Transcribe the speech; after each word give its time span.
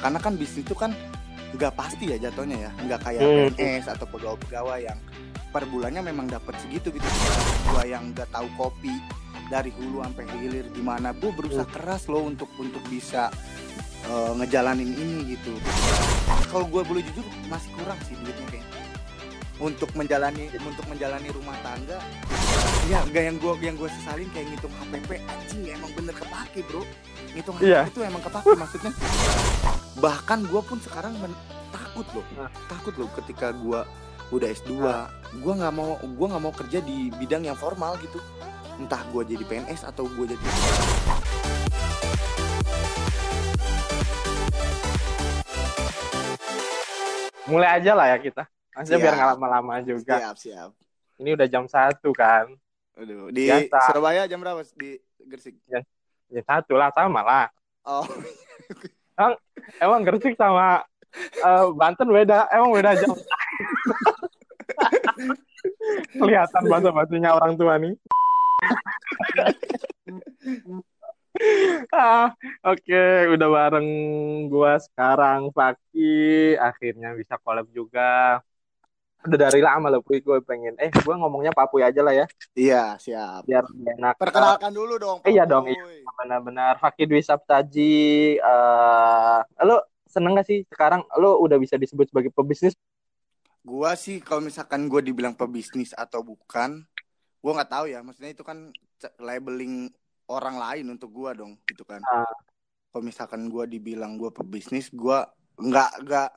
karena 0.00 0.18
kan 0.18 0.32
bisnis 0.34 0.64
itu 0.64 0.72
kan 0.72 0.90
nggak 1.50 1.72
pasti 1.72 2.04
ya 2.06 2.16
jatuhnya 2.18 2.56
ya 2.58 2.70
nggak 2.80 3.00
kayak 3.00 3.20
Hmm. 3.20 3.50
PNS 3.52 3.86
atau 3.90 4.06
pegawai-pegawai 4.06 4.80
yang 4.82 4.98
per 5.50 5.66
bulannya 5.66 6.02
memang 6.04 6.26
dapat 6.26 6.54
segitu 6.58 6.88
gitu 6.90 7.06
gua 7.66 7.82
yang 7.84 8.10
nggak 8.10 8.30
tahu 8.30 8.46
kopi 8.56 8.94
dari 9.46 9.68
hulu 9.72 9.98
sampai 10.00 10.24
hilir 10.32 10.66
gimana 10.70 11.10
gue 11.12 11.26
berusaha 11.28 11.62
Hmm. 11.62 11.74
keras 11.74 12.06
loh 12.06 12.22
untuk 12.22 12.46
untuk 12.56 12.80
bisa 12.86 13.34
eh, 14.02 14.32
ngejalanin 14.36 14.88
ini 14.88 15.34
gitu 15.34 15.52
kalau 16.46 16.66
gue 16.66 16.82
boleh 16.82 17.02
jujur 17.04 17.22
masih 17.46 17.68
kurang 17.74 17.98
sih 18.00 18.14
duitnya 18.16 18.46
kayaknya 18.48 18.78
untuk 19.60 19.90
menjalani 19.92 20.48
untuk 20.56 20.86
menjalani 20.86 21.28
rumah 21.28 21.52
tangga 21.60 21.98
ya 22.86 23.02
enggak 23.02 23.24
yang 23.24 23.36
gue 23.36 23.52
yang 23.60 23.76
gue 23.76 23.90
sesalin 23.92 24.30
kayak 24.30 24.46
ngitung 24.48 24.72
HPP 24.72 25.10
anjing 25.20 25.60
ya 25.62 25.72
emang 25.74 25.92
bener 25.92 26.14
kepake 26.14 26.62
bro 26.64 26.82
ngitung 27.30 27.54
HPP 27.54 27.68
Iya. 27.68 27.80
itu 27.84 28.00
emang 28.00 28.22
kepake 28.22 28.54
maksudnya 28.56 28.90
bahkan 29.96 30.44
gue 30.44 30.60
pun 30.60 30.78
sekarang 30.78 31.16
men- 31.18 31.34
takut 31.70 32.06
loh 32.12 32.26
Nah. 32.36 32.50
takut 32.66 32.94
loh 32.94 33.10
ketika 33.16 33.50
gue 33.52 33.80
udah 34.30 34.48
S2 34.48 34.70
gue 35.36 35.52
nggak 35.52 35.74
mau 35.74 35.98
gue 35.98 36.26
nggak 36.28 36.42
mau 36.42 36.54
kerja 36.54 36.78
di 36.80 37.10
bidang 37.12 37.42
yang 37.44 37.58
formal 37.58 37.98
gitu 37.98 38.22
entah 38.78 39.02
gue 39.10 39.22
jadi 39.26 39.42
PNS 39.44 39.82
atau 39.84 40.06
gue 40.06 40.24
jadi 40.28 40.46
Mulai 47.46 47.82
aja 47.82 47.92
lah 47.92 48.06
ya 48.08 48.18
kita. 48.20 48.44
Maksudnya 48.70 48.96
Siap. 48.96 49.04
biar 49.04 49.14
nggak 49.16 49.30
lama-lama 49.34 49.74
juga. 49.82 50.14
siap 50.16 50.36
siap 50.38 50.70
Ini 51.18 51.34
udah 51.34 51.46
jam 51.50 51.64
satu 51.66 52.14
kan. 52.14 52.46
Aduh, 52.94 53.28
di 53.28 53.48
Biasa. 53.48 53.90
Surabaya 53.90 54.22
jam 54.24 54.38
berapa 54.38 54.60
di 54.72 54.96
Gresik 55.20 55.56
Ya 56.30 56.42
satu 56.44 56.78
lah 56.78 56.94
sama 56.94 57.20
lah. 57.20 57.46
oh 57.82 58.04
Emang 59.80 60.02
Gresik 60.04 60.34
sama 60.36 60.84
eh, 61.16 61.66
Banten 61.76 62.08
beda. 62.08 62.48
Emang 62.52 62.72
beda 62.72 62.96
jam. 62.96 63.12
Kelihatan 66.16 66.64
bahasa 66.68 66.88
bahasanya 66.88 67.36
orang 67.36 67.54
tua 67.60 67.76
nih. 67.76 67.94
ah, 71.94 72.32
oke, 72.64 73.04
udah 73.36 73.48
bareng 73.48 73.88
gua 74.52 74.76
sekarang 74.80 75.48
Faki, 75.52 76.56
akhirnya 76.56 77.16
bisa 77.16 77.36
collab 77.40 77.68
juga. 77.72 78.40
Udah 79.20 79.36
dari 79.36 79.60
lama 79.60 79.92
loh, 79.92 80.00
Puy, 80.00 80.24
gue 80.24 80.40
pengen. 80.40 80.80
Eh, 80.80 80.88
gua 81.04 81.20
ngomongnya 81.20 81.52
Papuy 81.52 81.84
aja 81.84 82.00
lah 82.00 82.16
ya, 82.16 82.26
iya 82.56 82.96
siap 82.96 83.44
biar 83.44 83.68
enak. 83.68 84.16
perkenalkan 84.16 84.72
dulu 84.72 84.96
dong 84.96 85.18
Eh, 85.28 85.36
iya 85.36 85.44
dong, 85.44 85.68
Papuy. 85.68 86.00
Benar-benar 86.24 86.80
Faki 86.80 87.04
Dwi 87.04 87.20
Saptaji. 87.20 88.40
eh 88.40 89.40
lo 89.64 89.84
seneng 90.08 90.40
gak 90.40 90.48
sih 90.48 90.64
sekarang 90.66 91.04
lo 91.20 91.36
udah 91.38 91.60
bisa 91.60 91.76
disebut 91.76 92.08
sebagai 92.08 92.32
pebisnis? 92.32 92.72
Gua 93.60 93.92
sih 93.92 94.24
kalau 94.24 94.40
misalkan 94.40 94.88
gue 94.88 95.04
dibilang 95.04 95.36
pebisnis 95.36 95.92
atau 95.92 96.24
bukan, 96.24 96.80
gua 97.44 97.52
nggak 97.60 97.70
tahu 97.76 97.84
ya. 97.92 98.00
Maksudnya 98.00 98.32
itu 98.32 98.40
kan 98.40 98.72
labeling 99.20 99.92
orang 100.32 100.56
lain 100.56 100.96
untuk 100.96 101.12
gua 101.12 101.36
dong, 101.36 101.60
gitu 101.68 101.84
kan. 101.84 102.00
Ah. 102.08 102.24
Kalau 102.88 103.04
misalkan 103.04 103.52
gua 103.52 103.68
dibilang 103.68 104.16
gua 104.16 104.32
pebisnis, 104.32 104.88
gua 104.88 105.28
nggak 105.60 106.08
nggak 106.08 106.30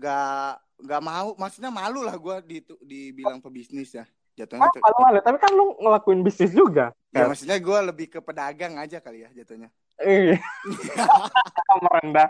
nggak 0.00 0.52
nggak 0.78 1.02
mau. 1.02 1.34
Maksudnya 1.34 1.70
malu 1.70 2.00
lah 2.02 2.14
gua 2.16 2.38
di, 2.40 2.62
dibilang 2.82 3.38
pebisnis 3.38 3.94
ya. 3.94 4.04
Jatuhnya 4.34 4.66
Oh, 4.66 4.72
tuh- 4.72 4.82
malu-malu. 4.82 5.18
Tapi 5.20 5.36
kan 5.42 5.52
lo 5.52 5.64
ngelakuin 5.82 6.22
bisnis 6.22 6.54
juga. 6.54 6.94
ya 7.10 7.24
maksudnya 7.26 7.58
gua 7.58 7.82
lebih 7.82 8.06
ke 8.06 8.20
pedagang 8.20 8.78
aja 8.78 9.00
kali 9.00 9.26
ya 9.26 9.30
jatuhnya. 9.34 9.68
Iya. 9.98 10.38
merendah. 11.84 12.28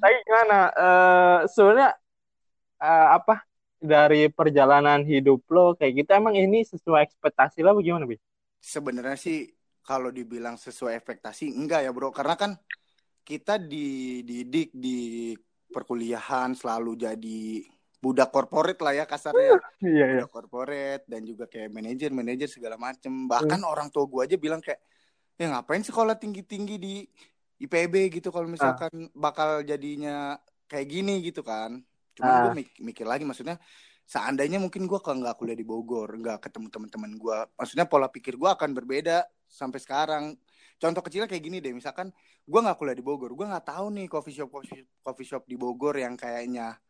Tapi 0.00 0.14
gimana? 0.26 0.58
Eh 0.72 1.38
sebenarnya 1.46 1.90
eh, 2.80 3.08
apa 3.14 3.44
dari 3.80 4.28
perjalanan 4.28 5.00
hidup 5.06 5.46
lo 5.48 5.72
kayak 5.72 6.04
gitu 6.04 6.10
emang 6.12 6.36
ini 6.36 6.66
sesuai 6.66 7.06
ekspektasi 7.06 7.62
lo 7.62 7.78
bagaimana, 7.78 8.04
Bi? 8.04 8.18
Sebenarnya 8.58 9.16
sih 9.16 9.48
kalau 9.80 10.12
dibilang 10.12 10.60
sesuai 10.60 10.98
ekspektasi 10.98 11.48
enggak 11.54 11.86
ya 11.86 11.90
bro, 11.94 12.12
karena 12.12 12.36
kan 12.36 12.52
kita 13.24 13.56
dididik 13.56 14.68
di 14.74 15.32
perkuliahan 15.70 16.52
selalu 16.52 16.98
jadi 16.98 17.64
budak 18.00 18.32
korporat 18.32 18.80
lah 18.80 18.96
ya 18.96 19.04
kasarnya, 19.04 19.60
Iya, 19.80 19.88
iya. 19.92 20.06
budak 20.24 20.30
korporat 20.32 21.00
dan 21.04 21.20
juga 21.22 21.44
kayak 21.46 21.68
manajer 21.68 22.10
manajer 22.10 22.48
segala 22.48 22.80
macem. 22.80 23.28
Bahkan 23.28 23.60
orang 23.62 23.88
tua 23.92 24.08
gua 24.08 24.24
aja 24.24 24.40
bilang 24.40 24.58
kayak, 24.58 24.80
ya 25.36 25.52
ngapain 25.52 25.84
sekolah 25.84 26.16
tinggi 26.16 26.40
tinggi 26.44 26.76
di 26.80 26.94
IPB 27.60 28.20
gitu 28.20 28.32
kalau 28.32 28.48
misalkan 28.48 29.12
bakal 29.12 29.60
jadinya 29.60 30.40
kayak 30.64 30.88
gini 30.88 31.20
gitu 31.20 31.44
kan. 31.44 31.80
Cuman 32.16 32.32
Ah. 32.32 32.42
gue 32.48 32.64
mikir 32.80 33.04
lagi 33.04 33.28
maksudnya 33.28 33.60
seandainya 34.08 34.56
mungkin 34.58 34.88
gua 34.88 34.98
kalau 35.04 35.20
nggak 35.20 35.36
kuliah 35.36 35.54
di 35.54 35.62
Bogor, 35.62 36.08
nggak 36.16 36.48
ketemu 36.48 36.66
teman-teman 36.72 37.12
gua, 37.20 37.46
maksudnya 37.54 37.84
pola 37.84 38.08
pikir 38.08 38.34
gua 38.40 38.56
akan 38.56 38.72
berbeda 38.74 39.28
sampai 39.46 39.78
sekarang. 39.78 40.24
Contoh 40.80 41.04
kecilnya 41.04 41.28
kayak 41.28 41.44
gini 41.44 41.60
deh, 41.60 41.76
misalkan 41.76 42.08
gua 42.48 42.60
nggak 42.64 42.76
kuliah 42.80 42.96
di 42.96 43.04
Bogor, 43.04 43.36
gua 43.36 43.52
nggak 43.52 43.66
tahu 43.68 43.86
nih 44.00 44.06
coffee 44.08 44.32
shop 44.32 44.48
coffee, 44.48 44.80
coffee 45.04 45.28
shop 45.28 45.44
di 45.44 45.56
Bogor 45.60 46.00
yang 46.00 46.16
kayaknya 46.16 46.80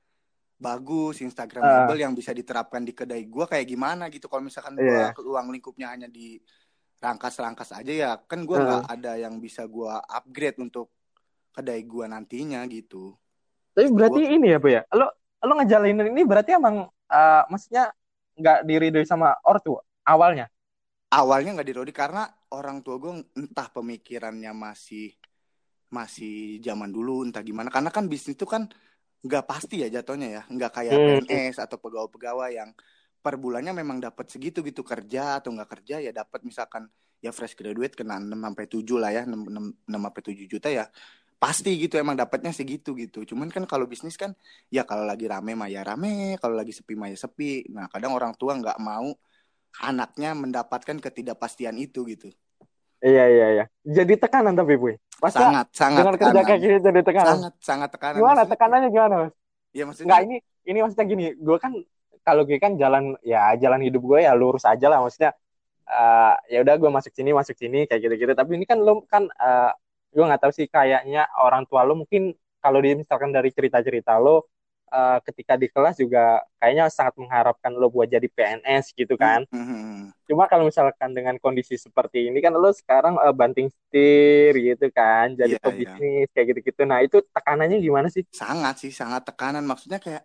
bagus, 0.60 1.18
instagramable 1.26 1.98
yang 1.98 2.14
bisa 2.14 2.30
diterapkan 2.30 2.86
di 2.86 2.94
kedai 2.94 3.26
gua 3.26 3.50
kayak 3.50 3.66
gimana 3.66 4.06
gitu. 4.12 4.30
Kalau 4.30 4.46
misalkan 4.46 4.78
gua 4.78 5.10
uang 5.18 5.50
lingkupnya 5.50 5.90
hanya 5.90 6.06
di 6.06 6.38
rangkas-rangkas 7.02 7.74
aja 7.74 7.92
ya, 7.92 8.10
kan 8.30 8.46
gua 8.46 8.58
nggak 8.62 8.82
ada 8.94 9.12
yang 9.18 9.42
bisa 9.42 9.66
gua 9.66 9.98
upgrade 10.06 10.62
untuk 10.62 10.94
kedai 11.50 11.82
gua 11.82 12.06
nantinya 12.06 12.62
gitu. 12.70 13.18
Tapi 13.74 13.90
berarti 13.90 14.22
ini 14.38 14.54
ya, 14.54 14.58
Bu 14.62 14.68
ya. 14.70 14.82
Lo 14.94 15.10
lo 15.40 15.52
ngejalanin 15.58 16.14
ini 16.14 16.22
berarti 16.22 16.54
emang 16.54 16.86
eh, 17.10 17.42
maksudnya 17.50 17.90
nggak 18.38 18.58
diridoi 18.68 19.02
sama 19.08 19.34
ortu 19.42 19.74
awalnya. 20.06 20.46
awalnya 21.10 21.58
nggak 21.58 21.68
dirodi 21.74 21.90
karena 21.90 22.30
orang 22.50 22.82
tua 22.82 22.98
gue 22.98 23.12
entah 23.38 23.68
pemikirannya 23.70 24.52
masih 24.54 25.14
masih 25.90 26.62
zaman 26.62 26.90
dulu 26.90 27.26
entah 27.26 27.42
gimana. 27.42 27.70
Karena 27.70 27.90
kan 27.90 28.06
bisnis 28.06 28.38
itu 28.38 28.46
kan 28.46 28.70
nggak 29.20 29.44
pasti 29.46 29.82
ya 29.82 29.88
jatuhnya 29.90 30.28
ya. 30.30 30.42
Nggak 30.46 30.70
kayak 30.70 30.94
Hmm. 30.94 31.22
PNS 31.26 31.56
atau 31.62 31.76
pegawai-pegawai 31.82 32.50
yang 32.54 32.70
per 33.20 33.36
bulannya 33.36 33.76
memang 33.76 34.00
dapat 34.00 34.32
segitu 34.32 34.64
gitu 34.64 34.80
kerja 34.80 35.42
atau 35.42 35.52
nggak 35.52 35.70
kerja 35.76 36.00
ya 36.00 36.10
dapat 36.14 36.40
misalkan 36.40 36.88
ya 37.20 37.28
fresh 37.36 37.52
graduate 37.52 37.92
kena 37.92 38.16
6 38.16 38.32
sampai 38.32 38.64
7 38.64 38.96
lah 38.96 39.12
ya 39.12 39.22
6, 39.28 39.44
6, 39.44 39.64
6 39.92 40.00
sampai 40.08 40.22
7 40.24 40.46
juta 40.48 40.68
ya 40.72 40.88
pasti 41.40 41.76
gitu 41.76 41.96
emang 42.00 42.16
dapatnya 42.16 42.52
segitu 42.52 42.96
gitu. 42.96 43.24
Cuman 43.28 43.52
kan 43.52 43.64
kalau 43.68 43.84
bisnis 43.84 44.16
kan 44.16 44.32
ya 44.72 44.84
kalau 44.88 45.04
lagi 45.04 45.28
rame 45.28 45.52
mah 45.56 45.68
ya 45.68 45.84
rame 45.84 46.36
kalau 46.40 46.56
lagi 46.56 46.72
sepi 46.72 46.96
mah 46.96 47.12
ya 47.12 47.16
sepi. 47.20 47.68
Nah 47.72 47.88
kadang 47.92 48.12
orang 48.16 48.32
tua 48.36 48.56
nggak 48.56 48.76
mau 48.80 49.12
anaknya 49.78 50.34
mendapatkan 50.34 50.96
ketidakpastian 50.98 51.76
itu 51.76 52.02
gitu 52.04 52.28
Iya, 53.00 53.24
iya, 53.26 53.46
iya. 53.50 53.64
Jadi 53.80 54.20
tekanan 54.20 54.52
tapi, 54.52 54.76
Bu. 54.76 54.92
Masa 55.24 55.40
sangat 55.40 55.66
sangat 55.72 56.04
dengan 56.04 56.16
kerja 56.20 56.40
kayak 56.44 56.60
gini 56.60 56.76
jadi 56.80 57.00
tekanan. 57.00 57.32
sangat 57.32 57.54
sangat 57.58 57.88
tekanan 57.90 58.16
Gimana 58.16 58.28
Maksudnya- 58.36 58.52
tekanannya 58.52 58.88
gimana, 58.90 59.14
Mas? 59.16 59.32
ya 59.70 59.82
maksudnya 59.84 60.06
Enggak 60.06 60.22
ini 60.22 60.36
ini 60.66 60.78
maksudnya 60.80 61.06
gini, 61.06 61.24
gue 61.32 61.56
kan 61.56 61.72
kalau 62.20 62.42
gue 62.44 62.58
kan 62.58 62.76
jalan 62.76 63.16
ya 63.22 63.56
jalan 63.56 63.80
hidup 63.80 64.02
gue 64.02 64.20
ya 64.20 64.36
lurus 64.36 64.64
aja 64.64 64.86
lah 64.86 65.00
maksudnya 65.00 65.32
eh, 65.86 66.34
ya 66.50 66.58
udah 66.60 66.74
gue 66.76 66.90
masuk 66.90 67.08
sini 67.10 67.30
masuk 67.32 67.56
sini 67.56 67.88
kayak 67.88 68.00
gitu-gitu 68.02 68.32
tapi 68.34 68.50
ini 68.54 68.68
kan 68.68 68.76
lo 68.76 69.00
kan 69.06 69.24
eh, 69.26 69.72
gue 70.10 70.20
nggak 70.20 70.36
tahu 70.38 70.52
sih 70.52 70.66
kayaknya 70.66 71.24
orang 71.36 71.64
tua 71.64 71.82
lo 71.82 71.96
mungkin 71.96 72.30
kalau 72.58 72.78
di 72.78 72.92
misalkan 72.94 73.32
dari 73.32 73.48
cerita-cerita 73.48 74.12
lo 74.16 74.44
eh, 74.90 75.18
ketika 75.26 75.54
di 75.56 75.66
kelas 75.70 75.96
juga 75.96 76.42
kayaknya 76.58 76.90
sangat 76.92 77.14
mengharapkan 77.16 77.72
lo 77.72 77.88
buat 77.88 78.10
jadi 78.10 78.26
PNS 78.26 78.92
gitu 78.98 79.14
kan. 79.14 79.46
Mhm. 79.50 80.12
cuma 80.30 80.46
kalau 80.46 80.62
misalkan 80.70 81.10
dengan 81.10 81.34
kondisi 81.42 81.74
seperti 81.74 82.30
ini 82.30 82.38
kan 82.38 82.54
lo 82.54 82.70
sekarang 82.70 83.18
eh, 83.18 83.34
banting 83.34 83.66
setir 83.66 84.54
gitu 84.54 84.86
kan 84.94 85.34
jadi 85.34 85.58
Iya, 85.58 85.62
pebisnis 85.62 86.26
kayak 86.30 86.46
gitu-gitu. 86.54 86.82
Nah 86.86 87.02
itu 87.02 87.18
tekanannya 87.34 87.82
gimana 87.82 88.06
sih? 88.06 88.22
Sangat 88.30 88.78
sih 88.78 88.94
sangat 88.94 89.26
tekanan. 89.26 89.66
Maksudnya 89.66 89.98
kayak 89.98 90.22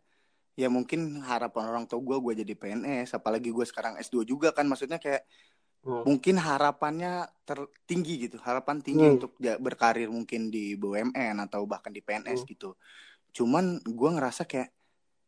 ya 0.55 0.69
mungkin 0.69 1.19
harapan 1.25 1.63
orang 1.73 1.85
tua 1.89 1.99
gue 2.05 2.17
gue 2.21 2.33
jadi 2.45 2.53
PNS 2.53 3.17
apalagi 3.17 3.49
gue 3.49 3.65
sekarang 3.65 3.97
S2 3.97 4.21
juga 4.21 4.53
kan. 4.53 4.69
Maksudnya 4.69 5.01
kayak 5.01 5.25
Hmm. 5.85 6.01
mungkin 6.01 6.41
harapannya 6.41 7.29
tertinggi 7.45 8.29
gitu. 8.29 8.37
Harapan 8.41 8.81
tinggi 8.81 9.05
Hmm. 9.05 9.15
untuk 9.21 9.37
berkarir 9.37 10.09
mungkin 10.09 10.49
di 10.49 10.73
BUMN 10.77 11.37
atau 11.45 11.65
bahkan 11.69 11.93
di 11.93 12.01
PNS 12.01 12.41
Hmm. 12.41 12.49
gitu 12.49 12.69
cuman 13.35 13.83
gue 13.83 14.09
ngerasa 14.15 14.47
kayak 14.47 14.71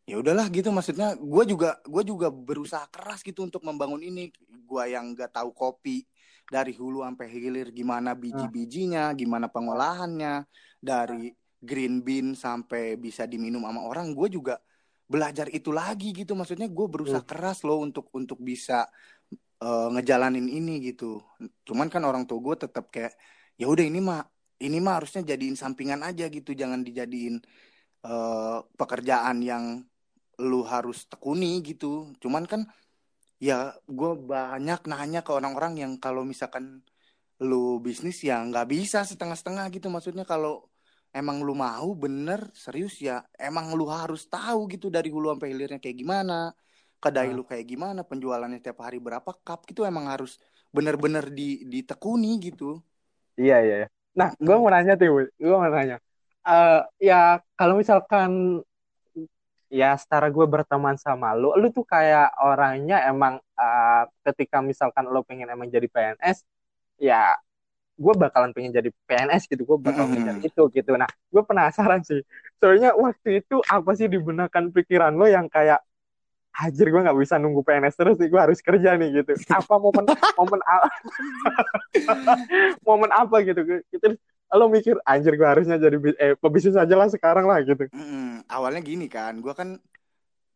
ya 0.07 0.15
udahlah 0.23 0.47
gitu 0.47 0.71
maksudnya 0.71 1.19
gue 1.19 1.43
juga 1.43 1.83
gue 1.83 2.03
juga 2.07 2.31
berusaha 2.31 2.87
keras 2.87 3.19
gitu 3.27 3.43
untuk 3.43 3.67
membangun 3.67 3.99
ini. 3.99 4.31
Gue 4.63 4.95
yang 4.95 5.11
nggak 5.11 5.35
tahu 5.35 5.51
kopi 5.51 6.07
dari 6.47 6.71
hulu 6.71 7.03
sampai 7.03 7.27
hilir 7.27 7.75
gimana 7.75 8.15
biji-bijinya 8.15 9.11
gimana 9.11 9.51
pengolahannya 9.51 10.47
dari 10.79 11.35
green 11.59 11.99
bean 11.99 12.31
sampai 12.39 12.95
bisa 12.95 13.27
diminum 13.27 13.67
sama 13.67 13.83
orang 13.83 14.15
gue 14.15 14.31
juga 14.31 14.55
belajar 15.11 15.51
itu 15.51 15.75
lagi 15.75 16.15
gitu. 16.15 16.31
Maksudnya 16.31 16.71
gue 16.71 16.87
berusaha 16.87 17.23
keras 17.27 17.67
loh 17.67 17.83
untuk 17.83 18.07
untuk 18.15 18.39
bisa 18.39 18.87
eh, 19.59 19.89
ngejalanin 19.91 20.47
ini 20.47 20.79
gitu. 20.87 21.19
Cuman 21.67 21.91
kan 21.91 22.07
orang 22.07 22.23
tua 22.23 22.39
gue 22.39 22.55
tetap 22.63 22.87
kayak 22.87 23.11
ya 23.59 23.67
udah 23.67 23.83
ini 23.83 23.99
mah 23.99 24.23
ini 24.63 24.79
mah 24.79 25.03
harusnya 25.03 25.21
jadiin 25.35 25.59
sampingan 25.59 26.01
aja 26.01 26.31
gitu 26.31 26.55
jangan 26.55 26.81
dijadiin 26.81 27.43
uh, 28.05 28.61
pekerjaan 28.77 29.41
yang 29.41 29.81
lu 30.37 30.61
harus 30.67 31.09
tekuni 31.09 31.63
gitu. 31.65 32.13
Cuman 32.21 32.45
kan 32.45 32.65
ya 33.41 33.73
gue 33.85 34.11
banyak 34.17 34.85
nanya 34.89 35.21
ke 35.21 35.31
orang-orang 35.33 35.77
yang 35.81 35.93
kalau 36.01 36.25
misalkan 36.25 36.81
lu 37.37 37.77
bisnis 37.77 38.21
ya 38.25 38.41
nggak 38.41 38.67
bisa 38.69 39.01
setengah-setengah 39.05 39.65
gitu. 39.73 39.87
Maksudnya 39.89 40.25
kalau 40.25 40.69
emang 41.15 41.41
lu 41.41 41.57
mau 41.57 41.95
bener 41.97 42.51
serius 42.53 43.01
ya 43.01 43.23
emang 43.39 43.73
lu 43.73 43.89
harus 43.89 44.29
tahu 44.29 44.69
gitu 44.69 44.91
dari 44.93 45.09
hulu 45.09 45.33
sampai 45.33 45.49
hilirnya 45.55 45.79
kayak 45.81 45.97
gimana 45.97 46.51
kedai 46.97 47.29
nah. 47.29 47.37
lu 47.37 47.43
kayak 47.45 47.65
gimana 47.65 48.01
penjualannya 48.03 48.59
tiap 48.61 48.81
hari 48.81 48.97
berapa 48.97 49.29
cup 49.45 49.65
gitu 49.69 49.85
emang 49.85 50.09
harus 50.09 50.41
bener-bener 50.73 51.29
di 51.31 51.63
ditekuni 51.65 52.37
gitu. 52.41 52.81
Iya 53.37 53.57
iya, 53.61 53.75
iya. 53.85 53.87
nah 54.17 54.33
gue 54.33 54.55
mau 54.57 54.69
nanya 54.73 54.97
tuh 54.97 55.29
gue 55.29 55.53
mau 55.53 55.61
nanya 55.69 56.01
uh, 56.47 56.81
ya 56.97 57.43
kalau 57.59 57.75
misalkan 57.77 58.63
ya 59.67 59.99
setara 59.99 60.31
gue 60.31 60.47
berteman 60.47 60.95
sama 60.95 61.35
lu 61.35 61.51
lu 61.59 61.67
tuh 61.75 61.83
kayak 61.83 62.31
orangnya 62.39 63.03
emang 63.03 63.43
uh, 63.59 64.03
ketika 64.31 64.63
misalkan 64.63 65.03
lo 65.11 65.27
pengen 65.27 65.51
emang 65.51 65.67
jadi 65.67 65.91
PNS 65.91 66.47
ya 67.03 67.35
gue 67.97 68.13
bakalan 68.15 68.55
pengen 68.55 68.71
jadi 68.71 68.89
PNS 69.09 69.51
gitu 69.51 69.67
gue 69.67 69.77
bakal 69.81 70.07
pengen 70.07 70.39
itu 70.39 70.63
gitu. 70.71 70.91
Nah 70.95 71.09
gue 71.09 71.43
penasaran 71.43 71.99
sih 72.07 72.23
soalnya 72.63 72.95
waktu 72.95 73.43
itu 73.43 73.59
apa 73.67 73.91
sih 73.99 74.07
dibenarkan 74.07 74.71
pikiran 74.71 75.13
lo 75.13 75.27
yang 75.27 75.51
kayak 75.51 75.83
Hajar 76.57 76.89
gue 76.89 77.01
nggak 77.05 77.19
bisa 77.21 77.37
nunggu 77.37 77.61
PNS 77.61 77.93
terus 77.93 78.17
nih 78.17 78.33
gue 78.33 78.41
harus 78.41 78.57
kerja 78.65 78.97
nih 78.97 79.21
gitu. 79.21 79.37
Apa 79.53 79.77
momen 79.77 80.09
momen 80.09 80.59
momen 82.87 83.11
apa 83.13 83.45
gitu? 83.45 83.61
Gitu 83.93 84.17
lo 84.55 84.71
mikir 84.71 84.95
anjir 85.03 85.35
gue 85.35 85.47
harusnya 85.47 85.75
jadi 85.75 85.97
eh 86.15 86.33
pebisnis 86.39 86.79
aja 86.79 86.95
lah 86.95 87.11
sekarang 87.11 87.43
lah 87.43 87.59
gitu 87.65 87.91
mm, 87.91 88.47
awalnya 88.47 88.79
gini 88.79 89.11
kan 89.11 89.43
gue 89.43 89.51
kan 89.51 89.75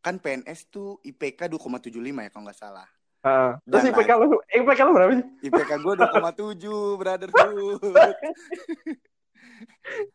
kan 0.02 0.16
PNS 0.18 0.72
tuh 0.72 0.98
IPK 1.04 1.52
2,75 1.52 2.00
ya 2.00 2.30
kalau 2.32 2.46
nggak 2.48 2.60
salah 2.60 2.88
Uh, 3.22 3.54
terus 3.70 3.94
IPK 3.94 4.18
lu, 4.18 4.42
IPK 4.50 4.80
lu 4.82 4.98
berapa 4.98 5.14
sih? 5.14 5.26
IPK 5.46 5.72
gue 5.78 5.94
2,7 5.94 6.98
brotherhood. 6.98 7.78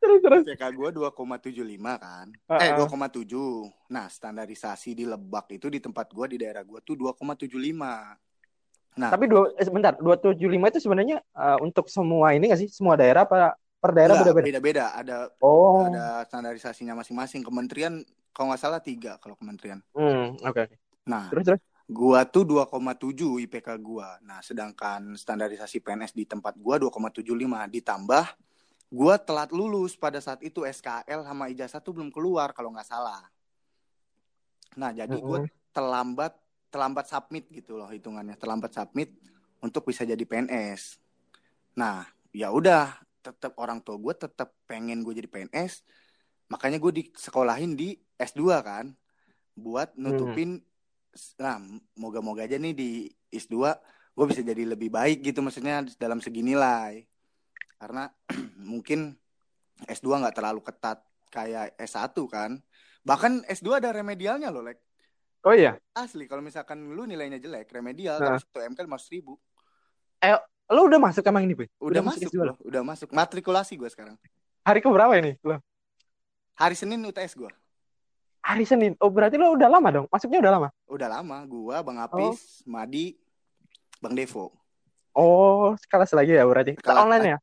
terus 0.03 0.21
terus. 0.27 0.43
IPK 0.43 0.75
gue 0.75 0.89
2,75 0.91 1.55
kan. 2.03 2.27
Uh, 2.51 2.59
eh 2.59 2.75
2,7. 2.75 3.95
Nah 3.95 4.11
standarisasi 4.11 4.99
di 4.99 5.07
Lebak 5.07 5.55
itu 5.55 5.71
di 5.71 5.79
tempat 5.79 6.11
gue 6.11 6.35
di 6.35 6.37
daerah 6.43 6.67
gue 6.67 6.83
tuh 6.83 6.99
2,75. 6.99 7.47
Nah. 8.97 9.13
Tapi 9.13 9.29
dua, 9.29 9.53
eh, 9.55 9.67
sebentar, 9.69 9.93
275 10.01 10.73
itu 10.73 10.81
sebenarnya 10.83 11.21
uh, 11.37 11.61
untuk 11.63 11.87
semua 11.87 12.35
ini 12.35 12.51
gak 12.51 12.61
sih? 12.65 12.73
Semua 12.73 12.97
daerah 12.97 13.29
apa 13.29 13.55
per 13.79 13.91
daerah 13.95 14.21
beda-beda? 14.21 14.47
Beda-beda. 14.47 14.85
Ada 14.97 15.17
oh. 15.41 15.87
ada 15.87 16.25
standarisasinya 16.27 16.99
masing-masing. 16.99 17.45
Kementerian 17.45 18.03
kalau 18.35 18.53
nggak 18.53 18.63
salah 18.63 18.81
tiga 18.81 19.17
kalau 19.23 19.37
kementerian. 19.39 19.81
Hmm, 19.97 20.37
oke. 20.41 20.53
Okay. 20.53 20.67
Nah, 21.07 21.31
terus 21.31 21.45
terus 21.47 21.63
Gua 21.87 22.27
tuh 22.27 22.43
2,7 22.43 23.47
IPK 23.47 23.79
gua. 23.79 24.19
Nah, 24.27 24.43
sedangkan 24.43 25.15
standarisasi 25.15 25.79
PNS 25.79 26.19
di 26.19 26.27
tempat 26.27 26.59
gua 26.59 26.83
2,75 26.83 27.23
ditambah 27.71 28.27
gua 28.91 29.15
telat 29.23 29.55
lulus 29.55 29.95
pada 29.95 30.19
saat 30.19 30.43
itu 30.43 30.67
SKL 30.67 31.23
sama 31.23 31.47
ijazah 31.47 31.79
tuh 31.79 31.95
belum 31.95 32.11
keluar 32.11 32.51
kalau 32.51 32.75
nggak 32.75 32.91
salah. 32.91 33.23
Nah, 34.75 34.91
jadi 34.91 35.15
gua 35.15 35.47
terlambat 35.71 36.35
terlambat 36.75 37.07
submit 37.07 37.47
gitu 37.55 37.79
loh 37.79 37.87
hitungannya, 37.87 38.35
terlambat 38.35 38.75
submit 38.75 39.15
untuk 39.63 39.87
bisa 39.87 40.03
jadi 40.03 40.19
PNS. 40.19 40.99
Nah, 41.79 42.03
ya 42.35 42.51
udah, 42.51 42.99
tetap 43.33 43.59
orang 43.59 43.83
tua 43.83 43.97
gue 43.99 44.15
tetap 44.15 44.55
pengen 44.69 45.03
gue 45.03 45.15
jadi 45.17 45.27
PNS, 45.27 45.83
makanya 46.51 46.79
gue 46.79 46.93
disekolahin 47.03 47.75
di 47.75 47.97
S2 48.21 48.43
kan, 48.63 48.93
buat 49.57 49.97
nutupin 49.97 50.61
hmm 50.61 50.75
nah 51.41 51.57
moga-moga 51.97 52.45
aja 52.45 52.61
nih 52.61 52.77
di 52.77 53.09
IS 53.33 53.49
2 53.49 53.57
gue 54.17 54.27
bisa 54.29 54.41
jadi 54.41 54.65
lebih 54.65 54.89
baik 54.89 55.21
gitu 55.25 55.45
maksudnya 55.45 55.85
dalam 56.01 56.21
segi 56.25 56.41
nilai. 56.41 57.05
Karena 57.77 58.09
mungkin 58.73 59.13
S2 59.85 60.09
nggak 60.09 60.37
terlalu 60.37 60.65
ketat 60.65 61.05
kayak 61.29 61.77
S1 61.77 62.17
kan. 62.29 62.57
Bahkan 63.05 63.45
S2 63.45 63.81
ada 63.81 63.93
remedialnya 63.93 64.49
loh 64.49 64.65
like 64.65 64.81
oh 65.45 65.55
iya? 65.55 65.77
Asli 65.93 66.25
kalau 66.27 66.41
misalkan 66.41 66.81
lu 66.91 67.05
nilainya 67.05 67.39
jelek 67.39 67.71
remedial 67.71 68.17
nah. 68.19 68.41
satu 68.41 68.65
MK 68.65 68.81
lima 68.89 68.99
ribu. 69.13 69.37
Eh 70.25 70.33
lu 70.67 70.81
udah 70.91 70.99
masuk 70.99 71.23
emang 71.23 71.47
ini 71.47 71.55
Udah, 71.55 71.69
udah 71.79 72.03
masuk, 72.03 72.31
masuk 72.31 72.43
loh, 72.43 72.57
udah 72.67 72.83
masuk. 72.83 73.09
Matrikulasi 73.15 73.79
gue 73.79 73.87
sekarang. 73.87 74.19
Hari 74.67 74.83
ke 74.83 74.89
berapa 74.91 75.15
ini 75.15 75.39
lo? 75.47 75.63
Hari 76.59 76.75
Senin 76.75 77.07
UTS 77.07 77.39
gue. 77.39 77.51
Hari 78.43 78.65
Senin. 78.67 78.95
Oh, 79.03 79.11
berarti 79.11 79.39
lo 79.39 79.55
udah 79.55 79.67
lama 79.71 79.89
dong? 79.91 80.07
Masuknya 80.11 80.39
udah 80.43 80.53
lama? 80.55 80.69
Udah 80.87 81.09
lama. 81.11 81.43
Gua, 81.47 81.83
Bang 81.83 81.99
Apis, 81.99 82.63
oh. 82.63 82.71
Madi, 82.71 83.19
Bang 83.99 84.15
Devo. 84.15 84.55
Oh, 85.17 85.75
sekelas 85.79 86.15
lagi 86.15 86.39
ya 86.39 86.47
berarti. 86.47 86.79
Kelas 86.79 86.99
online 87.03 87.25
ya? 87.27 87.39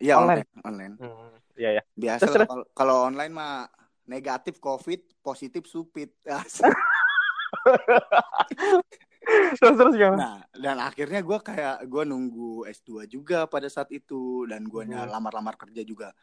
Iya, 0.00 0.14
online. 0.16 0.44
Online. 0.64 0.94
Hmm, 0.96 1.36
iya, 1.60 1.70
ya. 1.80 1.82
Biasa 1.92 2.24
kalau, 2.28 2.64
kalau 2.72 2.96
online 3.08 3.32
mah 3.32 3.68
negatif 4.08 4.56
COVID, 4.60 5.20
positif 5.20 5.68
supit. 5.68 6.16
terus 9.58 9.76
terus 9.76 9.94
gimana? 9.98 10.16
Nah, 10.16 10.38
dan 10.54 10.78
akhirnya 10.78 11.20
gue 11.20 11.38
kayak 11.42 11.76
gue 11.86 12.02
nunggu 12.06 12.66
S2 12.70 13.10
juga 13.10 13.50
pada 13.50 13.66
saat 13.66 13.90
itu 13.90 14.46
dan 14.46 14.66
gue 14.66 14.82
hmm. 14.86 15.10
lamar-lamar 15.10 15.58
kerja 15.58 15.82
juga 15.82 16.14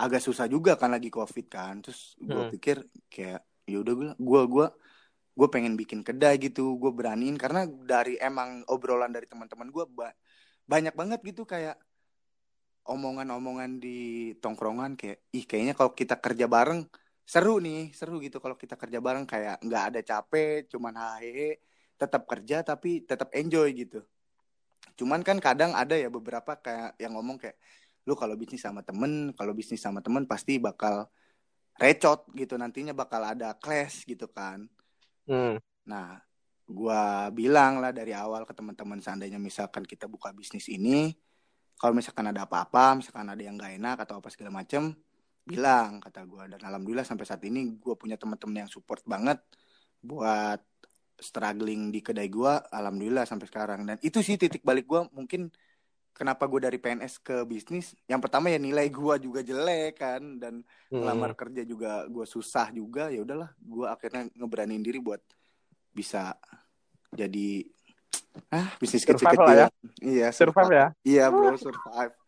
agak 0.00 0.20
susah 0.20 0.48
juga 0.48 0.76
kan 0.76 0.92
lagi 0.92 1.08
COVID 1.08 1.46
kan. 1.48 1.80
Terus 1.80 2.16
gue 2.20 2.44
hmm. 2.48 2.52
pikir 2.56 2.76
kayak 3.08 3.40
ya 3.64 3.78
udah 3.80 3.94
gue 3.96 4.10
gue 4.18 4.42
gue 4.50 4.66
gue 5.30 5.48
pengen 5.48 5.78
bikin 5.78 6.04
kedai 6.04 6.36
gitu 6.42 6.76
gue 6.76 6.92
beraniin 6.92 7.38
karena 7.38 7.64
dari 7.64 8.18
emang 8.20 8.66
obrolan 8.68 9.14
dari 9.14 9.24
teman-teman 9.30 9.70
gue 9.70 9.84
ba 9.88 10.10
banyak 10.66 10.92
banget 10.92 11.20
gitu 11.22 11.46
kayak 11.46 11.78
omongan-omongan 12.84 13.78
di 13.78 14.32
tongkrongan 14.42 14.98
kayak 14.98 15.22
ih 15.30 15.44
kayaknya 15.46 15.74
kalau 15.78 15.94
kita 15.94 16.18
kerja 16.18 16.50
bareng 16.50 16.84
seru 17.22 17.62
nih 17.62 17.94
seru 17.94 18.18
gitu 18.18 18.42
kalau 18.42 18.58
kita 18.58 18.74
kerja 18.74 18.98
bareng 18.98 19.24
kayak 19.24 19.62
nggak 19.62 19.84
ada 19.94 20.00
capek 20.02 20.66
cuman 20.66 20.94
hahe 20.98 21.62
tetap 22.00 22.24
kerja 22.24 22.64
tapi 22.64 23.04
tetap 23.04 23.28
enjoy 23.36 23.68
gitu. 23.76 24.00
Cuman 24.96 25.20
kan 25.20 25.36
kadang 25.36 25.76
ada 25.76 25.92
ya 25.92 26.08
beberapa 26.08 26.56
kayak 26.56 26.96
yang 26.96 27.12
ngomong 27.12 27.36
kayak 27.36 27.60
lu 28.08 28.16
kalau 28.16 28.32
bisnis 28.32 28.64
sama 28.64 28.80
temen 28.80 29.36
kalau 29.36 29.52
bisnis 29.52 29.84
sama 29.84 30.00
temen 30.00 30.24
pasti 30.24 30.56
bakal 30.56 31.04
recot 31.76 32.24
gitu 32.32 32.56
nantinya 32.56 32.96
bakal 32.96 33.20
ada 33.20 33.52
clash 33.60 34.08
gitu 34.08 34.24
kan. 34.28 34.64
Hmm. 35.28 35.60
nah 35.86 36.18
gua 36.66 37.30
bilang 37.30 37.78
lah 37.78 37.94
dari 37.94 38.10
awal 38.16 38.42
ke 38.42 38.50
teman-teman 38.56 38.98
seandainya 38.98 39.38
misalkan 39.38 39.86
kita 39.86 40.10
buka 40.10 40.34
bisnis 40.34 40.66
ini 40.66 41.14
kalau 41.78 41.94
misalkan 41.94 42.26
ada 42.30 42.48
apa-apa 42.48 42.98
misalkan 42.98 43.30
ada 43.30 43.38
yang 43.38 43.54
gak 43.54 43.78
enak 43.78 43.96
atau 44.02 44.18
apa 44.18 44.28
segala 44.32 44.64
macem 44.64 44.96
bilang 45.44 46.00
kata 46.00 46.24
gua. 46.24 46.48
Dan 46.48 46.60
alhamdulillah 46.64 47.04
sampai 47.04 47.26
saat 47.28 47.42
ini 47.44 47.76
gua 47.80 47.94
punya 47.96 48.16
teman-teman 48.16 48.64
yang 48.66 48.70
support 48.70 49.04
banget 49.04 49.40
buat 50.00 50.60
struggling 51.20 51.92
di 51.92 52.00
kedai 52.00 52.26
gua 52.32 52.58
alhamdulillah 52.72 53.28
sampai 53.28 53.46
sekarang. 53.46 53.84
Dan 53.84 53.96
itu 54.00 54.24
sih 54.24 54.40
titik 54.40 54.64
balik 54.64 54.88
gua 54.88 55.06
mungkin 55.12 55.52
kenapa 56.20 56.44
gue 56.44 56.60
dari 56.60 56.76
PNS 56.76 57.24
ke 57.24 57.48
bisnis 57.48 57.96
yang 58.04 58.20
pertama 58.20 58.52
ya 58.52 58.60
nilai 58.60 58.92
gue 58.92 59.14
juga 59.24 59.40
jelek 59.40 59.96
kan 59.96 60.20
dan 60.36 60.60
hmm. 60.92 61.00
melamar 61.00 61.32
kerja 61.32 61.64
juga 61.64 62.04
gue 62.12 62.28
susah 62.28 62.68
juga 62.76 63.08
ya 63.08 63.24
udahlah 63.24 63.48
gue 63.56 63.86
akhirnya 63.88 64.28
ngeberanin 64.36 64.84
diri 64.84 65.00
buat 65.00 65.24
bisa 65.96 66.36
jadi 67.08 67.64
ah 68.52 68.68
bisnis 68.76 69.08
kecil-kecil. 69.08 69.48
ya? 69.48 69.68
iya 70.04 70.28
survive, 70.28 70.68
survive 70.68 70.70
ya? 70.76 70.86
Iya 71.08 71.24
bro 71.32 71.56
survive. 71.56 72.14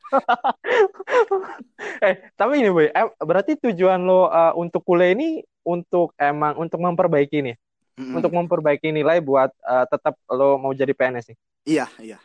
Eh 2.03 2.15
tapi 2.37 2.61
ini 2.61 2.69
boy 2.69 2.89
eh, 2.91 3.09
berarti 3.23 3.57
tujuan 3.57 4.03
lo 4.03 4.29
uh, 4.29 4.53
untuk 4.59 4.83
kuliah 4.85 5.15
ini 5.15 5.41
untuk 5.65 6.13
emang 6.19 6.59
untuk 6.59 6.83
memperbaiki 6.83 7.39
nih 7.41 7.57
mm-hmm. 8.03 8.19
untuk 8.19 8.33
memperbaiki 8.35 8.91
nilai 8.91 9.23
buat 9.23 9.55
uh, 9.63 9.87
tetap 9.87 10.19
lo 10.27 10.59
mau 10.59 10.75
jadi 10.75 10.91
PNS 10.91 11.31
nih 11.31 11.39
iya 11.63 11.87
iya 12.03 12.19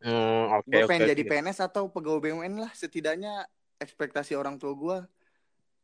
Hmm, 0.00 0.48
oke. 0.56 0.64
Okay, 0.64 0.80
gue 0.80 0.88
pengen 0.88 1.04
okay, 1.04 1.12
jadi 1.12 1.22
okay. 1.28 1.32
PNS 1.36 1.58
atau 1.60 1.82
pegawai 1.92 2.20
BUMN 2.24 2.54
lah. 2.56 2.72
Setidaknya 2.72 3.44
ekspektasi 3.76 4.32
orang 4.32 4.56
tua 4.56 4.72
gue 4.72 4.96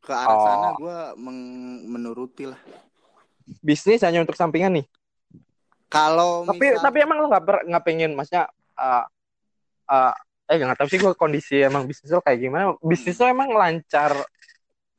ke 0.01 0.13
arah 0.13 0.37
oh. 0.37 0.45
sana 0.45 0.69
gue 0.77 0.97
menuruti 1.85 2.49
lah. 2.49 2.61
Bisnis 3.61 4.01
hanya 4.01 4.25
untuk 4.25 4.37
sampingan 4.37 4.81
nih. 4.81 4.85
Kalau 5.87 6.43
tapi 6.43 6.73
misal... 6.73 6.83
tapi 6.83 6.97
emang 6.99 7.17
lo 7.23 7.31
nggak 7.31 7.63
nggak 7.71 7.83
pengen 7.85 8.11
maksudnya 8.11 8.51
uh, 8.75 9.07
uh, 9.87 10.13
eh 10.51 10.59
nggak 10.59 10.83
tahu 10.83 10.89
sih 10.91 10.99
gue 10.99 11.13
kondisi 11.15 11.63
emang 11.63 11.87
bisnis 11.87 12.11
lo 12.11 12.19
kayak 12.19 12.41
gimana. 12.41 12.73
Bisnis 12.83 13.21
lo 13.21 13.29
emang 13.29 13.53
lancar 13.53 14.17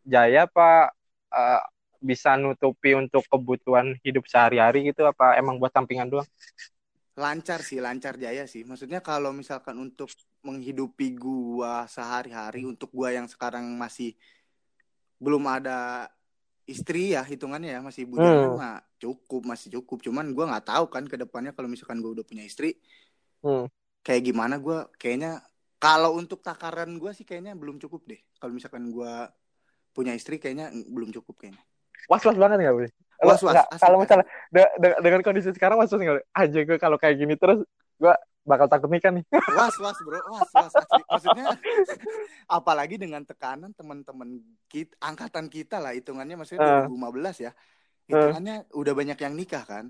jaya 0.06 0.46
apa 0.46 0.94
uh, 1.34 1.62
bisa 1.98 2.38
nutupi 2.38 2.94
untuk 2.94 3.26
kebutuhan 3.26 3.98
hidup 4.06 4.24
sehari-hari 4.30 4.90
gitu 4.90 5.02
apa 5.06 5.34
emang 5.40 5.58
buat 5.58 5.74
sampingan 5.74 6.08
doang? 6.10 6.28
lancar 7.18 7.60
sih 7.66 7.82
lancar 7.82 8.14
jaya 8.14 8.46
sih 8.46 8.62
maksudnya 8.62 9.02
kalau 9.02 9.34
misalkan 9.34 9.74
untuk 9.82 10.06
menghidupi 10.46 11.18
gua 11.18 11.82
sehari-hari 11.90 12.62
untuk 12.62 12.94
gua 12.94 13.10
yang 13.10 13.26
sekarang 13.26 13.66
masih 13.74 14.14
belum 15.18 15.42
ada 15.50 16.06
istri 16.68 17.18
ya 17.18 17.26
hitungannya 17.26 17.74
ya 17.74 17.80
masih 17.82 18.06
bujangan 18.06 18.50
Hmm. 18.50 18.58
mah 18.60 18.78
cukup 19.02 19.42
masih 19.50 19.68
cukup 19.80 19.98
cuman 20.06 20.30
gua 20.30 20.46
nggak 20.54 20.66
tahu 20.70 20.84
kan 20.94 21.04
ke 21.10 21.16
depannya 21.18 21.50
kalau 21.56 21.66
misalkan 21.66 21.98
gua 21.98 22.14
udah 22.14 22.26
punya 22.30 22.46
istri 22.46 22.78
Hmm. 23.42 23.66
kayak 24.06 24.22
gimana 24.30 24.54
gua 24.62 24.86
kayaknya 25.00 25.42
kalau 25.82 26.14
untuk 26.20 26.38
takaran 26.46 26.90
gua 27.02 27.10
sih 27.10 27.26
kayaknya 27.26 27.58
belum 27.58 27.82
cukup 27.82 28.06
deh 28.06 28.20
kalau 28.38 28.54
misalkan 28.54 28.94
gua 28.94 29.26
punya 29.90 30.14
istri 30.14 30.38
kayaknya 30.38 30.70
belum 30.70 31.10
cukup 31.10 31.34
kayaknya 31.42 31.62
Was-was 32.08 32.34
banget 32.34 32.56
nggak? 32.58 32.74
Lo 32.74 32.88
Was-was, 33.26 33.52
nggak, 33.52 33.66
asli, 33.68 33.80
kalau 33.80 33.96
misalnya 33.98 34.24
de- 34.48 34.74
de- 34.78 34.98
dengan 35.00 35.20
kondisi 35.20 35.50
sekarang 35.50 35.76
was-was 35.76 35.98
nggak? 35.98 36.24
Aja 36.32 36.60
gue 36.60 36.76
kalau 36.76 36.96
kayak 36.96 37.16
gini 37.16 37.34
terus 37.34 37.60
gue 37.96 38.14
bakal 38.42 38.64
takut 38.64 38.88
nikah 38.88 39.10
nih. 39.10 39.24
was 39.58 39.76
was 39.76 39.98
bro 40.00 40.16
was 40.30 40.48
was 40.48 40.72
asli. 40.72 41.02
maksudnya 41.04 41.44
apalagi 42.50 42.96
dengan 42.96 43.20
tekanan 43.22 43.72
teman-teman 43.72 44.40
kita 44.66 44.96
angkatan 44.98 45.46
kita 45.46 45.76
lah 45.76 45.92
hitungannya 45.92 46.34
maksudnya 46.34 46.64
Eh. 46.64 46.88
2015 46.88 47.04
ya 47.40 47.52
hitungannya 48.06 48.56
udah 48.72 48.94
banyak 48.94 49.18
yang 49.18 49.34
nikah 49.34 49.62
kan 49.62 49.84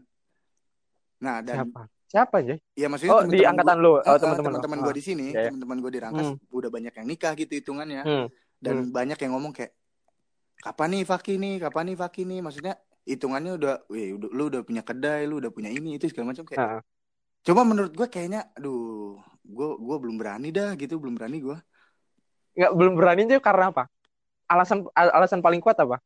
nah 1.18 1.38
dan 1.38 1.66
Siapa? 1.66 1.82
Siapa 2.08 2.34
aja? 2.40 2.54
ya 2.72 2.86
maksudnya 2.88 3.12
Oh, 3.12 3.22
di 3.22 3.38
teman-teman 3.38 3.50
angkatan 3.52 3.76
gua- 3.76 3.84
lu. 3.84 3.92
eh, 3.92 4.02
Oh, 4.02 4.16
eh, 4.16 4.20
teman-teman 4.40 4.78
Ah. 4.80 4.82
gue 4.82 4.94
di 4.94 5.04
sini 5.04 5.24
Iya, 5.26 5.34
iya. 5.36 5.46
teman-teman 5.46 5.76
gue 5.78 5.90
di 5.92 6.00
Rangkas 6.00 6.26
Hmm. 6.28 6.38
udah 6.50 6.70
banyak 6.72 6.92
yang 6.94 7.06
nikah 7.06 7.32
gitu 7.34 7.52
hitungannya 7.54 8.02
Hmm. 8.02 8.26
dan 8.58 8.74
Hmm. 8.80 8.90
banyak 8.90 9.18
yang 9.18 9.32
ngomong 9.34 9.52
kayak 9.52 9.70
kapan 10.58 10.88
nih 10.98 11.02
Faki 11.06 11.34
nih 11.38 11.54
kapan 11.62 11.84
nih 11.92 11.96
Faki 11.96 12.22
nih 12.26 12.38
maksudnya 12.42 12.74
hitungannya 13.08 13.52
udah, 13.56 13.74
wih, 13.88 14.18
udah 14.20 14.28
lu 14.34 14.42
udah 14.52 14.62
punya 14.66 14.82
kedai 14.84 15.24
lu 15.24 15.40
udah 15.40 15.50
punya 15.54 15.70
ini 15.72 15.96
itu 15.96 16.10
segala 16.10 16.34
macam 16.34 16.44
kayak 16.44 16.60
Nah, 16.60 16.80
Coba 17.46 17.64
menurut 17.64 17.96
gue 17.96 18.04
kayaknya, 18.12 18.52
aduh, 18.52 19.16
gue 19.40 19.68
gue 19.80 19.96
belum 19.96 20.20
berani 20.20 20.52
dah 20.52 20.76
gitu, 20.76 21.00
belum 21.00 21.16
berani 21.16 21.40
gue. 21.40 21.56
nggak 22.58 22.72
belum 22.74 22.92
berani 22.98 23.24
aja 23.24 23.38
karena 23.40 23.72
apa? 23.72 23.84
Alasan 24.52 24.84
al- 24.92 25.14
alasan 25.16 25.40
paling 25.40 25.62
kuat 25.62 25.78
apa? 25.80 25.96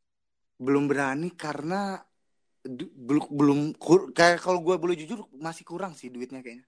Belum 0.61 0.87
berani 0.87 1.35
karena 1.35 1.99
belum 2.95 3.27
belum 3.35 3.59
kur- 3.75 4.15
kayak 4.15 4.39
kalau 4.39 4.63
gue 4.63 4.77
boleh 4.79 4.95
jujur 4.95 5.27
masih 5.35 5.67
kurang 5.67 5.99
sih 5.99 6.13
duitnya 6.15 6.45
kayaknya. 6.47 6.63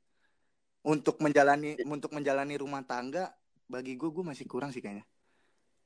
Untuk 0.82 1.22
menjalani 1.22 1.78
untuk 1.86 2.10
menjalani 2.10 2.58
rumah 2.58 2.82
tangga 2.82 3.30
bagi 3.70 3.94
gue 3.94 4.10
gue 4.10 4.24
masih 4.26 4.48
kurang 4.50 4.74
sih 4.74 4.82
kayaknya. 4.82 5.06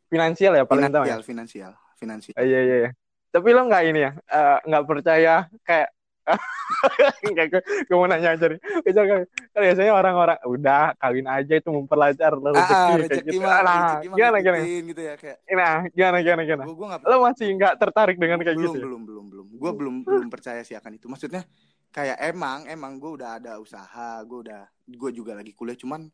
Finansial 0.08 0.56
ya 0.56 0.64
paling 0.64 0.88
utama 0.88 1.04
ya. 1.12 1.20
Finansial, 1.20 1.76
finansial. 1.98 2.38
Eh, 2.38 2.46
Iya 2.46 2.60
iya 2.62 2.76
iya. 2.86 2.90
Tapi 3.28 3.48
lo 3.50 3.66
nggak 3.66 3.82
ini 3.84 4.00
ya? 4.00 4.12
eh, 4.14 4.58
nggak 4.64 4.84
percaya 4.86 5.34
kayak 5.62 5.90
Enggak, 7.24 7.46
gue, 7.48 7.62
gue 7.88 7.96
mau 7.96 8.04
nanya 8.04 8.36
aja 8.36 8.52
nih. 8.52 8.60
Misalkan, 8.84 9.24
kan 9.48 9.60
biasanya 9.64 9.92
orang-orang 9.96 10.36
udah 10.44 10.92
kawin 11.00 11.24
aja 11.24 11.56
itu 11.56 11.72
memperlancar 11.72 12.36
rezeki 12.36 12.68
Ah, 12.68 12.84
ah, 12.84 12.96
kayak 13.00 13.24
gitu. 13.24 13.40
mah, 13.40 13.60
Nah, 13.64 13.92
gimana 14.04 14.36
gimana? 14.44 14.64
gitu 14.68 15.00
ya 15.00 15.14
kayak. 15.16 15.38
Nah, 15.48 15.76
gimana 15.88 16.16
gimana 16.20 16.42
gimana? 16.44 16.64
Gue 16.68 16.74
gue 16.76 16.86
nggak 16.92 17.00
Lo 17.08 17.16
masih 17.24 17.48
nggak 17.56 17.74
tertarik 17.80 18.16
dengan 18.20 18.38
kayak 18.44 18.56
belum 18.60 18.68
gitu? 18.68 18.76
ya? 18.76 18.84
belum 18.84 19.02
belum 19.08 19.24
belum 19.32 19.46
gue 19.56 19.70
belum 19.72 19.94
belum 20.04 20.28
percaya 20.28 20.60
sih 20.60 20.76
akan 20.76 21.00
itu 21.00 21.08
maksudnya 21.08 21.42
kayak 21.88 22.20
emang 22.20 22.68
emang 22.68 23.00
gue 23.00 23.10
udah 23.16 23.40
ada 23.40 23.56
usaha 23.56 24.20
gue 24.22 24.38
udah 24.44 24.68
gue 24.84 25.10
juga 25.16 25.32
lagi 25.32 25.56
kuliah 25.56 25.80
cuman 25.80 26.12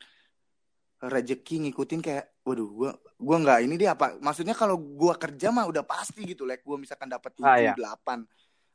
rezeki 1.03 1.69
ngikutin 1.69 2.01
kayak 2.01 2.27
waduh 2.45 2.69
gue 2.69 2.91
gue 3.19 3.37
nggak 3.41 3.59
ini 3.65 3.75
dia 3.75 3.93
apa 3.93 4.21
maksudnya 4.21 4.53
kalau 4.53 4.77
gue 4.77 5.13
kerja 5.17 5.49
mah 5.49 5.65
udah 5.65 5.83
pasti 5.83 6.25
gitu 6.25 6.45
like 6.45 6.61
gue 6.61 6.77
misalkan 6.77 7.09
dapat 7.09 7.33
Ah, 7.35 7.37
tujuh 7.57 7.65
iya. 7.65 7.73
delapan 7.73 8.19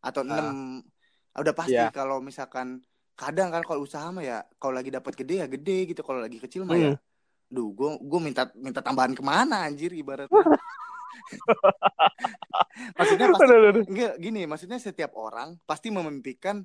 atau 0.01 0.21
Ah. 0.21 0.25
enam 0.25 0.81
udah 1.31 1.53
pasti 1.53 1.77
Iya. 1.77 1.89
kalau 1.89 2.19
misalkan 2.19 2.81
kadang 3.13 3.49
kan 3.49 3.61
kalau 3.61 3.83
usaha 3.83 4.09
mah 4.09 4.21
ya 4.21 4.37
kalau 4.57 4.73
lagi 4.73 4.89
dapat 4.89 5.13
gede 5.13 5.39
ya 5.39 5.45
gede 5.45 5.85
gitu 5.87 6.01
kalau 6.01 6.17
lagi 6.17 6.37
kecil 6.37 6.65
mah 6.65 6.75
ya 6.75 6.89
Hmm. 6.91 6.99
duh 7.47 7.69
gue 7.69 7.87
gue 7.99 8.19
minta 8.19 8.49
minta 8.55 8.79
tambahan 8.79 9.13
ke 9.13 9.21
mana 9.21 9.63
anjir 9.63 9.91
ibaratnya 9.91 10.33
maksudnya 12.97 13.25
pasti. 13.29 13.53
Enggak, 13.85 14.13
gini, 14.17 14.41
maksudnya 14.45 14.77
setiap 14.77 15.13
orang 15.13 15.57
pasti 15.61 15.89
memimpikan 15.89 16.61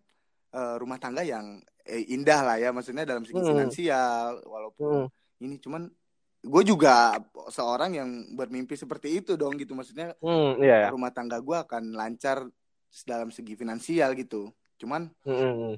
eh, 0.54 0.74
rumah 0.78 0.96
tangga 0.96 1.20
yang 1.20 1.60
eh, 1.82 2.00
indah 2.08 2.40
lah 2.40 2.56
ya, 2.56 2.70
maksudnya 2.70 3.02
dalam 3.02 3.26
segi 3.26 3.36
Hmm. 3.36 3.50
finansial, 3.50 4.38
walaupun 4.46 5.04
Hmm. 5.04 5.08
ini 5.42 5.58
cuman 5.58 5.90
gue 6.44 6.62
juga 6.68 7.16
seorang 7.48 7.96
yang 7.96 8.10
bermimpi 8.36 8.76
seperti 8.76 9.24
itu 9.24 9.32
dong 9.40 9.56
gitu, 9.56 9.72
maksudnya 9.72 10.12
Hmm, 10.20 10.60
iya 10.60 10.86
ya. 10.86 10.88
rumah 10.92 11.08
tangga 11.08 11.40
gue 11.40 11.56
akan 11.56 11.96
lancar 11.96 12.44
dalam 13.08 13.32
segi 13.32 13.56
finansial 13.56 14.12
gitu. 14.12 14.52
Cuman, 14.76 15.08
Hmm, 15.24 15.34
hmm, 15.40 15.54
hmm. 15.56 15.74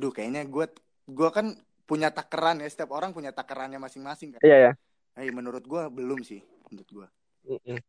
aduh, 0.00 0.10
kayaknya 0.10 0.48
gue 0.48 0.66
gue 1.04 1.28
kan 1.30 1.52
punya 1.84 2.08
takaran 2.08 2.64
ya, 2.64 2.68
setiap 2.72 2.96
orang 2.96 3.12
punya 3.12 3.30
takarannya 3.34 3.76
masing-masing 3.76 4.38
kan. 4.38 4.40
Iya 4.40 4.56
ya. 4.56 4.72
Eh, 5.20 5.28
menurut 5.34 5.62
gue 5.68 5.82
belum 5.92 6.24
sih, 6.24 6.40
menurut 6.72 6.88
gue. 6.88 7.06
Hmm. 7.60 7.80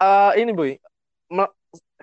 Eh, 0.00 0.32
ini 0.40 0.50
Boy, 0.56 0.80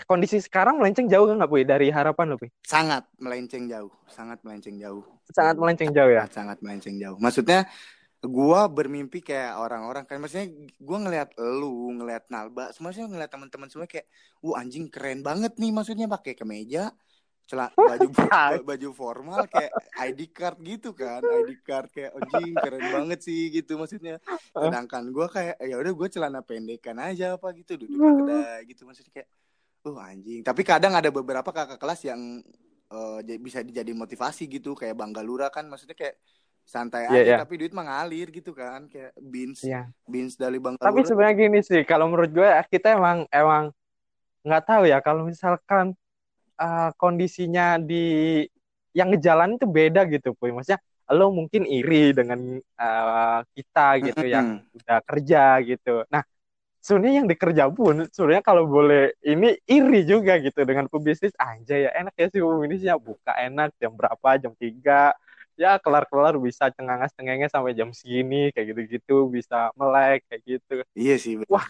kondisi 0.06 0.38
sekarang 0.40 0.78
melenceng 0.78 1.10
jauh 1.10 1.26
nggak 1.28 1.50
Boy 1.50 1.66
dari 1.66 1.90
harapan 1.90 2.30
lo 2.30 2.38
Boy? 2.38 2.52
Sangat 2.62 3.10
melenceng 3.18 3.66
jauh, 3.66 3.90
sangat 4.06 4.38
melenceng 4.46 4.78
jauh. 4.78 5.02
Sangat 5.34 5.56
melenceng 5.58 5.90
jauh 5.94 6.12
ya. 6.14 6.24
sangat 6.30 6.58
melenceng 6.62 6.96
jauh. 7.02 7.18
Maksudnya 7.18 7.66
gua 8.20 8.68
bermimpi 8.68 9.24
kayak 9.24 9.56
orang-orang 9.56 10.04
kan 10.04 10.20
maksudnya 10.20 10.52
gua 10.76 10.98
ngelihat 11.00 11.30
lu, 11.40 11.96
ngelihat 11.96 12.28
Nalba, 12.28 12.76
semuanya 12.76 13.08
ngelihat 13.08 13.32
teman-teman 13.32 13.72
semua 13.72 13.88
kayak, 13.88 14.08
"Wah, 14.44 14.60
anjing 14.60 14.92
keren 14.92 15.24
banget 15.24 15.56
nih 15.56 15.72
maksudnya 15.72 16.12
pakai 16.12 16.36
kemeja, 16.36 16.92
celana 17.48 17.72
baju 17.80 18.08
ba- 18.20 18.62
baju 18.62 18.90
formal 18.92 19.48
kayak 19.48 19.72
ID 20.04 20.22
card 20.36 20.60
gitu 20.68 20.92
kan, 20.92 21.24
ID 21.24 21.64
card 21.64 21.88
kayak 21.96 22.12
anjing 22.20 22.60
keren 22.60 22.86
banget 22.92 23.20
sih 23.24 23.56
gitu 23.56 23.80
maksudnya. 23.80 24.20
Sedangkan 24.52 25.08
gua 25.16 25.32
kayak 25.32 25.56
ya 25.64 25.76
udah 25.80 25.94
gua 25.96 26.08
celana 26.12 26.44
pendekan 26.44 27.00
aja 27.00 27.40
apa 27.40 27.56
gitu 27.56 27.80
duduk 27.80 28.04
di 28.04 28.12
kedai 28.20 28.60
gitu 28.68 28.84
maksudnya 28.84 29.12
kayak 29.16 29.30
oh 29.88 29.96
anjing. 29.96 30.44
Tapi 30.44 30.62
kadang 30.68 30.92
ada 30.92 31.08
beberapa 31.08 31.56
kakak 31.56 31.80
kelas 31.80 32.04
yang 32.04 32.44
j- 33.24 33.40
bisa 33.42 33.62
dijadi 33.62 33.94
motivasi 33.94 34.50
gitu 34.50 34.74
kayak 34.74 34.98
Bang 34.98 35.14
Galura 35.14 35.48
kan 35.54 35.70
maksudnya 35.70 35.96
kayak 35.96 36.18
santai 36.70 37.10
Iya, 37.10 37.18
aja 37.18 37.32
iya. 37.34 37.38
tapi 37.42 37.58
duit 37.58 37.74
mengalir 37.74 38.30
gitu 38.30 38.54
kan 38.54 38.86
kayak 38.86 39.18
beans 39.18 39.66
Iya. 39.66 39.90
beans 40.06 40.38
dari 40.38 40.62
Bang 40.62 40.78
Tapi 40.78 41.02
sebenarnya 41.02 41.36
gini 41.50 41.60
sih, 41.66 41.82
kalau 41.82 42.06
menurut 42.06 42.30
gue 42.30 42.46
kita 42.70 42.94
emang 42.94 43.26
emang 43.34 43.74
nggak 44.46 44.64
tahu 44.70 44.84
ya 44.86 45.02
kalau 45.02 45.26
misalkan 45.26 45.98
uh, 46.62 46.94
kondisinya 46.96 47.82
di 47.82 48.46
yang 48.94 49.10
ngejalan 49.10 49.58
itu 49.58 49.66
beda 49.66 50.06
gitu, 50.06 50.38
Puy. 50.38 50.54
Maksudnya 50.54 50.82
lo 51.10 51.34
mungkin 51.34 51.66
iri 51.66 52.14
dengan 52.14 52.62
uh, 52.78 53.42
kita 53.58 53.88
gitu 54.06 54.26
yang 54.30 54.62
udah 54.78 55.00
kerja 55.02 55.58
gitu. 55.66 56.06
Nah, 56.14 56.22
sebenarnya 56.80 57.26
yang 57.26 57.28
dikerja 57.30 57.64
pun 57.74 58.06
sebenarnya 58.14 58.44
kalau 58.46 58.70
boleh 58.70 59.14
ini 59.26 59.58
iri 59.68 60.06
juga 60.06 60.38
gitu 60.40 60.64
dengan 60.64 60.88
pebisnis 60.88 61.36
aja 61.36 61.76
ya 61.76 61.90
enak 61.92 62.16
ya 62.16 62.28
sih 62.32 62.40
pebisnisnya 62.40 62.96
buka 62.96 63.36
enak 63.36 63.76
jam 63.78 63.92
berapa 63.94 64.30
jam 64.40 64.56
3 64.56 65.12
ya 65.60 65.76
kelar-kelar 65.84 66.40
bisa 66.40 66.72
cengangas-cengenges 66.72 67.52
sampai 67.52 67.76
jam 67.76 67.92
segini 67.92 68.48
kayak 68.56 68.72
gitu-gitu 68.72 69.28
bisa 69.28 69.70
melek 69.76 70.24
kayak 70.32 70.42
gitu 70.48 70.76
Iya 70.96 71.16
sih. 71.20 71.36
bener. 71.36 71.52
Wah. 71.52 71.68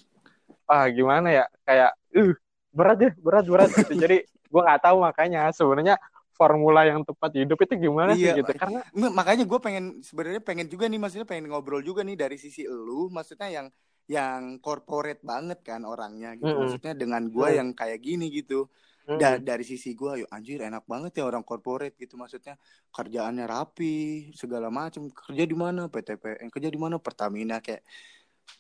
ah 0.70 0.86
gimana 0.94 1.28
ya 1.34 1.46
kayak 1.66 1.92
uh 2.14 2.34
berat 2.70 2.98
ya 3.02 3.12
berat 3.18 3.46
berat 3.50 3.70
gitu 3.74 3.94
jadi 3.98 4.18
gue 4.22 4.62
nggak 4.62 4.82
tahu 4.86 4.98
makanya 5.02 5.50
sebenarnya 5.50 5.98
formula 6.38 6.86
yang 6.86 7.02
tepat 7.02 7.34
hidup 7.36 7.58
itu 7.60 7.90
gimana 7.90 8.14
Iya, 8.14 8.38
sih 8.38 8.46
gitu 8.46 8.52
karena 8.54 8.80
makanya 9.10 9.44
gue 9.50 9.60
pengen 9.60 9.86
sebenarnya 10.06 10.42
pengen 10.46 10.70
juga 10.70 10.86
nih 10.86 11.00
maksudnya 11.02 11.26
pengen 11.26 11.50
ngobrol 11.50 11.82
juga 11.82 12.06
nih 12.06 12.14
dari 12.14 12.38
sisi 12.38 12.70
lu 12.70 13.10
maksudnya 13.10 13.50
yang 13.50 13.68
yang 14.06 14.58
corporate 14.62 15.22
banget 15.22 15.60
kan 15.66 15.82
orangnya 15.86 16.38
gitu 16.38 16.50
Mm-mm. 16.50 16.62
maksudnya 16.66 16.94
dengan 16.94 17.26
gue 17.30 17.48
Mm. 17.50 17.58
yang 17.58 17.70
kayak 17.74 18.00
gini 18.02 18.26
gitu 18.30 18.66
mm, 18.66 18.89
Da- 19.18 19.42
dari 19.42 19.66
sisi 19.66 19.98
gue 19.98 20.22
yuk 20.22 20.30
anjir 20.30 20.62
enak 20.62 20.86
banget 20.86 21.18
ya 21.18 21.26
orang 21.26 21.42
corporate 21.42 21.98
gitu 21.98 22.14
maksudnya. 22.14 22.60
Kerjaannya 22.94 23.50
rapi 23.50 24.30
segala 24.38 24.70
macam 24.70 25.10
kerja 25.10 25.44
di 25.50 25.56
mana? 25.58 25.90
PTPN 25.90 26.54
kerja 26.54 26.70
di 26.70 26.78
mana? 26.78 27.02
Pertamina 27.02 27.58
kayak. 27.58 27.82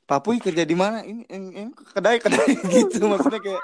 Papui 0.09 0.41
kerja 0.41 0.65
di 0.65 0.73
mana? 0.73 1.05
Ini, 1.05 1.21
ini, 1.29 1.47
ini 1.53 1.71
kedai 1.73 2.17
kedai 2.17 2.45
gitu 2.73 3.05
maksudnya 3.05 3.41
kayak 3.41 3.61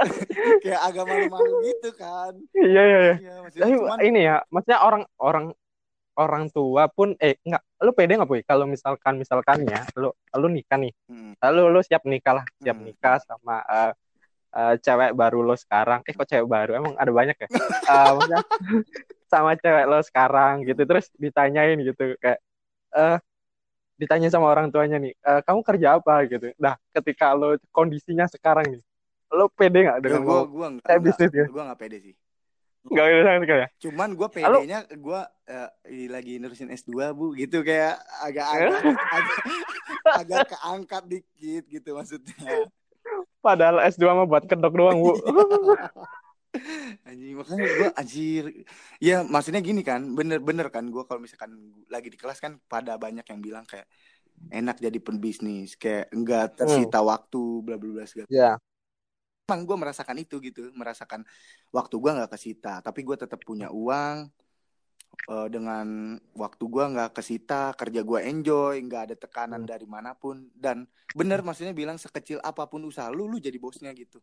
kayak 0.64 0.80
agak 0.88 1.04
malu-malu 1.04 1.60
gitu 1.68 1.92
kan. 1.96 2.32
Iya 2.56 2.82
iya 2.84 2.98
iya. 3.04 3.14
Iya, 3.20 3.34
Tapi 3.52 3.72
cuman 3.76 3.98
ini 4.00 4.20
ya, 4.24 4.36
maksudnya 4.48 4.80
orang 4.80 5.04
orang 5.20 5.46
orang 6.12 6.44
tua 6.52 6.92
pun 6.92 7.16
eh 7.16 7.40
enggak, 7.44 7.64
lu 7.80 7.92
pede 7.96 8.20
nggak 8.20 8.28
boy 8.28 8.40
kalau 8.44 8.68
misalkan 8.68 9.16
misalkan 9.16 9.64
ya, 9.64 9.84
lu 9.96 10.12
lu 10.12 10.48
nikah 10.52 10.76
nih, 10.76 10.92
Hmm. 11.08 11.32
lalu 11.40 11.72
lu 11.72 11.80
siap 11.80 12.04
nikah 12.04 12.40
lah, 12.40 12.46
siap 12.60 12.76
Hmm. 12.76 12.92
nikah 12.92 13.16
sama 13.24 13.64
eh, 13.64 13.92
eh, 14.52 14.74
cewek 14.80 15.12
baru 15.16 15.40
lo 15.44 15.56
sekarang, 15.56 16.00
eh 16.04 16.14
kok 16.14 16.28
cewek 16.28 16.48
baru, 16.48 16.70
emang 16.78 16.94
ada 16.96 17.12
banyak 17.12 17.36
ya, 17.36 17.48
Eh, 17.88 18.10
maksudnya 18.16 18.40
sama 19.32 19.56
cewek 19.56 19.84
lo 19.88 19.98
sekarang 20.04 20.54
gitu, 20.68 20.82
terus 20.84 21.08
ditanyain 21.16 21.78
gitu 21.80 22.16
kayak 22.20 22.40
eh 22.92 23.16
ditanya 23.96 24.28
sama 24.28 24.50
orang 24.50 24.68
tuanya 24.68 24.98
nih, 24.98 25.14
"Eh, 25.14 25.40
kamu 25.46 25.60
kerja 25.64 25.96
apa 25.96 26.26
gitu, 26.28 26.52
nah 26.60 26.76
ketika 26.92 27.32
lo 27.32 27.56
kondisinya 27.72 28.28
sekarang 28.28 28.66
nih, 28.68 28.82
lo 29.32 29.48
pede 29.48 29.88
nggak 29.88 30.00
dengan 30.04 30.22
gue 30.28 30.40
gue 30.52 30.66
saya 30.84 30.98
enggak 31.00 31.04
bisnis 31.08 31.32
ya? 31.32 31.46
gue 31.48 31.62
nggak 31.64 31.80
pede 31.80 31.98
sih 32.00 32.14
Gak 32.82 33.06
bisa 33.06 33.22
sama 33.22 33.40
sekali 33.46 33.60
ya? 33.62 33.68
Cuman 33.78 34.08
gue? 34.18 34.28
PD-nya 34.28 34.78
gue 34.90 35.20
eh, 35.46 36.08
lagi 36.10 36.32
nerusin 36.42 36.66
S2 36.74 37.14
bu, 37.14 37.30
gitu 37.38 37.62
kayak 37.62 37.94
agak-agak 38.26 38.74
agak, 39.16 39.38
agak 40.18 40.44
keangkat 40.50 41.02
dikit 41.06 41.64
gitu 41.70 41.90
maksudnya. 41.94 42.66
Padahal 43.42 43.82
S2 43.90 44.06
mah 44.14 44.26
buat 44.30 44.46
kedok 44.46 44.74
doang, 44.78 45.02
Bu. 45.02 45.12
Anjing 47.08 47.32
makanya 47.32 47.64
gue 47.64 47.90
anjir. 47.96 48.44
Ya 49.00 49.24
maksudnya 49.24 49.64
gini 49.64 49.80
kan, 49.80 50.04
bener-bener 50.12 50.68
kan 50.68 50.84
gue 50.84 51.00
kalau 51.08 51.24
misalkan 51.24 51.56
lagi 51.88 52.12
di 52.12 52.20
kelas 52.20 52.44
kan 52.44 52.60
pada 52.68 53.00
banyak 53.00 53.24
yang 53.24 53.40
bilang 53.40 53.64
kayak 53.64 53.88
enak 54.52 54.76
jadi 54.76 54.98
pembisnis, 55.00 55.80
kayak 55.80 56.12
enggak 56.12 56.52
tersita 56.60 57.00
waktu, 57.00 57.64
bla 57.64 57.80
bla 57.80 57.90
bla 58.00 58.04
segala. 58.04 58.28
Ya. 58.28 58.60
Emang 59.48 59.64
gue 59.64 59.76
merasakan 59.80 60.16
itu 60.20 60.38
gitu, 60.44 60.68
merasakan 60.76 61.24
waktu 61.72 61.94
gue 61.96 62.10
nggak 62.20 62.32
kesita, 62.36 62.84
tapi 62.84 63.00
gue 63.00 63.16
tetap 63.16 63.40
punya 63.40 63.72
uang 63.72 64.28
eh, 65.30 65.48
dengan 65.48 66.18
waktu 66.34 66.64
gue 66.66 66.84
nggak 66.92 67.10
kesita, 67.14 67.72
kerja 67.78 68.00
gue 68.02 68.20
enjoy, 68.26 68.80
nggak 68.82 69.02
ada 69.10 69.16
tekanan 69.16 69.62
Hmm. 69.62 69.70
dari 69.70 69.86
mana 69.86 70.12
pun 70.18 70.50
dan 70.56 70.84
bener 71.12 71.44
maksudnya 71.44 71.76
bilang 71.76 72.00
sekecil 72.00 72.40
apa 72.42 72.66
pun 72.66 72.82
usaha 72.88 73.12
lu, 73.12 73.28
lu 73.28 73.38
jadi 73.38 73.56
bosnya 73.60 73.92
gitu. 73.94 74.18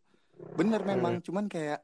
Bener 0.57 0.81
memang, 0.83 1.21
cuman 1.23 1.45
kayak 1.47 1.79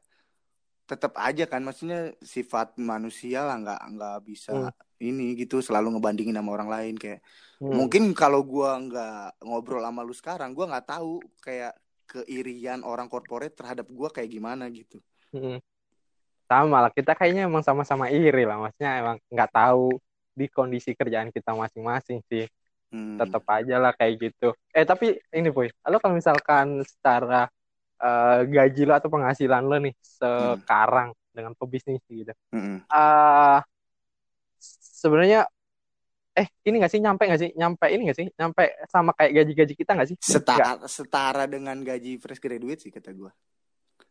tetap 0.86 1.18
aja 1.18 1.50
kan, 1.50 1.66
maksudnya 1.66 2.14
sifat 2.22 2.78
manusia 2.78 3.42
lah 3.42 3.58
nggak 3.58 3.80
nggak 3.98 4.16
bisa 4.22 4.70
ini 5.02 5.34
gitu 5.34 5.58
selalu 5.58 5.98
ngebandingin 5.98 6.38
sama 6.38 6.50
orang 6.54 6.70
lain 6.70 6.94
kayak 6.96 7.20
Hmm. 7.56 7.72
mungkin 7.72 8.12
kalau 8.12 8.44
gua 8.44 8.76
nggak 8.76 9.40
ngobrol 9.40 9.80
sama 9.80 10.04
lu 10.04 10.12
sekarang, 10.12 10.52
gua 10.52 10.68
nggak 10.76 10.92
tahu 10.92 11.24
kayak 11.40 11.72
keirian 12.06 12.84
orang 12.84 13.08
korporat 13.08 13.56
terhadap 13.56 13.88
gua 13.88 14.12
kayak 14.12 14.28
gimana 14.28 14.68
gitu. 14.68 15.00
Hmm. 15.32 15.56
Sama 16.46 16.78
lah, 16.86 16.90
kita 16.94 17.18
kayaknya 17.18 17.50
emang 17.50 17.66
sama-sama 17.66 18.06
iri 18.08 18.46
lah. 18.46 18.62
Maksudnya 18.62 18.90
emang 19.02 19.16
nggak 19.26 19.50
tahu 19.50 19.98
di 20.36 20.46
kondisi 20.46 20.94
kerjaan 20.94 21.34
kita 21.34 21.52
masing-masing 21.52 22.22
sih. 22.30 22.46
Hmm. 22.94 23.18
Tetap 23.18 23.42
aja 23.50 23.76
lah 23.82 23.92
kayak 23.98 24.14
gitu. 24.30 24.54
Eh 24.70 24.86
tapi 24.86 25.18
ini 25.34 25.48
Boy, 25.50 25.68
lo 25.90 25.98
kalau 25.98 26.14
misalkan 26.14 26.86
secara 26.86 27.50
eh, 27.98 28.40
gaji 28.46 28.82
lo 28.86 28.94
atau 28.94 29.10
penghasilan 29.10 29.62
lo 29.66 29.76
nih 29.82 29.94
sekarang 30.00 31.10
dengan 31.34 31.52
pebisnis 31.52 32.00
gitu. 32.08 32.32
Mm-mm. 32.54 32.80
eh 32.88 33.60
sebenarnya 34.96 35.44
eh 36.36 36.48
ini 36.68 36.80
nggak 36.80 36.92
sih 36.92 37.00
nyampe 37.00 37.22
nggak 37.28 37.40
sih 37.40 37.50
nyampe 37.56 37.86
ini 37.88 38.02
nggak 38.08 38.18
sih 38.20 38.28
nyampe 38.36 38.64
sama 38.92 39.16
kayak 39.16 39.32
gaji-gaji 39.40 39.72
kita 39.72 39.90
nggak 39.96 40.08
sih 40.12 40.16
Setara 40.20 40.76
setara 40.84 41.44
dengan 41.48 41.80
gaji 41.80 42.20
fresh 42.20 42.40
graduate 42.40 42.80
sih 42.84 42.92
kata 42.92 43.12
gua. 43.16 43.32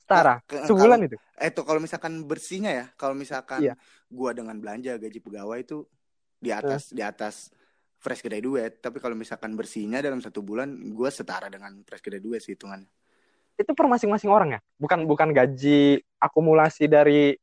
Setara 0.06 0.36
Ke- 0.46 0.70
sebulan 0.70 1.00
itu 1.10 1.18
Eh 1.36 1.52
tuh 1.52 1.68
kalau 1.68 1.84
misalkan 1.84 2.24
bersihnya 2.24 2.72
ya, 2.72 2.86
kalau 2.96 3.12
misalkan 3.12 3.60
Iya. 3.60 3.76
gua 4.08 4.32
dengan 4.32 4.56
belanja 4.56 4.96
gaji 4.96 5.20
pegawai 5.20 5.60
itu 5.60 5.84
di 6.40 6.54
atas 6.54 6.94
di 6.94 7.04
atas 7.04 7.50
fresh 7.98 8.22
graduate, 8.22 8.80
tapi 8.80 9.02
kalau 9.02 9.18
misalkan 9.18 9.58
bersihnya 9.58 10.00
dalam 10.00 10.22
satu 10.22 10.40
bulan 10.40 10.70
gua 10.94 11.10
setara 11.12 11.50
dengan 11.52 11.82
fresh 11.84 12.06
graduate 12.06 12.40
sih 12.40 12.54
hitungannya. 12.56 12.88
itu 13.56 13.72
per 13.72 13.88
masing-masing 13.88 14.28
orang 14.28 14.50
ya 14.52 14.60
bukan 14.76 15.08
bukan 15.08 15.32
gaji 15.32 16.04
akumulasi 16.20 16.92
dari 16.92 17.40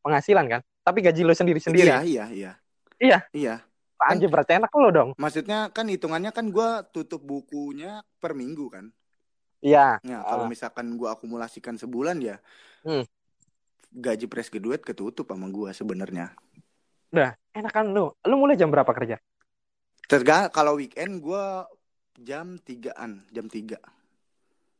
penghasilan 0.00 0.46
kan 0.46 0.60
tapi 0.80 1.02
gaji 1.02 1.26
lo 1.26 1.34
sendiri-sendiri 1.34 1.90
Iya, 1.90 1.98
iya, 2.06 2.24
iya. 2.30 2.52
Iya. 2.98 3.18
Iya. 3.34 3.54
anjir 3.98 4.30
berarti 4.30 4.54
enak 4.54 4.70
lo 4.78 4.88
dong 4.94 5.10
Maksudnya 5.18 5.74
kan 5.74 5.90
hitungannya 5.90 6.30
kan 6.30 6.54
gua 6.54 6.86
tutup 6.86 7.22
bukunya 7.22 8.06
per 8.22 8.38
minggu 8.38 8.70
kan. 8.70 8.94
Iya 9.60 9.98
Ya, 10.00 10.18
Ah. 10.18 10.24
kalau 10.28 10.44
misalkan 10.46 10.94
gua 10.94 11.12
akumulasikan 11.12 11.74
sebulan 11.74 12.18
ya 12.18 12.36
Hmm. 12.80 13.02
gaji 13.90 14.26
fresh 14.26 14.48
graduate 14.48 14.82
ketutup 14.82 15.26
sama 15.26 15.48
gua 15.48 15.70
sebenarnya. 15.70 16.32
udah 17.08 17.32
enak 17.50 17.72
kan 17.72 17.88
lo 17.88 18.20
lo 18.20 18.34
mulai 18.36 18.54
jam 18.54 18.68
berapa 18.68 18.92
kerja 18.92 19.16
Terga 20.04 20.48
kalau 20.48 20.76
weekend 20.76 21.20
gua 21.20 21.64
jam 22.14 22.56
3-an, 22.56 23.24
jam 23.28 23.44
3. 23.44 23.76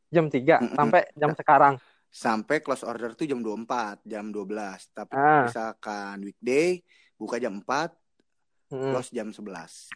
jam 0.09 0.25
3 0.25 0.57
Mm-mm. 0.57 0.73
sampai 0.73 1.01
jam 1.13 1.31
sekarang 1.33 1.75
Sampai 2.07 2.57
close 2.59 2.81
order 2.81 3.13
tuh 3.13 3.23
jam 3.23 3.37
24, 3.37 4.01
jam 4.01 4.25
12. 4.27 4.89
Tapi 4.89 5.13
Ah. 5.13 5.45
misalkan 5.45 6.17
weekday 6.23 6.81
buka 7.13 7.37
jam 7.37 7.53
4, 7.55 7.93
Mm. 8.67 8.89
close 8.89 9.09
jam 9.09 9.29
11. 9.29 9.93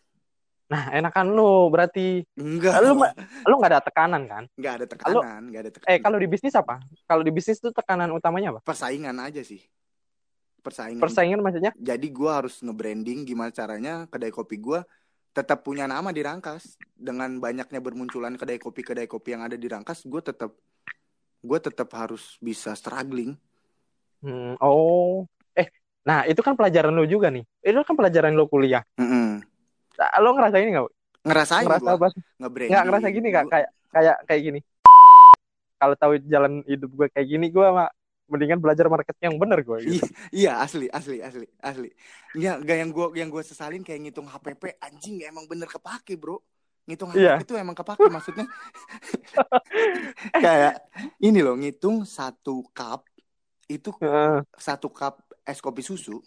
Nah 0.73 0.83
enak 0.89 1.13
kan 1.13 1.29
lo 1.29 1.69
berarti 1.69 2.25
Enggak. 2.33 2.81
Lu 2.81 2.97
lo 3.45 3.53
nggak 3.61 3.71
ada 3.77 3.81
tekanan 3.85 4.25
kan 4.25 4.43
Enggak 4.57 4.73
ada 4.81 4.85
tekanan, 4.89 5.41
enggak 5.45 5.61
ada 5.61 5.71
tekanan. 5.77 5.91
eh 5.93 5.97
kalau 6.01 6.17
di 6.17 6.25
bisnis 6.25 6.57
apa 6.57 6.81
kalau 7.05 7.21
di 7.21 7.29
bisnis 7.29 7.61
tuh 7.61 7.69
tekanan 7.69 8.09
utamanya 8.09 8.57
apa 8.57 8.65
persaingan 8.65 9.13
aja 9.21 9.45
sih. 9.45 9.61
Persaingan. 10.63 11.03
persaingan 11.03 11.39
maksudnya 11.43 11.71
Jadi 11.75 12.07
gua 12.07 12.39
harus 12.39 12.63
nge-branding 12.63 13.27
gimana 13.27 13.51
caranya 13.51 14.07
kedai 14.07 14.31
kopi 14.31 14.55
gua 14.57 14.81
tetap 15.35 15.61
punya 15.65 15.89
nama 15.89 16.09
di 16.15 16.23
Rangkas 16.23 16.79
dengan 16.95 17.37
banyaknya 17.37 17.83
bermunculan 17.83 18.39
kedai 18.39 18.61
kopi 18.61 18.81
kedai 18.81 19.05
kopi 19.09 19.35
yang 19.35 19.43
ada 19.43 19.59
di 19.59 19.67
Rangkas 19.67 20.05
gue 20.05 20.21
tetap 20.21 20.53
gue 21.43 21.59
tetap 21.59 21.89
harus 21.97 22.37
bisa 22.39 22.71
struggling 22.77 23.35
Hmm, 24.23 24.55
oh, 24.63 25.27
eh, 25.51 25.67
nah 26.07 26.23
itu 26.23 26.39
kan 26.39 26.55
pelajaran 26.55 26.95
lo 26.95 27.03
juga 27.03 27.27
nih. 27.27 27.43
Itu 27.59 27.83
kan 27.83 27.99
pelajaran 27.99 28.31
lo 28.31 28.47
kuliah. 28.47 28.79
Mm-mm. 28.95 29.43
Nah, 29.43 29.52
Lo 29.95 30.29
ngerasa 30.33 30.57
ini 30.57 30.69
nggak? 30.73 30.87
ngerasain 31.23 31.63
Ngerasa 31.63 31.83
gua 31.83 31.95
apa? 31.95 32.07
nge-branding 32.35 32.71
Nggak 32.71 32.83
ngerasa 32.83 33.07
gini 33.09 33.27
kak? 33.29 33.43
Gua- 33.43 33.51
Kayak 33.51 33.69
kayak 33.89 34.17
kayak 34.25 34.41
gini. 34.43 34.59
Kalau 35.75 35.95
tahu 35.95 36.11
jalan 36.23 36.53
hidup 36.63 36.89
gue 36.89 37.07
kayak 37.09 37.27
gini, 37.27 37.45
gue 37.47 37.63
mah 37.65 37.91
mendingan 38.23 38.55
belajar 38.57 38.87
marketing 38.87 39.23
yang 39.29 39.37
bener 39.37 39.59
gue. 39.61 39.77
Gitu. 39.83 39.91
Iya, 39.91 40.03
iya 40.31 40.51
asli 40.57 40.87
asli 40.87 41.19
asli 41.19 41.43
asli 41.59 41.89
ya 42.33 42.55
gak 42.57 42.77
yang 42.79 42.89
gue 42.89 43.07
yang 43.13 43.27
gue 43.27 43.43
sesalin 43.43 43.83
kayak 43.83 43.99
ngitung 44.01 44.25
HPP 44.25 44.79
anjing 44.79 45.21
emang 45.21 45.43
bener 45.45 45.67
kepake 45.67 46.15
bro 46.15 46.39
ngitung 46.87 47.11
HPP 47.11 47.19
Iya. 47.19 47.35
itu 47.43 47.53
emang 47.53 47.75
kepake 47.75 48.07
maksudnya 48.07 48.47
kayak 50.43 50.81
ini 51.19 51.39
loh 51.39 51.55
ngitung 51.55 52.03
satu 52.03 52.63
cup 52.71 53.05
itu 53.67 53.91
Heeh, 53.99 54.39
satu 54.55 54.87
cup 54.87 55.19
es 55.43 55.59
kopi 55.59 55.83
susu 55.83 56.23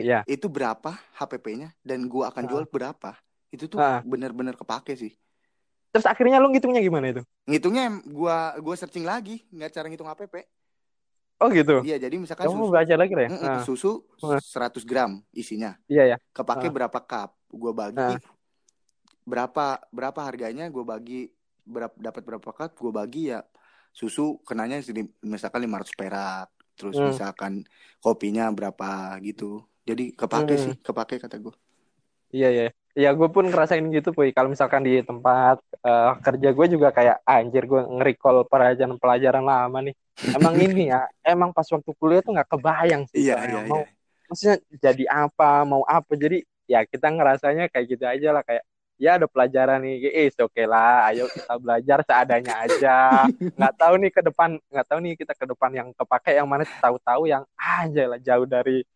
Iya. 0.00 0.20
itu 0.24 0.46
berapa 0.46 0.96
HPP-nya 1.14 1.76
dan 1.80 2.04
gua 2.04 2.28
akan 2.28 2.42
Ah. 2.42 2.48
jual 2.48 2.64
berapa 2.66 3.10
itu 3.50 3.64
tuh 3.66 3.76
Ah. 3.76 4.00
bener-bener 4.00 4.54
kepake 4.54 4.94
sih 4.94 5.12
Terus 5.90 6.06
akhirnya 6.06 6.38
lo 6.38 6.46
ngitungnya 6.48 6.78
gimana 6.78 7.10
itu? 7.10 7.22
ngitungnya 7.44 7.84
gua 8.06 8.36
gua 8.56 8.74
searching 8.74 9.02
lagi 9.02 9.42
nggak 9.48 9.70
cara 9.70 9.86
ngitung 9.86 10.06
HPP 10.06 10.34
Oh 11.40 11.48
gitu. 11.48 11.80
iya 11.82 11.96
jadi 11.96 12.14
misalkan 12.14 12.46
Kamu 12.46 12.52
susu 12.58 12.70
belajar 12.70 12.96
lagi 12.96 13.12
ya? 13.12 13.28
Ah, 13.34 13.62
susu 13.62 13.90
Ah. 14.20 14.36
100 14.38 14.84
gram 14.84 15.18
isinya 15.30 15.74
iya 15.86 16.04
ya. 16.06 16.16
kepake 16.30 16.66
Ah. 16.66 16.72
berapa 16.72 16.98
cup 17.00 17.30
gua 17.48 17.72
bagi 17.72 17.98
Ah. 17.98 18.20
berapa 19.22 19.66
berapa 19.88 20.20
harganya 20.20 20.66
gua 20.68 20.84
bagi 20.88 21.28
berapa 21.62 21.92
dapat 21.94 22.22
berapa 22.24 22.50
cup 22.50 22.70
gua 22.76 22.92
bagi 22.96 23.28
ya 23.28 23.40
susu 23.90 24.38
kenanya 24.40 24.78
misalkan 25.20 25.60
500 25.60 25.90
perak 25.92 26.48
terus 26.74 26.94
Hmm. 26.94 27.08
misalkan 27.08 27.52
kopinya 27.98 28.48
berapa 28.50 28.88
gitu 29.20 29.60
jadi 29.90 30.04
kepake 30.14 30.54
Hmm. 30.54 30.62
sih 30.64 30.74
kepake 30.80 31.14
kata 31.18 31.36
gua 31.42 31.54
Iya 32.30 32.48
iya. 32.54 32.66
Iya 32.94 33.10
gue 33.14 33.28
pun 33.30 33.46
ngerasain 33.46 33.82
gitu 33.90 34.10
Puy. 34.10 34.30
Kalau 34.30 34.50
misalkan 34.50 34.82
di 34.86 35.02
tempat 35.02 35.58
eh, 35.82 36.10
kerja 36.26 36.48
gue 36.54 36.66
juga 36.74 36.88
kayak 36.90 37.16
"Ah, 37.26 37.42
anjir 37.42 37.66
gue 37.66 37.80
nge-recall 37.86 38.46
pelajaran-pelajaran 38.50 39.44
lama 39.46 39.78
nih. 39.82 39.94
Emang 40.34 40.54
ini 40.66 40.90
ya, 40.94 41.06
emang 41.26 41.50
pas 41.50 41.66
waktu 41.66 41.90
kuliah 41.98 42.22
tuh 42.22 42.34
nggak 42.34 42.50
kebayang 42.50 43.02
sih. 43.10 43.26
iya 43.26 43.34
iya 43.46 43.60
mau 43.66 43.82
iya 43.82 43.86
maksudnya 44.30 44.56
jadi 44.78 45.04
apa 45.10 45.66
mau 45.66 45.82
apa 45.82 46.14
jadi 46.14 46.38
ya 46.70 46.86
kita 46.86 47.10
ngerasanya 47.10 47.66
kayak 47.66 47.86
gitu 47.90 48.04
aja 48.06 48.28
lah 48.30 48.42
kayak 48.46 48.62
ya 48.94 49.18
ada 49.18 49.26
pelajaran 49.26 49.82
nih 49.82 50.06
eh 50.06 50.30
oke 50.38 50.62
lah 50.70 51.10
ayo 51.10 51.26
kita 51.26 51.54
belajar 51.58 51.98
seadanya 52.06 52.54
aja 52.62 53.26
nggak 53.58 53.74
tahu 53.74 53.94
nih 53.98 54.10
ke 54.14 54.22
depan 54.22 54.50
nggak 54.70 54.86
tahu 54.86 54.98
nih 55.02 55.12
kita 55.18 55.32
ke 55.34 55.46
depan 55.50 55.70
yang 55.74 55.88
kepake 55.98 56.30
yang 56.38 56.46
mana 56.46 56.62
tahu-tahu 56.78 57.26
yang 57.26 57.42
aja 57.58 58.02
lah 58.06 58.20
jauh 58.22 58.46
dari 58.46 58.86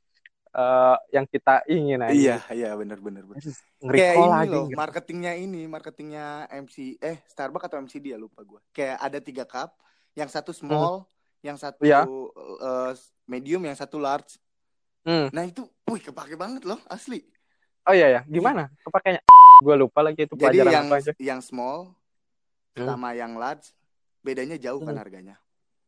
eh, 0.55 0.97
yang 1.11 1.27
kita 1.27 1.67
ingin 1.67 1.99
aja. 2.01 2.15
Iya 2.15 2.37
iya 2.55 2.71
benar 2.75 2.99
benar 2.99 3.27
benar. 3.27 3.43
Kayak 3.43 3.59
nge-recall 3.83 4.23
ini 4.23 4.31
lagi 4.31 4.49
loh 4.49 4.65
gitu. 4.65 4.79
marketingnya 4.79 5.33
ini 5.35 5.61
marketingnya 5.67 6.27
MC 6.49 6.77
eh 6.99 7.19
Starbucks 7.27 7.67
atau 7.67 7.79
MCD 7.79 8.15
ya 8.15 8.19
lupa 8.19 8.41
gua. 8.43 8.63
Kayak 8.71 8.97
ada 8.99 9.19
tiga 9.19 9.45
cup 9.45 9.75
yang 10.15 10.31
satu 10.31 10.55
small 10.55 11.05
yang 11.43 11.59
satu 11.59 11.83
Iya. 11.83 12.07
eh, 12.07 12.93
medium 13.27 13.61
yang 13.61 13.75
satu 13.75 13.99
large. 13.99 14.39
Hmm. 15.05 15.29
nah 15.29 15.45
itu 15.45 15.61
wih 15.85 16.01
kepake 16.01 16.33
banget 16.33 16.65
loh 16.65 16.81
asli. 16.89 17.21
Oh 17.85 17.93
iya 17.93 18.09
ya 18.09 18.21
gimana? 18.25 18.73
Kepakainya? 18.81 19.21
Gue 19.61 19.77
lupa 19.77 20.01
lagi 20.01 20.25
itu 20.25 20.33
jadi 20.33 20.65
pelajaran 20.65 20.73
yang 20.73 20.87
apa 20.89 20.97
aja. 20.97 21.13
yang 21.21 21.41
small 21.45 21.93
Hmm. 22.73 22.89
sama 22.89 23.13
yang 23.13 23.37
large 23.37 23.71
bedanya 24.19 24.57
jauh 24.57 24.81
kan 24.81 24.97
Hmm. 24.97 25.03
harganya. 25.05 25.37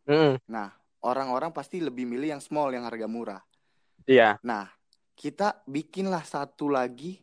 Hmm, 0.05 0.37
nah 0.47 0.71
orang-orang 1.01 1.51
pasti 1.51 1.81
lebih 1.81 2.05
milih 2.05 2.37
yang 2.37 2.43
small 2.45 2.71
yang 2.71 2.85
harga 2.85 3.09
murah 3.09 3.41
iya 4.05 4.37
Nah, 4.45 4.69
kita 5.17 5.65
bikinlah 5.65 6.23
satu 6.23 6.69
lagi 6.69 7.17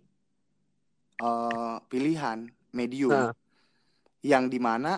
eh, 1.21 1.77
pilihan 1.87 2.49
medium 2.73 3.13
Nah. 3.13 3.33
yang 4.25 4.49
di 4.49 4.57
mana 4.57 4.97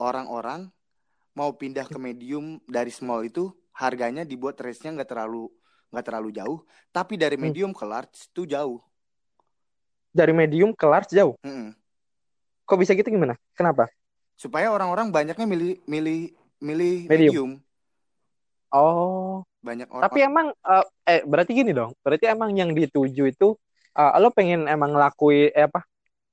orang-orang 0.00 0.64
mau 1.36 1.52
pindah 1.52 1.84
ke 1.86 2.00
medium 2.00 2.58
dari 2.64 2.88
small 2.90 3.28
itu 3.28 3.52
harganya 3.76 4.24
dibuat 4.24 4.56
range-nya 4.58 4.96
nggak 4.96 5.10
terlalu 5.12 5.52
nggak 5.90 6.06
terlalu 6.06 6.30
jauh, 6.30 6.58
tapi 6.94 7.18
dari 7.18 7.34
Hmm. 7.34 7.50
medium 7.50 7.70
ke 7.74 7.82
large 7.82 8.30
itu 8.30 8.46
jauh. 8.46 8.78
Dari 10.14 10.30
medium 10.30 10.70
ke 10.70 10.86
large 10.86 11.10
jauh. 11.10 11.34
Mm-mm. 11.42 11.74
Kok 12.62 12.78
bisa 12.78 12.94
gitu 12.94 13.10
gimana? 13.10 13.34
Kenapa? 13.58 13.90
Supaya 14.38 14.70
orang-orang 14.70 15.10
banyaknya 15.10 15.46
milih 15.50 15.82
milih 15.90 16.30
milih 16.62 16.96
Medium. 17.10 17.26
medium. 17.26 17.50
Oh, 18.70 19.42
Banyak 19.66 19.90
orang. 19.90 20.02
tapi 20.06 20.18
emang 20.22 20.46
eh, 20.54 20.84
eh 21.10 21.20
berarti 21.26 21.52
gini 21.52 21.74
dong. 21.74 21.90
Berarti 22.06 22.30
emang 22.30 22.54
yang 22.54 22.70
dituju 22.70 23.26
itu 23.26 23.48
eh, 23.98 24.12
lo 24.22 24.30
pengen 24.30 24.70
emang 24.70 24.94
ngelakui 24.94 25.50
eh, 25.50 25.66
apa? 25.66 25.82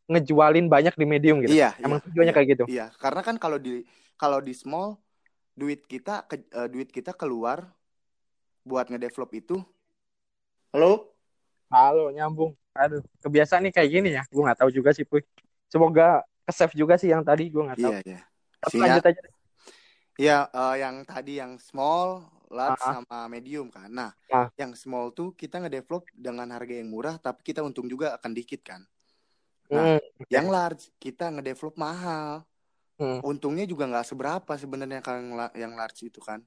Ngejualin 0.07 0.71
banyak 0.71 0.95
di 0.95 1.05
medium 1.09 1.41
gitu. 1.43 1.57
Iya, 1.57 1.75
Emang 1.81 1.99
iya, 1.99 2.05
tujuannya 2.07 2.31
iya, 2.31 2.37
kayak 2.37 2.49
gitu. 2.53 2.63
iya. 2.69 2.85
Karena 2.95 3.21
kan 3.25 3.35
kalau 3.41 3.57
di 3.59 3.83
kalau 4.15 4.39
di 4.39 4.53
small 4.55 4.95
duit 5.57 5.83
kita 5.89 6.23
ke- 6.29 6.47
eh, 6.47 6.69
duit 6.69 6.87
kita 6.93 7.11
keluar 7.17 7.65
buat 8.63 8.85
ngedevelop 8.87 9.31
itu. 9.33 9.57
Halo? 10.71 11.11
Halo, 11.73 12.13
nyambung. 12.13 12.53
Aduh, 12.77 13.01
kebiasaan 13.19 13.65
nih 13.67 13.73
kayak 13.73 13.89
gini 13.91 14.09
ya. 14.13 14.23
Gue 14.29 14.45
nggak 14.45 14.61
tahu 14.61 14.69
juga 14.71 14.93
sih, 14.93 15.03
Puy. 15.03 15.25
Semoga 15.67 16.23
ke-save 16.47 16.77
juga 16.77 16.95
sih 16.95 17.09
yang 17.11 17.25
tadi. 17.25 17.49
Gue 17.51 17.65
nggak 17.65 17.79
tahu. 17.81 17.91
Iya, 17.91 17.99
iya. 18.05 18.19
Tapi 18.61 18.75
Sinyal- 18.77 18.87
lanjut 19.01 19.03
aja. 19.09 19.21
Iya, 20.17 20.49
eh, 20.49 20.75
yang 20.81 21.05
tadi 21.05 21.37
yang 21.37 21.61
small, 21.61 22.25
large 22.49 22.81
Ah. 22.81 22.99
sama 23.01 23.29
medium 23.29 23.69
kan. 23.69 23.85
Nah, 23.85 24.11
Ah. 24.33 24.49
yang 24.57 24.73
small 24.73 25.13
tuh 25.13 25.37
kita 25.37 25.61
ngedevelop 25.61 26.09
dengan 26.11 26.49
harga 26.49 26.73
yang 26.73 26.89
murah, 26.89 27.21
tapi 27.21 27.45
kita 27.45 27.61
untung 27.61 27.85
juga 27.85 28.17
akan 28.17 28.31
dikit 28.33 28.65
kan. 28.65 28.81
Hmm, 29.69 29.77
Nah, 29.77 29.99
oke. 29.99 30.31
Yang 30.31 30.47
large 30.49 30.83
kita 30.97 31.29
ngedevelop 31.29 31.75
mahal, 31.77 32.47
Hmm. 32.97 33.21
untungnya 33.21 33.67
juga 33.69 33.85
nggak 33.85 34.07
seberapa 34.09 34.51
sebenarnya 34.57 35.05
kalau 35.05 35.19
yang 35.21 35.33
la- 35.37 35.53
yang 35.53 35.73
large 35.77 36.01
itu 36.01 36.17
kan. 36.17 36.41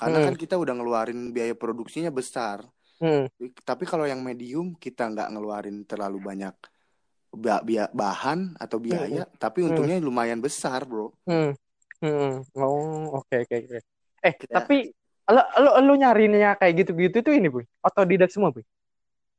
Karena 0.00 0.16
Hmm. 0.24 0.26
kan 0.32 0.36
kita 0.40 0.56
udah 0.56 0.72
ngeluarin 0.72 1.28
biaya 1.28 1.52
produksinya 1.52 2.08
besar. 2.08 2.64
Hmm. 2.96 3.28
Tapi 3.64 3.84
kalau 3.84 4.08
yang 4.08 4.24
medium 4.24 4.72
kita 4.72 5.12
nggak 5.12 5.28
ngeluarin 5.28 5.84
terlalu 5.84 6.24
banyak 6.24 6.56
ba- 7.30 7.60
bia- 7.60 7.92
bahan 7.92 8.56
atau 8.56 8.80
biaya, 8.80 9.28
tapi 9.36 9.60
untungnya 9.62 10.00
lumayan 10.00 10.40
besar, 10.40 10.88
bro. 10.88 11.12
Hmm. 11.28 11.52
Hmm. 12.00 12.40
Oh, 12.56 13.20
oke 13.20 13.44
oke 13.44 13.56
oke. 13.60 13.78
Eh, 14.24 14.32
Kita- 14.36 14.60
tapi 14.60 14.88
lo 15.30 15.42
lo 15.60 15.70
lo 15.84 15.92
nyarinya 15.94 16.56
kayak 16.56 16.84
gitu-gitu 16.84 17.20
tuh 17.20 17.32
ini, 17.36 17.52
Puy. 17.52 17.64
Otodidak 17.84 18.32
semua, 18.32 18.50
Puy. 18.50 18.64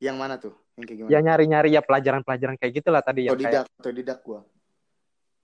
Yang 0.01 0.17
mana 0.17 0.35
tuh? 0.37 0.53
Yang 0.77 0.85
kayak 0.87 0.97
gimana? 0.97 1.11
Ya 1.11 1.19
nyari-nyari 1.21 1.69
ya 1.73 1.81
pelajaran-pelajaran 1.81 2.55
kayak 2.57 2.73
gitulah 2.81 3.01
tadi 3.01 3.25
yang 3.29 3.37
kayak 3.37 3.65
Otodidak, 3.65 3.65
otodidak 3.77 4.19
gua. 4.25 4.39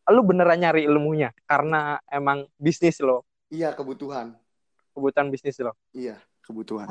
lu 0.07 0.23
beneran 0.23 0.55
nyari 0.55 0.87
ilmunya 0.87 1.35
karena 1.43 1.99
emang 2.07 2.47
bisnis 2.55 2.95
lo, 3.03 3.27
Iya, 3.51 3.75
kebutuhan. 3.75 4.39
kebutuhan 4.95 5.27
bisnis 5.27 5.59
lo. 5.59 5.75
Iya, 5.91 6.15
kebutuhan. 6.39 6.87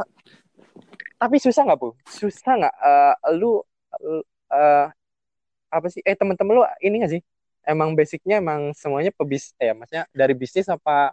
Tapi 1.17 1.37
susah 1.41 1.65
nggak, 1.65 1.81
Bu? 1.81 1.97
Susah 2.05 2.61
nggak 2.61 2.75
eh, 2.77 3.15
lu 3.41 3.65
eh, 4.53 4.87
apa 5.73 5.87
sih? 5.89 6.05
Eh, 6.05 6.13
temen-temen 6.13 6.61
lu 6.61 6.63
ini 6.85 7.01
nggak 7.01 7.13
sih? 7.17 7.23
Emang 7.67 7.99
basicnya 7.99 8.39
emang 8.39 8.71
semuanya 8.79 9.11
pebis 9.11 9.51
eh 9.59 9.75
maksudnya 9.75 10.07
dari 10.15 10.33
bisnis 10.39 10.71
apa 10.71 11.11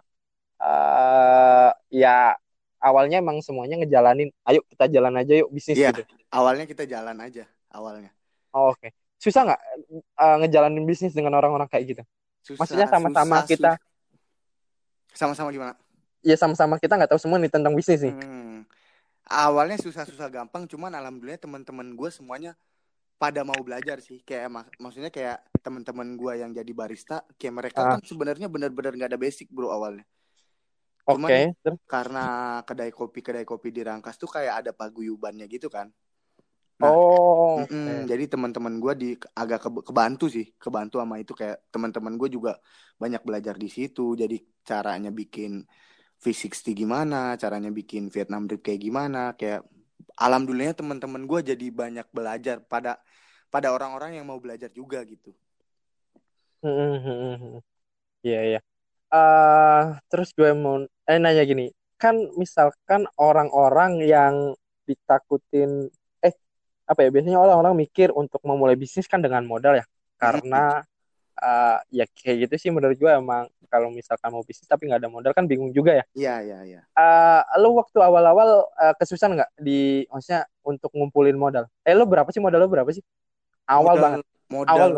eh 0.62 1.70
ya 1.90 2.38
awalnya 2.78 3.18
emang 3.18 3.40
semuanya 3.40 3.80
ngejalanin, 3.80 4.28
ayo 4.44 4.60
kita 4.70 4.86
jalan 4.92 5.16
aja 5.18 5.32
yuk 5.40 5.50
bisnis 5.50 5.76
Iya. 5.76 5.90
gitu. 5.90 6.04
Awalnya 6.30 6.64
kita 6.68 6.84
jalan 6.84 7.16
aja, 7.18 7.48
awalnya. 7.72 8.12
Oh, 8.52 8.70
Oke. 8.70 8.92
Susah 9.18 9.40
nggak 9.48 9.60
eh, 10.20 10.36
ngejalanin 10.44 10.84
bisnis 10.84 11.16
dengan 11.16 11.32
orang-orang 11.34 11.64
kayak 11.66 11.84
gitu? 11.96 12.02
Susah, 12.44 12.60
Maksudnya 12.60 12.86
sama-sama 12.86 13.40
susah, 13.40 13.48
kita. 13.48 13.72
Sama-sama 15.14 15.48
gimana? 15.50 15.74
ya 16.24 16.40
sama-sama 16.40 16.80
kita 16.80 16.96
nggak 16.96 17.12
tahu 17.12 17.20
semua 17.20 17.36
nih 17.36 17.52
tentang 17.52 17.76
bisnis 17.76 18.00
nih. 18.00 18.16
Hmm. 18.16 18.64
Awalnya 19.24 19.76
susah-susah 19.80 20.28
gampang, 20.28 20.64
cuman 20.68 20.92
alhamdulillah 20.92 21.40
teman-teman 21.40 21.92
gue 21.96 22.10
semuanya 22.12 22.52
pada 23.16 23.40
mau 23.46 23.56
belajar 23.62 23.98
sih. 24.02 24.20
Kayak 24.22 24.48
mak 24.50 24.66
maksudnya 24.76 25.08
kayak 25.08 25.42
teman-teman 25.64 26.18
gue 26.18 26.32
yang 26.44 26.50
jadi 26.52 26.72
barista, 26.76 27.24
kayak 27.40 27.54
mereka 27.54 27.78
Ah. 27.80 27.90
kan 27.96 28.00
sebenarnya 28.04 28.50
benar-benar 28.52 28.92
nggak 28.94 29.10
ada 29.14 29.20
basic 29.20 29.48
bro 29.48 29.70
awalnya. 29.72 30.04
Oke, 31.04 31.20
Cuman- 31.20 31.52
terus? 31.60 31.78
Karena 31.84 32.24
kedai 32.64 32.88
kopi 32.88 33.20
kedai 33.20 33.44
kopi 33.44 33.68
di 33.68 33.84
Rangkas 33.84 34.16
tuh 34.16 34.28
kayak 34.28 34.64
ada 34.64 34.70
paguyubannya 34.72 35.44
gitu 35.52 35.68
kan. 35.68 35.92
Nah, 36.74 36.90
Oh, 36.90 37.62
oke. 37.62 37.70
Mm-mm, 37.70 38.08
jadi 38.10 38.24
teman-teman 38.26 38.82
gue 38.82 38.92
di 38.98 39.10
agak 39.36 39.62
ke- 39.62 39.84
kebantu 39.84 40.26
sih, 40.26 40.50
kebantu 40.58 40.98
sama 40.98 41.22
itu 41.22 41.30
kayak 41.30 41.70
teman-teman 41.70 42.18
gue 42.18 42.28
juga 42.34 42.58
banyak 42.98 43.22
belajar 43.22 43.54
di 43.54 43.70
situ. 43.70 44.16
Jadi 44.18 44.42
caranya 44.66 45.14
bikin 45.14 45.62
V60 46.18 46.74
gimana, 46.74 47.36
caranya 47.38 47.70
bikin 47.70 48.08
Vietnam 48.10 48.48
drip 48.48 48.64
kayak 48.64 48.80
gimana, 48.80 49.36
kayak 49.38 49.62
alhamdulillah 50.18 50.74
teman-teman 50.74 51.26
gue 51.26 51.54
jadi 51.54 51.66
banyak 51.70 52.06
belajar 52.10 52.62
pada 52.64 52.98
pada 53.50 53.70
orang-orang 53.70 54.18
yang 54.18 54.26
mau 54.26 54.38
belajar 54.42 54.70
juga 54.70 55.02
gitu. 55.06 55.30
Hmm, 56.64 56.98
hmm, 56.98 57.34
hmm. 57.38 57.58
Iya, 58.24 58.40
iya. 58.56 58.60
Eh, 59.14 59.82
terus 60.10 60.34
gue 60.34 60.50
mau 60.56 60.82
eh 61.06 61.18
nanya 61.22 61.44
gini, 61.46 61.70
kan 62.00 62.18
misalkan 62.34 63.06
orang-orang 63.20 64.02
yang 64.02 64.34
ditakutin, 64.88 65.86
eh 66.18 66.34
apa 66.88 67.00
ya 67.06 67.08
biasanya 67.14 67.38
orang-orang 67.38 67.86
mikir 67.86 68.10
untuk 68.10 68.42
memulai 68.42 68.74
bisnis 68.74 69.06
kan 69.06 69.22
dengan 69.22 69.46
modal 69.46 69.78
ya, 69.78 69.86
karena 70.18 70.82
eh, 71.34 71.78
ya 71.90 72.04
kayak 72.06 72.46
gitu 72.46 72.54
sih 72.58 72.70
menurut 72.70 72.94
gue 72.94 73.10
emang 73.10 73.46
kalau 73.66 73.90
misalkan 73.90 74.30
mau 74.30 74.42
bisnis 74.42 74.66
tapi 74.66 74.86
nggak 74.86 75.02
ada 75.02 75.10
modal 75.10 75.34
kan 75.34 75.44
bingung 75.44 75.70
juga 75.70 75.98
ya. 75.98 76.04
Iya 76.14 76.34
iya 76.40 76.58
iya. 76.62 76.80
Eh, 76.90 77.42
lo 77.58 77.74
waktu 77.74 77.98
awal-awal 77.98 78.70
eh, 78.76 78.94
kesusahan 78.94 79.34
nggak 79.34 79.50
di, 79.58 80.06
maksudnya 80.06 80.46
untuk 80.62 80.94
ngumpulin 80.94 81.34
modal? 81.34 81.66
Eh 81.82 81.90
lo 81.92 82.06
berapa 82.06 82.28
sih 82.28 82.38
modal 82.38 82.62
lo 82.62 82.70
berapa 82.70 82.86
sih? 82.88 83.02
Awal 83.66 83.94
Modal- 83.96 84.02
banget. 84.02 84.20
Modal 84.44 84.70
Awal 84.70 84.90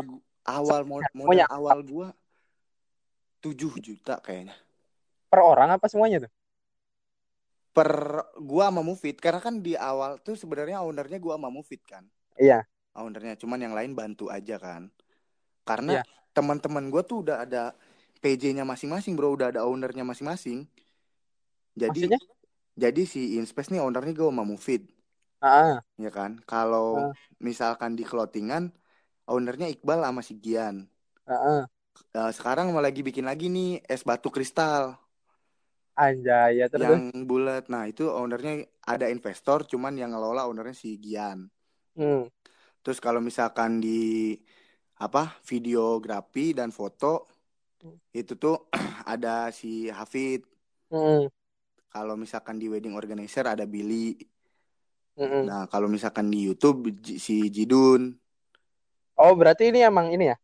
awal 0.46 0.80
mo- 0.82 1.00
modal 1.00 1.10
Semuanya. 1.10 1.46
awal 1.48 1.78
gue 1.80 2.08
7 3.40 3.78
juta 3.78 4.18
kayaknya. 4.18 4.54
Per 5.30 5.38
orang 5.38 5.72
apa 5.72 5.86
semuanya 5.86 6.26
tuh? 6.26 6.32
Per 7.70 7.90
gua 8.38 8.72
sama 8.72 8.80
Mufid 8.80 9.20
karena 9.20 9.36
kan 9.38 9.60
di 9.60 9.76
awal 9.76 10.16
tuh 10.18 10.32
sebenarnya 10.32 10.80
ownernya 10.80 11.20
gua 11.20 11.36
sama 11.36 11.48
Mufid 11.48 11.80
kan. 11.84 12.04
Iya. 12.36 12.64
ownernya 12.92 13.36
cuman 13.36 13.60
yang 13.60 13.76
lain 13.76 13.92
bantu 13.92 14.32
aja 14.32 14.56
kan 14.56 14.88
karena 15.62 16.00
Iya. 16.00 16.04
Teman-teman 16.36 16.84
gue 16.92 17.02
tuh 17.10 17.18
udah 17.24 17.36
ada 17.44 17.62
PJ-nya 18.22 18.64
masing-masing 18.72 19.12
bro 19.18 19.28
udah 19.36 19.48
ada 19.52 19.60
ownernya 19.70 20.04
masing-masing 20.10 20.58
jadi 21.80 21.90
Maksudnya? 21.92 22.20
jadi 22.82 23.02
si 23.12 23.20
Inspace 23.40 23.70
nih 23.72 23.82
ownernya 23.86 24.12
gue 24.18 24.28
sama 24.28 24.44
Mufid 24.50 24.82
Ah, 25.40 25.80
ya 26.04 26.10
kan 26.18 26.32
kalau 26.52 26.88
Ah. 27.00 27.12
misalkan 27.48 27.92
di 27.98 28.04
clothingan 28.10 28.64
ownernya 29.32 29.66
Iqbal 29.74 30.00
sama 30.06 30.22
si 30.28 30.34
Gian 30.44 30.76
ah. 31.26 31.66
Eh, 32.18 32.30
sekarang 32.38 32.66
mau 32.74 32.82
lagi 32.86 33.00
bikin 33.08 33.24
lagi 33.30 33.46
nih 33.56 33.70
es 33.92 34.02
batu 34.08 34.28
kristal 34.34 34.82
Anjay, 35.96 36.60
ya 36.60 36.66
terus. 36.68 36.84
yang 36.84 37.02
bulat 37.30 37.64
nah 37.72 37.84
itu 37.90 38.04
ownernya 38.20 38.52
ada 38.92 39.06
investor 39.14 39.58
cuman 39.70 39.92
yang 40.00 40.10
ngelola 40.12 40.42
ownernya 40.50 40.76
si 40.76 40.90
Gian 41.04 41.38
Hmm. 41.96 42.28
Terus 42.84 42.98
kalau 43.02 43.20
misalkan 43.28 43.70
di 43.84 43.98
apa 44.96 45.36
videografi 45.44 46.56
dan 46.56 46.72
foto 46.72 47.28
itu 48.16 48.32
tuh 48.34 48.66
ada 49.12 49.52
si 49.52 49.92
Hafid. 49.92 50.42
Hmm. 50.88 51.28
Kalau 51.92 52.16
misalkan 52.16 52.56
di 52.56 52.68
wedding 52.68 52.96
organizer 52.96 53.44
ada 53.44 53.64
Billy. 53.68 54.16
Hmm. 55.16 55.48
Nah 55.48 55.62
kalau 55.68 55.88
misalkan 55.88 56.28
di 56.32 56.48
YouTube 56.48 56.92
si 57.04 57.48
Jidun. 57.52 58.16
Oh, 59.16 59.32
berarti 59.32 59.72
ini 59.72 59.80
emang 59.80 60.12
ini 60.12 60.32
ya? 60.32 60.36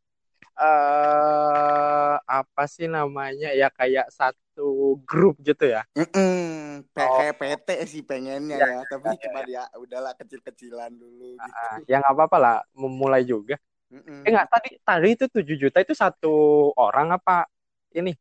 eh 0.53 2.15
apa 2.29 2.65
sih 2.69 2.87
namanya? 2.89 3.57
Ya 3.57 3.73
kayak 3.73 4.13
satu 4.13 5.01
grup 5.05 5.41
gitu 5.41 5.65
ya? 5.65 5.83
Mm-mm, 5.97 6.85
Oh. 6.93 7.25
PT 7.25 7.69
sih 7.89 8.05
pengennya 8.05 8.61
Ya, 8.61 8.69
ya, 8.69 8.83
tapi 8.85 9.17
ya, 9.17 9.21
cuma 9.25 9.41
ya 9.49 9.65
udahlah 9.81 10.13
kecil-kecilan 10.13 10.93
dulu 10.93 11.41
gitu. 11.41 11.57
Ah, 11.57 11.77
ya 11.89 11.97
nggak 12.05 12.15
apa-apa 12.15 12.37
lah, 12.37 12.57
memulai 12.77 13.25
juga. 13.25 13.57
Mm-mm. 13.93 14.25
Eh 14.25 14.31
nggak, 14.33 14.49
tadi 14.49 14.69
tadi 14.81 15.09
itu 15.13 15.25
7 15.29 15.57
juta 15.61 15.79
itu 15.85 15.93
satu 15.93 16.35
orang 16.75 17.13
apa 17.13 17.45
ini? 17.93 18.17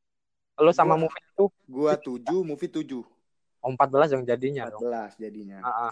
Lo 0.60 0.75
sama 0.75 0.99
Gua- 0.99 1.07
Mufid 1.07 1.23
itu 1.23 1.45
Gua 1.65 1.93
7, 1.95 2.43
movie 2.43 2.67
7. 2.67 3.01
oh, 3.63 3.69
14 3.71 4.12
dong 4.12 4.27
jadinya 4.27 4.67
dong. 4.67 4.84
14 4.84 5.15
jadinya. 5.15 5.63
Ah, 5.63 5.88
ah. 5.88 5.91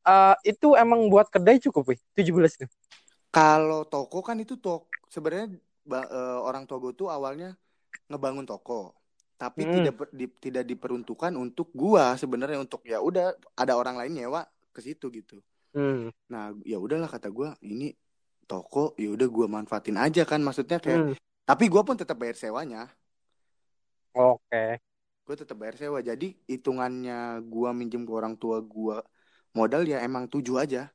Eh, 0.00 0.56
itu 0.56 0.72
emang 0.72 1.12
buat 1.12 1.28
kedai 1.28 1.60
cukup, 1.60 1.92
wih. 1.92 2.00
17 2.16 2.56
tuh. 2.56 2.70
Kalau 3.28 3.84
toko 3.84 4.24
kan 4.24 4.40
itu 4.40 4.56
toko 4.56 4.88
sebenarnya 5.06 5.54
eh, 5.90 6.38
orang 6.40 6.64
Togo 6.70 6.94
tuh 6.94 7.10
awalnya 7.10 7.54
ngebangun 8.06 8.46
toko, 8.46 8.94
tapi 9.36 9.66
Hmm. 9.66 9.74
tidak 9.74 9.94
di- 10.14 10.38
tidak 10.38 10.64
diperuntukkan 10.66 11.34
untuk 11.34 11.70
gua 11.74 12.14
sebenarnya 12.14 12.62
untuk 12.62 12.82
ya 12.86 13.02
udah 13.02 13.34
ada 13.58 13.74
orang 13.74 13.98
lain 13.98 14.22
nyewa 14.22 14.46
ke 14.70 14.80
situ 14.82 15.10
gitu. 15.10 15.42
Hmm. 15.74 16.10
Nah, 16.30 16.54
ya 16.62 16.78
udahlah 16.78 17.10
kata 17.10 17.26
gua 17.30 17.54
ini 17.62 17.90
toko 18.50 18.78
ya 19.02 19.08
udah 19.16 19.28
gua 19.36 19.46
manfaatin 19.56 19.96
aja 20.04 20.22
kan 20.30 20.40
maksudnya 20.46 20.78
kayak 20.84 21.00
Hmm. 21.00 21.14
tapi 21.48 21.64
gua 21.72 21.82
pun 21.86 21.96
tetap 22.00 22.16
bayar 22.22 22.36
sewanya. 22.42 22.78
Oke. 24.14 24.80
gue 25.26 25.36
tetap 25.38 25.56
bayar 25.62 25.76
sewa 25.78 25.98
jadi 26.10 26.28
hitungannya 26.50 27.44
gue 27.52 27.70
minjem 27.80 28.02
ke 28.08 28.12
orang 28.20 28.34
tua 28.42 28.58
gue 28.74 28.96
modal 29.58 29.82
ya 29.92 30.02
emang 30.08 30.24
tujuh 30.32 30.56
aja 30.64 30.90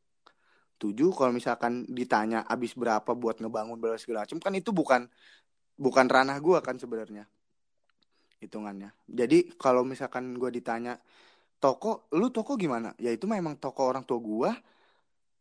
tujuh 0.81 1.09
kalau 1.17 1.31
misalkan 1.39 1.73
ditanya 1.97 2.43
habis 2.51 2.75
berapa 2.81 3.11
buat 3.21 3.39
ngebangun 3.41 3.77
berapa 3.81 3.97
segala 4.03 4.27
macam 4.27 4.39
kan 4.43 4.53
itu 4.59 4.71
bukan 4.79 5.01
bukan 5.79 6.05
ranah 6.15 6.37
gue 6.45 6.57
kan 6.67 6.75
sebenarnya 6.83 7.23
hitungannya 8.43 8.89
jadi 9.07 9.37
kalau 9.57 9.81
misalkan 9.87 10.35
gue 10.35 10.49
ditanya 10.51 10.99
toko 11.63 12.07
lu 12.19 12.27
toko 12.35 12.59
gimana 12.59 12.93
ya 12.99 13.11
itu 13.15 13.25
mah 13.29 13.39
emang 13.39 13.55
toko 13.63 13.87
orang 13.91 14.03
tua 14.09 14.19
gue 14.19 14.51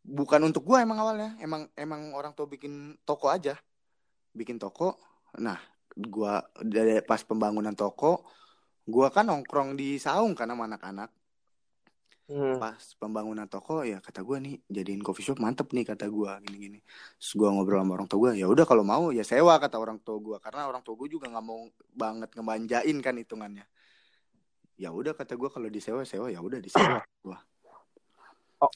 bukan 0.04 0.40
untuk 0.44 0.68
gue 0.68 0.78
emang 0.78 1.00
awalnya. 1.00 1.32
Emang 1.40 1.66
emang 1.74 2.12
orang 2.12 2.36
tua 2.36 2.44
bikin 2.44 3.00
toko 3.02 3.32
aja. 3.32 3.56
Bikin 4.36 4.60
toko. 4.60 5.00
Nah 5.40 5.58
gue 5.94 6.34
dari 6.60 7.00
pas 7.06 7.22
pembangunan 7.22 7.72
toko 7.72 8.26
gue 8.84 9.06
kan 9.14 9.24
nongkrong 9.24 9.78
di 9.78 9.96
saung 9.96 10.36
kan 10.36 10.50
sama 10.50 10.68
anak-anak. 10.68 11.10
Hmm. 12.24 12.56
pas 12.56 12.80
pembangunan 12.96 13.44
toko 13.44 13.84
ya 13.84 14.00
kata 14.00 14.24
gue 14.24 14.40
nih 14.40 14.56
jadiin 14.64 15.04
coffee 15.04 15.20
shop 15.20 15.44
mantep 15.44 15.68
nih 15.76 15.84
kata 15.84 16.08
gue 16.08 16.30
gini-gini. 16.48 16.80
Terus 17.20 17.32
gue 17.36 17.48
ngobrol 17.52 17.84
sama 17.84 18.00
orang 18.00 18.08
tua 18.08 18.18
gue 18.28 18.40
ya 18.40 18.48
udah 18.48 18.64
kalau 18.64 18.80
mau 18.80 19.12
ya 19.12 19.20
sewa 19.20 19.60
kata 19.60 19.76
orang 19.76 20.00
tua 20.00 20.16
gue 20.16 20.36
karena 20.40 20.64
orang 20.64 20.80
tua 20.80 20.96
gue 20.96 21.08
juga 21.12 21.28
nggak 21.28 21.44
mau 21.44 21.68
banget 21.92 22.32
ngebanjain 22.32 22.96
kan 23.04 23.14
hitungannya. 23.20 23.68
Ya 24.80 24.88
udah 24.88 25.12
kata 25.12 25.36
gue 25.36 25.52
kalau 25.52 25.68
disewa 25.68 26.00
sewa 26.08 26.32
ya 26.32 26.40
udah 26.40 26.64
disewa. 26.64 27.04
Gue 27.24 27.36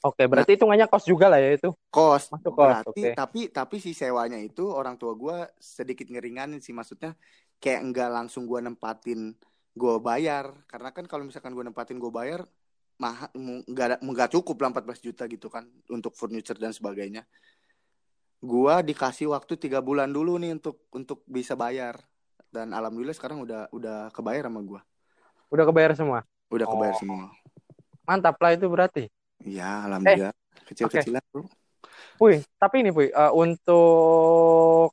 Oke, 0.01 0.25
berarti 0.25 0.55
hitungannya 0.55 0.87
kos 0.87 1.05
juga 1.05 1.27
lah 1.27 1.37
ya 1.37 1.53
itu. 1.53 1.71
kos 1.89 2.29
Masuk 2.29 2.53
kos, 2.53 2.63
berarti 2.83 3.03
oke. 3.03 3.11
tapi 3.13 3.41
tapi 3.49 3.77
si 3.77 3.93
sewanya 3.93 4.37
itu 4.37 4.65
orang 4.65 4.95
tua 4.95 5.13
gue 5.13 5.37
sedikit 5.57 6.07
ngeringanin 6.07 6.59
sih 6.59 6.71
maksudnya 6.71 7.13
kayak 7.57 7.81
enggak 7.83 8.09
langsung 8.09 8.45
gue 8.45 8.59
nempatin 8.59 9.35
gue 9.73 9.95
bayar 9.99 10.51
karena 10.65 10.91
kan 10.91 11.05
kalau 11.05 11.23
misalkan 11.23 11.51
gue 11.51 11.63
nempatin 11.63 11.97
gue 11.97 12.11
bayar 12.11 12.43
mah 12.97 13.31
nggak 13.65 13.87
ada- 13.89 14.01
nggak 14.01 14.31
cukup 14.33 14.59
lah 14.59 14.69
14 14.73 14.99
juta 15.01 15.23
gitu 15.25 15.47
kan 15.47 15.63
untuk 15.87 16.13
furniture 16.13 16.57
dan 16.57 16.71
sebagainya 16.71 17.23
gue 18.39 18.75
dikasih 18.85 19.27
waktu 19.29 19.55
tiga 19.57 19.79
bulan 19.79 20.09
dulu 20.09 20.35
nih 20.37 20.55
untuk 20.55 20.83
untuk 20.91 21.23
bisa 21.25 21.55
bayar 21.55 21.99
dan 22.49 22.71
alhamdulillah 22.71 23.13
sekarang 23.13 23.39
udah 23.39 23.67
udah 23.71 24.11
kebayar 24.11 24.47
sama 24.47 24.63
gue 24.63 24.81
Udah 25.49 25.65
kebayar 25.65 25.93
semua. 25.95 26.19
udah 26.49 26.67
kebayar 26.67 26.95
Oh. 26.95 27.01
semua 27.01 27.25
Mantap 28.03 28.37
lah 28.37 28.57
itu 28.57 28.65
berarti. 28.67 29.05
Ya 29.45 29.87
alhamdulillah. 29.87 30.35
kecil-kecilan 30.69 31.25
bro. 31.33 31.49
Puy, 32.19 32.43
tapi 32.59 32.83
ini 32.83 32.91
Puy, 32.91 33.09
eh, 33.15 33.33
untuk 33.33 34.93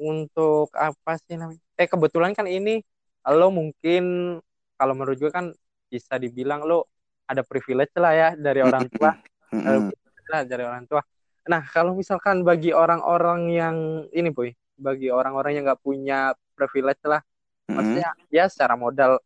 untuk 0.00 0.72
apa 0.72 1.20
sih 1.20 1.36
namanya? 1.36 1.60
Eh 1.76 1.84
kebetulan 1.84 2.32
kan 2.32 2.48
ini 2.48 2.80
lo 3.28 3.52
mungkin 3.52 4.36
kalau 4.80 4.96
menurut 4.96 5.20
gue 5.20 5.28
kan 5.28 5.52
bisa 5.92 6.16
dibilang 6.16 6.64
lo 6.64 6.88
ada 7.28 7.44
privilege 7.44 7.92
lah 8.00 8.12
ya 8.16 8.28
dari 8.32 8.64
orang 8.64 8.88
tua, 8.88 9.12
privilege 9.52 10.28
lah 10.32 10.42
dari 10.48 10.64
orang 10.64 10.88
tua. 10.88 11.04
Nah 11.46 11.62
kalau 11.68 11.92
misalkan 11.92 12.40
bagi 12.40 12.72
orang-orang 12.72 13.40
yang 13.52 13.76
ini 14.10 14.32
Puy, 14.32 14.56
bagi 14.80 15.12
orang-orang 15.12 15.60
yang 15.60 15.64
nggak 15.68 15.84
punya 15.84 16.32
privilege 16.56 17.04
lah, 17.04 17.20
maksudnya 17.68 18.16
ya 18.32 18.48
secara 18.48 18.74
modal 18.80 19.20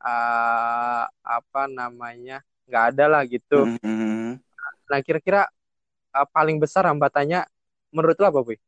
eh, 0.00 1.04
apa 1.12 1.62
namanya 1.68 2.40
nggak 2.68 2.84
ada 2.94 3.04
lah 3.08 3.22
gitu. 3.24 3.64
Mm-mm. 3.80 4.36
Nah 4.88 5.00
kira-kira 5.00 5.48
eh, 6.12 6.28
paling 6.28 6.60
besar 6.60 6.84
hambatannya 6.86 7.48
menurut 7.90 8.16
lo 8.20 8.26
apa 8.28 8.40
Puy? 8.44 8.58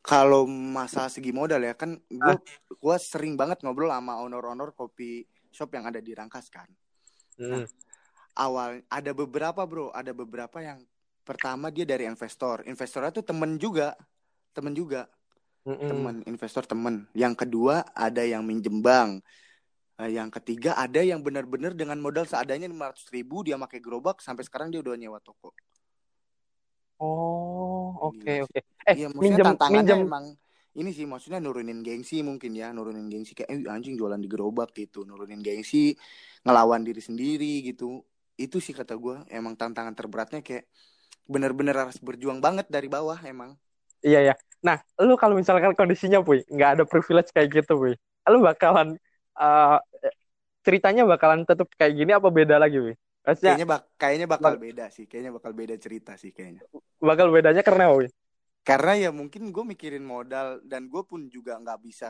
Kalau 0.00 0.48
masalah 0.48 1.12
segi 1.12 1.34
modal 1.34 1.60
ya 1.68 1.74
kan 1.76 1.98
gue 2.08 2.34
Ah. 2.34 2.38
gua 2.80 2.96
sering 2.96 3.36
banget 3.36 3.60
ngobrol 3.60 3.92
sama 3.92 4.16
owner-owner 4.24 4.72
kopi 4.72 5.26
shop 5.52 5.74
yang 5.74 5.90
ada 5.90 6.00
di 6.00 6.14
Rangkas 6.16 6.48
kan. 6.48 6.70
Hmm. 7.36 7.66
Awal 8.38 8.86
ada 8.86 9.10
beberapa 9.12 9.66
bro, 9.66 9.90
ada 9.90 10.14
beberapa 10.14 10.62
yang 10.62 10.80
pertama 11.26 11.68
dia 11.68 11.84
dari 11.84 12.06
investor. 12.06 12.62
Investornya 12.64 13.10
tuh 13.10 13.26
temen 13.26 13.58
juga, 13.58 13.98
temen 14.54 14.72
juga, 14.72 15.10
Mm-mm. 15.66 15.88
temen 15.90 16.16
investor 16.24 16.62
temen. 16.64 17.04
Yang 17.12 17.44
kedua 17.44 17.82
ada 17.92 18.22
yang 18.22 18.46
minjem 18.46 18.78
bank. 18.78 19.20
Eh, 19.98 20.10
yang 20.14 20.30
ketiga 20.36 20.70
ada 20.78 21.00
yang 21.02 21.20
benar-benar 21.26 21.72
dengan 21.74 21.98
modal 21.98 22.22
seadanya 22.22 22.70
500 22.70 23.10
ribu 23.14 23.36
dia 23.46 23.56
pakai 23.58 23.78
gerobak 23.82 24.16
sampai 24.26 24.46
sekarang 24.46 24.68
dia 24.70 24.78
udah 24.84 24.94
nyewa 24.94 25.18
toko. 25.18 25.50
Oh, 26.98 27.94
oke 28.10 28.30
Gila 28.30 28.38
sih. 28.46 28.56
oke. 28.56 28.60
Eh, 28.90 28.96
Iya, 28.96 29.06
maksudnya 29.12 29.38
minjem 29.38 29.46
tantangannya 29.46 29.94
minjem 29.94 30.00
emang 30.06 30.24
ini 30.78 30.90
sih 30.94 31.06
maksudnya 31.10 31.38
nurunin 31.42 31.82
gengsi 31.86 32.22
mungkin 32.22 32.54
ya, 32.54 32.70
nurunin 32.76 33.06
gengsi 33.12 33.32
kayak 33.34 33.50
eh, 33.50 33.60
anjing 33.74 33.94
jualan 33.98 34.20
di 34.22 34.28
gerobak 34.30 34.70
gitu, 34.78 35.02
nurunin 35.08 35.42
gengsi, 35.42 35.98
ngelawan 36.46 36.82
diri 36.86 37.02
sendiri 37.02 37.66
gitu. 37.66 38.02
Itu 38.38 38.62
sih 38.62 38.74
kata 38.78 38.94
gue 38.94 39.26
emang 39.34 39.54
tantangan 39.58 39.94
terberatnya 39.98 40.40
kayak 40.46 40.64
bener-bener 41.32 41.76
harus 41.82 41.98
berjuang 42.02 42.38
banget 42.46 42.66
dari 42.70 42.88
bawah 42.90 43.18
emang. 43.26 43.58
iya 44.06 44.18
ya. 44.32 44.34
Nah, 44.66 44.78
lu 45.02 45.14
kalau 45.18 45.34
misalkan 45.38 45.74
kondisinya 45.78 46.18
Puy, 46.26 46.42
nggak 46.50 46.70
ada 46.78 46.84
privilege 46.86 47.30
kayak 47.34 47.48
gitu 47.62 47.72
Puy. 47.78 47.94
Lu 48.30 48.38
bakalan 48.44 48.98
eh, 49.40 49.76
ceritanya 50.66 51.02
bakalan 51.12 51.42
tetap 51.48 51.68
kayak 51.78 51.94
gini 51.98 52.12
apa 52.18 52.28
beda 52.38 52.56
lagi 52.62 52.76
Puy? 52.82 52.94
Maksudnya 53.26 53.54
Kayaknya 53.54 53.66
bak 53.72 53.80
kayaknya 54.00 54.26
bakal 54.34 54.52
bak- 54.52 54.62
beda 54.64 54.84
sih, 54.94 55.04
kayaknya 55.10 55.32
bakal 55.36 55.52
beda 55.60 55.74
cerita 55.84 56.12
sih 56.22 56.30
kayaknya. 56.36 56.62
bakal 57.02 57.26
bedanya 57.34 57.62
karena 57.66 57.84
Puy? 57.92 58.06
Karena 58.68 58.92
ya 59.04 59.10
mungkin 59.20 59.42
gue 59.54 59.64
mikirin 59.72 60.04
modal 60.04 60.60
dan 60.70 60.82
gue 60.92 61.02
pun 61.10 61.20
juga 61.32 61.56
nggak 61.62 61.78
bisa 61.86 62.08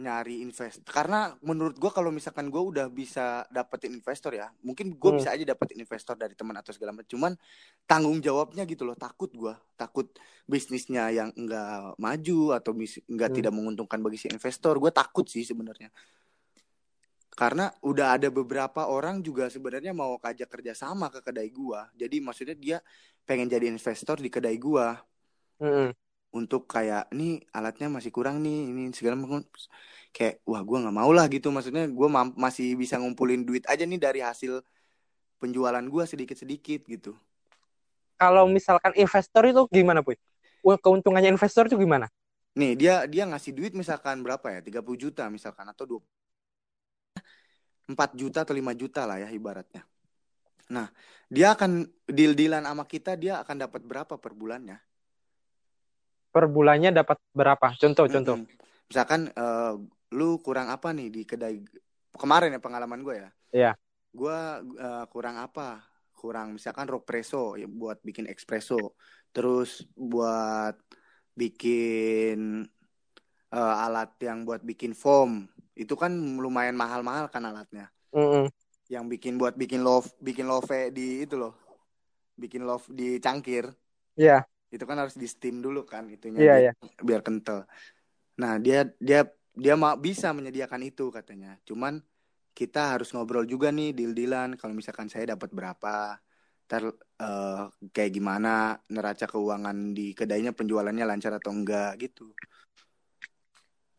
nyari 0.00 0.40
invest 0.40 0.80
karena 0.88 1.36
menurut 1.44 1.76
gue 1.76 1.92
kalau 1.92 2.08
misalkan 2.08 2.48
gue 2.48 2.58
udah 2.58 2.88
bisa 2.88 3.44
dapetin 3.52 3.92
investor 3.92 4.32
ya 4.32 4.48
mungkin 4.64 4.96
gue 4.96 5.10
Hmm. 5.12 5.20
bisa 5.20 5.36
aja 5.36 5.44
dapetin 5.44 5.84
investor 5.84 6.16
dari 6.16 6.32
teman 6.32 6.56
atau 6.56 6.72
segala 6.72 6.96
macam 6.96 7.12
cuman 7.12 7.32
tanggung 7.84 8.18
jawabnya 8.24 8.64
gitu 8.64 8.88
loh 8.88 8.96
takut 8.96 9.28
gue 9.30 9.52
takut 9.76 10.08
bisnisnya 10.48 11.12
yang 11.12 11.28
enggak 11.36 11.94
maju 12.00 12.56
atau 12.56 12.72
enggak 13.06 13.28
Hmm. 13.30 13.36
tidak 13.36 13.52
menguntungkan 13.52 14.00
bagi 14.00 14.16
si 14.16 14.26
investor 14.32 14.80
gue 14.80 14.88
takut 14.88 15.28
sih 15.28 15.44
sebenarnya 15.44 15.92
karena 17.30 17.70
udah 17.86 18.18
ada 18.20 18.28
beberapa 18.28 18.90
orang 18.90 19.22
juga 19.22 19.46
sebenarnya 19.48 19.94
mau 19.94 20.18
kajak 20.18 20.50
kerjasama 20.50 21.08
ke 21.12 21.20
kedai 21.22 21.48
gue 21.52 21.80
jadi 21.96 22.16
maksudnya 22.20 22.56
dia 22.58 22.78
pengen 23.28 23.46
jadi 23.46 23.70
investor 23.70 24.18
di 24.18 24.28
kedai 24.32 24.56
gue 24.58 24.86
Mm-mm. 25.60 25.92
Untuk 26.30 26.70
kayak 26.70 27.10
nih 27.10 27.42
alatnya 27.50 27.90
masih 27.90 28.14
kurang 28.14 28.42
nih 28.42 28.70
ini 28.70 28.82
segala 28.94 29.18
macam. 29.18 29.42
Kayak 30.10 30.42
wah 30.46 30.62
gue 30.62 30.78
nggak 30.82 30.96
mau 30.96 31.10
lah 31.10 31.26
gitu. 31.30 31.50
Maksudnya 31.50 31.86
gue 31.90 32.08
masih 32.38 32.74
bisa 32.74 32.98
ngumpulin 32.98 33.42
duit 33.46 33.66
aja 33.66 33.82
nih 33.86 33.98
dari 33.98 34.20
hasil 34.22 34.62
penjualan 35.42 35.82
gue 35.82 36.04
sedikit 36.06 36.36
sedikit 36.38 36.86
gitu. 36.86 37.14
Kalau 38.20 38.44
misalkan 38.46 38.92
investor 38.98 39.48
itu 39.48 39.64
gimana 39.72 40.04
Puy? 40.04 40.18
Keuntungannya 40.60 41.32
investor 41.32 41.66
itu 41.66 41.80
gimana? 41.80 42.10
nih 42.50 42.74
dia 42.74 42.94
dia 43.06 43.24
ngasih 43.30 43.54
duit 43.54 43.72
misalkan 43.78 44.26
berapa 44.26 44.42
ya? 44.50 44.60
30 44.60 44.98
juta 44.98 45.30
misalkan 45.30 45.66
atau 45.70 45.86
20 45.86 46.02
4 47.90 48.14
juta 48.14 48.46
atau 48.46 48.54
5 48.54 48.70
juta 48.74 49.02
lah 49.06 49.18
ya 49.18 49.28
ibaratnya. 49.34 49.82
Nah 50.70 50.90
dia 51.30 51.54
akan 51.54 51.86
deal 52.06 52.34
dealan 52.34 52.66
sama 52.66 52.86
kita 52.86 53.14
dia 53.18 53.42
akan 53.42 53.66
dapat 53.66 53.82
berapa 53.86 54.14
per 54.18 54.34
bulannya 54.34 54.78
Per 56.30 56.44
bulannya 56.46 56.94
dapat 56.94 57.18
berapa? 57.34 57.74
Contoh-contoh. 57.74 58.38
Mm-mm. 58.38 58.58
misalkan 58.90 59.30
eh, 59.30 59.74
lu 60.18 60.42
kurang 60.42 60.66
apa 60.70 60.90
nih 60.90 61.08
di 61.14 61.22
kedai 61.22 61.62
kemarin 62.18 62.54
ya 62.54 62.60
pengalaman 62.62 63.00
gue 63.06 63.16
ya 63.22 63.30
Iya. 63.50 63.72
gue 64.10 64.38
eh, 64.78 65.04
kurang 65.10 65.38
apa 65.38 65.82
kurang 66.14 66.58
misalkan 66.58 66.90
rock 66.90 67.06
presso 67.06 67.54
ya, 67.54 67.70
buat 67.70 68.02
bikin 68.02 68.26
espresso 68.26 68.98
terus 69.30 69.86
buat 69.94 70.74
bikin 71.38 72.66
eh, 73.54 73.74
alat 73.86 74.10
yang 74.22 74.42
buat 74.42 74.62
bikin 74.66 74.94
foam 74.94 75.46
itu 75.78 75.94
kan 75.94 76.10
lumayan 76.14 76.74
mahal-mahal 76.74 77.30
kan 77.30 77.46
alatnya 77.46 77.86
Mm-mm. 78.10 78.50
yang 78.90 79.06
bikin 79.06 79.38
buat 79.38 79.54
bikin 79.54 79.86
love 79.86 80.10
bikin 80.18 80.50
love 80.50 80.66
di 80.90 81.22
itu 81.26 81.38
loh 81.38 81.54
bikin 82.34 82.66
love 82.66 82.86
di 82.90 83.22
cangkir 83.22 83.70
Iya, 84.18 84.49
itu 84.70 84.84
kan 84.86 84.96
harus 85.02 85.18
di 85.18 85.26
steam 85.26 85.58
dulu 85.58 85.82
kan 85.82 86.06
itunya 86.06 86.40
iya, 86.40 86.54
biar, 86.54 86.62
iya. 86.62 86.72
biar 87.02 87.20
kental 87.26 87.66
nah 88.38 88.56
dia 88.56 88.86
dia 89.02 89.26
dia 89.52 89.74
mau 89.74 89.92
bisa 89.98 90.30
menyediakan 90.30 90.86
itu 90.86 91.10
katanya 91.10 91.58
cuman 91.66 92.00
kita 92.54 92.96
harus 92.96 93.10
ngobrol 93.14 93.46
juga 93.46 93.74
nih 93.74 93.94
deal-dealan 93.94 94.54
kalau 94.54 94.74
misalkan 94.74 95.10
saya 95.10 95.34
dapat 95.34 95.50
berapa 95.50 96.18
ntar 96.70 96.86
eh, 96.94 97.64
kayak 97.90 98.12
gimana 98.14 98.78
neraca 98.86 99.26
keuangan 99.26 99.90
di 99.90 100.14
kedainya 100.14 100.54
penjualannya 100.54 101.02
lancar 101.02 101.34
atau 101.34 101.50
enggak 101.50 101.98
gitu 101.98 102.30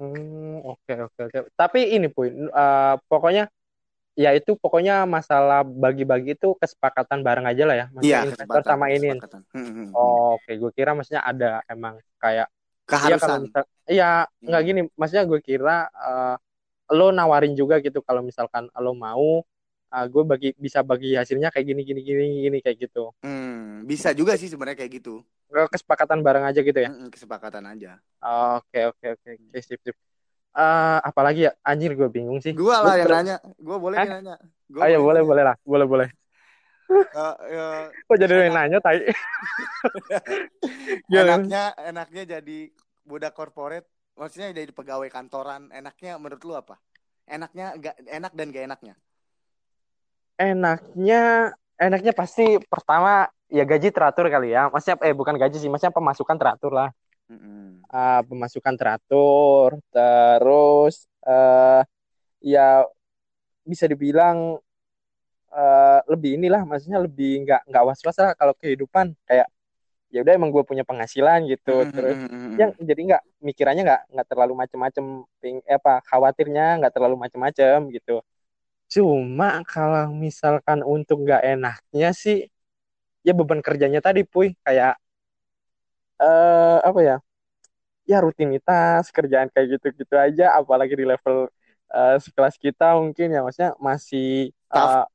Hmm, 0.01 0.65
oke 0.65 0.93
oke 1.13 1.19
oke. 1.29 1.39
Tapi 1.53 1.93
ini 1.93 2.10
Puy, 2.10 2.34
eh, 2.34 2.95
pokoknya 3.05 3.45
ya 4.15 4.36
itu 4.36 4.60
pokoknya 4.60 5.08
masalah 5.08 5.63
bagi-bagi 5.63 6.36
itu 6.36 6.54
kesepakatan 6.60 7.24
bareng 7.24 7.47
aja 7.47 7.63
lah 7.63 7.76
ya. 7.76 7.86
Maksudnya 7.95 8.21
iya 8.24 8.30
investor 8.30 8.62
sama 8.63 8.86
ini. 8.91 9.10
Hmm. 9.56 9.91
Oh, 9.95 10.36
oke, 10.39 10.52
gue 10.52 10.71
kira 10.76 10.91
maksudnya 10.95 11.24
ada 11.24 11.63
emang 11.67 12.00
kayak 12.19 12.47
Iya 12.91 13.15
keharusan 13.15 13.39
iya 13.88 14.12
nggak 14.43 14.62
Hmm. 14.62 14.67
gini, 14.67 14.82
maksudnya 15.00 15.24
gue 15.24 15.39
kira 15.39 15.88
eh, 15.88 16.36
lo 16.91 17.08
nawarin 17.15 17.56
juga 17.56 17.80
gitu 17.80 18.04
kalau 18.04 18.19
misalkan 18.19 18.67
lo 18.76 18.91
mau 18.91 19.39
uh, 19.91 20.06
gue 20.08 20.24
bagi 20.24 20.50
bisa 20.56 20.82
bagi 20.82 21.15
hasilnya 21.15 21.52
kayak 21.52 21.65
gini 21.67 21.82
gini 21.84 22.02
gini 22.04 22.26
gini 22.47 22.58
kayak 22.63 22.78
gitu 22.88 23.12
hmm, 23.24 23.88
bisa 23.88 24.15
juga 24.15 24.36
sih 24.39 24.47
sebenarnya 24.47 24.84
kayak 24.84 25.04
gitu 25.04 25.24
kesepakatan 25.71 26.24
bareng 26.24 26.47
aja 26.47 26.60
gitu 26.63 26.80
ya 26.80 26.89
hmm, 26.91 27.12
kesepakatan 27.12 27.63
aja 27.67 28.00
oke 28.60 28.95
oke 28.95 29.06
oke 29.19 29.30
oke 29.36 29.60
sip 29.60 29.80
sip 29.84 29.95
uh, 30.55 30.99
apalagi 31.03 31.47
ya? 31.49 31.51
Anjir 31.63 31.95
gue 31.95 32.09
bingung 32.11 32.39
sih. 32.43 32.51
Gue 32.55 32.71
lah 32.71 32.95
yang 32.99 33.11
nanya. 33.11 33.37
Gue 33.57 33.77
boleh 33.79 33.97
Hah? 33.97 34.07
nanya? 34.07 34.35
Gua 34.71 34.87
ayo 34.87 35.03
boleh 35.03 35.21
boleh 35.23 35.43
lah. 35.43 35.55
Boleh 35.63 35.85
boleh. 35.87 36.07
Uh, 36.91 36.99
uh, 37.15 37.81
kok 38.07 38.17
jadi 38.19 38.51
enak. 38.51 38.55
nanya 38.55 38.77
tai? 38.83 38.99
Enaknya 41.11 41.71
enaknya 41.79 42.23
jadi 42.39 42.59
budak 43.07 43.31
korporat 43.31 43.87
maksudnya 44.19 44.51
jadi 44.51 44.71
pegawai 44.71 45.07
kantoran. 45.07 45.71
Enaknya 45.71 46.19
menurut 46.19 46.43
lu 46.43 46.53
apa? 46.55 46.79
Enaknya 47.27 47.79
gak 47.79 47.95
enak 48.07 48.31
dan 48.35 48.47
gak 48.51 48.65
enaknya? 48.67 48.95
Enaknya 50.35 51.21
enaknya 51.79 52.11
pasti 52.11 52.59
pertama 52.67 53.29
ya 53.47 53.63
gaji 53.63 53.91
teratur 53.91 54.27
kali 54.27 54.51
ya. 54.51 54.67
Maksudnya 54.67 54.99
eh 55.07 55.15
bukan 55.15 55.39
gaji 55.39 55.57
sih 55.59 55.71
maksudnya 55.71 55.95
pemasukan 55.95 56.35
teratur 56.35 56.75
lah 56.75 56.91
mm-hmm. 57.31 57.87
uh, 57.87 58.21
pemasukan 58.27 58.75
teratur 58.75 59.79
terus 59.87 61.07
uh, 61.23 61.81
ya 62.43 62.83
bisa 63.63 63.87
dibilang 63.87 64.59
uh, 65.51 65.99
lebih 66.11 66.35
inilah 66.35 66.67
maksudnya 66.67 66.99
lebih 66.99 67.47
nggak 67.47 67.71
nggak 67.71 67.83
was 67.87 68.01
was 68.03 68.17
lah 68.19 68.35
kalau 68.35 68.51
kehidupan 68.59 69.15
kayak 69.23 69.47
ya 70.11 70.19
udah 70.27 70.33
emang 70.35 70.51
gue 70.51 70.63
punya 70.67 70.83
penghasilan 70.83 71.47
gitu 71.47 71.87
mm-hmm. 71.87 71.95
terus 71.95 72.17
yang 72.59 72.71
jadi 72.75 73.01
nggak 73.15 73.23
mikirannya 73.39 73.83
nggak 73.87 74.01
nggak 74.11 74.27
terlalu 74.27 74.53
macem-macem 74.59 75.05
ping 75.39 75.63
eh, 75.63 75.79
apa 75.79 76.03
khawatirnya 76.03 76.83
nggak 76.83 76.91
terlalu 76.91 77.15
macem-macem 77.15 77.87
gitu 77.95 78.19
cuma 78.91 79.63
kalau 79.63 80.11
misalkan 80.11 80.83
untuk 80.83 81.23
nggak 81.23 81.47
enaknya 81.55 82.11
sih 82.11 82.51
ya 83.23 83.31
beban 83.31 83.63
kerjanya 83.63 84.03
tadi 84.03 84.27
puy 84.27 84.51
kayak 84.67 84.99
eh 86.21 86.77
apa 86.86 86.99
ya 87.01 87.17
ya 88.05 88.17
rutinitas 88.21 89.10
kerjaan 89.10 89.49
kayak 89.49 89.77
gitu-gitu 89.77 90.15
aja 90.17 90.53
apalagi 90.53 90.93
di 90.93 91.05
level 91.05 91.49
uh, 91.91 92.17
sekelas 92.17 92.57
kita 92.57 92.97
mungkin 92.97 93.34
ya 93.34 93.41
maksudnya 93.41 93.71
masih 93.77 94.51
uh, 94.73 95.05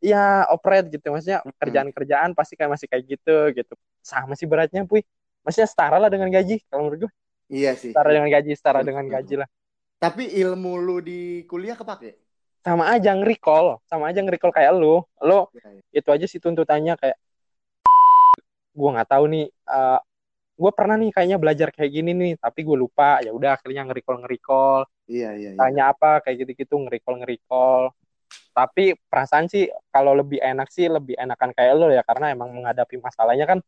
ya 0.00 0.46
operate 0.52 0.92
gitu 0.92 1.12
maksudnya 1.12 1.40
kerjaan-kerjaan 1.56 2.36
pasti 2.36 2.54
kayak 2.54 2.78
masih 2.78 2.86
kayak 2.88 3.04
gitu 3.06 3.36
gitu. 3.56 3.74
Sama 4.00 4.38
sih 4.38 4.46
beratnya 4.46 4.86
puy. 4.86 5.02
Maksudnya 5.42 5.68
setara 5.70 5.96
lah 6.02 6.10
dengan 6.10 6.30
gaji 6.30 6.62
kalau 6.66 6.90
menurut 6.90 7.08
gue 7.08 7.12
iya 7.50 7.72
sih. 7.78 7.94
Setara 7.94 8.10
dengan 8.10 8.30
gaji 8.30 8.52
setara 8.54 8.80
dengan 8.82 9.04
gaji 9.06 9.34
lah. 9.44 9.48
Tapi 9.96 10.28
ilmu 10.42 10.72
lu 10.76 10.98
di 11.00 11.46
kuliah 11.48 11.78
kepake? 11.78 12.18
Sama 12.66 12.90
aja 12.90 13.14
nge-recall 13.14 13.78
sama 13.86 14.10
aja 14.10 14.20
nge-recall 14.20 14.52
kayak 14.52 14.72
lu. 14.74 15.00
Lo 15.22 15.54
ya, 15.54 15.70
ya. 15.70 15.82
itu 16.02 16.08
aja 16.10 16.26
sih 16.26 16.42
tuntutannya 16.42 16.98
kayak 16.98 17.18
gue 18.76 18.90
nggak 18.92 19.08
tahu 19.08 19.24
nih 19.32 19.46
uh, 19.72 19.96
gue 20.56 20.70
pernah 20.72 20.96
nih 20.96 21.12
kayaknya 21.12 21.38
belajar 21.38 21.68
kayak 21.68 21.92
gini 21.92 22.10
nih 22.16 22.32
tapi 22.40 22.64
gue 22.64 22.76
lupa. 22.76 23.20
Ya 23.20 23.30
udah 23.36 23.60
akhirnya 23.60 23.84
nge-recall 23.86 24.24
nge-recall 24.24 24.80
iya, 25.06 25.30
iya, 25.36 25.50
iya. 25.54 25.58
tanya 25.60 25.82
apa 25.92 26.24
kayak 26.24 26.48
gitu-gitu 26.48 26.74
nge-recall 26.80 27.16
nge-recall 27.22 27.82
tapi 28.56 28.96
perasaan 28.96 29.46
sih 29.52 29.68
kalau 29.92 30.16
lebih 30.16 30.40
enak 30.40 30.72
sih 30.72 30.88
lebih 30.88 31.12
enakan 31.20 31.52
kayak 31.52 31.76
lo 31.76 31.92
ya 31.92 32.00
karena 32.00 32.32
emang 32.32 32.56
menghadapi 32.56 32.96
masalahnya 32.96 33.44
kan 33.44 33.58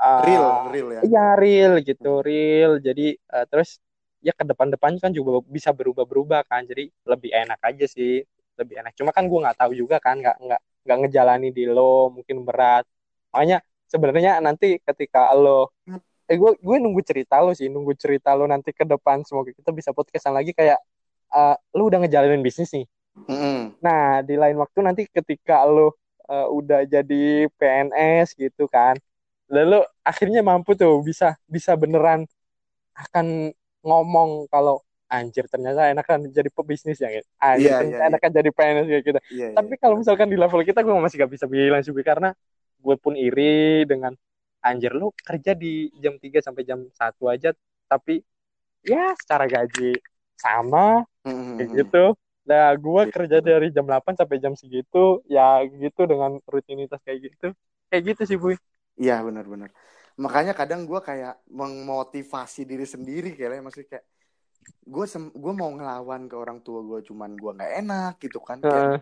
uh, 0.00 0.24
real 0.24 0.72
real 0.72 0.88
ya. 0.88 1.00
iya 1.04 1.26
real 1.36 1.72
gitu 1.84 2.24
real. 2.24 2.80
Jadi 2.80 3.16
uh, 3.32 3.44
terus 3.44 3.76
ya 4.24 4.32
ke 4.32 4.42
depan-depan 4.48 4.96
kan 4.98 5.12
juga 5.12 5.44
bisa 5.44 5.70
berubah-berubah 5.76 6.48
kan. 6.48 6.64
Jadi 6.64 6.88
lebih 7.04 7.30
enak 7.32 7.60
aja 7.60 7.84
sih 7.84 8.24
lebih 8.56 8.80
enak. 8.80 8.96
Cuma 8.96 9.12
kan 9.12 9.28
gue 9.28 9.36
nggak 9.36 9.58
tahu 9.60 9.72
juga 9.76 10.00
kan 10.00 10.16
nggak 10.16 10.36
nggak 10.40 10.60
nggak 10.86 10.98
ngejalani 11.04 11.48
di 11.52 11.64
lo 11.68 12.08
mungkin 12.08 12.40
berat. 12.48 12.88
Makanya 13.36 13.60
sebenarnya 13.86 14.42
nanti 14.42 14.78
ketika 14.82 15.32
lo 15.34 15.70
eh 16.26 16.34
gue 16.34 16.58
gue 16.58 16.76
nunggu 16.82 17.02
cerita 17.06 17.38
lo 17.38 17.54
sih 17.54 17.70
nunggu 17.70 17.94
cerita 17.94 18.34
lo 18.34 18.50
nanti 18.50 18.74
ke 18.74 18.82
depan 18.82 19.22
semoga 19.22 19.54
kita 19.54 19.70
bisa 19.70 19.94
podcastan 19.94 20.34
lagi 20.34 20.50
kayak 20.50 20.78
uh, 21.30 21.54
lo 21.74 21.86
udah 21.86 22.02
ngejalanin 22.02 22.42
bisnis 22.42 22.74
nih 22.74 22.86
Mm-hmm. 23.24 23.80
Nah, 23.80 24.20
di 24.20 24.36
lain 24.36 24.60
waktu 24.60 24.78
nanti 24.84 25.02
ketika 25.08 25.64
lo 25.64 25.96
uh, 26.28 26.48
udah 26.52 26.84
jadi 26.84 27.48
PNS 27.56 28.36
gitu 28.36 28.68
kan, 28.68 29.00
lalu 29.48 29.80
akhirnya 30.04 30.44
mampu 30.44 30.76
tuh 30.76 31.00
bisa 31.00 31.40
bisa 31.48 31.72
beneran 31.80 32.28
akan 32.92 33.56
ngomong 33.80 34.44
kalau 34.52 34.84
anjir 35.06 35.46
ternyata 35.46 35.88
enakan 35.88 36.28
jadi 36.28 36.52
pebisnis 36.52 37.00
ya 37.00 37.08
gitu. 37.08 37.28
Anjir 37.40 37.72
yeah, 37.72 37.78
ternyata 37.80 37.96
yeah, 38.04 38.10
enakan 38.12 38.28
yeah. 38.28 38.38
jadi 38.42 38.50
PNS 38.52 38.86
kayak 38.86 39.02
gitu. 39.06 39.20
Yeah, 39.32 39.52
Tapi 39.56 39.72
yeah, 39.72 39.80
kalau 39.80 39.94
yeah. 39.96 40.00
misalkan 40.04 40.28
di 40.28 40.36
level 40.36 40.60
kita 40.66 40.80
gue 40.84 40.92
masih 41.00 41.16
gak 41.24 41.32
bisa 41.32 41.46
bilang 41.48 41.80
sih 41.80 41.92
karena 42.04 42.30
gue 42.86 42.96
pun 43.02 43.18
iri 43.18 43.82
dengan 43.82 44.14
anjir 44.62 44.94
lu 44.94 45.10
kerja 45.18 45.58
di 45.58 45.90
jam 45.98 46.14
3 46.14 46.38
sampai 46.38 46.62
jam 46.62 46.86
1 46.86 46.94
aja 47.34 47.50
tapi 47.90 48.22
ya 48.86 49.10
secara 49.18 49.50
gaji 49.50 49.98
sama 50.38 51.02
mm 51.26 51.34
-hmm. 51.34 51.54
kayak 51.58 51.70
gitu 51.82 52.04
Nah, 52.46 52.70
gue 52.78 53.02
gitu. 53.10 53.14
kerja 53.18 53.38
dari 53.42 53.74
jam 53.74 53.82
8 53.82 54.14
sampai 54.14 54.38
jam 54.38 54.54
segitu, 54.54 55.18
ya 55.26 55.66
gitu 55.66 56.06
dengan 56.06 56.38
rutinitas 56.46 57.02
kayak 57.02 57.34
gitu. 57.34 57.50
Kayak 57.90 58.02
gitu 58.14 58.22
sih, 58.22 58.36
Bu. 58.38 58.54
Iya, 58.94 59.20
benar-benar. 59.26 59.74
Makanya 60.16 60.54
kadang 60.54 60.86
gue 60.86 61.02
kayak 61.02 61.42
memotivasi 61.50 62.64
diri 62.64 62.86
sendiri 62.86 63.34
kayak 63.34 63.60
maksudnya 63.60 63.98
kayak 63.98 64.06
gue 64.86 65.06
gue 65.34 65.52
mau 65.52 65.70
ngelawan 65.74 66.26
ke 66.26 66.34
orang 66.34 66.58
tua 66.64 66.80
gue 66.82 67.04
cuman 67.06 67.38
gue 67.38 67.52
nggak 67.54 67.72
enak 67.86 68.14
gitu 68.18 68.42
kan 68.42 68.58
uh. 68.66 68.98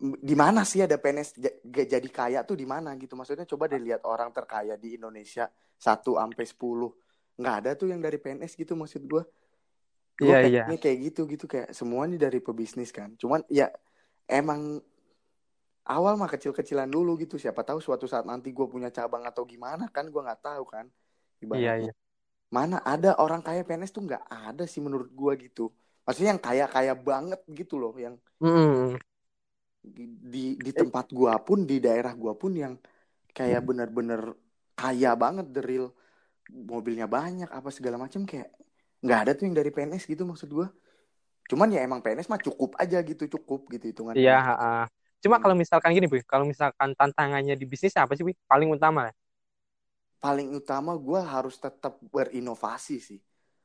Di 0.00 0.36
mana 0.36 0.60
sih 0.60 0.84
ada 0.84 1.00
PNS 1.00 1.40
jadi 1.64 2.08
kaya 2.12 2.44
tuh 2.44 2.56
di 2.60 2.68
mana 2.68 2.92
gitu? 3.00 3.16
Maksudnya 3.16 3.48
coba 3.48 3.64
deh 3.72 3.80
lihat 3.80 4.04
orang 4.04 4.28
terkaya 4.28 4.76
di 4.76 5.00
Indonesia 5.00 5.48
satu 5.80 6.20
sampai 6.20 6.44
sepuluh. 6.44 6.92
Nggak 7.40 7.54
ada 7.64 7.70
tuh 7.76 7.88
yang 7.88 8.04
dari 8.04 8.20
PNS 8.20 8.60
gitu 8.60 8.76
maksud 8.76 9.08
gue 9.08 9.24
gue 10.16 10.32
yeah, 10.32 10.64
yeah. 10.64 10.76
kayak 10.76 11.12
gitu 11.12 11.24
gitu. 11.24 11.48
Kayak 11.48 11.72
semuanya 11.72 12.28
dari 12.28 12.44
pebisnis 12.44 12.92
kan. 12.92 13.16
Cuman 13.16 13.40
ya 13.48 13.72
emang 14.28 14.84
awal 15.88 16.20
mah 16.20 16.28
kecil-kecilan 16.28 16.92
dulu 16.92 17.16
gitu. 17.16 17.40
Siapa 17.40 17.64
tahu 17.64 17.80
suatu 17.80 18.04
saat 18.04 18.28
nanti 18.28 18.52
gue 18.52 18.66
punya 18.68 18.92
cabang 18.92 19.24
atau 19.24 19.48
gimana 19.48 19.88
kan 19.88 20.12
gue 20.12 20.20
nggak 20.20 20.44
tahu 20.44 20.64
kan 20.68 20.86
iya 21.56 21.88
iya. 21.88 21.92
Mana 22.46 22.78
ada 22.84 23.18
orang 23.18 23.42
kaya 23.42 23.66
PNS 23.66 23.90
tuh 23.90 24.06
nggak 24.06 24.24
ada 24.28 24.64
sih 24.68 24.78
menurut 24.78 25.10
gue 25.10 25.32
gitu. 25.50 25.72
Maksudnya 26.06 26.36
yang 26.36 26.42
kaya 26.42 26.64
kaya 26.70 26.94
banget 26.94 27.40
gitu 27.50 27.80
loh 27.80 27.96
yang 27.98 28.14
mm. 28.38 29.15
Di, 29.86 30.04
di 30.18 30.44
di 30.58 30.70
tempat 30.74 31.14
gue 31.14 31.34
pun 31.46 31.62
di 31.62 31.78
daerah 31.78 32.12
gue 32.12 32.34
pun 32.34 32.52
yang 32.52 32.74
kayak 33.30 33.62
mm. 33.62 33.66
bener-bener 33.66 34.20
kaya 34.74 35.14
banget 35.14 35.46
the 35.54 35.62
real. 35.62 35.88
Mobilnya 36.46 37.10
banyak 37.10 37.50
apa 37.50 37.74
segala 37.74 37.98
macam 37.98 38.22
kayak 38.22 38.54
nggak 39.02 39.18
ada 39.26 39.32
tuh 39.34 39.50
yang 39.50 39.56
dari 39.58 39.70
PNS 39.74 40.06
gitu 40.06 40.22
maksud 40.22 40.48
gue 40.50 40.68
cuman 41.46 41.70
ya 41.70 41.86
emang 41.86 42.02
PNS 42.02 42.26
mah 42.26 42.42
cukup 42.42 42.74
aja 42.78 42.98
gitu 43.06 43.30
cukup 43.38 43.70
gitu 43.70 43.86
hitungan 43.86 44.14
iya 44.18 44.42
uh, 44.42 44.84
cuma 45.22 45.38
kalau 45.38 45.54
misalkan 45.54 45.94
gini 45.94 46.10
bu 46.10 46.18
kalau 46.26 46.42
misalkan 46.42 46.94
tantangannya 46.98 47.54
di 47.54 47.66
bisnis 47.66 47.94
apa 47.94 48.14
sih 48.18 48.26
bu 48.26 48.34
paling 48.46 48.70
utama. 48.70 49.10
Paling 50.16 50.58
utama 50.58 50.96
gue 50.96 51.20
harus 51.22 51.60
tetap 51.60 52.02
berinovasi 52.02 52.98
sih. 52.98 53.20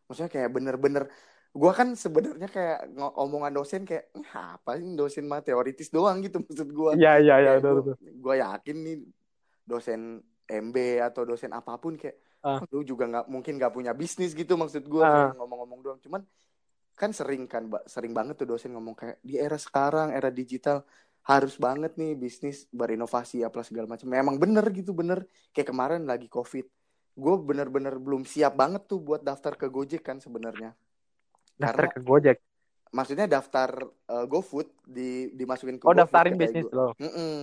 Maksudnya 0.06 0.30
kayak 0.30 0.50
bener-bener 0.52 1.10
gue 1.52 1.72
kan 1.76 1.92
sebenarnya 2.00 2.48
kayak 2.48 2.96
omongan 3.20 3.52
dosen 3.52 3.84
kayak 3.84 4.08
apa 4.32 4.80
sih 4.80 4.88
dosen 4.96 5.28
mah 5.28 5.44
teoritis 5.44 5.92
doang 5.92 6.24
gitu 6.24 6.40
maksud 6.40 6.70
gue 6.72 6.92
iya 6.96 7.20
iya 7.20 7.36
iya 7.44 7.54
gue 8.00 8.36
yakin 8.40 8.78
nih 8.88 8.98
dosen 9.68 10.24
MB 10.52 10.76
atau 11.00 11.24
dosen 11.24 11.56
apa 11.56 11.80
pun 11.80 11.96
kayak 11.96 12.20
uh. 12.44 12.60
lu 12.76 12.84
juga 12.84 13.08
nggak 13.08 13.26
mungkin 13.32 13.56
nggak 13.56 13.74
punya 13.74 13.92
bisnis 13.96 14.36
gitu 14.36 14.60
maksud 14.60 14.84
gue 14.84 15.02
uh. 15.02 15.32
ngomong-ngomong 15.40 15.80
doang. 15.80 16.00
Cuman 16.04 16.22
kan 17.00 17.16
sering 17.16 17.48
kan 17.48 17.66
sering 17.88 18.12
banget 18.12 18.38
tuh 18.44 18.52
dosen 18.52 18.76
ngomong 18.76 18.94
kayak 18.94 19.18
di 19.24 19.40
era 19.40 19.58
sekarang 19.58 20.14
era 20.14 20.30
digital 20.30 20.84
harus 21.26 21.56
banget 21.58 21.96
nih 21.98 22.18
bisnis 22.18 22.68
berinovasi 22.70 23.46
apa 23.46 23.64
segala 23.64 23.88
macam. 23.88 24.12
Memang 24.12 24.36
bener 24.42 24.66
gitu 24.76 24.92
bener. 24.92 25.24
Kayak 25.56 25.72
kemarin 25.72 26.04
lagi 26.04 26.28
covid 26.28 26.68
gue 27.12 27.36
bener-bener 27.44 28.00
belum 28.00 28.24
siap 28.24 28.56
banget 28.56 28.88
tuh 28.88 29.04
buat 29.04 29.20
daftar 29.20 29.60
ke 29.60 29.68
Gojek 29.68 30.00
kan 30.00 30.24
sebenarnya 30.24 30.72
daftar 31.62 31.86
Karena, 31.86 31.94
ke 31.94 32.00
Gojek. 32.02 32.38
Maksudnya 32.92 33.26
daftar 33.30 33.70
uh, 34.10 34.26
GoFood 34.26 34.68
di 34.84 35.32
dimasukin 35.38 35.78
ke 35.78 35.86
Oh, 35.86 35.94
GoFood, 35.94 36.02
daftarin 36.02 36.36
bisnis 36.36 36.68
lo. 36.74 36.98
Mm 36.98 37.12
-mm 37.14 37.42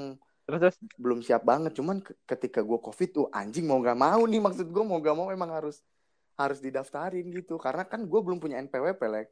terus 0.49 0.61
terus? 0.65 0.77
Belum 0.97 1.21
siap 1.21 1.45
banget 1.45 1.77
cuman 1.77 2.01
ketika 2.25 2.65
gue 2.65 2.79
covid 2.81 3.09
tuh 3.13 3.27
anjing 3.29 3.69
mau 3.69 3.85
gak 3.85 4.01
mau 4.01 4.25
nih 4.25 4.41
maksud 4.41 4.73
gue 4.73 4.81
mau 4.81 4.97
gak 4.97 5.13
mau 5.13 5.29
memang 5.29 5.53
harus 5.53 5.85
harus 6.41 6.65
didaftarin 6.65 7.29
gitu. 7.37 7.61
Karena 7.61 7.85
kan 7.85 8.09
gue 8.09 8.21
belum 8.25 8.41
punya 8.41 8.57
NPWP 8.65 9.01
lek. 9.13 9.29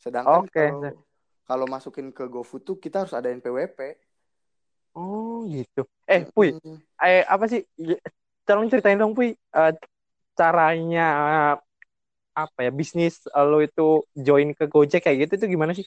Sedangkan 0.00 0.48
okay. 0.48 0.72
kalau 0.72 1.04
kalau 1.44 1.66
masukin 1.68 2.08
ke 2.16 2.24
GoFood 2.24 2.64
tuh 2.64 2.76
kita 2.80 3.04
harus 3.04 3.12
ada 3.12 3.28
NPWP 3.28 4.00
oh 4.96 5.44
gitu. 5.52 5.84
Eh 6.08 6.24
Puy 6.32 6.56
hmm. 6.56 6.80
eh 7.04 7.28
apa 7.28 7.44
sih? 7.44 7.60
Tolong 8.48 8.72
ceritain 8.72 8.96
dong 8.96 9.12
Puy 9.12 9.36
uh, 9.52 9.72
caranya 10.32 11.06
apa 12.44 12.58
ya 12.66 12.70
bisnis 12.70 13.14
lo 13.50 13.58
itu 13.58 14.06
join 14.14 14.54
ke 14.58 14.64
Gojek 14.70 15.00
kayak 15.04 15.18
gitu 15.26 15.32
itu 15.38 15.46
gimana 15.54 15.72
sih? 15.78 15.86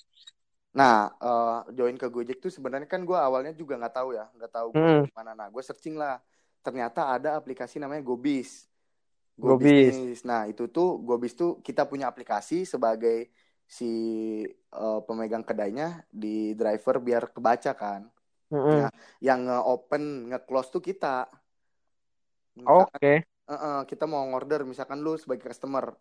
Nah, 0.71 1.11
uh, 1.19 1.67
join 1.75 1.99
ke 1.99 2.07
Gojek 2.07 2.39
tuh 2.39 2.51
sebenarnya 2.51 2.87
kan 2.87 3.03
gue 3.03 3.15
awalnya 3.15 3.51
juga 3.51 3.75
nggak 3.75 3.95
tahu 3.95 4.09
ya, 4.15 4.25
nggak 4.35 4.51
tahu 4.55 4.67
Hmm. 4.71 5.03
gimana. 5.11 5.31
Nah, 5.35 5.47
gue 5.51 5.63
searching 5.63 5.99
lah. 5.99 6.15
Ternyata 6.63 7.11
ada 7.11 7.35
aplikasi 7.35 7.75
namanya 7.81 8.03
Gobis. 8.07 8.71
Gobis. 9.35 9.95
Gobis. 9.95 10.19
Nah, 10.23 10.47
itu 10.47 10.71
tuh 10.71 11.01
Gobis 11.03 11.33
tuh 11.35 11.59
kita 11.59 11.83
punya 11.89 12.07
aplikasi 12.07 12.63
sebagai 12.63 13.27
si 13.67 13.87
uh, 14.75 14.99
pemegang 15.03 15.43
kedainya 15.43 16.03
di 16.07 16.55
driver 16.55 17.03
biar 17.03 17.23
kebaca 17.35 17.71
kan. 17.75 18.01
Mm-mm. 18.51 18.83
Nah, 18.83 18.91
yang 19.19 19.47
nge-open, 19.47 20.31
nge-close 20.31 20.69
tuh 20.71 20.83
kita. 20.83 21.27
Oke. 22.67 23.23
Misalkan, 23.23 23.23
uh-uh, 23.51 23.79
kita 23.87 24.03
mau 24.07 24.23
order, 24.31 24.63
misalkan 24.63 24.99
lu 25.03 25.15
sebagai 25.19 25.51
customer 25.51 25.95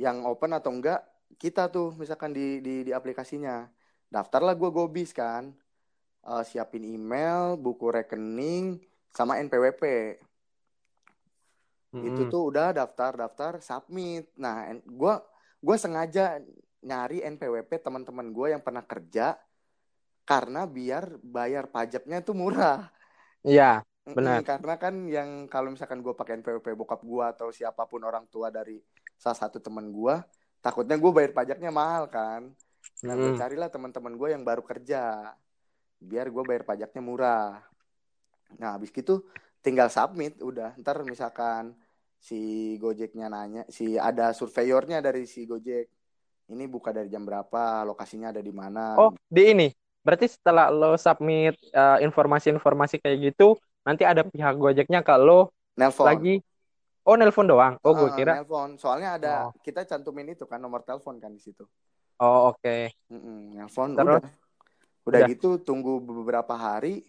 yang 0.00 0.24
open 0.24 0.56
atau 0.56 0.72
enggak, 0.72 1.04
kita 1.36 1.68
tuh 1.68 1.92
misalkan 2.00 2.32
di 2.32 2.64
di, 2.64 2.88
di 2.88 2.92
aplikasinya. 2.96 3.68
Daftarlah 4.08 4.56
gue 4.56 4.70
Gobis 4.72 5.12
kan. 5.12 5.52
Uh, 6.20 6.44
siapin 6.44 6.84
email, 6.84 7.56
buku 7.56 7.88
rekening, 7.88 8.80
sama 9.12 9.40
NPWP. 9.40 9.84
Itu 12.00 12.28
Mm-mm. 12.28 12.32
tuh 12.32 12.42
udah 12.48 12.72
daftar 12.76 13.12
daftar 13.16 13.52
submit. 13.64 14.28
Nah, 14.36 14.68
gua 14.84 15.24
gua 15.58 15.76
sengaja 15.80 16.38
nyari 16.80 17.20
NPWP 17.20 17.80
teman-teman 17.84 18.32
gue 18.32 18.56
yang 18.56 18.62
pernah 18.64 18.80
kerja 18.84 19.36
karena 20.24 20.64
biar 20.64 21.20
bayar 21.20 21.68
pajaknya 21.68 22.24
tuh 22.24 22.32
murah. 22.32 22.88
Iya, 23.44 23.84
benar. 24.04 24.44
karena 24.44 24.74
kan 24.80 24.94
yang 25.08 25.48
kalau 25.48 25.72
misalkan 25.72 26.00
gue 26.00 26.12
pakai 26.16 26.40
NPWP 26.40 26.76
bokap 26.76 27.00
gue 27.04 27.24
atau 27.24 27.48
siapa 27.52 27.84
pun 27.84 28.00
orang 28.04 28.28
tua 28.32 28.48
dari 28.48 28.80
salah 29.20 29.36
satu 29.36 29.60
teman 29.60 29.92
gue, 29.92 30.14
takutnya 30.64 30.96
gue 30.96 31.12
bayar 31.12 31.32
pajaknya 31.36 31.68
mahal 31.68 32.08
kan. 32.08 32.48
Nah, 33.04 33.14
gue 33.20 33.28
Mm-mm. 33.28 33.36
carilah 33.36 33.68
teman-teman 33.68 34.16
gue 34.16 34.28
yang 34.32 34.42
baru 34.48 34.64
kerja, 34.64 35.36
biar 36.00 36.26
gue 36.32 36.42
bayar 36.48 36.64
pajaknya 36.64 37.02
murah. 37.04 37.60
Nah, 38.56 38.76
habis 38.76 38.88
gitu 38.90 39.28
tinggal 39.60 39.92
submit 39.92 40.40
udah. 40.40 40.72
Ntar 40.80 41.04
misalkan 41.04 41.76
si 42.16 42.74
Gojeknya 42.80 43.28
nanya, 43.28 43.62
si 43.68 44.00
ada 44.00 44.32
surveyornya 44.32 45.04
dari 45.04 45.28
si 45.28 45.44
Gojek. 45.44 45.86
Ini 46.50 46.64
buka 46.66 46.90
dari 46.90 47.06
jam 47.12 47.22
berapa, 47.22 47.86
lokasinya 47.86 48.34
ada 48.34 48.42
di 48.42 48.50
mana. 48.50 48.98
Oh, 48.98 49.14
di 49.30 49.42
ini. 49.54 49.68
Berarti 50.02 50.26
setelah 50.32 50.72
lo 50.72 50.96
submit 50.96 51.54
eh, 51.70 51.98
informasi-informasi 52.02 52.98
kayak 53.04 53.18
gitu, 53.30 53.54
nanti 53.84 54.02
ada 54.02 54.24
pihak 54.24 54.56
Gojeknya 54.56 55.04
Nelpon. 55.76 56.06
lagi. 56.08 56.34
Oh, 57.04 57.16
nelpon 57.16 57.48
doang. 57.48 57.74
Oh, 57.80 57.96
gue 57.96 58.08
Heeh, 58.12 58.16
kira. 58.20 58.32
nelpon. 58.40 58.76
Soalnya 58.76 59.16
ada 59.16 59.32
Oh, 59.48 59.56
kita 59.64 59.82
cantumin 59.88 60.28
itu 60.30 60.44
kan 60.44 60.60
nomor 60.60 60.84
telepon 60.84 61.16
kan 61.16 61.32
di 61.32 61.40
situ. 61.40 61.64
oh 62.20 62.52
oke. 62.52 62.92
Mm-mm, 63.08 63.56
nelpon 63.56 63.96
Terus 63.96 64.06
udah. 64.06 64.22
Udah 65.08 65.20
udah. 65.24 65.28
gitu 65.32 65.48
tunggu 65.64 65.96
beberapa 65.98 66.52
hari 66.54 67.02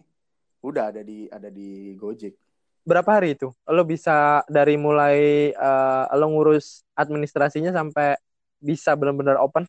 udah 0.64 0.88
ada 0.94 1.02
di 1.04 1.28
ada 1.28 1.52
di 1.52 1.92
Gojek. 2.00 2.34
Berapa 2.82 3.20
hari 3.20 3.36
itu? 3.38 3.52
Lo 3.68 3.84
bisa 3.86 4.42
dari 4.50 4.74
mulai 4.74 5.52
eh, 5.54 6.04
lo 6.18 6.26
ngurus 6.32 6.82
administrasinya 6.98 7.70
sampai 7.70 8.16
bisa 8.58 8.96
benar-benar 8.98 9.38
open 9.38 9.68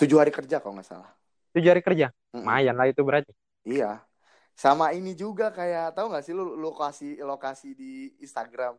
Tujuh 0.00 0.16
hari 0.16 0.32
kerja 0.32 0.58
kalau 0.64 0.80
nggak 0.80 0.88
salah. 0.88 1.10
tujuh 1.52 1.70
hari 1.70 1.82
kerja. 1.84 2.08
Mm-mm. 2.32 2.40
Lumayan 2.42 2.74
lah 2.78 2.86
itu 2.88 3.02
berarti. 3.04 3.30
Iya. 3.66 4.00
Sama 4.56 4.92
ini 4.92 5.12
juga 5.16 5.48
kayak 5.52 5.96
tahu 5.96 6.12
nggak 6.12 6.24
sih 6.24 6.34
lu 6.36 6.56
lokasi 6.56 7.20
lokasi 7.20 7.72
di 7.76 8.12
Instagram. 8.20 8.76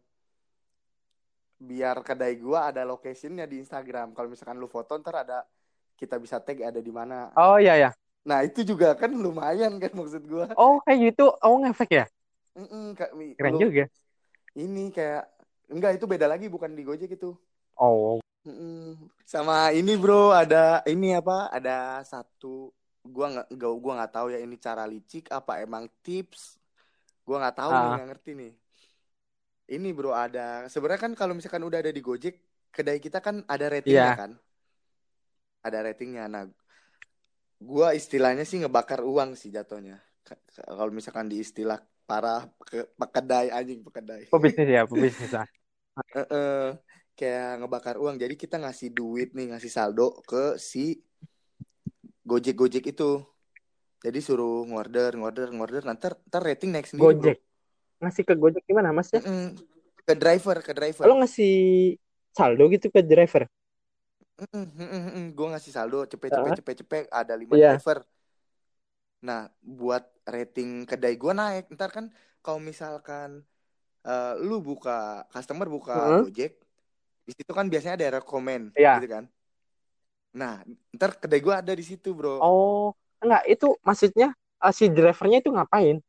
Biar 1.61 2.01
kedai 2.01 2.41
gua 2.41 2.73
ada 2.73 2.81
locationnya 2.81 3.45
di 3.45 3.61
Instagram. 3.61 4.17
Kalau 4.17 4.27
misalkan 4.33 4.57
lu 4.57 4.65
foto 4.65 4.97
ntar 4.97 5.21
ada 5.21 5.45
kita 5.93 6.17
bisa 6.17 6.41
tag 6.41 6.57
ada 6.65 6.81
di 6.81 6.89
mana. 6.89 7.29
Oh 7.37 7.61
iya 7.61 7.77
ya. 7.77 7.89
Nah 8.25 8.41
itu 8.41 8.65
juga 8.65 8.97
kan 8.97 9.13
lumayan 9.13 9.77
kan 9.77 9.93
maksud 9.93 10.25
gua. 10.25 10.49
Oh 10.57 10.81
kayak 10.81 11.13
gitu. 11.13 11.29
Oh 11.45 11.61
ngefek 11.61 11.89
ya. 11.93 12.05
Mm-mm, 12.57 12.97
Kak, 12.97 13.15
mi- 13.15 13.37
Keren 13.37 13.55
lu 13.55 13.61
juga. 13.63 13.85
ini 14.57 14.91
kayak 14.91 15.23
enggak 15.71 15.95
itu 15.95 16.05
beda 16.09 16.27
lagi 16.27 16.51
bukan 16.51 16.75
di 16.75 16.83
Gojek 16.83 17.15
itu. 17.15 17.31
Oh. 17.77 18.19
Mm-mm. 18.41 18.97
Sama 19.23 19.69
ini 19.71 19.93
bro 19.95 20.33
ada 20.33 20.81
ini 20.89 21.13
apa? 21.13 21.47
Ada 21.53 22.01
satu 22.03 22.73
gua 23.05 23.31
nggak 23.37 23.47
gua 23.79 23.93
nggak 24.01 24.13
tahu 24.17 24.27
ya 24.33 24.39
ini 24.41 24.57
cara 24.57 24.83
licik 24.89 25.29
apa 25.29 25.61
emang 25.61 25.85
tips. 26.01 26.57
Gua 27.23 27.37
nggak 27.37 27.57
tahu 27.57 27.69
nih 27.71 27.79
Ah, 27.79 27.93
nggak 27.95 28.07
ngerti 28.11 28.31
nih. 28.35 28.51
Ini 29.67 29.89
bro 29.93 30.11
ada 30.15 30.65
sebenarnya 30.67 31.01
kan 31.09 31.13
kalau 31.13 31.33
misalkan 31.37 31.63
udah 31.63 31.79
ada 31.83 31.91
di 31.93 32.01
Gojek 32.01 32.67
kedai 32.71 32.97
kita 32.97 33.19
kan 33.19 33.45
ada 33.45 33.65
ratingnya 33.69 34.13
iya. 34.13 34.13
kan? 34.15 34.31
Ada 35.61 35.77
ratingnya. 35.85 36.25
Nah 36.31 36.43
gua 37.61 37.93
istilahnya 37.93 38.41
sih 38.47 38.57
ngebakar 38.57 39.05
uang 39.05 39.37
sih 39.37 39.53
jatuhnya. 39.53 40.01
Kalau 40.55 40.91
misalkan 40.91 41.29
di 41.29 41.43
istilah 41.43 41.77
para 42.09 42.47
pe- 42.67 42.89
pekedai 42.97 43.47
anjing 43.53 43.85
pekedai. 43.85 44.27
Pebisnis 44.27 44.67
ya, 44.67 44.81
pebisnis 44.87 45.31
lah. 45.31 45.47
Heeh. 46.15 46.75
kayak 47.15 47.61
ngebakar 47.61 47.95
uang. 48.01 48.17
Jadi 48.17 48.33
kita 48.33 48.57
ngasih 48.57 48.89
duit 48.95 49.35
nih, 49.37 49.53
ngasih 49.53 49.69
saldo 49.69 50.23
ke 50.25 50.57
si 50.57 51.03
Gojek-Gojek 52.25 52.95
itu. 52.95 53.21
Jadi 54.01 54.19
suruh 54.23 54.65
ngorder, 54.65 55.13
ngorder, 55.13 55.53
ngorder. 55.53 55.83
Nanti 55.85 56.09
ntar 56.09 56.41
rating 56.41 56.73
naik 56.73 56.89
sendiri, 56.89 57.13
bro. 57.13 57.37
Ngasih 58.01 58.23
ke 58.25 58.33
Gojek 58.33 58.63
gimana 58.65 58.89
masnya? 58.89 59.21
Mm-mm. 59.21 59.55
Ke 60.01 60.13
driver, 60.17 60.57
ke 60.65 60.73
driver. 60.73 61.05
Lo 61.05 61.13
ngasih 61.21 61.53
saldo 62.33 62.63
gitu 62.73 62.89
ke 62.89 63.01
driver? 63.05 63.45
Gue 65.37 65.47
ngasih 65.53 65.71
saldo, 65.71 66.01
cepet, 66.09 66.33
cepet, 66.33 66.51
cepet, 66.59 66.75
cepet. 66.81 67.03
Ada 67.13 67.37
lima 67.37 67.53
Iya. 67.53 67.77
driver. 67.77 68.01
Nah, 69.21 69.45
buat 69.61 70.01
rating 70.25 70.89
kedai 70.89 71.13
gue 71.13 71.33
naik. 71.37 71.69
Ntar 71.77 71.89
kan 71.93 72.05
kalau 72.41 72.57
misalkan 72.57 73.45
eh, 74.01 74.33
lu 74.41 74.57
buka, 74.65 75.29
customer 75.29 75.69
buka 75.69 75.93
Heeh. 75.93 76.25
Gojek, 76.25 76.57
di 77.29 77.31
situ 77.37 77.51
kan 77.53 77.69
biasanya 77.69 78.01
ada 78.01 78.17
rekomen, 78.17 78.73
Iya. 78.73 78.97
gitu 78.97 79.07
kan. 79.13 79.23
Nah, 80.33 80.65
ntar 80.95 81.21
kedai 81.21 81.37
gue 81.37 81.53
ada 81.53 81.73
di 81.77 81.85
situ, 81.85 82.17
bro. 82.17 82.41
Oh, 82.41 82.97
enggak, 83.21 83.45
itu 83.45 83.77
maksudnya 83.85 84.33
eh, 84.63 84.73
si 84.73 84.89
drivernya 84.89 85.37
itu 85.45 85.53
ngapain? 85.53 86.01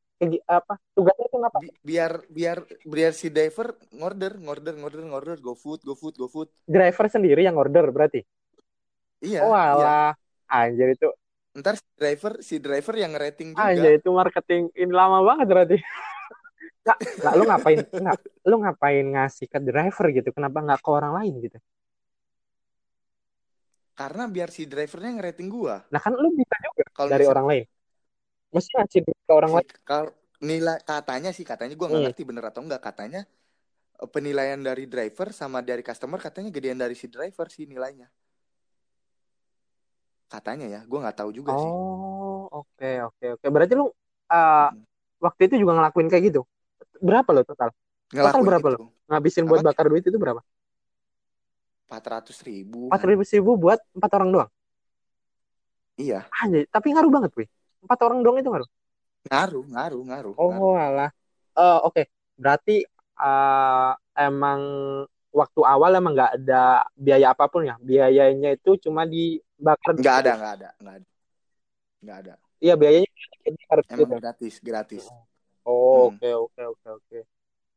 Apa? 0.47 0.79
Tugasnya 0.95 1.27
itu? 1.27 1.37
Bi- 1.63 1.75
biar 1.83 2.13
biar 2.31 2.59
biar 2.87 3.13
si 3.13 3.29
driver 3.29 3.75
ngorder 3.91 4.39
ngorder 4.39 4.75
ngorder 4.79 5.03
ngorder 5.03 5.37
go 5.43 5.55
food 5.59 5.83
go 5.83 5.95
food 5.99 6.15
go 6.15 6.31
food 6.31 6.49
Driver 6.67 7.07
sendiri 7.11 7.43
yang 7.43 7.59
order 7.59 7.91
berarti. 7.91 8.23
iya 9.23 9.41
Oh, 9.43 9.55
iya. 9.55 10.15
Anjir 10.47 10.95
itu. 10.95 11.09
ntar 11.53 11.77
si 11.77 11.85
driver 12.01 12.33
si 12.41 12.57
driver 12.65 12.95
yang 12.97 13.13
rating 13.13 13.53
Anjir 13.53 13.85
juga 13.85 13.91
itu 14.01 14.09
marketing 14.09 14.63
ini 14.73 14.93
lama 14.95 15.21
banget 15.27 15.47
berarti. 15.51 15.77
Nggak, 16.83 16.99
nggak, 16.99 17.35
lu 17.39 17.45
ngapain? 17.47 17.79
Nggak, 17.95 18.19
lu 18.43 18.57
ngapain 18.59 19.07
ngasih 19.15 19.47
ke 19.47 19.59
driver 19.63 20.07
gitu? 20.11 20.29
Kenapa 20.35 20.59
nggak 20.67 20.81
ke 20.83 20.91
orang 20.91 21.13
lain 21.15 21.35
gitu? 21.39 21.59
karena 23.93 24.25
biar 24.35 24.49
si 24.49 24.63
drivernya 24.65 25.11
ngerating 25.21 25.49
gua 25.53 25.85
Nah 25.93 26.01
kan 26.01 26.13
lu 26.17 26.29
bisa 26.33 26.57
juga 26.65 26.83
kalau 26.97 27.11
dari 27.13 27.25
misal 27.25 27.33
orang 27.37 27.47
lain. 27.51 27.65
Mesti 28.55 28.71
ngasih 28.77 29.01
ke 29.27 29.33
orang 29.39 29.53
lain. 29.57 29.69
kalau 29.89 30.11
nilai 30.49 30.79
katanya 30.91 31.31
sih 31.37 31.45
katanya 31.51 31.75
gua 31.79 31.87
nggak 31.91 32.03
Hmm. 32.03 32.11
ngerti 32.11 32.23
bener 32.29 32.45
atau 32.51 32.61
enggak 32.67 32.83
katanya 32.89 33.21
eh, 34.03 34.09
penilaian 34.15 34.61
dari 34.69 34.85
driver 34.95 35.29
sama 35.41 35.59
dari 35.71 35.83
customer 35.89 36.21
katanya 36.27 36.51
gedean 36.57 36.81
dari 36.85 36.97
si 37.03 37.07
driver 37.15 37.47
sih 37.57 37.65
nilainya 37.73 38.09
katanya 40.33 40.67
ya 40.75 40.81
gua 40.91 40.99
nggak 41.03 41.19
tahu 41.21 41.31
juga 41.39 41.53
sih 41.63 41.73
Oh, 41.73 42.47
oke, 42.53 42.87
oke, 43.07 43.25
oke. 43.35 43.47
Berarti 43.55 43.73
lu 43.79 43.85
uh, 44.33 44.69
Mm-mm. 44.73 44.87
waktu 45.25 45.41
itu 45.51 45.55
juga 45.63 45.73
ngelakuin 45.77 46.09
kayak 46.11 46.25
gitu. 46.31 46.41
Berapa 47.03 47.31
lo 47.37 47.43
total? 47.51 47.71
Total 48.23 48.41
ngelakuin 48.41 48.49
berapa 48.49 48.67
lo? 48.75 48.79
itu 48.79 48.83
Ngabisin 49.11 49.45
buat 49.51 49.63
bakar 49.67 49.87
duit 49.91 50.05
itu 50.07 50.19
berapa? 50.23 50.41
empat 51.87 52.03
ratus 52.13 52.39
ribu 52.49 52.85
Empat 52.87 53.03
ribu 53.11 53.23
ribu 53.27 53.53
buat 53.63 53.81
empat 53.97 54.11
orang 54.17 54.31
doang. 54.35 54.51
iya 55.99 56.33
Anjir, 56.43 56.65
tapi 56.75 56.87
ngaruh 56.93 57.13
banget, 57.17 57.33
wih. 57.39 57.49
Empat 57.83 57.99
orang 58.07 58.19
doang 58.23 58.39
itu 58.39 58.49
ngaruh. 58.51 58.71
ngaruh 59.31 59.65
ngaruh 59.71 60.03
ngaruh 60.07 60.35
ngaruh 60.35 60.67
Oh, 60.71 60.75
alah. 60.79 61.11
Eh, 61.59 61.79
oke. 61.87 62.03
Berarti 62.39 62.83
eh, 63.19 63.93
emang 64.19 64.61
waktu 65.33 65.61
awal 65.65 65.91
emang 65.97 66.13
nggak 66.15 66.33
ada 66.43 66.85
biaya 66.95 67.33
apa 67.35 67.49
pun 67.51 67.67
ya. 67.67 67.75
Biayanya 67.83 68.55
itu 68.57 68.79
cuma 68.89 69.03
dibakar 69.09 69.97
nggak 69.99 70.17
ada 70.23 70.31
gitu. 70.33 70.39
nggak 70.39 70.53
ada 70.59 70.69
nggak 70.81 70.95
ada 70.99 71.07
nggak 72.03 72.19
ada 72.27 72.35
Iya, 72.63 72.75
biayanya 72.79 73.11
harus 73.71 73.87
emang 73.91 74.07
gitu. 74.07 74.15
gratis 74.23 74.55
gratis 74.63 75.05
Oh, 75.63 76.11
Hmm. 76.11 76.19
oke, 76.19 76.29
oke, 76.51 76.63
oke, 76.75 76.89
oke. 76.99 77.19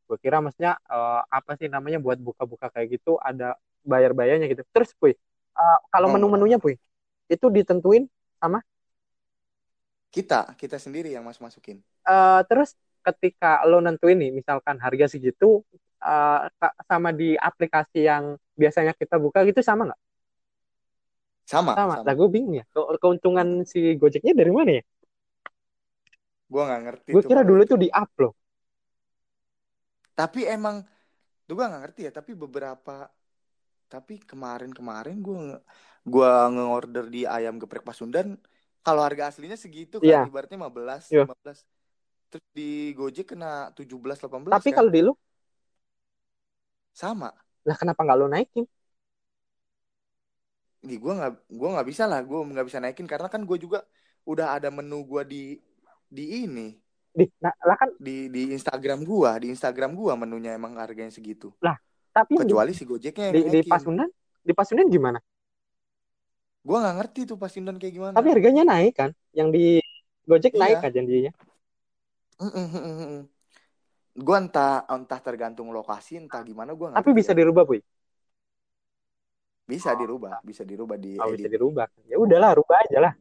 Gue 0.09 0.17
kira 0.21 0.37
maksudnya 0.41 0.77
eh, 0.89 1.21
apa 1.29 1.53
sih 1.57 1.69
namanya 1.69 2.01
buat 2.01 2.17
buka-buka 2.17 2.69
kayak 2.73 2.97
gitu 2.97 3.17
ada 3.21 3.53
bayar-bayarnya 3.85 4.49
gitu. 4.49 4.65
Terus, 4.73 4.89
Puy, 4.97 5.13
eh, 5.13 5.77
kalau 5.93 6.09
Oh, 6.09 6.13
menu-menunya, 6.17 6.57
Puy, 6.57 6.77
itu 7.29 7.45
ditentuin 7.53 8.09
sama 8.41 8.61
kita 10.15 10.39
kita 10.61 10.77
sendiri 10.85 11.09
yang 11.15 11.23
masuk 11.27 11.43
masukin 11.47 11.77
eh, 12.09 12.39
terus 12.49 12.69
ketika 13.05 13.61
lo 13.69 13.77
nentuin 13.85 14.17
nih, 14.21 14.31
misalkan 14.39 14.77
harga 14.81 15.05
segitu 15.13 15.45
ka- 16.59 16.75
sama 16.89 17.09
di 17.19 17.33
aplikasi 17.37 18.05
yang 18.09 18.25
biasanya 18.61 18.93
kita 18.97 19.15
buka 19.23 19.39
gitu 19.49 19.61
sama 19.61 19.81
nggak? 19.89 19.99
sama 21.51 21.73
Sama. 21.75 21.95
sama 21.95 22.05
Lah 22.05 22.13
gue 22.19 22.27
bingung 22.33 22.53
ya. 22.59 22.63
Ke- 22.73 22.97
Keuntungan 23.01 23.47
si 23.71 23.79
Gojeknya 24.01 24.33
dari 24.39 24.51
mana 24.57 24.71
ya? 24.79 24.83
gue 26.51 26.61
nggak 26.67 26.81
ngerti 26.85 27.11
Gue 27.11 27.21
kira 27.27 27.41
dulu 27.49 27.61
itu. 27.65 27.75
di 27.83 27.89
up 28.01 28.09
loh. 28.21 28.33
tapi 30.19 30.39
emang 30.55 30.75
tuh 31.45 31.53
gue 31.57 31.65
nggak 31.69 31.81
ngerti 31.83 32.01
ya 32.07 32.11
tapi 32.19 32.31
beberapa 32.43 32.93
tapi 33.93 34.13
kemarin-kemarin 34.29 35.17
gue 35.27 35.37
gue 36.13 36.29
nge-order 36.53 37.05
di 37.15 37.21
ayam 37.35 37.55
geprek 37.61 37.83
Pasundan 37.89 38.27
kalau 38.85 39.01
harga 39.01 39.33
aslinya 39.33 39.57
segitu 39.57 39.97
kan 39.97 40.05
Iya. 40.05 40.21
ibaratnya 40.29 40.61
15 40.61 41.09
Iya. 41.09 41.25
15 41.25 41.65
terus 42.29 42.45
di 42.53 42.93
Gojek 42.93 43.33
kena 43.33 43.73
17 43.73 44.21
18 44.21 44.53
Tapi 44.53 44.69
kan? 44.69 44.77
kalau 44.77 44.89
di 44.93 45.01
lu, 45.01 45.13
sama. 46.93 47.33
Lah 47.65 47.75
kenapa 47.75 48.05
nggak 48.05 48.19
lu 48.21 48.29
naikin? 48.29 48.65
di 50.85 51.01
gue 51.01 51.13
nggak 51.17 51.49
gue 51.49 51.69
nggak 51.73 51.87
bisa 51.89 52.05
lah 52.05 52.21
gue 52.21 52.39
nggak 52.45 52.67
bisa 52.69 52.77
naikin. 52.77 53.09
Karena 53.09 53.25
kan 53.25 53.41
gue 53.41 53.57
juga 53.57 53.81
udah 54.29 54.53
ada 54.53 54.69
menu 54.69 55.01
gue 55.01 55.23
di 55.25 55.43
di 56.05 56.45
ini. 56.45 56.77
Di, 57.15 57.25
nah, 57.41 57.49
lah 57.63 57.79
kan, 57.79 57.89
di 57.97 58.29
di 58.29 58.53
Instagram 58.53 59.01
gue 59.01 59.31
di 59.41 59.47
Instagram 59.49 59.97
gue 59.97 60.13
menunya 60.13 60.53
emang 60.53 60.77
harganya 60.77 61.09
segitu. 61.09 61.49
Tapi 62.13 62.37
yang 62.37 62.45
di, 62.45 62.53
kecuali 62.53 62.71
si 62.77 62.83
Gojeknya 62.85 63.33
di, 63.33 63.39
yang 63.41 63.49
di 63.49 63.59
naikin. 63.65 63.71
Pasundan, 63.71 64.09
di 64.45 64.53
Pasundan 64.53 64.87
gimana? 64.91 65.19
Gue 66.65 66.77
nggak 66.81 66.95
ngerti 66.97 67.19
tuh 67.29 67.37
Pasundan 67.37 67.77
kayak 67.77 67.93
gimana 67.93 68.13
Tapi 68.17 68.27
harganya 68.33 68.63
naik 68.65 68.93
kan? 68.97 69.09
Yang 69.37 69.49
di 69.55 69.65
Gojek 70.25 70.53
Iya. 70.57 70.61
naik 70.61 70.79
aja 70.81 71.01
dia. 71.05 71.31
gue 74.15 74.37
entah 74.39 74.87
entah 74.87 75.19
tergantung 75.19 75.69
lokasi 75.75 76.17
entah 76.23 76.41
gimana 76.41 76.71
gue 76.73 76.87
Tapi 76.89 77.09
bisa 77.13 77.31
dirubah, 77.37 77.63
Puy. 77.67 77.79
bisa 79.65 79.97
dirubah 79.97 80.41
bisa 80.45 80.61
dirubah 80.61 80.97
di 80.97 81.17
Oh, 81.17 81.29
bisa 81.33 81.49
dirubah. 81.49 81.87
Ya 82.05 82.17
udahlah, 82.21 82.53
rubah 82.57 82.77
aja 82.85 82.97
lah. 83.01 83.13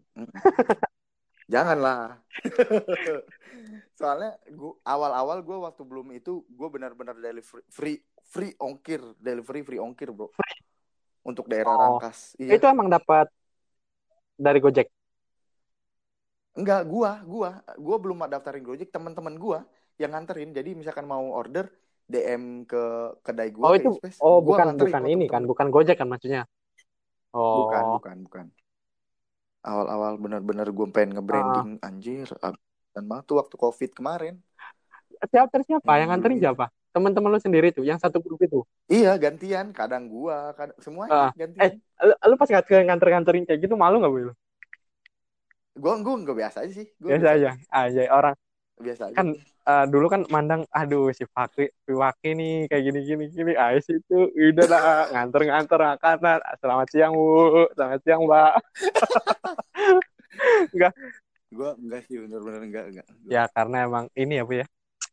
janganlah 1.45 2.17
soalnya 3.99 4.33
gua 4.57 4.73
awal-awal 4.89 5.39
gue 5.45 5.57
waktu 5.61 5.83
belum 5.85 6.07
itu 6.17 6.41
gue 6.49 6.69
benar-benar 6.73 7.17
delivery 7.21 7.63
free 7.69 7.99
free 8.25 8.53
ongkir 8.57 9.01
delivery 9.21 9.61
free 9.61 9.81
ongkir 9.81 10.09
bro 10.11 10.33
untuk 11.25 11.49
daerah 11.49 11.73
Oh. 11.73 11.81
Rangkas 11.99 12.37
iya 12.37 12.55
Itu 12.55 12.69
emang 12.69 12.87
dapat 12.87 13.27
dari 14.37 14.61
Gojek. 14.61 14.89
enggak 16.55 16.87
gua 16.87 17.19
gua 17.27 17.51
gua 17.75 17.97
belum 17.99 18.31
daftarin 18.31 18.63
Gojek 18.63 18.95
teman-teman 18.95 19.35
gua 19.35 19.67
yang 19.99 20.15
nganterin 20.15 20.55
jadi 20.55 20.71
misalkan 20.79 21.03
mau 21.03 21.27
order 21.35 21.67
DM 22.07 22.63
ke 22.63 22.83
kedai 23.27 23.51
gua 23.51 23.73
Oh, 23.73 23.75
itu 23.75 23.91
Express, 23.91 24.23
oh 24.23 24.39
gua 24.39 24.63
bukan 24.63 24.79
bukan 24.79 25.03
ini 25.09 25.27
kan, 25.27 25.43
bukan 25.43 25.67
Gojek 25.75 25.99
kan 25.99 26.07
maksudnya. 26.07 26.47
Oh. 27.35 27.67
bukan 27.67 27.83
bukan 27.99 28.17
bukan 28.31 28.47
awal-awal 29.65 30.21
benar-benar 30.21 30.69
gue 30.71 30.87
pengen 30.93 31.19
nge-branding 31.19 31.81
Ah. 31.83 31.89
anjir 31.89 32.29
dan 32.93 33.05
banget 33.09 33.25
tuh 33.27 33.41
waktu 33.43 33.55
covid 33.57 33.91
kemarin 33.91 34.39
Siapa 35.25 35.57
siapa? 35.65 35.89
Yang 35.89 35.99
Yang 35.99 36.09
nganterin 36.13 36.37
dulu 36.37 36.45
siapa? 36.45 36.67
Teman-teman 36.95 37.29
lu 37.29 37.41
sendiri 37.43 37.75
tuh, 37.75 37.83
yang 37.83 37.99
satu 37.99 38.23
grup 38.23 38.39
itu. 38.39 38.63
iya 38.87 39.19
gantian. 39.19 39.75
Kadang 39.75 40.07
gua 40.07 40.55
kadang 40.55 40.79
semuanya 40.79 41.29
Ah. 41.29 41.31
gantian. 41.35 41.63
Eh, 41.67 41.71
lu, 42.07 42.15
lu 42.15 42.35
pas 42.39 42.47
nganter- 42.47 42.87
nganter-nganterin 42.87 43.45
kayak 43.45 43.61
gitu 43.61 43.75
malu 43.75 43.99
nggak, 43.99 44.31
lu? 44.31 44.35
gua 45.75 45.99
gua 45.99 46.15
nggak 46.23 46.39
biasa 46.39 46.63
aja 46.63 46.73
sih. 46.73 46.87
Gua 47.03 47.19
Biasa 47.19 47.29
aja. 47.35 47.51
Aja 47.69 48.03
orang 48.09 48.37
biasa 48.75 49.03
aja. 49.07 49.15
kan 49.15 49.27
eh, 49.39 49.85
dulu 49.87 50.07
kan 50.07 50.23
mandang 50.31 50.63
aduh 50.71 51.11
si 51.11 51.27
Fakri 51.27 51.71
si 51.83 51.91
Waki 51.91 52.31
nih 52.35 52.55
kayak 52.67 52.83
gini 52.85 52.99
gini 53.03 53.25
gini 53.29 53.53
Ais 53.55 53.87
itu 53.87 54.31
udah 54.31 54.67
lah 54.67 54.83
nganter 55.11 55.41
nganter 55.47 55.81
makanan 55.83 56.39
selamat 56.59 56.87
siang 56.91 57.11
bu. 57.11 57.67
Selamat 57.75 58.01
siang 58.03 58.23
mbak. 58.23 58.55
Gua 61.55 61.71
enggak 61.79 62.03
sih 62.11 62.19
bener-bener 62.19 62.63
enggak 62.67 62.85
enggak 62.91 63.07
Gua 63.23 63.31
ya 63.31 63.43
karena 63.47 63.77
emang 63.87 64.07
ini 64.15 64.39
ya 64.39 64.43
bu 64.43 64.59
ya 64.59 64.67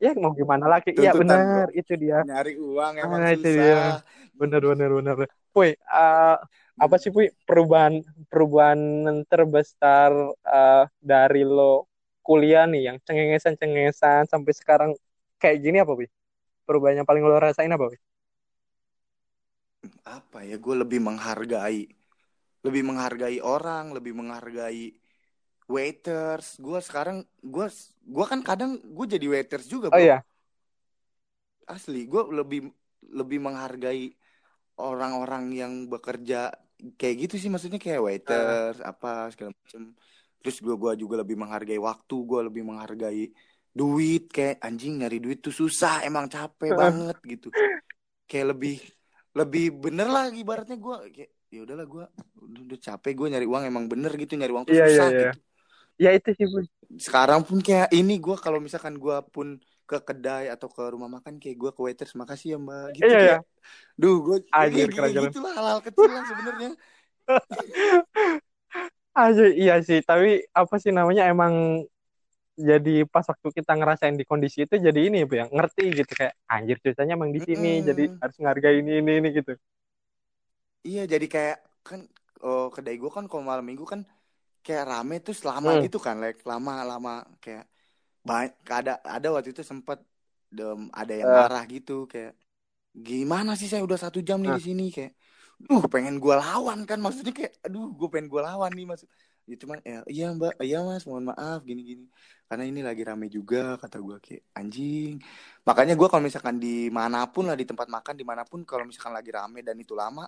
ya 0.04 0.12
mau 0.18 0.34
gimana 0.39 0.66
lagi? 0.74 0.89
Iya 0.97 1.12
benar 1.20 1.66
itu 1.80 1.93
dia. 2.04 2.18
Nyari 2.28 2.54
uang 2.58 2.93
emang 3.04 3.22
Ah, 3.24 3.32
itu 3.36 3.47
dia. 3.58 3.74
susah 3.78 4.02
benar 4.39 4.62
benar 4.70 4.89
benar. 4.97 5.16
Puy 5.54 5.70
eh, 5.76 6.36
apa 6.84 6.95
sih 7.02 7.12
Puy? 7.16 7.28
Perubahan 7.47 7.93
perubahan 8.32 8.80
terbesar 9.32 10.12
eh, 10.58 10.84
dari 11.12 11.41
lo 11.45 11.86
kuliah 12.26 12.64
nih 12.72 12.82
yang 12.93 12.97
cengengesan 13.06 13.54
cengengesan 13.60 14.24
sampai 14.32 14.54
sekarang 14.60 14.91
kayak 15.41 15.58
gini 15.64 15.78
apa 15.84 15.93
Puy? 15.97 16.08
Perubahan 16.68 17.04
yang 17.04 17.08
paling 17.10 17.24
lo 17.28 17.38
rasain 17.41 17.72
apa 17.74 17.86
Puy? 17.91 17.99
Apa 20.18 20.39
ya 20.49 20.56
gue 20.66 20.76
lebih 20.82 20.99
menghargai 21.08 21.80
lebih 22.66 22.84
menghargai 22.89 23.38
orang 23.56 23.86
lebih 23.97 24.14
menghargai 24.20 24.84
waiters. 25.72 26.59
Gue 26.59 26.80
sekarang 26.84 27.24
gue 27.39 27.67
gua 28.03 28.26
kan 28.28 28.39
kadang 28.43 28.78
gue 28.84 29.05
jadi 29.07 29.26
waiters 29.32 29.65
juga 29.72 29.88
oh 29.89 29.95
bro. 29.95 30.03
iya? 30.03 30.19
Asli 31.65 32.05
gue 32.05 32.22
lebih 32.36 32.67
lebih 33.15 33.39
menghargai 33.39 34.11
orang-orang 34.78 35.45
yang 35.55 35.74
bekerja 35.88 36.51
kayak 36.99 37.15
gitu 37.28 37.36
sih. 37.39 37.49
Maksudnya 37.49 37.80
kayak 37.80 38.01
waiters 38.03 38.78
apa 38.84 39.32
segala 39.32 39.55
macam 39.55 39.95
terus 40.41 40.57
gue 40.57 40.74
gua 40.74 40.97
juga 40.97 41.22
lebih 41.22 41.38
menghargai 41.38 41.78
waktu 41.78 42.15
gue 42.28 42.39
lebih 42.51 42.63
menghargai 42.67 43.24
duit. 43.72 44.28
Kayak 44.28 44.59
anjing 44.67 44.99
nyari 44.99 45.17
duit 45.24 45.39
tuh 45.39 45.55
susah 45.55 46.03
emang 46.03 46.28
capek 46.28 46.76
banget 46.82 47.17
gitu. 47.24 47.47
Kayak 48.28 48.57
lebih 48.57 48.76
lebih 49.32 49.65
bener 49.80 50.07
lah 50.11 50.28
ibaratnya 50.28 50.76
gue 50.76 50.95
kayak 51.15 51.32
ya 51.51 51.67
udahlah 51.67 51.88
gue 51.88 52.03
udah, 52.47 52.61
udah 52.67 52.80
capek 52.80 53.11
gue 53.15 53.28
nyari 53.32 53.47
uang 53.47 53.63
emang 53.63 53.86
bener 53.88 54.11
gitu. 54.19 54.36
Nyari 54.36 54.51
uang 54.51 54.65
tuh 54.67 54.76
Iya, 54.76 54.86
iya, 54.86 54.91
susah 54.91 55.07
iya. 55.07 55.19
gitu 55.32 55.51
ya 55.98 56.10
itu 56.16 56.30
sih 56.38 56.48
Puy 56.48 56.66
sekarang 57.00 57.48
pun 57.48 57.64
kayak 57.64 57.88
ini 57.96 58.20
gue 58.20 58.36
kalau 58.36 58.60
misalkan 58.60 59.00
gue 59.00 59.16
pun 59.32 59.56
ke 59.88 59.98
kedai 60.04 60.52
atau 60.52 60.68
ke 60.72 60.84
rumah 60.92 61.08
makan 61.08 61.39
kayak 61.39 61.56
gue 61.60 61.72
ke 61.72 61.80
waiters 61.84 62.16
makasih 62.20 62.56
ya 62.56 62.58
mbak 62.60 62.86
gitu 63.00 63.08
iya 63.08 63.20
iya. 63.20 63.38
kayak 63.39 63.42
duh 64.00 64.16
gue 64.24 64.38
Anjir, 64.52 64.88
keren-keren. 64.92 65.32
gitu 65.32 65.39
lah 65.44 65.54
hal-hal 65.56 65.80
kecil 65.84 66.10
lah 66.12 66.24
sebenarnya. 66.28 66.72
Aja 69.12 69.46
iya 69.52 69.76
sih. 69.84 70.00
Tapi 70.04 70.48
apa 70.56 70.76
sih 70.80 70.92
namanya 70.96 71.28
emang 71.28 71.84
jadi 72.56 73.08
pas 73.08 73.26
waktu 73.28 73.48
kita 73.58 73.74
ngerasain 73.80 74.16
di 74.20 74.24
kondisi 74.28 74.64
itu 74.68 74.76
jadi 74.78 75.00
ini 75.08 75.24
bu 75.28 75.34
ya 75.39 75.46
ngerti 75.50 75.84
gitu 76.04 76.12
kayak 76.14 76.36
anjir 76.46 76.78
ceritanya 76.84 77.16
emang 77.18 77.32
di 77.36 77.42
sini 77.42 77.80
Mm-mm. 77.82 77.88
jadi 77.89 78.04
harus 78.22 78.38
ngargai 78.39 78.76
ini 78.84 78.92
ini 79.02 79.12
ini 79.20 79.30
gitu. 79.36 79.52
Iya 80.88 81.02
jadi 81.14 81.26
kayak 81.34 81.58
kan 81.88 82.00
oh, 82.46 82.68
kedai 82.76 82.96
gue 83.02 83.12
kan 83.16 83.26
kalau 83.30 83.44
malam 83.46 83.66
minggu 83.70 83.86
kan 83.92 84.02
kayak 84.66 84.86
rame 84.91 85.16
terus 85.26 85.41
lama 85.43 85.70
Hmm. 85.78 85.84
gitu 85.86 85.97
kan 85.97 86.16
like 86.24 86.41
lama 86.45 86.74
lama 86.86 87.14
kayak 87.43 87.66
banyak 88.22 88.53
ada 88.70 88.93
ada 89.01 89.28
waktu 89.34 89.49
itu 89.53 89.62
sempet 89.66 89.97
dem, 90.51 90.88
ada 90.93 91.14
yang 91.14 91.30
Eh. 91.30 91.38
marah 91.41 91.64
gitu 91.66 92.05
kayak 92.05 92.34
gimana 92.91 93.55
sih 93.59 93.68
saya 93.72 93.82
udah 93.88 93.97
satu 93.97 94.20
jam 94.22 94.38
nih 94.43 94.51
Nah. 94.53 94.57
di 94.59 94.64
sini 94.68 94.86
kayak 94.91 95.14
duh 95.62 95.84
pengen 95.93 96.18
gue 96.18 96.36
lawan 96.38 96.80
kan 96.89 96.97
maksudnya 97.01 97.34
kayak 97.34 97.53
aduh 97.66 97.93
gue 97.93 98.07
pengen 98.14 98.28
gue 98.34 98.41
lawan 98.41 98.72
nih 98.74 98.86
maksud 98.89 99.09
ya 99.49 99.55
cuman 99.62 99.78
ya, 99.82 99.99
iya 100.09 100.26
mbak 100.34 100.53
iya 100.62 100.78
mas 100.86 101.03
mohon 101.09 101.26
maaf 101.32 101.62
gini 101.66 101.82
gini 101.82 102.05
karena 102.49 102.64
ini 102.66 102.82
lagi 102.86 103.01
rame 103.05 103.26
juga 103.30 103.78
kata 103.78 103.97
gue 104.01 104.18
kayak 104.22 104.43
anjing 104.57 105.18
makanya 105.66 105.93
gue 105.97 106.07
kalau 106.09 106.24
misalkan 106.26 106.57
di 106.62 106.89
mana 106.93 107.26
pun 107.30 107.45
lah 107.49 107.57
di 107.57 107.66
tempat 107.66 107.88
makan 107.89 108.14
di 108.18 108.26
mana 108.26 108.41
pun 108.45 108.62
kalau 108.66 108.86
misalkan 108.89 109.14
lagi 109.18 109.30
rame 109.34 109.62
dan 109.66 109.78
itu 109.78 109.93
lama 109.97 110.26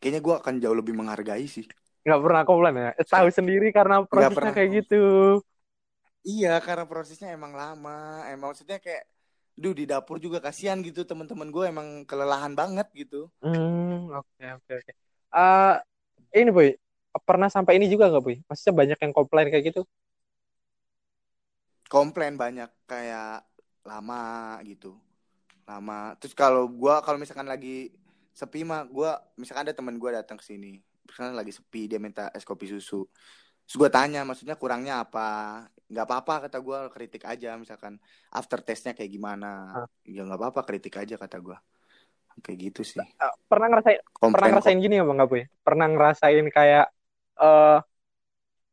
kayaknya 0.00 0.20
gue 0.22 0.34
akan 0.40 0.54
jauh 0.62 0.76
lebih 0.78 0.94
menghargai 0.96 1.46
sih 1.46 1.66
nggak 2.00 2.20
pernah 2.24 2.42
komplain 2.48 2.74
ya? 2.76 2.90
Eh, 2.96 3.06
tahu 3.06 3.28
sendiri 3.28 3.68
karena 3.70 4.04
prosesnya 4.04 4.32
pernah 4.32 4.52
kayak 4.56 4.70
gitu. 4.84 5.04
Iya 6.24 6.60
karena 6.60 6.84
prosesnya 6.84 7.28
emang 7.32 7.52
lama. 7.56 8.24
Emang 8.28 8.52
maksudnya 8.52 8.80
kayak 8.80 9.04
duh 9.60 9.76
di 9.76 9.84
dapur 9.84 10.16
juga 10.16 10.40
kasihan 10.40 10.80
gitu 10.80 11.04
teman-teman 11.04 11.52
gue 11.52 11.64
emang 11.68 11.88
kelelahan 12.08 12.56
banget 12.56 12.88
gitu. 12.96 13.28
Hmm 13.44 14.08
oke 14.08 14.44
oke 14.60 14.72
oke. 14.80 14.92
Eh, 15.30 15.74
ini 16.40 16.50
boy 16.50 16.68
pernah 17.26 17.52
sampai 17.52 17.76
ini 17.76 17.90
juga 17.92 18.08
nggak 18.08 18.24
boy? 18.24 18.36
Maksudnya 18.48 18.74
banyak 18.76 18.98
yang 19.04 19.12
komplain 19.12 19.48
kayak 19.52 19.64
gitu? 19.74 19.82
Komplain 21.90 22.38
banyak 22.40 22.70
kayak 22.88 23.44
lama 23.84 24.56
gitu. 24.64 24.96
Lama. 25.68 26.16
Terus 26.22 26.32
kalau 26.32 26.70
gua 26.70 27.04
kalau 27.04 27.20
misalkan 27.20 27.46
lagi 27.46 27.92
sepi 28.32 28.64
mah 28.64 28.86
gua 28.88 29.20
misalkan 29.36 29.68
ada 29.68 29.74
teman 29.76 30.00
gua 30.00 30.22
datang 30.22 30.40
ke 30.40 30.44
sini 30.46 30.80
misalkan 31.06 31.36
lagi 31.36 31.52
sepi 31.52 31.90
dia 31.90 31.98
minta 32.02 32.28
es 32.34 32.44
kopi 32.44 32.66
susu. 32.70 33.06
Terus 33.66 33.76
gua 33.78 33.90
tanya 33.92 34.26
maksudnya 34.26 34.58
kurangnya 34.58 35.06
apa? 35.06 35.62
Nggak 35.86 36.06
apa-apa 36.06 36.34
kata 36.46 36.58
gua 36.58 36.90
kritik 36.90 37.22
aja 37.26 37.54
misalkan. 37.54 37.98
After 38.34 38.58
testnya 38.62 38.92
kayak 38.94 39.10
gimana? 39.10 39.82
Ah. 39.84 39.88
ya 40.02 40.26
nggak 40.26 40.38
apa-apa 40.38 40.60
kritik 40.66 40.98
aja 40.98 41.14
kata 41.14 41.38
gua. 41.38 41.58
Kayak 42.42 42.58
gitu 42.72 42.82
sih. 42.82 42.98
Eh, 42.98 43.32
pernah 43.46 43.68
ngerasain 43.70 44.00
pernah 44.00 44.08
komplain 44.18 44.50
ngerasain 44.56 44.78
gini 44.80 44.94
nggak 44.98 45.28
boy 45.28 45.42
pernah 45.60 45.86
ngerasain 45.92 46.46
kayak 46.50 46.86
eh 47.40 47.78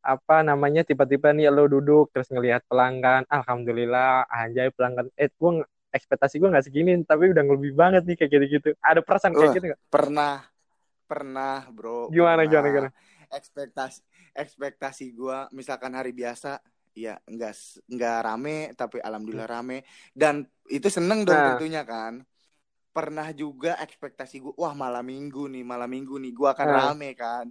apa 0.07 0.37
namanya 0.39 0.87
tiba-tiba 0.87 1.35
nih 1.35 1.51
lo 1.51 1.67
duduk 1.67 2.15
terus 2.15 2.31
ngelihat 2.31 2.63
pelanggan 2.71 3.27
alhamdulillah 3.27 4.23
anjay 4.31 4.71
pelanggan. 4.71 5.11
Eh 5.19 5.27
gue 5.27 5.67
ekspektasi 5.91 6.39
gue 6.39 6.47
nggak 6.47 6.65
segini 6.65 6.95
tapi 7.03 7.35
udah 7.35 7.43
lebih 7.43 7.75
banget 7.75 8.07
nih 8.07 8.15
kayak 8.15 8.31
gitu-gitu. 8.31 8.69
Ada 8.79 9.03
perasaan 9.03 9.35
kayak 9.35 9.51
Wah, 9.51 9.55
gitu 9.59 9.65
nggak? 9.67 9.81
pernah 9.91 10.33
pernah 11.09 11.63
bro. 11.71 12.11
Gimana 12.13 12.41
pernah. 12.43 12.51
gimana 12.51 12.67
gimana? 12.73 12.89
Ekspektasi 13.31 13.99
ekspektasi 14.37 15.05
gue 15.17 15.37
misalkan 15.51 15.91
hari 15.97 16.11
biasa 16.15 16.61
ya 16.97 17.17
nggak 17.27 17.53
s- 17.53 17.81
nggak 17.89 18.17
rame 18.27 18.57
tapi 18.79 18.97
alhamdulillah 19.07 19.49
rame. 19.49 19.83
Dan 20.11 20.45
itu 20.69 20.87
seneng 20.91 21.23
dong 21.27 21.39
nah. 21.39 21.47
tentunya 21.55 21.81
kan. 21.83 22.13
Pernah 22.95 23.29
juga 23.41 23.77
ekspektasi 23.85 24.35
gue 24.43 24.53
wah 24.57 24.73
malam 24.73 25.05
minggu 25.05 25.47
nih 25.53 25.63
malam 25.63 25.89
minggu 25.89 26.15
nih 26.23 26.31
gue 26.33 26.47
akan 26.49 26.69
nah. 26.69 26.77
rame 26.91 27.09
kan. 27.15 27.45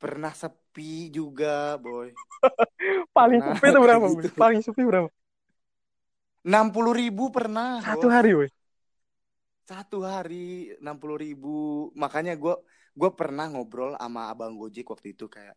Pernah 0.00 0.32
sepi 0.36 1.08
juga 1.16 1.80
boy. 1.80 2.08
Paling 3.16 3.40
pernah 3.40 3.56
sepi 3.56 3.66
itu 3.72 3.80
berapa 3.80 4.06
Boy? 4.12 4.24
gitu. 4.24 4.40
Paling 4.40 4.60
sepi 4.64 4.82
berapa? 4.84 5.08
Enam 6.44 6.66
puluh 6.74 6.92
ribu 7.00 7.32
pernah 7.36 7.80
satu 7.80 8.06
hari 8.12 8.30
woi 8.38 8.48
satu 9.64 10.04
hari 10.04 10.76
enam 10.78 10.96
puluh 11.00 11.18
ribu. 11.20 11.90
Makanya 11.96 12.36
gue 12.36 12.54
gue 12.94 13.10
pernah 13.16 13.50
ngobrol 13.50 13.96
sama 13.98 14.30
abang 14.30 14.54
Gojek 14.54 14.86
waktu 14.92 15.16
itu 15.16 15.26
kayak 15.26 15.56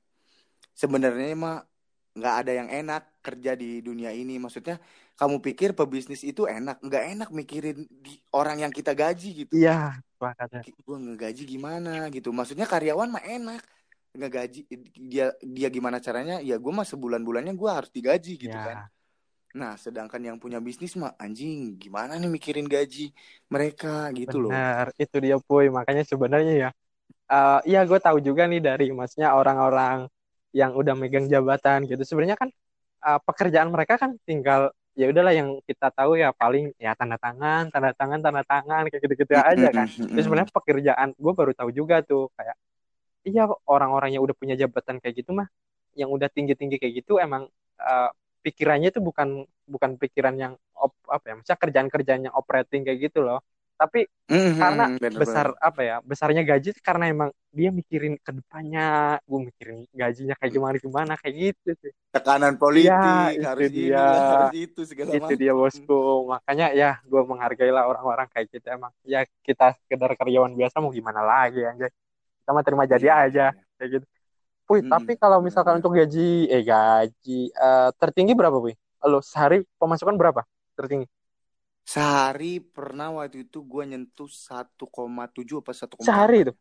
sebenarnya 0.73 1.35
mah 1.37 1.57
nggak 2.17 2.35
ada 2.41 2.51
yang 2.57 2.69
enak 2.71 3.21
kerja 3.21 3.53
di 3.53 3.83
dunia 3.85 4.09
ini. 4.09 4.41
Maksudnya 4.41 4.81
kamu 5.19 5.37
pikir 5.43 5.77
pebisnis 5.77 6.25
itu 6.25 6.49
enak? 6.49 6.81
Nggak 6.81 7.03
enak 7.13 7.29
mikirin 7.29 7.85
di 7.85 8.17
orang 8.33 8.65
yang 8.65 8.73
kita 8.73 8.97
gaji 8.97 9.45
gitu. 9.45 9.53
Iya 9.53 10.01
makanya 10.17 10.65
gue 10.65 10.97
ngegaji 10.97 11.43
gimana? 11.45 12.09
Gitu. 12.09 12.33
Maksudnya 12.33 12.65
karyawan 12.65 13.11
mah 13.13 13.21
enak. 13.21 13.61
Ngegaji 14.17 14.65
dia 14.97 15.29
dia 15.45 15.67
gimana 15.69 16.01
caranya? 16.01 16.41
Ya 16.41 16.57
gue 16.57 16.73
mah 16.73 16.87
sebulan 16.87 17.21
bulannya 17.21 17.53
gue 17.53 17.69
harus 17.69 17.93
digaji 17.93 18.49
gitu 18.49 18.57
kan. 18.57 18.89
ya 18.89 18.96
nah 19.55 19.73
sedangkan 19.79 20.21
yang 20.21 20.37
punya 20.37 20.59
bisnis 20.59 20.93
mah 20.99 21.15
anjing 21.17 21.79
gimana 21.79 22.19
nih 22.19 22.29
mikirin 22.29 22.67
gaji 22.67 23.11
mereka 23.47 24.11
gitu 24.13 24.37
loh. 24.37 24.51
Benar 24.51 24.91
itu 24.99 25.15
dia 25.23 25.35
boy. 25.39 25.71
Makanya 25.71 26.03
sebenarnya 26.03 26.53
ya 26.67 26.69
eh 27.27 27.59
iya 27.67 27.79
gue 27.83 27.99
tahu 27.99 28.23
juga 28.23 28.47
nih 28.47 28.59
dari 28.63 28.91
maksudnya 28.95 29.35
orang-orang 29.35 30.07
yang 30.55 30.71
udah 30.75 30.93
megang 30.95 31.27
jabatan 31.27 31.87
gitu. 31.87 32.03
Sebenarnya 32.03 32.37
kan 32.39 32.49
eh, 33.07 33.19
pekerjaan 33.23 33.69
mereka 33.71 33.95
kan 33.99 34.15
tinggal 34.27 34.71
ya 34.97 35.05
udahlah 35.13 35.29
yang 35.29 35.61
kita 35.69 35.93
tahu 35.93 36.17
ya 36.17 36.33
paling 36.33 36.73
ya 36.81 36.97
tanda 36.97 37.21
tangan 37.21 37.69
tanda 37.69 37.93
tangan 37.93 38.17
tanda 38.17 38.41
tangan 38.41 38.89
kayak 38.89 39.01
gitu-gitu 39.05 39.33
aja 39.37 39.69
kan. 39.69 39.85
mm-mm. 39.85 40.17
sebenarnya 40.17 40.49
pekerjaan 40.49 41.13
gue 41.13 41.33
baru 41.37 41.53
tahu 41.53 41.69
juga 41.69 42.01
tuh 42.01 42.33
kayak 42.33 42.57
iya 43.29 43.45
orang-orang 43.69 44.17
yang 44.17 44.25
udah 44.25 44.33
punya 44.33 44.57
jabatan 44.57 44.97
kayak 44.97 45.21
gitu 45.21 45.37
mah 45.37 45.45
yang 45.93 46.09
udah 46.09 46.25
tinggi-tinggi 46.33 46.81
kayak 46.81 47.05
gitu 47.05 47.21
emang 47.21 47.45
eh, 47.77 48.09
pikirannya 48.45 48.87
itu 48.93 49.01
bukan 49.03 49.29
bukan 49.67 49.91
pikiran 50.01 50.35
yang 50.43 50.53
op, 50.77 50.91
apa 51.09 51.23
ya 51.29 51.33
maksudnya 51.37 51.59
kerjaan-kerjaan 51.63 52.21
yang 52.29 52.35
operating 52.37 52.81
kayak 52.87 52.99
gitu 53.11 53.19
loh. 53.27 53.39
Tapi 53.79 54.07
karena 54.57 54.83
Mhm, 54.89 54.99
bener 55.01 55.21
besar 55.21 55.47
apa 55.61 55.81
ya 55.85 55.95
besarnya 56.05 56.41
gaji 56.45 56.67
itu 56.73 56.81
karena 56.89 57.05
emang 57.13 57.29
dia 57.57 57.69
mikirin 57.79 58.15
ke 58.25 58.31
depannya 58.37 58.81
gue 59.29 59.39
mikirin 59.49 59.77
gajinya 59.93 60.33
kayak 60.39 60.51
gimana 60.55 60.75
gimana 60.85 61.13
kayak 61.21 61.35
gitu 61.43 61.69
sih. 61.83 61.93
Tekanan 62.13 62.55
iya 62.77 62.93
politik 62.95 63.37
itu 63.45 63.47
harus 63.47 63.69
ini 63.69 63.79
dia. 63.79 63.99
harus 64.29 64.49
itu 64.63 64.81
segala 64.91 65.13
itu 65.17 65.31
dia 65.41 65.51
bosku. 65.59 65.93
Makanya 66.33 66.65
ya 66.79 66.87
gue 67.09 67.21
menghargai 67.29 67.71
lah 67.75 67.83
orang-orang 67.91 68.27
kayak 68.33 68.47
gitu 68.53 68.67
emang. 68.75 68.91
Ya 69.13 69.19
kita 69.47 69.63
sekedar 69.79 70.11
karyawan 70.19 70.53
biasa 70.59 70.75
mau 70.83 70.91
gimana 70.99 71.21
lagi 71.31 71.59
anjay. 71.69 71.89
Kita 72.43 72.49
mah 72.55 72.65
terima 72.67 72.85
jadi 72.93 73.07
Iya 73.07 73.13
iya 73.27 73.27
aja 73.27 73.43
iya. 73.43 73.61
kayak 73.77 73.89
gitu 74.01 74.05
Wih, 74.67 74.83
tapi 74.91 75.11
Mm-mm, 75.11 75.17
kalau 75.21 75.39
misalkan 75.47 75.79
untuk 75.79 75.95
gaji 75.95 76.19
eh 76.51 76.61
gaji 76.69 77.31
eh, 77.55 77.89
tertinggi 77.99 78.33
berapa 78.39 78.57
wih? 78.65 78.75
Lo 79.07 79.19
sehari 79.23 79.63
pemasukan 79.79 80.15
berapa 80.19 80.41
tertinggi? 80.75 81.07
Sehari 81.91 82.53
pernah 82.75 83.07
waktu 83.17 83.37
itu 83.49 83.57
gue 83.71 83.83
nyentuh 83.91 84.29
1,7 84.47 85.55
apa 85.61 85.71
1,8 85.81 86.05
sehari 86.05 86.41
itu? 86.43 86.53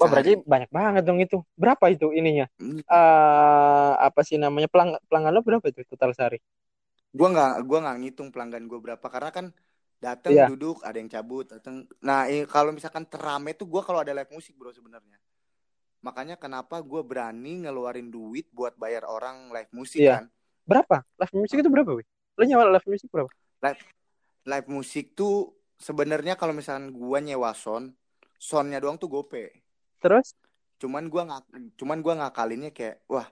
Wah 0.00 0.08
berarti 0.12 0.32
banyak 0.52 0.70
banget 0.78 1.02
dong 1.08 1.18
itu. 1.24 1.36
Berapa 1.60 1.84
itu 1.94 2.06
ininya? 2.18 2.46
Mm. 2.60 2.80
eh 2.90 3.90
apa 4.06 4.20
sih 4.26 4.36
namanya 4.42 4.66
pelang 4.72 4.90
pelanggan 5.08 5.32
lo 5.36 5.40
berapa 5.46 5.66
itu 5.70 5.80
total 5.92 6.10
sehari? 6.16 6.38
Gue 7.18 7.28
nggak 7.34 7.52
gua 7.68 7.78
nggak 7.84 7.98
ngitung 8.02 8.28
pelanggan 8.34 8.64
gue 8.70 8.78
berapa 8.84 9.06
karena 9.14 9.30
kan 9.36 9.46
datang 10.04 10.34
iya. 10.34 10.46
duduk 10.48 10.76
ada 10.86 10.96
yang 11.00 11.10
cabut 11.14 11.44
datang. 11.54 11.74
Nah 12.08 12.20
eh, 12.30 12.44
kalau 12.54 12.70
misalkan 12.76 13.04
terame 13.12 13.50
tuh 13.58 13.66
gue 13.72 13.82
kalau 13.86 14.00
ada 14.02 14.12
live 14.16 14.30
musik 14.36 14.54
bro 14.58 14.70
sebenarnya. 14.78 15.18
Makanya 16.00 16.40
kenapa 16.40 16.80
gue 16.80 17.02
berani 17.04 17.64
ngeluarin 17.64 18.08
duit 18.08 18.48
buat 18.52 18.72
bayar 18.80 19.04
orang 19.04 19.52
live 19.52 19.72
musik 19.76 20.00
iya 20.00 20.24
kan. 20.24 20.32
berapa 20.64 21.02
live 21.20 21.34
music 21.36 21.56
itu 21.60 21.70
berapa 21.72 21.90
wih 21.98 22.06
lo 22.38 22.42
nyewa 22.46 22.64
live 22.72 22.88
music 22.88 23.08
berapa 23.12 23.30
Live 23.60 23.82
live 24.48 24.68
musik 24.72 25.12
tuh 25.12 25.52
sebenarnya 25.76 26.36
kalau 26.36 26.52
misalkan 26.56 26.92
gua 26.92 27.20
nyewa 27.20 27.52
sound, 27.52 27.92
soundnya 28.40 28.80
doang 28.80 28.96
tuh 28.96 29.08
gope. 29.08 29.52
terus 30.00 30.32
Cuman 30.80 31.12
gua 31.12 31.28
nggak, 31.28 31.76
cuman 31.76 31.98
gua 32.00 32.14
ngakalinnya 32.24 32.72
kayak, 32.72 33.04
wah 33.04 33.28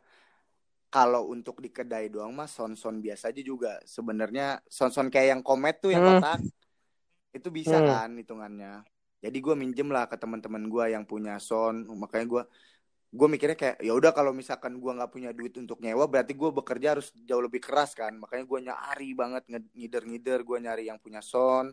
kalau 0.89 1.29
untuk 1.33 1.61
di 1.61 1.69
kedai 1.69 2.09
doang 2.09 2.33
mah 2.33 2.49
sound 2.49 2.77
sound 2.77 3.01
biasa 3.01 3.33
aja 3.33 3.41
juga. 3.45 3.81
Sebenarnya 3.85 4.61
sound 4.69 4.93
sound 4.93 5.09
kayak 5.13 5.37
yang 5.37 5.43
komet 5.45 5.81
tuh 5.81 5.93
yang 5.93 6.05
hmm 6.05 6.21
kotak 6.21 6.41
itu 7.33 7.49
bisa 7.53 7.77
hmm 7.81 7.89
kan 7.89 8.11
hitungannya. 8.17 8.73
Jadi 9.19 9.39
gua 9.43 9.55
minjem 9.59 9.89
lah 9.91 10.07
ke 10.07 10.15
teman-teman 10.15 10.67
gua 10.71 10.87
yang 10.91 11.03
punya 11.03 11.37
sound. 11.43 11.91
Makanya 11.91 12.27
gua 12.29 12.43
gue 13.09 13.25
mikirnya 13.25 13.57
kayak 13.57 13.81
ya 13.81 13.97
udah 13.97 14.13
kalau 14.13 14.37
misalkan 14.37 14.77
gua 14.77 14.93
nggak 14.93 15.09
punya 15.09 15.33
duit 15.33 15.57
untuk 15.57 15.81
nyewa 15.81 16.05
berarti 16.05 16.37
gue 16.37 16.51
bekerja 16.53 16.93
harus 16.93 17.09
jauh 17.25 17.41
lebih 17.41 17.65
keras 17.65 17.97
kan. 17.97 18.13
Makanya 18.13 18.45
gue 18.45 18.59
nyari 18.69 19.09
banget 19.17 19.43
ngider-ngider 19.73 20.45
gue 20.45 20.59
nyari 20.61 20.93
yang 20.93 21.01
punya 21.01 21.25
sound. 21.25 21.73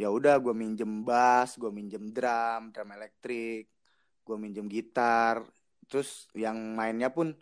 Ya 0.00 0.08
udah 0.08 0.40
gue 0.40 0.56
minjem 0.56 1.04
bass 1.04 1.60
gue 1.60 1.68
minjem 1.68 2.08
drum 2.08 2.72
drum 2.72 2.88
elektrik 2.96 3.68
gue 4.24 4.36
minjem 4.40 4.64
gitar. 4.64 5.44
Terus 5.92 6.32
yang 6.32 6.56
mainnya 6.72 7.12
pun 7.12 7.36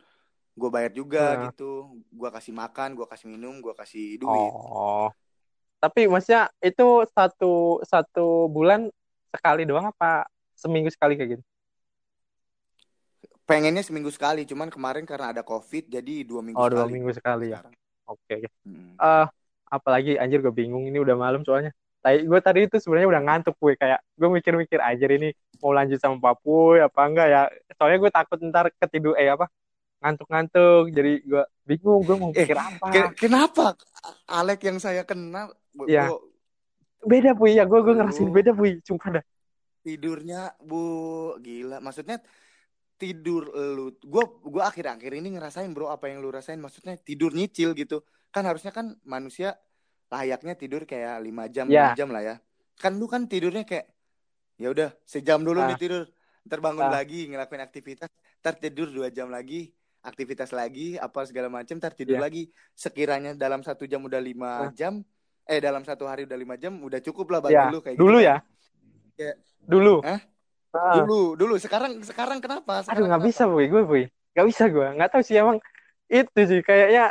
gue 0.52 0.68
bayar 0.68 0.90
juga 0.90 1.38
Nah. 1.38 1.54
gitu. 1.54 2.02
Gue 2.10 2.28
kasih 2.34 2.50
makan 2.50 2.98
gue 2.98 3.06
kasih 3.06 3.30
minum 3.30 3.62
gue 3.62 3.74
kasih 3.78 4.18
duit. 4.18 4.52
Oh 4.52 5.14
tapi 5.82 6.06
maksudnya 6.06 6.46
itu 6.62 7.02
satu 7.10 7.82
satu 7.82 8.46
bulan 8.46 8.86
sekali 9.34 9.66
doang 9.66 9.90
apa 9.90 10.30
seminggu 10.54 10.86
sekali 10.94 11.18
kayak 11.18 11.34
gitu? 11.34 11.44
Pengennya 13.42 13.82
seminggu 13.82 14.14
sekali 14.14 14.46
cuman 14.46 14.70
kemarin 14.70 15.02
karena 15.02 15.34
ada 15.34 15.42
covid 15.42 15.90
jadi 15.90 16.22
dua 16.22 16.38
minggu 16.38 16.54
oh 16.54 16.70
dua 16.70 16.86
sekali. 16.86 16.94
minggu 16.94 17.10
sekali 17.10 17.46
ya? 17.50 17.58
Oke 18.06 18.46
oke. 18.46 18.48
Mm. 18.62 18.94
eh 18.94 19.26
apalagi 19.72 20.14
anjir 20.22 20.38
gue 20.38 20.54
bingung 20.54 20.86
ini 20.86 21.02
udah 21.02 21.18
malam 21.18 21.42
soalnya. 21.42 21.74
Tadi 21.98 22.30
gue 22.30 22.38
tadi 22.38 22.60
itu 22.70 22.78
sebenarnya 22.78 23.18
udah 23.18 23.22
ngantuk 23.26 23.58
gue 23.58 23.74
kayak 23.74 23.98
gue 24.14 24.28
mikir-mikir 24.30 24.78
anjir 24.78 25.10
ini 25.18 25.34
mau 25.58 25.74
lanjut 25.74 25.98
sama 25.98 26.14
Papuy 26.22 26.78
apa 26.78 27.00
enggak 27.10 27.26
ya? 27.26 27.42
Soalnya 27.74 27.98
gue 27.98 28.10
takut 28.14 28.38
ntar 28.38 28.70
ketidur 28.78 29.18
eh 29.18 29.34
apa 29.34 29.50
ngantuk-ngantuk 30.02 30.90
jadi 30.90 31.12
gue 31.22 31.44
bingung 31.62 32.02
gue 32.02 32.16
mau 32.18 32.30
eh 32.34 32.42
mikir 32.42 32.58
apa. 32.58 32.86
ke- 32.90 33.14
kenapa? 33.22 33.78
Alek 34.26 34.66
yang 34.66 34.82
saya 34.82 35.06
kenal 35.06 35.54
bu, 35.70 35.86
ya 35.86 36.10
bu, 36.10 36.18
beda 37.06 37.38
Puy. 37.38 37.54
Ya 37.54 37.64
gue 37.64 37.80
gue 37.80 37.94
ngerasain 37.94 38.30
beda 38.34 38.50
Puy. 38.50 38.82
Sumpah 38.82 39.22
dah 39.22 39.24
tidurnya 39.82 40.54
bu 40.62 40.82
gila. 41.42 41.82
Maksudnya 41.82 42.22
tidur 42.96 43.50
lu 43.50 43.90
gua 44.06 44.30
gua 44.46 44.70
akhir-akhir 44.70 45.10
ini 45.18 45.34
ngerasain 45.34 45.74
bro 45.74 45.90
apa 45.90 46.10
yang 46.10 46.22
lu 46.22 46.30
rasain. 46.30 46.62
Maksudnya 46.62 46.94
tidur 47.02 47.34
nyicil 47.34 47.74
gitu. 47.74 48.06
Kan 48.30 48.46
harusnya 48.46 48.70
kan 48.70 48.96
manusia 49.02 49.58
layaknya 50.08 50.54
tidur 50.54 50.86
kayak 50.86 51.18
lima 51.20 51.50
jam 51.50 51.66
enam 51.66 51.74
ya 51.74 51.98
jam 51.98 52.08
lah 52.14 52.22
ya. 52.22 52.36
Kan 52.78 52.96
lu 52.96 53.10
kan 53.10 53.26
tidurnya 53.26 53.66
kayak 53.66 53.90
ya 54.56 54.70
udah 54.70 54.94
sejam 55.02 55.42
dulu 55.42 55.62
nih 55.66 55.76
ah. 55.76 55.80
tidur. 55.80 56.02
Ntar 56.42 56.58
bangun 56.62 56.86
ah. 56.88 56.94
lagi 56.94 57.26
ngelakuin 57.26 57.62
aktivitas. 57.62 58.10
Ntar 58.42 58.54
tidur 58.62 58.90
dua 58.90 59.10
jam 59.10 59.30
lagi 59.30 59.74
aktivitas 60.02 60.50
lagi 60.50 60.98
apa 60.98 61.22
segala 61.24 61.46
macam 61.46 61.78
ntar 61.78 61.94
tidur 61.94 62.18
ya 62.18 62.22
lagi. 62.26 62.50
Sekiranya 62.74 63.38
dalam 63.38 63.62
satu 63.62 63.86
jam 63.86 64.02
udah 64.02 64.18
lima 64.18 64.68
ah 64.68 64.72
jam 64.74 65.00
eh 65.46 65.58
dalam 65.58 65.82
satu 65.82 66.06
hari 66.06 66.26
udah 66.26 66.38
lima 66.38 66.54
jam 66.58 66.74
udah 66.82 66.98
cukup 67.02 67.38
lah 67.38 67.40
bagi 67.42 67.58
ya 67.58 67.70
lu 67.70 67.78
kayak 67.82 67.96
gitu 67.96 68.02
dulu 68.02 68.18
kan 68.18 68.26
ya? 68.26 68.36
Kayak 69.12 69.36
dulu? 69.62 69.94
Hah? 70.02 70.20
ah. 70.74 70.94
Dulu 71.02 71.20
dulu. 71.38 71.54
Sekarang 71.58 71.92
sekarang 72.02 72.38
kenapa? 72.42 72.82
Aduh 72.82 72.86
sekarang 72.86 73.08
nggak 73.10 73.24
bisa 73.26 73.42
Puy 73.46 73.66
gue 73.70 73.82
Puy 73.86 74.04
nggak 74.32 74.46
bisa 74.48 74.64
gue 74.72 74.88
nggak 74.96 75.10
tahu 75.12 75.22
sih 75.22 75.36
emang 75.38 75.58
itu 76.10 76.40
sih. 76.46 76.60
Kayaknya 76.66 77.04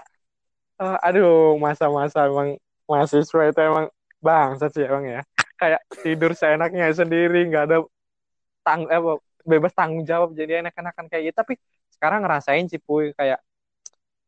eh, 0.83 0.97
aduh 1.07 1.55
masa-masa 1.55 2.27
emang 2.27 2.59
mahasiswa 2.87 3.41
itu 3.47 3.59
emang 3.63 3.85
bangsat 4.19 4.71
sih 4.75 4.83
emang 4.83 5.07
ya. 5.07 5.21
Kayak 5.55 5.81
tidur 6.03 6.31
seenaknya 6.35 6.91
sendiri 6.91 7.47
nggak 7.47 7.63
ada 7.71 7.77
tang 8.67 8.87
eh, 8.91 9.01
bebas 9.47 9.71
tanggung 9.71 10.03
jawab. 10.03 10.35
Jadi 10.35 10.59
enak-enakan 10.65 11.05
kayak 11.07 11.31
gitu. 11.31 11.37
Tapi 11.39 11.53
sekarang 12.01 12.25
ngerasain 12.25 12.65
sih 12.65 12.81
puy 12.81 13.13
kayak 13.13 13.37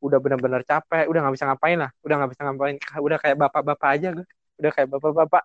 udah 0.03 0.21
benar-benar 0.21 0.61
capek 0.61 1.09
udah 1.09 1.19
nggak 1.25 1.33
bisa 1.33 1.45
ngapain 1.49 1.77
lah 1.81 1.89
udah 2.05 2.15
nggak 2.21 2.31
bisa 2.37 2.41
ngapain. 2.45 2.75
Udah 3.09 3.17
kayak 3.17 3.37
bapak-bapak 3.41 3.89
aja 3.97 4.07
gue 4.13 4.25
udah 4.61 4.69
kayak 4.69 4.89
bapak-bapak. 4.93 5.43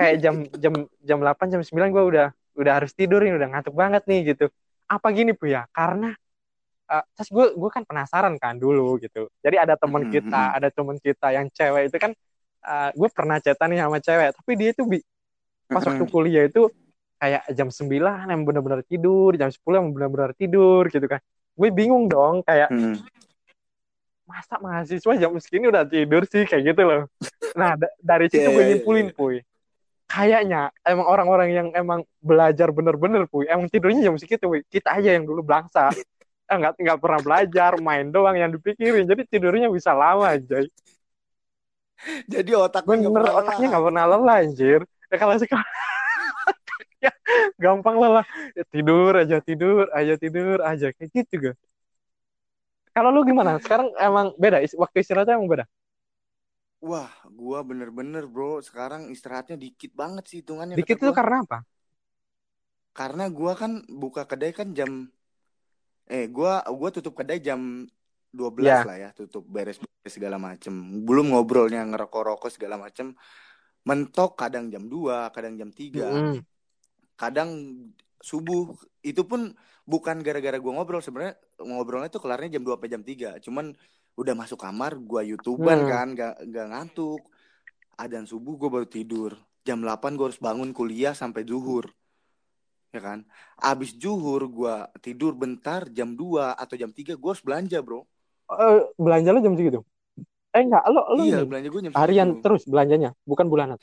Kayak 0.00 0.16
jam 0.24 0.34
jam 0.56 0.74
jam 1.04 1.18
8 1.20 1.52
jam 1.52 1.60
9 1.60 1.92
gue 1.92 2.04
udah 2.16 2.26
udah 2.56 2.72
harus 2.72 2.96
tidur 2.96 3.20
ini 3.20 3.36
udah 3.36 3.52
ngantuk 3.52 3.76
banget 3.76 4.08
nih 4.08 4.32
gitu. 4.32 4.48
Apa 4.88 5.12
gini 5.12 5.36
puy 5.36 5.52
ya? 5.52 5.68
Karena 5.68 6.16
uh, 6.88 7.04
terus 7.12 7.28
gue 7.28 7.52
gue 7.52 7.70
kan 7.70 7.84
penasaran 7.84 8.40
kan 8.40 8.56
dulu 8.56 8.96
gitu. 9.04 9.28
Jadi 9.44 9.60
ada 9.60 9.76
teman 9.76 10.08
Mm-mm, 10.08 10.14
kita 10.16 10.40
mm-mm. 10.40 10.56
ada 10.56 10.68
teman 10.72 10.96
kita 10.96 11.26
yang 11.36 11.46
cewek 11.52 11.92
itu 11.92 11.96
kan 12.00 12.16
uh, 12.64 12.90
gue 12.96 13.08
pernah 13.12 13.36
cetan 13.38 13.68
nih 13.72 13.80
sama 13.84 13.98
cewek 14.00 14.28
tapi 14.34 14.52
dia 14.56 14.70
tuh 14.74 14.86
bi 14.88 14.98
pas 15.68 15.84
waktu 15.84 16.04
kuliah 16.08 16.48
itu 16.48 16.72
kayak 17.18 17.42
jam 17.52 17.68
9 17.68 18.30
yang 18.30 18.42
benar-benar 18.46 18.80
tidur 18.86 19.36
jam 19.36 19.50
10 19.52 19.60
yang 19.78 19.88
benar-benar 19.92 20.32
tidur 20.32 20.88
gitu 20.88 21.04
kan 21.04 21.20
gue 21.58 21.68
bingung 21.74 22.06
dong 22.06 22.46
kayak 22.46 22.70
hmm. 22.70 23.02
masa 24.22 24.54
mahasiswa 24.62 25.12
jam 25.18 25.34
segini 25.42 25.66
udah 25.66 25.82
tidur 25.82 26.22
sih? 26.30 26.46
Kayak 26.46 26.62
gitu 26.74 26.82
loh. 26.86 27.02
Nah 27.58 27.74
dari 27.98 28.30
situ 28.30 28.46
yeah, 28.46 28.54
gue 28.54 28.62
iya, 28.62 28.70
nyimpulin 28.78 29.10
yeah, 29.10 29.10
yeah. 29.10 29.18
puy 29.18 29.36
kayaknya 30.08 30.62
emang 30.88 31.04
orang-orang 31.04 31.48
yang 31.52 31.68
emang 31.76 32.00
belajar 32.24 32.72
bener-bener 32.72 33.28
puy 33.28 33.44
emang 33.44 33.68
tidurnya 33.68 34.08
jam 34.08 34.16
segitu 34.16 34.48
puy 34.48 34.64
kita 34.70 34.96
aja 34.96 35.18
yang 35.18 35.26
dulu 35.26 35.42
belangsa. 35.42 35.90
Nggak 36.48 36.80
nggak 36.80 36.98
pernah 37.02 37.20
belajar 37.20 37.76
main 37.76 38.08
doang 38.08 38.32
yang 38.38 38.48
dipikirin 38.48 39.04
jadi 39.04 39.20
tidurnya 39.28 39.68
bisa 39.68 39.92
lama 39.92 40.32
aja 40.32 40.64
jadi 42.30 42.50
otak 42.54 42.86
bener 42.86 43.10
gak 43.10 43.36
otaknya 43.42 43.66
nggak 43.74 43.84
pernah 43.90 44.04
lelah 44.06 44.38
anjir. 44.42 44.80
Ya 45.10 45.16
kalau 45.18 45.34
sekarang 45.40 45.66
ya, 47.04 47.12
gampang 47.56 47.96
lelah 47.98 48.26
ya, 48.54 48.64
tidur 48.68 49.12
aja 49.14 49.36
tidur 49.42 49.84
aja 49.94 50.14
tidur 50.18 50.58
aja 50.62 50.88
kayak 50.94 51.10
gitu 51.14 51.32
juga 51.38 51.52
kalau 52.92 53.14
lu 53.14 53.22
gimana 53.22 53.62
sekarang 53.62 53.94
emang 53.98 54.34
beda 54.34 54.62
waktu 54.74 54.96
istirahatnya 55.02 55.38
emang 55.38 55.50
beda 55.50 55.66
Wah, 56.78 57.10
gua 57.26 57.66
bener-bener 57.66 58.22
bro. 58.30 58.62
Sekarang 58.62 59.10
istirahatnya 59.10 59.58
dikit 59.58 59.90
banget 59.98 60.30
sih 60.30 60.38
hitungannya. 60.42 60.78
Dikit 60.78 61.02
itu 61.02 61.10
karena 61.10 61.42
apa? 61.42 61.66
Karena 62.94 63.26
gua 63.30 63.58
kan 63.58 63.82
buka 63.90 64.30
kedai 64.30 64.54
kan 64.54 64.70
jam 64.74 65.10
eh 66.06 66.30
gua 66.30 66.62
gua 66.70 66.88
tutup 66.94 67.18
kedai 67.18 67.42
jam 67.42 67.82
12 68.30 68.62
yeah. 68.62 68.82
lah 68.86 68.96
ya, 68.96 69.10
tutup 69.10 69.42
beres-beres 69.50 70.12
segala 70.12 70.38
macem. 70.38 70.70
Belum 71.02 71.34
ngobrolnya 71.34 71.82
ngerokok-rokok 71.82 72.50
segala 72.54 72.78
macem. 72.78 73.10
Mentok 73.82 74.38
kadang 74.38 74.70
jam 74.70 74.86
2, 74.86 75.34
kadang 75.34 75.58
jam 75.58 75.70
3. 75.74 76.06
Mm. 76.06 76.38
Kadang 77.18 77.50
subuh 78.22 78.78
itu 79.02 79.26
pun 79.26 79.52
bukan 79.82 80.22
gara-gara 80.22 80.56
gua 80.62 80.78
ngobrol 80.78 81.02
sebenarnya 81.02 81.34
ngobrolnya 81.58 82.10
tuh 82.14 82.22
kelarnya 82.22 82.58
jam 82.58 82.62
2 82.62 82.78
sampai 82.78 82.90
jam 82.90 83.02
3. 83.02 83.44
Cuman 83.44 83.74
udah 84.14 84.34
masuk 84.38 84.58
kamar 84.62 84.94
gua 85.02 85.26
youtuber 85.26 85.74
hmm. 85.74 85.90
kan 85.90 86.08
gak, 86.14 86.34
gak 86.46 86.66
ngantuk. 86.70 87.22
Adan 87.98 88.30
subuh 88.30 88.54
gue 88.54 88.70
baru 88.70 88.86
tidur. 88.86 89.34
Jam 89.66 89.82
8 89.82 90.14
gue 90.14 90.30
harus 90.30 90.38
bangun 90.38 90.70
kuliah 90.70 91.18
sampai 91.18 91.42
zuhur. 91.42 91.90
Ya 92.94 93.02
kan? 93.02 93.26
Abis 93.58 93.98
zuhur 93.98 94.46
gue 94.46 94.74
tidur 95.02 95.34
bentar 95.34 95.90
jam 95.90 96.14
2 96.14 96.54
atau 96.54 96.78
jam 96.78 96.94
3 96.94 97.18
gue 97.18 97.30
harus 97.34 97.42
belanja 97.42 97.82
bro. 97.82 98.06
Uh, 98.48 98.86
belanja 98.96 99.34
lo 99.34 99.42
jam 99.42 99.58
segitu? 99.58 99.82
Eh 100.54 100.64
enggak 100.64 100.80
lo 100.88 101.04
lo 101.12 101.22
iya, 101.28 101.44
belanja 101.44 101.68
gue 101.68 101.82
jam 101.84 101.92
harian 101.92 102.28
segitu. 102.32 102.42
terus 102.46 102.62
belanjanya 102.64 103.10
bukan 103.28 103.46
bulanan 103.52 103.76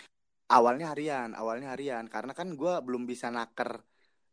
awalnya 0.52 0.94
harian 0.94 1.34
awalnya 1.34 1.74
harian 1.74 2.06
karena 2.06 2.34
kan 2.38 2.54
gue 2.54 2.74
belum 2.86 3.10
bisa 3.10 3.34
naker 3.34 3.82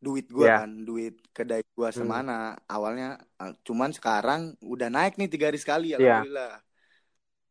duit 0.03 0.27
gue 0.29 0.45
yeah. 0.45 0.67
kan 0.67 0.83
duit 0.83 1.15
kedai 1.31 1.63
gue 1.63 1.89
hmm. 1.89 1.97
semana 1.97 2.59
hmm. 2.59 2.75
awalnya 2.75 3.09
eh, 3.39 3.55
cuman 3.63 3.91
sekarang 3.95 4.59
udah 4.61 4.89
naik 4.91 5.17
nih 5.17 5.31
tiga 5.31 5.49
hari 5.49 5.59
sekali 5.63 5.95
iya. 5.95 5.99
alhamdulillah 5.99 6.55
yeah. 6.59 6.71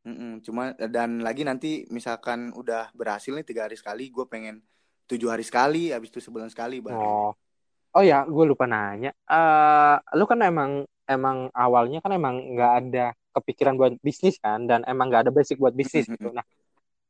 Mm 0.01 0.18
-mm, 0.18 0.32
cuma 0.41 0.74
dan 0.89 1.22
lagi 1.22 1.45
nanti 1.45 1.86
misalkan 1.93 2.49
udah 2.57 2.89
berhasil 2.97 3.38
nih 3.38 3.45
tiga 3.45 3.70
hari 3.70 3.78
sekali 3.78 4.09
gue 4.09 4.26
pengen 4.26 4.57
tujuh 5.05 5.30
hari 5.30 5.45
sekali 5.45 5.93
habis 5.93 6.09
itu 6.09 6.18
sebulan 6.18 6.49
sekali 6.49 6.82
baru 6.82 6.97
oh 6.97 7.32
oh 7.93 8.03
ya 8.03 8.26
gue 8.26 8.45
lupa 8.47 8.66
nanya 8.66 9.14
uh, 9.30 10.01
lu 10.18 10.26
kan 10.26 10.41
emang 10.41 10.89
emang 11.05 11.53
awalnya 11.53 12.01
kan 12.01 12.18
emang 12.18 12.57
nggak 12.57 12.74
ada 12.82 13.05
kepikiran 13.30 13.78
buat 13.78 13.93
bisnis 14.01 14.41
kan 14.41 14.66
dan 14.66 14.82
emang 14.88 15.12
nggak 15.12 15.30
ada 15.30 15.32
basic 15.32 15.62
buat 15.62 15.76
bisnis 15.76 16.07
gitu 16.09 16.34
nah 16.34 16.43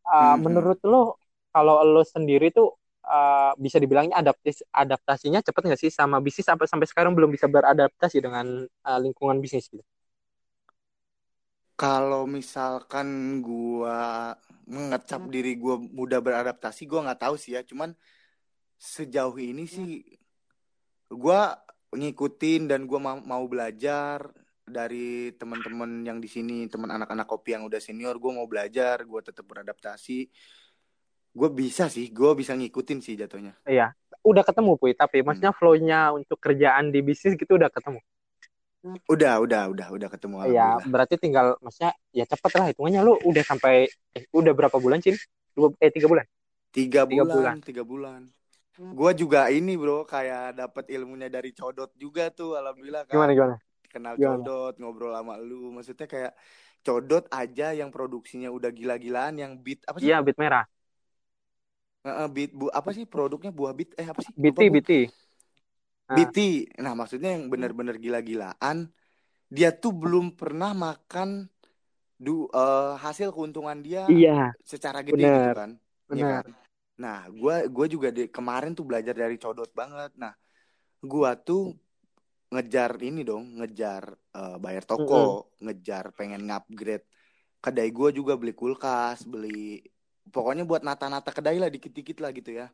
uh, 0.10 0.36
menurut 0.36 0.84
lo 0.84 1.21
kalau 1.52 1.84
lo 1.84 2.04
sendiri 2.08 2.50
tuh 2.50 2.72
uh, 3.06 3.52
bisa 3.60 3.78
dibilangnya 3.78 4.18
adaptis 4.18 4.64
adaptasinya 4.72 5.44
cepat 5.44 5.62
nggak 5.68 5.82
sih 5.82 5.92
sama 5.92 6.24
bisnis 6.24 6.48
sampai 6.48 6.66
sampai 6.68 6.88
sekarang 6.88 7.14
belum 7.14 7.32
bisa 7.32 7.52
beradaptasi 7.52 8.18
dengan 8.24 8.66
uh, 8.66 9.00
lingkungan 9.02 9.38
bisnis 9.44 9.68
gitu? 9.68 9.84
Kalau 11.76 12.30
misalkan 12.30 13.42
gua 13.42 14.38
mengecap 14.70 15.26
hmm. 15.26 15.34
diri 15.34 15.58
gua 15.58 15.82
mudah 15.82 16.22
beradaptasi, 16.22 16.86
gua 16.86 17.10
nggak 17.10 17.22
tahu 17.26 17.36
sih 17.42 17.58
ya. 17.58 17.66
Cuman 17.66 17.98
sejauh 18.78 19.34
ini 19.42 19.66
sih 19.66 20.06
gua 21.10 21.58
ngikutin 21.90 22.70
dan 22.70 22.86
gua 22.86 23.00
mau, 23.02 23.18
mau 23.26 23.44
belajar 23.50 24.30
dari 24.62 25.34
teman-teman 25.36 26.06
yang 26.06 26.22
di 26.22 26.30
sini, 26.30 26.70
teman 26.70 26.94
anak-anak 26.94 27.26
kopi 27.26 27.58
yang 27.58 27.66
udah 27.66 27.82
senior, 27.82 28.22
gua 28.22 28.38
mau 28.38 28.46
belajar, 28.46 29.02
gua 29.10 29.26
tetap 29.26 29.50
beradaptasi 29.50 30.30
gue 31.32 31.50
bisa 31.52 31.88
sih 31.88 32.12
gue 32.12 32.32
bisa 32.36 32.54
ngikutin 32.56 33.00
sih 33.00 33.16
jatuhnya. 33.16 33.56
Iya. 33.64 33.96
Udah 34.22 34.44
ketemu 34.46 34.78
puy. 34.78 34.94
Tapi 34.94 35.24
maksudnya 35.24 35.56
hmm. 35.56 35.60
flownya 35.60 36.00
untuk 36.14 36.38
kerjaan 36.38 36.92
di 36.92 37.00
bisnis 37.02 37.40
gitu 37.40 37.58
udah 37.58 37.72
ketemu? 37.72 38.00
Udah 39.06 39.38
udah 39.46 39.70
udah 39.70 39.88
udah 39.94 40.10
ketemu 40.10 40.42
iya 40.50 40.82
berarti 40.90 41.14
tinggal 41.22 41.54
maksudnya 41.62 41.94
ya 42.10 42.26
cepet 42.26 42.52
lah 42.58 42.66
hitungannya. 42.74 43.02
Lu 43.06 43.14
udah 43.22 43.44
sampai 43.46 43.86
eh, 44.18 44.26
udah 44.34 44.54
berapa 44.58 44.74
bulan 44.82 44.98
sih 45.06 45.14
dua 45.54 45.70
eh 45.78 45.94
tiga 45.94 46.10
bulan? 46.10 46.26
Tiga, 46.74 47.06
tiga 47.06 47.22
bulan, 47.22 47.38
bulan. 47.38 47.56
tiga 47.62 47.84
bulan. 47.86 48.22
Gue 48.82 49.12
juga 49.14 49.54
ini 49.54 49.78
bro 49.78 50.02
kayak 50.08 50.58
dapat 50.58 50.90
ilmunya 50.90 51.30
dari 51.30 51.54
codot 51.54 51.94
juga 51.94 52.34
tuh 52.34 52.58
alhamdulillah 52.58 53.06
kan 53.06 53.14
gimana 53.14 53.32
gimana? 53.38 53.56
Kenal 53.86 54.14
gimana? 54.18 54.42
codot 54.42 54.74
ngobrol 54.82 55.14
sama 55.14 55.38
lu. 55.38 55.70
Maksudnya 55.70 56.08
kayak 56.10 56.34
codot 56.82 57.30
aja 57.30 57.78
yang 57.78 57.94
produksinya 57.94 58.50
udah 58.50 58.74
gila-gilaan 58.74 59.38
yang 59.38 59.62
beat 59.62 59.86
apa 59.86 60.02
sih? 60.02 60.10
Iya 60.10 60.26
beat 60.26 60.42
merah 60.42 60.66
Uh, 62.02 62.26
bit 62.34 62.50
bu 62.50 62.66
apa 62.74 62.90
sih 62.98 63.06
produknya 63.06 63.54
buah 63.54 63.78
bit 63.78 63.94
eh 63.94 64.10
apa 64.10 64.26
sih? 64.26 64.34
BT 64.34 64.60
BT. 64.74 64.92
BT. 66.12 66.38
Nah, 66.82 66.98
maksudnya 66.98 67.38
yang 67.38 67.48
benar-benar 67.48 67.96
gila-gilaan 68.02 68.90
dia 69.52 69.70
tuh 69.76 69.92
belum 69.92 70.34
pernah 70.34 70.72
makan 70.72 71.46
du 72.22 72.48
uh, 72.54 72.96
hasil 73.02 73.34
keuntungan 73.34 73.82
dia 73.82 74.06
iya, 74.08 74.54
secara 74.62 75.02
gede 75.02 75.20
bener, 75.20 75.34
gitu 75.34 75.52
kan. 75.58 75.72
Iya 75.76 76.08
benar. 76.08 76.22
Ya 76.22 76.28
kan? 76.42 76.46
Nah, 77.02 77.20
gua 77.34 77.56
gua 77.66 77.86
juga 77.90 78.10
di, 78.14 78.30
kemarin 78.30 78.78
tuh 78.78 78.86
belajar 78.86 79.14
dari 79.18 79.36
codot 79.42 79.70
banget. 79.74 80.14
Nah, 80.18 80.34
gua 81.02 81.34
tuh 81.38 81.74
ngejar 82.52 82.98
ini 83.02 83.26
dong, 83.26 83.58
ngejar 83.58 84.10
uh, 84.38 84.58
bayar 84.62 84.86
toko, 84.86 85.22
mm 85.22 85.30
-hmm. 85.30 85.62
ngejar 85.70 86.06
pengen 86.14 86.46
ngupgrade 86.46 87.06
kedai 87.62 87.94
gua 87.94 88.10
juga 88.10 88.34
beli 88.38 88.58
kulkas, 88.58 89.22
beli 89.26 89.86
pokoknya 90.30 90.64
buat 90.68 90.86
nata-nata 90.86 91.34
kedai 91.34 91.58
lah 91.58 91.72
dikit-dikit 91.74 92.22
lah 92.22 92.30
gitu 92.36 92.54
ya. 92.54 92.70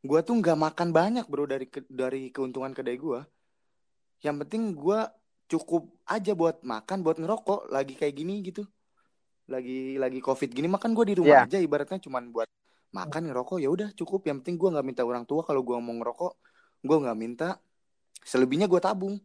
Gue 0.00 0.20
tuh 0.22 0.38
nggak 0.38 0.56
makan 0.56 0.88
banyak 0.94 1.26
bro 1.28 1.44
dari 1.44 1.66
ke, 1.68 1.84
dari 1.90 2.30
keuntungan 2.30 2.72
kedai 2.72 2.96
gue 2.96 3.20
yang 4.20 4.36
penting 4.44 4.76
gue 4.76 5.00
cukup 5.48 5.88
aja 6.06 6.36
buat 6.36 6.60
makan 6.62 7.00
buat 7.00 7.16
ngerokok 7.18 7.72
lagi 7.72 7.96
kayak 7.96 8.14
gini 8.14 8.44
gitu. 8.44 8.62
Lagi 9.50 9.98
lagi 9.98 10.22
covid 10.22 10.52
gini 10.52 10.70
makan 10.70 10.94
gue 10.94 11.04
di 11.10 11.14
rumah 11.18 11.42
yeah. 11.42 11.48
aja 11.48 11.58
ibaratnya 11.58 11.98
cuman 11.98 12.30
buat 12.30 12.46
makan 12.94 13.32
ngerokok 13.32 13.58
ya 13.58 13.68
udah 13.72 13.88
cukup. 13.96 14.28
Yang 14.28 14.44
penting 14.44 14.56
gue 14.60 14.68
nggak 14.76 14.86
minta 14.86 15.02
orang 15.02 15.24
tua 15.26 15.42
kalau 15.42 15.64
gue 15.64 15.76
mau 15.80 15.96
ngerokok 15.96 16.32
gue 16.86 16.96
nggak 16.96 17.18
minta. 17.18 17.48
Selebihnya 18.20 18.68
gue 18.68 18.80
tabung. 18.80 19.16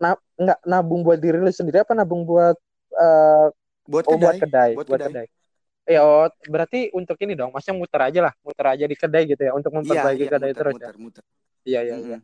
Nah 0.00 0.16
nggak 0.40 0.58
nabung 0.66 1.04
buat 1.04 1.20
diri 1.20 1.38
lu 1.38 1.52
sendiri 1.52 1.84
apa 1.84 1.92
nabung 1.94 2.26
buat 2.26 2.56
uh, 2.96 3.46
buat 3.84 4.04
kedai, 4.08 4.16
oh, 4.16 4.20
buat 4.20 4.36
kedai 4.40 4.70
buat, 4.74 4.88
buat 4.88 5.00
kedai. 5.00 5.12
kedai 5.12 5.43
Ya, 5.84 6.00
oh, 6.00 6.32
berarti 6.48 6.88
untuk 6.96 7.20
ini 7.20 7.36
dong, 7.36 7.52
maksudnya 7.52 7.76
muter 7.76 8.00
aja 8.08 8.20
lah, 8.24 8.34
muter 8.40 8.66
aja 8.72 8.84
di 8.88 8.96
kedai 8.96 9.28
gitu 9.28 9.42
ya, 9.44 9.52
untuk 9.52 9.68
iya, 9.68 9.76
memperbaiki 9.84 10.16
iya, 10.16 10.24
iya, 10.24 10.32
kedai 10.32 10.50
muter, 10.50 10.60
terus 10.64 10.74
muter, 10.74 10.88
ya. 10.88 10.96
Muter. 10.96 11.24
Iya, 11.64 11.80
iya, 11.84 11.96
hmm. 11.96 12.08
iya. 12.08 12.18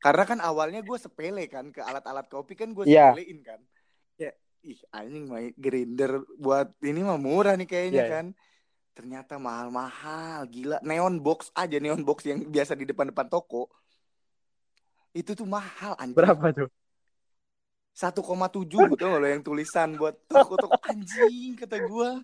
Karena 0.00 0.24
kan 0.24 0.38
awalnya 0.40 0.80
gue 0.80 0.98
sepele 1.00 1.44
kan 1.52 1.68
ke 1.68 1.84
alat-alat 1.84 2.26
kopi 2.32 2.56
kan 2.56 2.72
gue 2.72 2.88
yeah. 2.88 3.12
sepelein 3.12 3.38
kan. 3.44 3.60
Ya, 4.16 4.32
ih 4.64 4.80
anjing 4.88 5.28
main 5.28 5.52
grinder 5.56 6.24
buat 6.40 6.72
ini 6.80 7.00
mah 7.04 7.20
murah 7.20 7.60
nih 7.60 7.68
kayaknya 7.68 7.92
yeah, 7.92 8.08
iya. 8.08 8.14
kan. 8.16 8.26
Ternyata 8.96 9.36
mahal-mahal, 9.36 10.48
gila. 10.48 10.80
Neon 10.80 11.20
box 11.20 11.52
aja, 11.52 11.76
neon 11.76 12.00
box 12.00 12.24
yang 12.24 12.40
biasa 12.48 12.72
di 12.72 12.88
depan-depan 12.88 13.28
toko. 13.28 13.68
Itu 15.12 15.36
tuh 15.36 15.44
mahal 15.44 15.92
anjing. 16.00 16.16
Berapa 16.16 16.56
tuh? 16.56 16.68
1,7 17.96 18.68
tuh 19.00 19.08
lo 19.16 19.24
yang 19.24 19.40
tulisan 19.40 19.96
buat 19.96 20.12
toko-toko 20.28 20.76
anjing 20.84 21.56
kata 21.56 21.80
gua. 21.88 22.20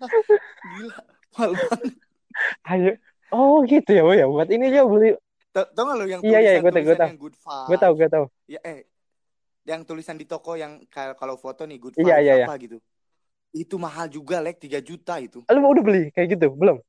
Gila, 0.69 0.97
mahal 1.33 1.51
banget. 1.57 1.93
Ayo. 2.69 2.93
Oh 3.33 3.65
gitu 3.65 3.89
ya, 3.89 4.05
ya. 4.13 4.29
Buat 4.29 4.53
ini 4.53 4.69
aja 4.69 4.85
beli. 4.85 5.17
Tau 5.53 5.65
gak 5.73 5.97
lo 5.97 6.05
yang 6.05 6.21
tulisan, 6.21 6.45
iya, 6.45 6.51
iya, 6.57 6.61
gue 6.61 6.73
tahu, 6.73 6.85
gue 6.85 6.97
tahu. 6.97 7.11
good 7.17 7.37
vibes. 7.41 7.69
Gue 7.73 7.79
tahu, 7.81 7.93
gue 7.97 8.09
tahu. 8.13 8.25
Ya 8.45 8.61
eh 8.61 8.85
yang 9.65 9.81
tulisan 9.89 10.21
di 10.21 10.29
toko 10.29 10.61
yang 10.61 10.85
kalau 10.93 11.41
foto 11.41 11.65
nih 11.65 11.81
good 11.81 11.97
iya, 11.97 12.21
vibes 12.21 12.21
iya, 12.21 12.33
iya, 12.37 12.47
apa 12.49 12.55
gitu. 12.61 12.77
Itu 13.57 13.81
mahal 13.81 14.13
juga, 14.13 14.45
Lek, 14.45 14.61
3 14.61 14.77
juta 14.85 15.17
itu. 15.25 15.41
Lu 15.49 15.61
udah 15.73 15.85
beli 15.85 16.13
kayak 16.13 16.37
gitu? 16.37 16.53
Belum? 16.53 16.85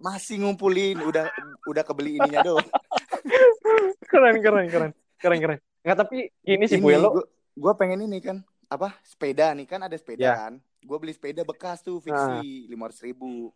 Masih 0.00 0.40
ngumpulin, 0.40 0.96
udah 1.04 1.28
udah 1.68 1.82
kebeli 1.84 2.16
ininya 2.16 2.40
doang. 2.40 2.64
keren, 4.12 4.40
keren, 4.40 4.66
keren. 4.72 4.90
Keren, 5.20 5.38
keren. 5.40 5.58
Enggak, 5.84 5.96
tapi 6.08 6.32
ini 6.48 6.64
sih, 6.64 6.80
Bu, 6.80 6.96
lo 6.96 7.39
gue 7.56 7.72
pengen 7.78 8.06
ini 8.06 8.18
kan 8.22 8.42
apa 8.70 8.94
sepeda 9.02 9.50
nih 9.56 9.66
kan 9.66 9.80
ada 9.82 9.96
sepeda 9.98 10.26
Ya. 10.26 10.32
kan 10.32 10.58
gue 10.80 10.96
beli 11.00 11.12
sepeda 11.12 11.42
bekas 11.42 11.82
tuh 11.82 11.98
fiksi 12.00 12.66
lima 12.70 12.88
ratus 12.88 13.02
ribu 13.02 13.50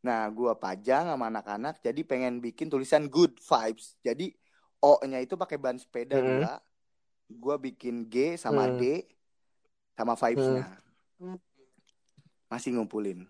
nah 0.00 0.26
gue 0.32 0.52
pajang 0.56 1.12
sama 1.12 1.28
anak-anak 1.28 1.78
jadi 1.84 2.00
pengen 2.04 2.40
bikin 2.40 2.66
tulisan 2.72 3.06
good 3.08 3.36
vibes 3.38 3.96
jadi 4.02 4.32
O 4.80 4.96
nya 5.04 5.20
itu 5.20 5.36
pakai 5.36 5.60
ban 5.60 5.76
sepeda 5.76 6.16
Mm-mm. 6.16 6.24
dua 6.24 6.56
gue 7.28 7.56
bikin 7.70 8.08
G 8.08 8.34
sama 8.40 8.64
Hmm. 8.66 8.78
D 8.80 9.04
sama 9.96 10.14
vibes-nya 10.18 10.66
masih 12.50 12.70
ngumpulin 12.74 13.24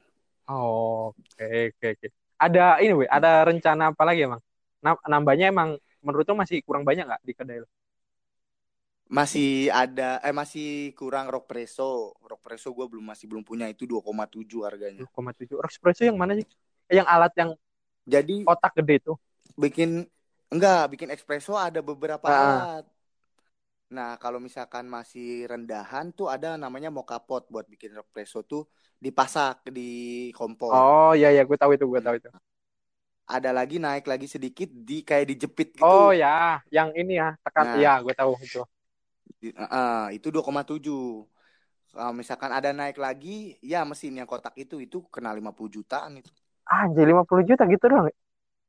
Oh, 0.51 1.14
oke 1.14 1.44
oke 1.70 1.86
oke. 1.94 2.07
Ada 2.42 2.61
ini, 2.82 2.92
Wei, 2.98 3.09
ada 3.16 3.28
rencana 3.48 3.82
apa 3.92 4.03
lagi 4.09 4.20
emang? 4.26 4.40
Nam- 4.84 5.03
Nambahnya 5.12 5.46
emang 5.53 5.68
menurut 6.05 6.24
lo 6.26 6.34
masih 6.42 6.59
kurang 6.66 6.82
banyak 6.88 7.05
nggak 7.07 7.22
di 7.28 7.32
kedai 7.38 7.59
lo? 7.62 7.68
Masih 9.11 9.48
ada 9.74 10.22
eh 10.22 10.30
masih 10.40 10.94
kurang 10.94 11.26
rock 11.34 11.44
preso 11.50 12.14
rock 12.30 12.40
preso 12.46 12.70
gue 12.70 12.86
belum 12.86 13.04
masih 13.11 13.26
belum 13.30 13.42
punya 13.42 13.66
itu 13.66 13.82
2,7 13.90 14.62
harganya 14.62 15.02
2,7. 15.02 15.58
Espresso 15.66 16.02
yang 16.06 16.18
mana 16.20 16.32
sih? 16.38 16.46
Yang 16.90 17.06
alat 17.11 17.32
yang 17.38 17.50
jadi 18.06 18.34
kotak 18.46 18.72
gede 18.78 18.94
itu. 19.02 19.12
bikin 19.58 19.90
enggak 20.50 20.90
bikin 20.94 21.11
espresso 21.14 21.54
ada 21.58 21.80
beberapa 21.82 22.26
Ah. 22.26 22.34
alat 22.80 22.84
nah 23.90 24.14
kalau 24.22 24.38
misalkan 24.38 24.86
masih 24.86 25.50
rendahan 25.50 26.14
tuh 26.14 26.30
ada 26.30 26.54
namanya 26.54 26.94
mocha 26.94 27.18
pot 27.18 27.42
buat 27.50 27.66
bikin 27.66 27.90
espresso 27.98 28.46
tuh 28.46 28.62
dipasak 29.02 29.66
di 29.74 30.30
kompor 30.38 30.70
Oh, 30.70 31.11
iya 31.18 31.28
iya, 31.34 31.42
gue 31.42 31.58
tahu 31.58 31.74
itu, 31.74 31.84
gue 31.90 31.98
tahu 32.06 32.14
itu. 32.22 32.30
ada 33.30 33.50
lagi 33.54 33.78
naik 33.78 34.04
lagi 34.11 34.26
sedikit 34.26 34.66
di 34.70 35.06
kayak 35.06 35.26
dijepit 35.30 35.68
gitu 35.78 35.86
Oh 35.86 36.11
ya, 36.11 36.58
yang 36.70 36.90
ini 36.98 37.18
ya, 37.22 37.34
tekan 37.46 37.64
Nah. 37.66 37.76
iya, 37.78 37.92
gue 38.02 38.14
tahu 38.14 38.30
itu. 38.42 38.62
Ah, 39.57 40.11
itu 40.16 40.28
2,7 40.35 41.26
kalau 41.91 42.12
misalkan 42.14 42.51
ada 42.55 42.70
naik 42.70 42.97
lagi 43.03 43.59
ya 43.64 43.83
mesin 43.83 44.14
yang 44.18 44.28
kotak 44.28 44.55
itu 44.55 44.78
itu 44.78 45.03
kena 45.11 45.31
50 45.35 45.70
jutaan 45.81 46.20
itu 46.20 46.31
Ah, 46.70 46.87
jadi 46.95 47.11
50 47.11 47.43
juta 47.43 47.62
gitu 47.66 47.85
doang. 47.91 48.07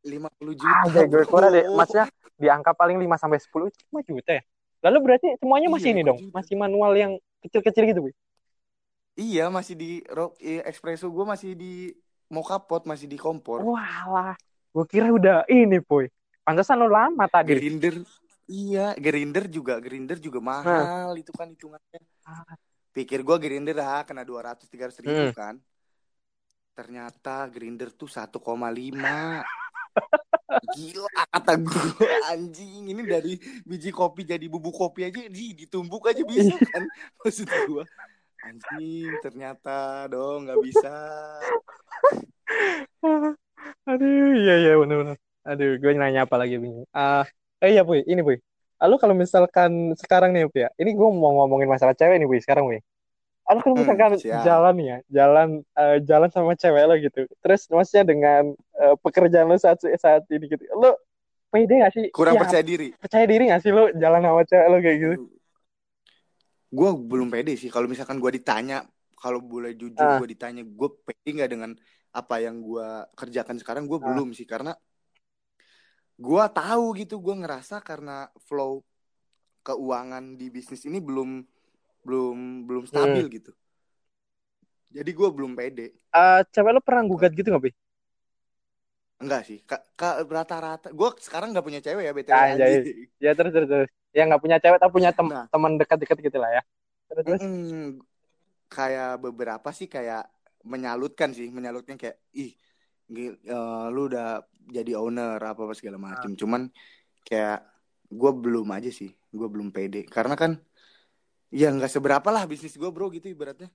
50 0.02 0.54
juta 0.58 0.74
Ah, 0.74 0.84
gue 0.90 1.06
kurang 1.30 1.52
deh. 1.54 1.66
bro. 1.66 1.78
Maksudnya 1.78 2.06
di 2.42 2.48
angka 2.50 2.72
paling 2.74 2.98
5 2.98 3.16
sampai 3.22 3.38
10 3.38 3.70
itu 3.70 3.78
5 3.94 4.02
juta 4.02 4.32
ya. 4.42 4.44
Lalu 4.82 4.98
berarti 5.06 5.28
semuanya 5.38 5.70
masih 5.70 5.90
Iya, 5.90 5.94
ini 5.94 6.02
5 6.02 6.10
dong, 6.10 6.20
juta. 6.26 6.34
masih 6.38 6.56
manual 6.58 6.92
yang 6.98 7.12
kecil-kecil 7.46 7.84
gitu, 7.94 8.02
Wei. 8.10 8.14
iya 9.20 9.44
masih 9.54 9.76
di 9.78 9.90
ro- 10.10 10.36
eh, 10.42 10.62
espresso 10.66 11.06
gue 11.12 11.26
masih 11.28 11.52
di 11.54 11.94
mocha 12.34 12.58
pot 12.58 12.82
masih 12.90 13.06
di 13.12 13.18
kompor 13.20 13.62
Walah, 13.62 14.34
gue 14.74 14.86
kira 14.90 15.08
udah 15.12 15.38
ini, 15.52 15.78
Boy. 15.84 16.08
Pantesan 16.42 16.82
lo 16.82 16.88
lama 16.90 17.30
tadi. 17.30 17.54
Grinder, 17.54 17.96
iya, 18.52 18.92
grinder 19.00 19.48
juga, 19.48 19.80
grinder 19.80 20.20
juga 20.20 20.40
mahal 20.44 21.16
itu 21.16 21.32
kan 21.32 21.48
hitungannya. 21.48 22.02
Pikir 22.92 23.24
gua 23.24 23.40
grinder 23.40 23.80
ah 23.80 24.04
kena 24.04 24.28
200 24.28 24.68
300 24.68 25.00
ribu 25.00 25.16
Hmm. 25.16 25.32
kan. 25.32 25.56
Ternyata 26.76 27.48
grinder 27.48 27.90
tuh 27.96 28.12
1,5. 28.12 29.48
Gila 30.62 31.24
kata 31.32 31.54
gue 31.56 32.12
anjing 32.28 32.92
ini 32.92 33.02
dari 33.08 33.40
biji 33.64 33.90
kopi 33.90 34.28
jadi 34.28 34.46
bubuk 34.52 34.76
kopi 34.76 35.08
aja 35.08 35.24
di 35.32 35.56
ditumbuk 35.56 36.12
aja 36.12 36.22
bisa 36.28 36.54
kan 36.70 36.84
maksud 37.24 37.48
gua 37.72 37.88
anjing 38.44 39.16
ternyata 39.24 40.06
dong 40.12 40.46
nggak 40.46 40.60
bisa 40.60 40.92
Aduh, 43.90 44.38
iya 44.38 44.54
iya 44.62 44.74
benar-benar. 44.78 45.18
Aduh, 45.42 45.72
gue 45.82 45.92
nanya 45.98 46.30
apa 46.30 46.36
lagi 46.38 46.62
bingung. 46.62 46.86
Ah, 46.94 47.26
eh 47.62 47.70
iya 47.72 47.82
Boy, 47.82 48.02
ini 48.04 48.20
Boy. 48.20 48.38
Lalu 48.78 48.96
kalau 48.98 49.14
misalkan 49.14 49.72
sekarang 49.96 50.34
nih 50.34 50.46
Boy 50.46 50.66
ya, 50.66 50.70
ini 50.76 50.92
gue 50.92 51.10
mau 51.14 51.32
ngomongin 51.40 51.70
masalah 51.70 51.94
cewek 51.94 52.18
nih 52.18 52.28
Boy 52.28 52.42
sekarang 52.42 52.66
Boy. 52.66 52.82
Lalu 53.42 53.60
kalau 53.60 53.74
Hmm, 53.74 53.82
misalkan 53.84 54.12
siap. 54.18 54.42
jalan 54.42 54.76
ya, 54.80 54.98
jalan 55.08 55.50
eh, 55.76 55.98
jalan 56.02 56.30
sama 56.30 56.54
cewek 56.54 56.84
lo 56.84 56.96
gitu. 56.96 57.22
Terus 57.40 57.62
maksudnya 57.68 58.06
dengan 58.08 58.44
eh, 58.56 58.96
pekerjaan 59.00 59.46
lo 59.46 59.58
saat 59.58 59.78
saat 59.98 60.26
ini 60.28 60.46
gitu. 60.48 60.66
Lo 60.74 60.98
pede 61.52 61.84
gak 61.84 61.92
sih? 61.92 62.06
kurang 62.10 62.36
Ya, 62.36 62.42
percaya 62.42 62.64
diri 62.64 62.96
percaya 62.96 63.26
diri 63.28 63.52
gak 63.52 63.60
sih 63.60 63.70
lo 63.70 63.92
jalan 63.92 64.22
sama 64.24 64.42
cewek 64.44 64.68
lo 64.68 64.78
kayak 64.80 64.98
gitu? 64.98 65.16
gue 66.72 66.90
belum 66.96 67.28
pede 67.28 67.60
sih 67.60 67.68
kalau 67.68 67.84
misalkan 67.84 68.16
gue 68.16 68.32
ditanya 68.32 68.88
kalau 69.20 69.44
boleh 69.44 69.76
jujur 69.76 70.00
Ah. 70.00 70.16
gue 70.18 70.32
ditanya 70.32 70.64
gue 70.64 70.90
pede 71.04 71.30
nggak 71.36 71.52
dengan 71.52 71.72
apa 72.12 72.40
yang 72.40 72.64
gue 72.64 72.88
kerjakan 73.12 73.60
sekarang 73.60 73.84
gue 73.84 74.00
Ah. 74.00 74.06
belum 74.08 74.32
sih 74.32 74.48
karena 74.48 74.72
gue 76.22 76.46
tahu 76.54 76.86
gitu 77.02 77.16
gue 77.18 77.36
ngerasa 77.42 77.82
karena 77.82 78.30
flow 78.46 78.86
keuangan 79.66 80.38
di 80.38 80.48
bisnis 80.54 80.86
ini 80.86 81.02
belum 81.02 81.42
belum 82.06 82.66
belum 82.70 82.84
stabil 82.86 83.26
Hmm. 83.26 83.36
gitu 83.38 83.52
jadi 84.92 85.10
gue 85.10 85.30
belum 85.34 85.58
pede 85.58 85.88
Eh, 86.12 86.42
cewek 86.52 86.72
lo 86.76 86.82
pernah 86.84 87.04
gugat 87.08 87.32
gitu 87.34 87.48
gak 87.50 87.64
Boy? 87.64 87.74
enggak 89.22 89.42
sih 89.46 89.62
Ka- 89.64 89.86
ka- 89.94 90.26
rata-rata 90.26 90.90
gue 90.90 91.10
sekarang 91.22 91.54
nggak 91.54 91.66
punya 91.66 91.80
cewek 91.80 92.04
ya 92.10 92.14
btw 92.14 92.34
Anjay. 92.34 92.74
anjing. 92.82 92.98
Ya 93.22 93.32
terus 93.38 93.52
terus 93.54 93.70
terus. 93.70 93.90
Ya 94.12 94.26
nggak 94.28 94.42
punya 94.42 94.58
cewek 94.58 94.80
tapi 94.82 94.92
punya 94.98 95.12
tem- 95.14 95.30
Nah. 95.30 95.46
teman 95.48 95.78
dekat-dekat 95.78 96.18
gitu 96.26 96.38
lah 96.42 96.50
ya. 96.58 96.62
Terus 97.06 97.24
terus. 97.26 97.42
Mm-mm. 97.46 98.02
kayak 98.72 99.20
beberapa 99.22 99.70
sih 99.76 99.86
kayak 99.92 100.26
menyalutkan 100.64 101.36
sih 101.36 101.52
menyalutkan 101.54 102.00
kayak 102.02 102.18
ih 102.34 102.56
eh, 103.12 103.86
lu 103.92 104.08
udah 104.08 104.44
jadi 104.72 104.96
owner 104.98 105.40
apa 105.40 105.68
apa 105.68 105.74
segala 105.76 106.00
macem. 106.00 106.34
Cuman 106.36 106.72
kayak 107.28 107.64
gue 108.12 108.32
belum 108.32 108.68
aja 108.72 108.92
sih 108.92 109.12
gue 109.12 109.48
belum 109.48 109.72
pede. 109.72 110.08
Karena 110.08 110.36
kan 110.36 110.60
ya 111.52 111.68
nggak 111.72 111.92
seberapa 111.92 112.28
lah 112.32 112.48
bisnis 112.48 112.76
gue 112.76 112.90
bro 112.90 113.12
gitu 113.12 113.28
ibaratnya. 113.28 113.70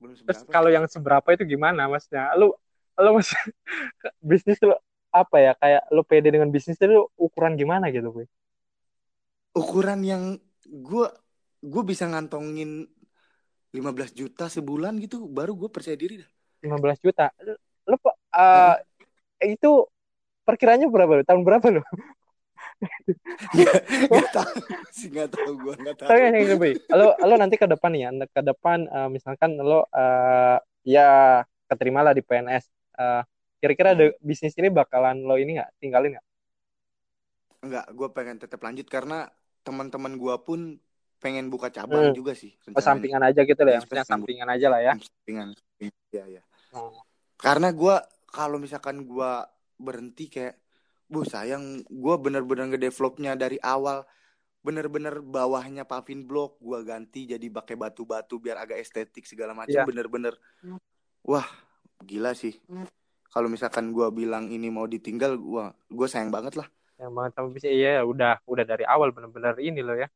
Belum 0.00 0.14
Terus 0.20 0.44
kalau 0.48 0.68
yang 0.68 0.84
seberapa 0.88 1.32
itu 1.32 1.44
gimana 1.48 1.88
maksudnya? 1.88 2.32
Lu 2.36 2.52
lu 2.94 3.10
mas 3.16 3.32
bisnis 4.30 4.60
lu 4.60 4.76
apa 5.14 5.36
ya? 5.40 5.52
Kayak 5.56 5.82
lu 5.92 6.02
pede 6.04 6.28
dengan 6.32 6.48
bisnis 6.52 6.76
itu 6.76 7.08
ukuran 7.16 7.56
gimana 7.56 7.88
gitu, 7.88 8.10
Boy? 8.10 8.28
ukuran 9.54 10.02
yang 10.02 10.22
gue 10.66 11.06
gue 11.64 11.82
bisa 11.86 12.10
ngantongin 12.10 12.84
15 13.74 14.14
juta 14.14 14.50
sebulan 14.50 14.98
gitu 15.02 15.26
baru 15.30 15.54
gue 15.54 15.70
percaya 15.70 15.94
diri 15.98 16.20
dah. 16.22 16.30
15 16.62 17.04
juta. 17.06 17.30
Eh, 18.34 18.74
itu 19.54 19.86
perkiranya 20.42 20.90
berapa? 20.90 21.22
Tahun 21.22 21.42
berapa 21.46 21.66
lu? 21.70 21.82
nggak 23.54 24.28
tahu 24.34 24.54
sih 24.92 25.08
nggak 25.08 25.30
tahu 25.30 25.52
gue 25.56 25.74
nggak 25.78 25.96
tahu 25.96 26.08
Tapi 26.10 26.20
yang 26.20 26.58
Boy. 26.58 26.74
Lu 26.90 27.06
lu 27.16 27.34
nanti 27.38 27.54
ke 27.56 27.64
depan 27.70 27.92
ya, 27.94 28.10
ke 28.10 28.42
depan 28.42 28.84
eh, 28.90 29.08
misalkan 29.08 29.56
lu 29.56 29.80
eh, 29.94 30.58
ya 30.84 31.40
keterima 31.70 32.02
lah 32.02 32.12
di 32.12 32.20
PNS. 32.20 32.68
Kira-kira 33.62 33.96
ada 33.96 34.12
bisnis 34.20 34.52
ini 34.60 34.68
bakalan 34.68 35.24
lo 35.24 35.40
ini 35.40 35.56
nggak 35.56 35.70
tinggalin 35.80 36.18
nggak? 36.18 36.26
Enggak, 37.64 37.86
gue 37.96 38.08
pengen 38.12 38.36
tetap 38.36 38.60
lanjut 38.60 38.84
karena 38.84 39.32
teman-teman 39.64 40.20
gue 40.20 40.34
pun 40.44 40.76
pengen 41.16 41.48
buka 41.48 41.72
cabang 41.72 42.12
Hmm. 42.12 42.16
juga 42.16 42.36
sih. 42.36 42.52
Oh, 42.76 42.84
sampingan 42.84 43.24
aja 43.24 43.40
gitu 43.40 43.56
lah 43.64 43.72
ya, 43.72 43.80
maksudnya 43.80 44.04
pengen 44.04 44.12
sampingan 44.20 44.48
aja 44.52 44.66
lah 44.68 44.80
ya. 44.84 44.92
Sampingan. 45.00 45.48
Iya, 46.12 46.24
iya. 46.28 46.42
Oh. 46.76 46.92
Karena 47.40 47.72
gue 47.72 47.96
kalau 48.34 48.58
misalkan 48.58 49.06
gue 49.06 49.32
berhenti 49.78 50.26
kayak, 50.26 50.58
bu 51.06 51.22
sayang, 51.22 51.86
gue 51.86 52.14
bener-bener 52.18 52.66
ngedevelopnya 52.68 53.38
dari 53.38 53.62
awal. 53.62 54.02
Bener-bener 54.58 55.20
bawahnya 55.20 55.84
paving 55.84 56.24
block 56.24 56.58
gue 56.58 56.82
ganti 56.82 57.28
jadi 57.28 57.46
pakai 57.46 57.78
batu-batu 57.78 58.42
biar 58.42 58.58
agak 58.58 58.82
estetik 58.82 59.22
segala 59.22 59.54
macam. 59.54 59.70
Iya. 59.70 59.86
Bener-bener, 59.86 60.34
Hmm. 60.58 60.82
wah 61.22 61.46
gila 62.02 62.34
sih. 62.34 62.58
Hmm. 62.66 62.90
Kalau 63.28 63.46
misalkan 63.46 63.90
gue 63.90 64.10
bilang 64.10 64.48
ini 64.48 64.66
mau 64.66 64.84
ditinggal, 64.84 65.36
gue 65.36 65.64
gue 65.88 66.06
sayang 66.10 66.34
banget 66.34 66.58
lah. 66.58 66.66
yang 66.94 67.10
banget 67.10 67.34
sama 67.34 67.50
bisnis 67.50 67.74
iya 67.74 68.06
udah 68.06 68.38
udah 68.46 68.62
dari 68.62 68.86
awal 68.86 69.10
bener-bener 69.10 69.58
ini 69.58 69.82
loh 69.82 69.98
ya 69.98 70.06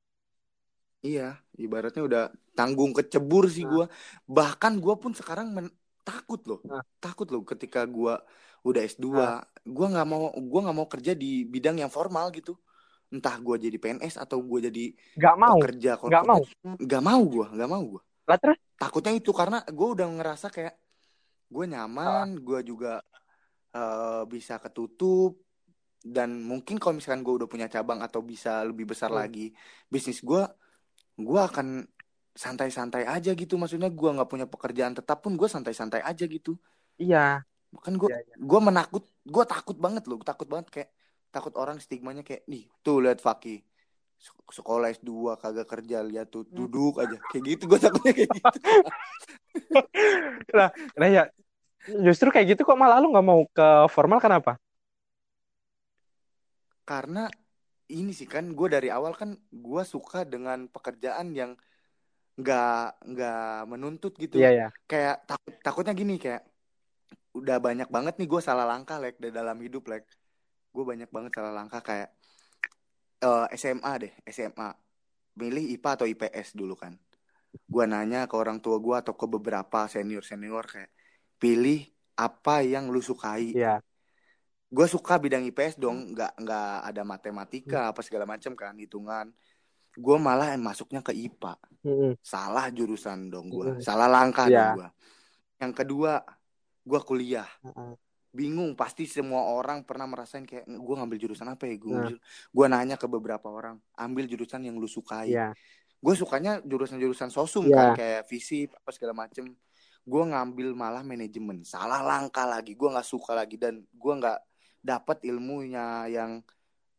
Iya, 0.98 1.38
ibaratnya 1.54 2.02
udah 2.02 2.24
tanggung 2.54 2.90
kecebur 2.90 3.46
sih 3.46 3.62
Nah. 3.62 3.70
gua. 3.70 3.86
Bahkan 4.26 4.78
gua 4.78 4.94
pun 4.94 5.10
sekarang 5.10 5.50
men- 5.50 5.74
takut 6.08 6.40
loh, 6.48 6.60
Nah. 6.64 6.80
takut 6.96 7.28
loh 7.28 7.44
ketika 7.44 7.84
gua 7.84 8.24
udah 8.64 8.80
S2, 8.80 9.04
Nah. 9.12 9.44
gua 9.68 9.86
nggak 9.92 10.06
mau 10.08 10.32
gua 10.48 10.60
nggak 10.64 10.76
mau 10.80 10.88
kerja 10.88 11.12
di 11.12 11.44
bidang 11.44 11.76
yang 11.76 11.92
formal 11.92 12.32
gitu. 12.32 12.56
Entah 13.12 13.36
gua 13.44 13.60
jadi 13.60 13.76
PNS 13.76 14.16
atau 14.16 14.40
gua 14.40 14.64
jadi 14.64 14.96
nggak 15.16 15.36
mau 15.36 15.60
pekerja 15.60 16.00
nggak 16.00 16.24
mau. 16.24 16.40
Nggak 16.64 17.02
mau 17.04 17.22
gua, 17.28 17.46
nggak 17.52 17.70
mau 17.70 17.86
lah 18.28 18.38
terus 18.40 18.58
Takutnya 18.78 19.10
itu 19.10 19.34
karena 19.34 19.58
gua 19.74 19.88
udah 19.98 20.06
ngerasa 20.06 20.48
kayak 20.48 20.74
gua 21.50 21.64
nyaman, 21.66 22.40
gua 22.40 22.60
juga 22.64 23.02
eh, 23.68 24.22
bisa 24.24 24.56
ketutup 24.56 25.44
dan 26.00 26.40
mungkin 26.40 26.78
kalau 26.80 26.96
misalkan 26.96 27.20
gua 27.26 27.44
udah 27.44 27.48
punya 27.50 27.66
cabang 27.68 28.00
atau 28.00 28.22
bisa 28.24 28.64
lebih 28.64 28.88
besar 28.88 29.10
Hmm. 29.12 29.20
lagi 29.20 29.50
bisnis 29.90 30.22
gua 30.24 30.48
gua 31.18 31.50
akan 31.50 31.84
santai-santai 32.38 33.02
aja 33.02 33.34
gitu. 33.34 33.58
Maksudnya 33.58 33.90
gua 33.90 34.14
nggak 34.14 34.30
punya 34.30 34.46
pekerjaan 34.46 34.94
tetap 34.94 35.18
pun 35.26 35.34
gua 35.34 35.50
santai-santai 35.50 36.06
aja 36.06 36.22
gitu. 36.30 36.54
Iya. 36.94 37.42
Kan 37.82 37.98
gua 37.98 38.14
Iya, 38.14 38.20
iya. 38.22 38.34
gua 38.38 38.60
menakut 38.62 39.02
gua 39.26 39.42
takut 39.42 39.74
banget 39.74 40.06
loh. 40.06 40.22
Takut 40.22 40.46
banget 40.46 40.70
kayak 40.70 40.90
takut 41.34 41.52
orang 41.58 41.82
stigmanya 41.82 42.22
kayak 42.22 42.46
nih 42.46 42.70
tuh 42.86 43.02
lihat 43.02 43.18
Faki 43.18 43.66
sekolah 44.50 44.90
S2 44.90 45.38
kagak 45.38 45.68
kerja 45.68 46.02
lihat 46.02 46.30
tuh 46.30 46.42
duduk 46.48 46.98
aja. 46.98 47.14
Kayak 47.30 47.44
gitu 47.54 47.62
gue 47.70 47.78
takutnya 47.78 48.12
kayak 48.14 48.30
gitu. 48.34 48.50
Nah, 50.54 50.70
nah 50.94 51.08
ya 51.10 51.28
justru 52.02 52.30
kayak 52.30 52.54
gitu 52.54 52.62
kok 52.62 52.78
malah 52.78 53.02
lu 53.02 53.10
nggak 53.10 53.26
mau 53.26 53.42
ke 53.50 53.68
formal 53.90 54.22
kenapa? 54.22 54.56
Karena 56.86 57.26
ini 57.88 58.12
sih 58.14 58.28
kan 58.28 58.54
gue 58.54 58.68
dari 58.68 58.88
awal 58.88 59.16
kan 59.16 59.34
gue 59.50 59.82
suka 59.84 60.24
dengan 60.24 60.68
pekerjaan 60.68 61.32
yang 61.34 61.52
nggak 62.38 63.02
nggak 63.02 63.58
menuntut 63.66 64.14
gitu. 64.14 64.38
Iya, 64.38 64.50
iya. 64.54 64.68
kayak 64.86 65.26
takut 65.26 65.54
takutnya 65.58 65.94
gini 65.98 66.22
kayak 66.22 66.46
udah 67.34 67.58
banyak 67.58 67.90
banget 67.90 68.14
nih 68.18 68.28
gue 68.30 68.40
salah 68.42 68.66
langkah 68.66 69.02
like 69.02 69.18
dalam 69.18 69.58
hidup 69.58 69.90
like. 69.90 70.06
Gue 70.70 70.86
banyak 70.86 71.10
banget 71.10 71.34
salah 71.34 71.50
langkah 71.50 71.82
kayak 71.82 72.14
uh, 73.26 73.50
eh, 73.50 73.58
SMA 73.58 73.92
deh 73.98 74.12
SMA 74.30 74.70
milih 75.38 75.64
IPA 75.78 75.90
atau 75.98 76.06
IPS 76.06 76.54
dulu 76.54 76.78
kan. 76.78 76.94
Gue 77.66 77.84
nanya 77.90 78.30
ke 78.30 78.34
orang 78.38 78.62
tua 78.62 78.78
gue 78.78 78.94
atau 78.94 79.18
ke 79.18 79.26
beberapa 79.26 79.90
senior 79.90 80.22
senior 80.22 80.62
kayak 80.62 80.94
pilih 81.42 81.82
apa 82.14 82.62
yang 82.62 82.86
lu 82.90 83.02
sukai. 83.02 83.50
Yeah. 83.54 83.82
gue 84.68 84.84
suka 84.84 85.16
bidang 85.16 85.48
IPS 85.48 85.80
dong 85.80 86.12
nggak 86.12 86.44
nggak 86.44 86.72
ada 86.92 87.00
matematika 87.00 87.88
apa 87.88 88.04
segala 88.04 88.28
macam 88.28 88.52
kan 88.52 88.76
hitungan 88.76 89.32
gue 89.98 90.16
malah 90.22 90.54
masuknya 90.54 91.02
ke 91.02 91.10
IPA 91.10 91.58
hmm. 91.82 92.12
salah 92.22 92.70
jurusan 92.70 93.26
dong 93.26 93.50
gue 93.50 93.78
hmm. 93.78 93.82
salah 93.82 94.06
langkah 94.06 94.46
yeah. 94.46 94.70
dong 94.70 94.70
gue 94.78 94.88
yang 95.58 95.72
kedua 95.74 96.22
gue 96.86 97.00
kuliah 97.02 97.50
hmm 97.66 97.98
bingung 98.28 98.76
pasti 98.76 99.08
semua 99.08 99.48
orang 99.48 99.82
pernah 99.82 100.04
merasain 100.04 100.44
kayak 100.44 100.68
gue 100.68 100.94
ngambil 100.94 101.18
jurusan 101.18 101.48
apa 101.48 101.64
ya 101.64 101.76
gue 101.80 101.96
nah. 101.96 102.12
gue 102.52 102.66
nanya 102.68 102.96
ke 103.00 103.08
beberapa 103.08 103.48
orang 103.48 103.80
ambil 103.96 104.28
jurusan 104.28 104.68
yang 104.68 104.76
lu 104.76 104.84
sukai 104.84 105.32
yeah. 105.32 105.56
gue 105.98 106.14
sukanya 106.14 106.60
jurusan-jurusan 106.60 107.32
sosum 107.32 107.66
yeah. 107.66 107.96
kan 107.96 107.98
kayak 107.98 108.22
visi 108.28 108.68
apa 108.68 108.90
segala 108.92 109.26
macem 109.26 109.48
gue 110.04 110.22
ngambil 110.22 110.76
malah 110.76 111.00
manajemen 111.00 111.64
salah 111.64 112.04
langkah 112.04 112.44
lagi 112.44 112.76
gue 112.76 112.88
nggak 112.88 113.08
suka 113.08 113.32
lagi 113.32 113.56
dan 113.56 113.80
gue 113.80 114.12
nggak 114.12 114.38
dapat 114.84 115.24
ilmunya 115.24 116.06
yang 116.12 116.44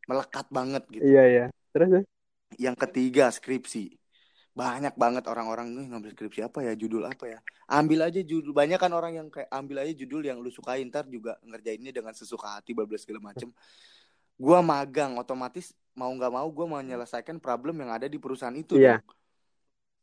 melekat 0.09 0.49
banget 0.49 0.83
gitu 0.89 1.05
iya 1.05 1.13
yeah, 1.13 1.25
iya 1.25 1.39
yeah. 1.45 1.49
terus 1.71 2.09
yang 2.57 2.73
ketiga 2.73 3.29
skripsi. 3.29 3.93
Banyak 4.55 4.97
banget 4.97 5.29
orang-orang 5.29 5.71
nih 5.75 5.85
ngambil 5.93 6.11
skripsi 6.17 6.39
apa 6.47 6.65
ya? 6.65 6.73
Judul 6.73 7.05
apa 7.05 7.29
ya? 7.29 7.39
Ambil 7.69 8.09
aja 8.09 8.19
judul 8.25 8.49
banyak 8.55 8.79
kan 8.81 8.91
orang 8.95 9.13
yang 9.13 9.27
kayak 9.29 9.51
ambil 9.53 9.85
aja 9.85 9.93
judul 9.93 10.25
yang 10.25 10.41
lu 10.41 10.49
sukain 10.49 10.89
ntar 10.89 11.05
juga 11.05 11.37
ngerjainnya 11.45 11.93
dengan 11.93 12.17
sesuka 12.17 12.57
hati 12.57 12.73
bablas 12.73 13.05
segala 13.05 13.29
macem. 13.29 13.53
Gua 14.39 14.63
magang 14.63 15.19
otomatis 15.21 15.75
mau 15.99 16.09
nggak 16.15 16.31
mau 16.31 16.47
gue 16.47 16.65
mau 16.65 16.79
menyelesaikan 16.79 17.43
problem 17.43 17.83
yang 17.83 17.91
ada 17.91 18.07
di 18.07 18.15
perusahaan 18.15 18.55
itu 18.55 18.79
yeah. 18.79 19.03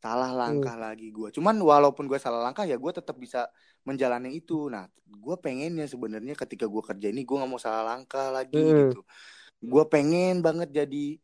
salah 0.05 0.29
langkah 0.29 0.77
hmm. 0.77 0.85
lagi 0.85 1.09
gue 1.09 1.33
cuman 1.33 1.57
walaupun 1.57 2.05
gue 2.05 2.21
salah 2.21 2.45
langkah 2.45 2.69
ya 2.69 2.77
gue 2.77 2.93
tetap 2.93 3.17
bisa 3.17 3.49
menjalani 3.87 4.37
itu. 4.37 4.69
Nah 4.69 4.85
gue 5.07 5.37
pengennya 5.39 5.87
sebenarnya 5.87 6.35
ketika 6.35 6.67
gue 6.67 6.83
kerja 6.83 7.07
ini 7.09 7.23
gue 7.23 7.37
nggak 7.39 7.49
mau 7.49 7.63
salah 7.63 7.97
langkah 7.97 8.29
lagi 8.35 8.59
hmm. 8.59 8.77
gitu. 8.91 9.01
Gue 9.63 9.85
pengen 9.89 10.45
banget 10.45 10.69
jadi 10.69 11.17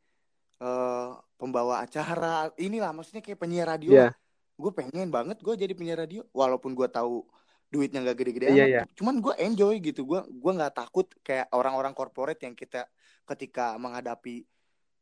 uh, 0.63 1.19
pembawa 1.35 1.83
acara 1.83 2.55
inilah 2.55 2.95
maksudnya 2.95 3.21
kayak 3.21 3.43
penyiar 3.43 3.67
radio 3.67 4.07
yeah. 4.07 4.13
gue 4.55 4.73
pengen 4.73 5.11
banget 5.11 5.43
gue 5.43 5.55
jadi 5.59 5.75
penyiar 5.75 6.07
radio 6.07 6.23
walaupun 6.31 6.79
gue 6.79 6.87
tahu 6.87 7.27
duitnya 7.73 8.05
nggak 8.05 8.17
gede-gede 8.21 8.47
yeah, 8.55 8.69
yeah. 8.69 8.85
cuman 8.95 9.19
gue 9.19 9.35
enjoy 9.43 9.83
gitu 9.83 10.07
gue 10.07 10.21
gue 10.23 10.53
nggak 10.55 10.77
takut 10.77 11.09
kayak 11.25 11.51
orang-orang 11.51 11.97
corporate 11.97 12.41
yang 12.47 12.55
kita 12.55 12.87
ketika 13.27 13.75
menghadapi 13.81 14.45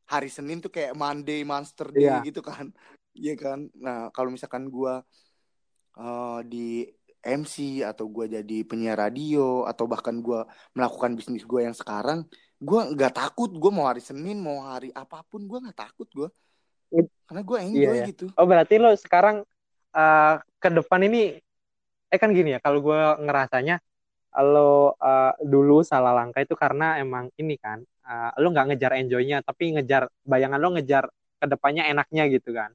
hari 0.09 0.31
Senin 0.31 0.63
tuh 0.63 0.73
kayak 0.73 0.97
Monday 0.97 1.45
Monster 1.45 1.93
Day 1.93 2.09
yeah. 2.09 2.25
gitu 2.25 2.41
kan 2.41 2.73
Iya 3.11 3.35
kan 3.35 3.67
nah 3.75 4.07
kalau 4.15 4.31
misalkan 4.31 4.71
gue 4.71 5.03
uh, 5.99 6.41
di 6.47 6.87
MC 7.21 7.85
atau 7.85 8.09
gue 8.09 8.39
jadi 8.41 8.59
penyiar 8.65 8.97
radio 8.97 9.67
atau 9.67 9.85
bahkan 9.91 10.23
gue 10.23 10.41
melakukan 10.73 11.19
bisnis 11.19 11.43
gue 11.43 11.67
yang 11.67 11.75
sekarang 11.75 12.25
gue 12.61 12.81
nggak 12.93 13.17
takut 13.17 13.49
gue 13.49 13.73
mau 13.73 13.89
hari 13.89 14.05
Senin 14.05 14.37
mau 14.37 14.61
hari 14.69 14.93
apa 14.93 15.25
pun 15.25 15.49
gue 15.49 15.59
nggak 15.65 15.79
takut 15.81 16.09
gue 16.13 16.29
karena 17.25 17.41
gue 17.47 17.59
enjoy 17.63 17.81
iya, 17.81 18.03
iya. 18.05 18.11
gitu. 18.11 18.27
Oh 18.35 18.45
berarti 18.45 18.75
lo 18.77 18.91
sekarang 18.99 19.47
uh, 19.95 20.35
ke 20.59 20.69
depan 20.69 21.01
ini 21.07 21.39
eh 22.11 22.19
kan 22.19 22.35
gini 22.35 22.53
ya 22.53 22.61
kalau 22.61 22.83
gue 22.83 23.01
ngerasanya 23.23 23.79
lo 24.43 24.95
uh, 24.99 25.33
dulu 25.43 25.87
salah 25.87 26.15
langkah 26.15 26.43
itu 26.43 26.59
karena 26.59 26.99
emang 26.99 27.31
ini 27.39 27.55
kan 27.57 27.81
uh, 28.07 28.35
lo 28.43 28.51
nggak 28.51 28.75
ngejar 28.75 28.93
enjoynya 28.99 29.41
tapi 29.47 29.79
ngejar 29.79 30.11
bayangan 30.27 30.59
lo 30.59 30.75
ngejar 30.75 31.07
ke 31.41 31.47
depannya 31.47 31.89
enaknya 31.89 32.29
gitu 32.29 32.53
kan. 32.53 32.71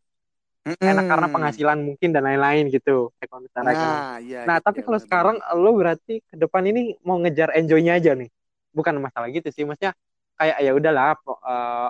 Mm 0.66 0.82
enak 0.82 1.06
karena 1.06 1.28
penghasilan 1.30 1.78
mungkin 1.78 2.10
dan 2.10 2.26
lain-lain 2.26 2.74
gitu 2.74 3.14
nah, 3.54 4.18
iya, 4.18 4.50
nah 4.50 4.58
gitu, 4.58 4.66
tapi 4.66 4.80
kalau 4.82 4.98
sekarang 4.98 5.38
lo 5.62 5.78
berarti 5.78 6.26
ke 6.26 6.34
depan 6.42 6.66
ini 6.66 6.98
mau 7.06 7.22
ngejar 7.22 7.54
enjoynya 7.54 8.02
aja 8.02 8.18
nih 8.18 8.34
bukan 8.76 9.00
masalah 9.00 9.32
gitu 9.32 9.48
sih 9.56 9.64
maksudnya 9.64 9.96
kayak 10.36 10.58
ya 10.60 10.72
udahlah 10.76 11.16
uh, 11.24 11.90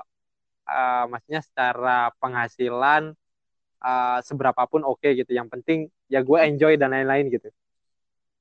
uh, 0.69 1.03
maksudnya 1.09 1.41
secara 1.41 2.13
penghasilan 2.21 3.13
uh, 3.81 4.19
seberapapun 4.21 4.81
oke 4.85 5.01
okay, 5.01 5.17
gitu. 5.17 5.33
Yang 5.33 5.47
penting 5.57 5.79
ya 6.09 6.21
gue 6.21 6.37
enjoy 6.41 6.77
dan 6.77 6.93
lain-lain 6.93 7.29
gitu. 7.33 7.49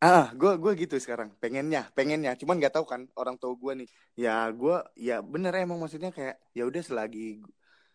Ah 0.05 0.29
gue 0.37 0.61
gue 0.61 0.73
gitu 0.85 0.97
sekarang 1.01 1.33
pengennya 1.41 1.89
pengennya. 1.97 2.37
Cuman 2.37 2.61
nggak 2.61 2.75
tahu 2.77 2.85
kan 2.85 3.09
orang 3.17 3.41
tua 3.41 3.57
gue 3.57 3.85
nih. 3.85 3.89
Ya 4.17 4.49
gue 4.53 4.77
ya 5.01 5.25
bener 5.25 5.53
emang 5.57 5.81
maksudnya 5.81 6.13
kayak 6.13 6.37
ya 6.53 6.69
udah 6.69 6.83
selagi 6.85 7.41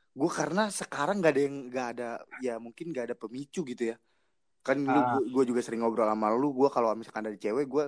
gue 0.09 0.31
karena 0.33 0.67
sekarang 0.73 1.21
nggak 1.21 1.33
ada 1.37 1.41
yang 1.45 1.55
nggak 1.69 1.87
ada 1.95 2.09
ya 2.41 2.57
mungkin 2.57 2.91
nggak 2.91 3.13
ada 3.13 3.15
pemicu 3.15 3.61
gitu 3.61 3.93
ya. 3.93 3.95
Kan 4.65 4.85
uh. 4.89 5.21
gue 5.21 5.43
juga 5.45 5.61
sering 5.61 5.85
ngobrol 5.85 6.09
sama 6.09 6.33
lu. 6.33 6.49
Gue 6.53 6.69
kalau 6.73 6.97
misalkan 6.97 7.29
dari 7.29 7.37
cewek 7.37 7.65
gue 7.69 7.85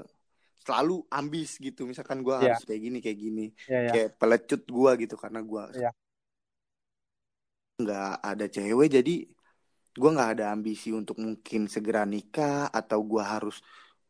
selalu 0.62 1.02
ambis 1.10 1.58
gitu 1.58 1.90
misalkan 1.90 2.22
gue 2.22 2.36
yeah. 2.38 2.54
harus 2.54 2.62
kayak 2.64 2.82
gini 2.86 2.98
kayak 3.02 3.18
gini 3.18 3.46
yeah, 3.66 3.82
yeah. 3.90 3.94
kayak 3.94 4.10
pelecut 4.22 4.62
gue 4.64 4.92
gitu 5.08 5.16
karena 5.18 5.42
gue 5.42 5.64
yeah. 5.82 5.94
nggak 7.82 8.14
ada 8.22 8.46
cewek 8.46 8.90
jadi 9.02 9.16
gue 9.92 10.10
nggak 10.16 10.32
ada 10.40 10.46
ambisi 10.54 10.94
untuk 10.94 11.20
mungkin 11.20 11.68
segera 11.68 12.06
nikah 12.06 12.70
atau 12.70 13.02
gue 13.04 13.24
harus 13.26 13.60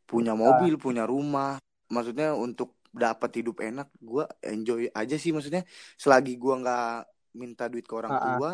punya 0.03 0.35
mobil 0.35 0.75
punya 0.75 1.07
rumah 1.07 1.55
maksudnya 1.87 2.35
untuk 2.35 2.75
dapat 2.91 3.39
hidup 3.39 3.63
enak 3.63 3.87
gue 4.03 4.27
enjoy 4.43 4.91
aja 4.91 5.15
sih 5.15 5.31
maksudnya 5.31 5.63
selagi 5.95 6.35
gue 6.35 6.53
nggak 6.59 7.07
minta 7.39 7.71
duit 7.71 7.87
ke 7.87 7.95
orang 7.95 8.11
uh-uh. 8.11 8.27
tua 8.35 8.51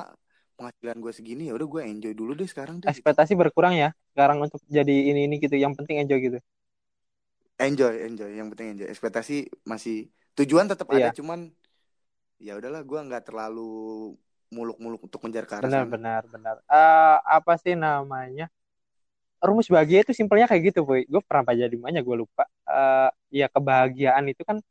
penghasilan 0.57 0.97
gue 1.01 1.13
segini 1.13 1.43
ya 1.49 1.53
udah 1.57 1.67
gue 1.69 1.81
enjoy 1.85 2.13
dulu 2.13 2.37
deh 2.37 2.45
sekarang 2.45 2.81
deh 2.81 2.89
ekspektasi 2.89 3.33
gitu. 3.33 3.41
berkurang 3.41 3.73
ya 3.73 3.89
sekarang 4.13 4.37
untuk 4.41 4.61
jadi 4.69 4.95
ini 5.13 5.25
ini 5.25 5.35
gitu 5.41 5.57
yang 5.57 5.73
penting 5.73 6.05
enjoy 6.05 6.21
gitu 6.21 6.39
enjoy 7.57 7.93
enjoy 8.05 8.29
yang 8.33 8.47
penting 8.53 8.77
enjoy 8.77 8.87
ekspektasi 8.89 9.49
masih 9.65 10.09
tujuan 10.37 10.69
tetap 10.69 10.85
iya. 10.93 11.09
ada 11.09 11.17
cuman 11.17 11.49
ya 12.37 12.53
udahlah 12.57 12.85
gue 12.85 12.99
nggak 13.09 13.23
terlalu 13.25 14.13
muluk-muluk 14.53 15.01
untuk 15.09 15.19
mengejar 15.25 15.45
ke 15.49 15.53
arah 15.59 15.65
benar 15.65 15.83
sana. 15.83 15.91
benar 15.91 16.21
benar 16.29 16.55
uh, 16.69 17.17
apa 17.25 17.57
sih 17.59 17.73
namanya 17.73 18.47
rumus 19.41 19.67
bahagia 19.69 20.05
itu 20.05 20.13
simpelnya 20.13 20.45
kayak 20.45 20.73
gitu 20.73 20.85
boy 20.85 21.03
gue 21.03 21.21
pernah 21.25 21.43
baca 21.43 21.65
di 21.65 21.77
mana 21.77 21.99
gue 21.99 22.15
lupa 22.15 22.45
uh, 22.69 23.09
ya 23.33 23.49
kebahagiaan 23.49 24.29
itu 24.29 24.41
kan 24.45 24.61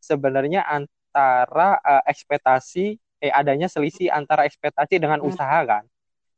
sebenarnya 0.00 0.64
antara 0.64 1.78
uh, 1.80 2.02
ekspektasi 2.08 2.96
eh 3.20 3.32
adanya 3.32 3.68
selisih 3.68 4.08
antara 4.08 4.48
ekspektasi 4.48 4.96
dengan 4.96 5.20
hmm. 5.20 5.28
usaha 5.28 5.60
kan 5.68 5.84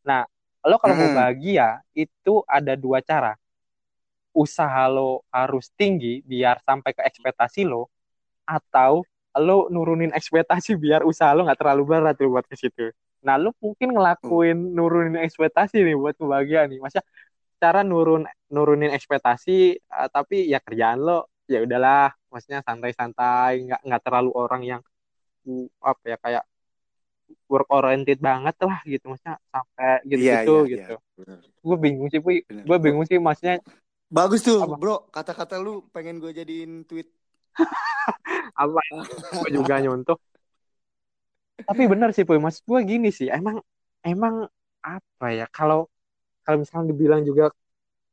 nah 0.03 0.27
lo 0.67 0.79
kalau 0.83 0.99
hmm. 0.99 1.03
mau 1.07 1.11
bahagia 1.15 1.79
itu 1.95 2.43
ada 2.47 2.75
dua 2.75 2.99
cara 3.03 3.39
usaha 4.33 4.89
lo 4.89 5.25
harus 5.29 5.69
tinggi 5.77 6.25
biar 6.25 6.61
sampai 6.65 6.97
ke 6.97 7.05
ekspektasi 7.05 7.69
lo 7.69 7.93
atau 8.49 9.05
lo 9.41 9.69
nurunin 9.73 10.13
ekspektasi 10.13 10.77
biar 10.77 11.05
usaha 11.09 11.33
lo 11.33 11.49
nggak 11.49 11.61
terlalu 11.61 11.83
berat 11.89 12.17
tuh 12.21 12.29
buat 12.29 12.45
ke 12.45 12.57
situ. 12.57 12.93
Nah, 13.23 13.39
lo 13.39 13.55
mungkin 13.63 13.95
ngelakuin 13.95 14.59
hmm. 14.59 14.73
nurunin 14.75 15.17
ekspektasi 15.23 15.81
nih 15.81 15.97
buat 15.97 16.19
kebahagiaan 16.19 16.69
nih. 16.75 16.81
Masa 16.83 17.01
cara 17.63 17.87
nurun 17.87 18.27
nurunin 18.51 18.91
ekspektasi 18.91 19.79
uh, 19.87 20.11
tapi 20.11 20.51
ya 20.51 20.59
kerjaan 20.59 20.99
lo 20.99 21.31
ya 21.47 21.63
udahlah, 21.63 22.11
maksudnya 22.29 22.61
santai-santai, 22.67 23.63
nggak 23.71 23.81
nggak 23.87 24.03
terlalu 24.03 24.31
orang 24.35 24.63
yang 24.67 24.81
uh, 25.47 25.67
apa 25.81 26.03
ya 26.05 26.17
kayak 26.19 26.45
work 27.49 27.69
oriented 27.73 28.19
banget 28.21 28.57
lah 28.65 28.81
gitu 28.85 29.13
maksudnya 29.13 29.37
sampai 29.49 30.01
gitu-gitu 30.05 30.29
yeah, 30.29 30.43
yeah, 30.45 30.63
gitu. 30.69 30.95
Yeah. 31.23 31.41
Gue 31.63 31.77
bingung 31.79 32.09
sih, 32.11 32.21
gue 32.49 32.79
bingung 32.83 33.07
sih 33.07 33.17
maksudnya 33.21 33.63
Bagus 34.13 34.45
tuh, 34.45 34.61
apa? 34.61 34.77
bro. 34.77 35.09
Kata-kata 35.09 35.57
lu 35.57 35.89
pengen 35.89 36.21
gue 36.21 36.37
jadiin 36.37 36.85
tweet. 36.85 37.09
apa? 38.63 38.81
gue 39.41 39.51
juga 39.57 39.81
nyontoh. 39.81 40.21
Tapi 41.65 41.83
benar 41.89 42.13
sih, 42.13 42.29
Puy. 42.29 42.37
Mas 42.37 42.61
gue 42.61 42.81
gini 42.85 43.09
sih. 43.09 43.33
Emang, 43.33 43.65
emang 44.05 44.45
apa 44.85 45.27
ya? 45.33 45.49
Kalau 45.49 45.89
kalau 46.45 46.61
misalnya 46.61 46.93
dibilang 46.93 47.25
juga 47.25 47.49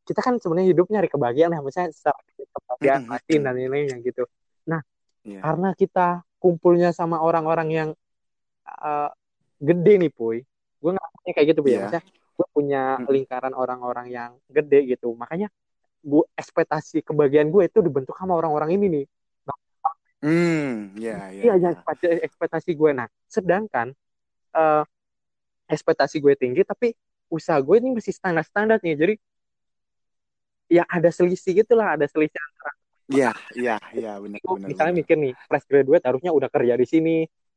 kita 0.07 0.23
kan 0.23 0.39
sebenarnya 0.39 0.71
hidup 0.71 0.87
nyari 0.87 1.11
kebahagiaan 1.11 1.53
ya, 1.53 1.61
misalnya 1.61 1.91
kebahagiaan 2.33 3.03
batin 3.05 3.41
dan 3.43 3.53
lain-lainnya 3.59 3.97
gitu. 4.01 4.23
Nah, 4.65 4.81
yeah. 5.27 5.43
karena 5.43 5.75
kita 5.75 6.23
kumpulnya 6.39 6.95
sama 6.95 7.19
orang-orang 7.19 7.69
yang 7.69 7.89
uh, 8.65 9.11
gede 9.59 9.93
nih 9.99 10.11
puy 10.11 10.41
gue 10.79 10.91
ngerasanya 10.95 11.33
kayak 11.35 11.47
gitu 11.51 11.59
puy 11.59 11.75
maksudnya 11.75 12.03
gue 12.39 12.47
punya 12.55 12.81
Mm. 13.03 13.11
lingkaran 13.11 13.53
orang-orang 13.53 14.07
yang 14.07 14.31
gede 14.47 14.95
gitu 14.95 15.11
makanya 15.11 15.51
gue 15.99 16.23
ekspektasi 16.35 17.03
kebahagiaan 17.03 17.51
gue 17.51 17.67
itu 17.67 17.79
dibentuk 17.83 18.15
sama 18.15 18.35
orang-orang 18.39 18.75
ini 18.79 18.85
nih. 18.87 19.05
Hmm, 20.19 20.99
ya, 20.99 21.31
ya, 21.31 21.41
iya 21.47 21.53
ya. 21.55 21.71
aja 21.71 22.19
ekspektasi 22.19 22.75
gue 22.75 22.91
nah 22.91 23.07
sedangkan 23.31 23.95
eh, 24.51 24.83
ekspektasi 25.71 26.19
gue 26.19 26.35
tinggi 26.35 26.67
tapi 26.67 26.91
usaha 27.31 27.55
gue 27.63 27.75
ini 27.79 27.95
masih 27.95 28.11
standar-standar 28.11 28.83
nih. 28.83 28.95
Jadi 28.99 29.13
ya 30.69 30.83
ada 30.85 31.09
selisih 31.09 31.63
gitu 31.65 31.73
lah 31.73 31.95
ada 31.97 32.05
selisih 32.05 32.37
antara 32.37 32.71
Iya, 33.09 33.33
iya, 33.57 33.75
iya, 33.89 34.11
benar, 34.21 34.37
gue 34.37 34.53
benar, 34.53 34.69
misalnya 34.69 34.93
benar. 34.93 35.01
mikir 35.01 35.17
nih 35.17 35.33
fresh 35.49 35.65
graduate 35.65 36.05
harusnya 36.05 36.29
udah 36.29 36.49
kerja 36.53 36.73
di 36.77 36.85
sini 36.85 37.15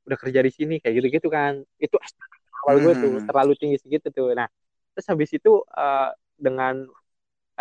udah 0.08 0.18
kerja 0.18 0.40
di 0.40 0.50
sini 0.50 0.74
kayak 0.80 0.94
gitu-gitu 0.96 1.28
kan. 1.28 1.60
Itu 1.76 2.00
ekspektasi 2.00 2.48
awal 2.64 2.76
gue 2.80 2.92
tuh 2.96 3.12
terlalu 3.28 3.52
tinggi 3.60 3.76
segitu 3.76 4.08
tuh. 4.08 4.32
Nah 4.32 4.48
terus 4.96 5.06
habis 5.12 5.28
itu 5.28 5.60
eh, 5.76 6.10
dengan 6.40 6.88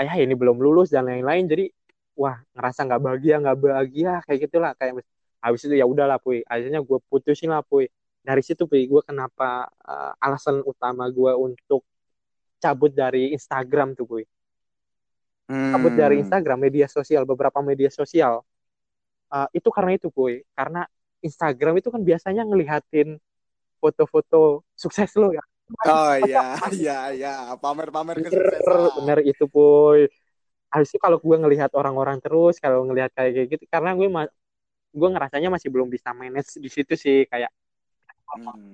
ayah 0.02 0.16
ini 0.18 0.34
belum 0.34 0.58
lulus 0.58 0.90
dan 0.90 1.06
lain-lain. 1.08 1.46
Jadi 1.46 1.66
wah 2.18 2.38
ngerasa 2.58 2.80
nggak 2.90 3.02
bahagia 3.02 3.36
nggak 3.42 3.58
bahagia 3.58 4.12
kayak 4.26 4.40
gitulah 4.50 4.72
kayak 4.76 5.06
habis 5.42 5.62
itu 5.66 5.76
ya 5.78 5.86
udahlah 5.86 6.18
puy. 6.18 6.42
Akhirnya 6.50 6.82
gue 6.82 7.00
putusin 7.10 7.54
lah 7.54 7.62
puy. 7.66 7.88
Dari 8.22 8.42
situ 8.46 8.66
puy 8.70 8.86
gue 8.90 9.02
kenapa 9.06 9.70
eh, 9.86 10.26
alasan 10.26 10.62
utama 10.66 11.06
gue 11.10 11.32
untuk 11.38 11.86
cabut 12.62 12.92
dari 12.94 13.34
Instagram 13.34 13.94
tuh 13.98 14.06
puy. 14.10 14.24
Cabut 15.52 15.94
dari 15.98 16.16
Hmm. 16.20 16.24
Instagram 16.24 16.60
media 16.64 16.88
sosial 16.88 17.28
beberapa 17.28 17.60
media 17.60 17.92
sosial. 17.92 18.40
Uh, 19.32 19.48
itu 19.52 19.68
karena 19.72 19.96
itu 20.00 20.08
puy. 20.08 20.44
Karena 20.56 20.88
Instagram 21.20 21.80
itu 21.80 21.92
kan 21.92 22.00
biasanya 22.04 22.44
ngelihatin 22.48 23.20
foto-foto 23.82 24.64
sukses 24.78 25.12
lo 25.18 25.34
ya 25.36 25.44
Oh 25.86 26.14
iya, 26.20 26.40
iya, 26.78 26.94
iya, 27.16 27.30
pamer-pamer 27.62 28.18
kesuksesan. 28.26 28.92
bener 28.98 29.20
itu 29.26 29.46
habis 30.72 30.90
itu 30.92 31.00
kalau 31.04 31.18
gue 31.20 31.36
ngelihat 31.44 31.72
orang-orang 31.80 32.18
terus 32.24 32.56
kalau 32.64 32.88
ngelihat 32.88 33.12
kayak 33.18 33.48
gitu 33.52 33.64
karena 33.74 33.92
gue 34.00 34.08
gue 35.00 35.10
ngerasanya 35.14 35.50
masih 35.56 35.70
belum 35.74 35.90
bisa 35.96 36.10
manage 36.16 36.52
di 36.66 36.70
situ 36.72 36.94
sih 36.96 37.18
kayak 37.32 37.52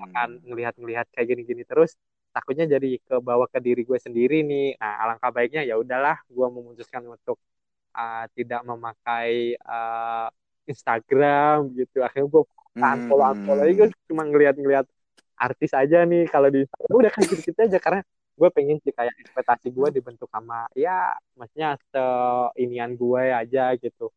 akan 0.05 0.29
Hmm. 0.29 0.45
ngelihat-ngelihat 0.47 1.07
kayak 1.13 1.27
gini-gini 1.33 1.63
terus 1.65 1.97
takutnya 2.33 2.65
jadi 2.77 3.01
ke 3.01 3.15
bawah 3.21 3.47
ke 3.49 3.59
diri 3.61 3.81
gue 3.89 3.97
sendiri 3.97 4.45
nih 4.45 4.77
nah 4.81 5.01
alangkah 5.03 5.31
baiknya 5.33 5.61
ya 5.65 5.75
udahlah 5.81 6.17
gue 6.29 6.47
memutuskan 6.53 7.03
untuk 7.09 7.37
uh, 7.97 8.25
tidak 8.37 8.61
memakai 8.69 9.57
uh, 9.65 10.29
Instagram 10.69 11.73
gitu 11.79 12.05
akhirnya 12.05 12.27
gue 12.29 12.43
unfollow 12.81 13.25
unfollow 13.33 13.61
aja 13.65 13.73
gue 13.73 13.89
Hmm. 13.89 14.07
cuma 14.09 14.23
ngelihat-ngelihat 14.29 14.85
artis 15.37 15.71
aja 15.77 16.03
nih 16.03 16.25
kalau 16.27 16.49
di 16.49 16.65
Instagram 16.65 16.93
udah 16.97 17.11
kayak 17.13 17.27
gitu, 17.29 17.41
gitu 17.53 17.59
aja 17.61 17.77
karena 17.77 18.01
gue 18.37 18.49
pengen 18.53 18.77
sih 18.85 18.93
kayak 18.93 19.13
ekspektasi 19.17 19.73
gue 19.73 19.87
dibentuk 19.97 20.29
sama 20.29 20.69
ya 20.77 21.09
maksudnya 21.33 21.77
seinian 21.89 22.93
gue 22.93 23.23
aja 23.33 23.73
gitu. 23.77 24.13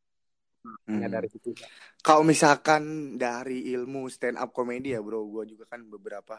Hmm. 0.60 1.00
dari 1.08 1.24
situ 1.32 1.56
aja. 1.56 1.64
Kalau 2.04 2.20
misalkan 2.20 3.16
dari 3.16 3.72
ilmu 3.72 4.12
stand 4.12 4.36
up 4.36 4.52
comedy 4.52 4.92
ya 4.92 5.00
bro, 5.00 5.24
gue 5.24 5.56
juga 5.56 5.64
kan 5.64 5.80
beberapa 5.88 6.36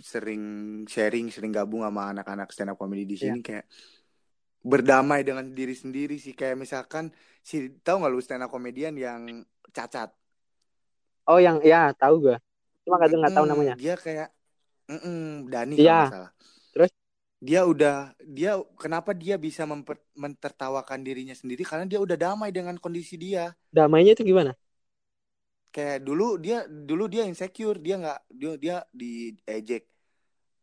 sering 0.00 0.42
sharing, 0.88 1.28
sering 1.28 1.52
gabung 1.52 1.84
sama 1.84 2.16
anak-anak 2.16 2.48
stand 2.48 2.72
up 2.72 2.80
comedy 2.80 3.04
di 3.04 3.16
sini 3.20 3.44
kayak 3.44 3.68
berdamai 4.64 5.20
dengan 5.20 5.52
diri 5.52 5.76
sendiri 5.76 6.16
sih. 6.16 6.32
Kayak 6.32 6.64
misalkan 6.64 7.12
si 7.44 7.76
tahu 7.84 8.00
nggak 8.00 8.12
lu 8.12 8.24
stand 8.24 8.48
up 8.48 8.50
comedian 8.50 8.96
yang 8.96 9.44
cacat? 9.68 10.08
Oh 11.28 11.36
yang 11.36 11.60
ya 11.60 11.92
tahu 11.92 12.32
gue 12.32 12.36
cuma 12.84 12.96
kadang 13.02 13.18
nggak 13.20 13.34
tahu 13.36 13.44
Mm-mm, 13.44 13.52
namanya. 13.52 13.74
dia 13.80 13.94
kayak 13.96 14.28
mm-mm, 14.90 15.48
Dani 15.52 15.74
Iya. 15.74 15.92
kalau 15.92 15.98
nggak 16.04 16.12
salah. 16.14 16.30
Terus? 16.74 16.90
dia 17.44 17.60
udah 17.68 17.94
dia 18.24 18.50
kenapa 18.80 19.10
dia 19.12 19.36
bisa 19.36 19.62
memper, 19.68 20.00
mentertawakan 20.16 21.00
dirinya 21.04 21.36
sendiri? 21.36 21.62
Karena 21.64 21.84
dia 21.84 22.00
udah 22.00 22.16
damai 22.16 22.50
dengan 22.56 22.76
kondisi 22.80 23.14
dia. 23.20 23.52
Damainya 23.72 24.12
itu 24.16 24.24
gimana? 24.24 24.52
Kayak 25.74 26.06
dulu 26.06 26.38
dia 26.38 26.56
dulu 26.70 27.04
dia 27.10 27.26
insecure 27.26 27.78
dia 27.82 27.94
nggak 27.98 28.18
dia 28.30 28.50
dia 28.62 28.76
diejek. 28.94 29.82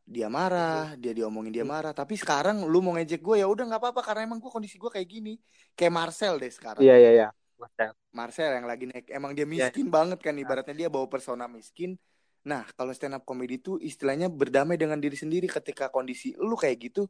Dia 0.08 0.28
marah 0.32 0.96
dia 0.98 1.12
diomongin 1.12 1.52
dia 1.52 1.66
marah. 1.68 1.92
Tapi 1.92 2.16
sekarang 2.16 2.64
lu 2.68 2.80
mau 2.80 2.96
ngejek 2.96 3.20
gue 3.20 3.36
ya 3.44 3.48
udah 3.48 3.64
nggak 3.68 3.82
apa-apa. 3.84 4.02
Karena 4.08 4.22
emang 4.28 4.40
gue 4.40 4.52
kondisi 4.52 4.80
gue 4.80 4.88
kayak 4.92 5.08
gini. 5.08 5.34
Kayak 5.76 5.94
Marcel 6.00 6.34
deh 6.40 6.52
sekarang. 6.52 6.82
Iya 6.82 6.96
iya 6.98 7.12
iya. 7.12 7.28
Marcel. 7.62 7.92
Marcel 8.16 8.52
yang 8.58 8.66
lagi 8.72 8.86
naik. 8.90 9.06
Emang 9.12 9.32
dia 9.38 9.46
Iya. 9.46 9.68
miskin 9.70 9.88
banget 9.92 10.20
kan. 10.24 10.34
Ibaratnya 10.34 10.76
dia 10.76 10.88
bawa 10.90 11.06
persona 11.12 11.46
miskin 11.46 12.00
nah 12.42 12.66
kalau 12.74 12.90
stand 12.90 13.14
up 13.14 13.24
comedy 13.24 13.62
itu 13.62 13.78
istilahnya 13.78 14.26
berdamai 14.26 14.74
dengan 14.74 14.98
diri 14.98 15.14
sendiri 15.14 15.46
ketika 15.46 15.94
kondisi 15.94 16.34
lu 16.42 16.58
kayak 16.58 16.78
gitu 16.92 17.06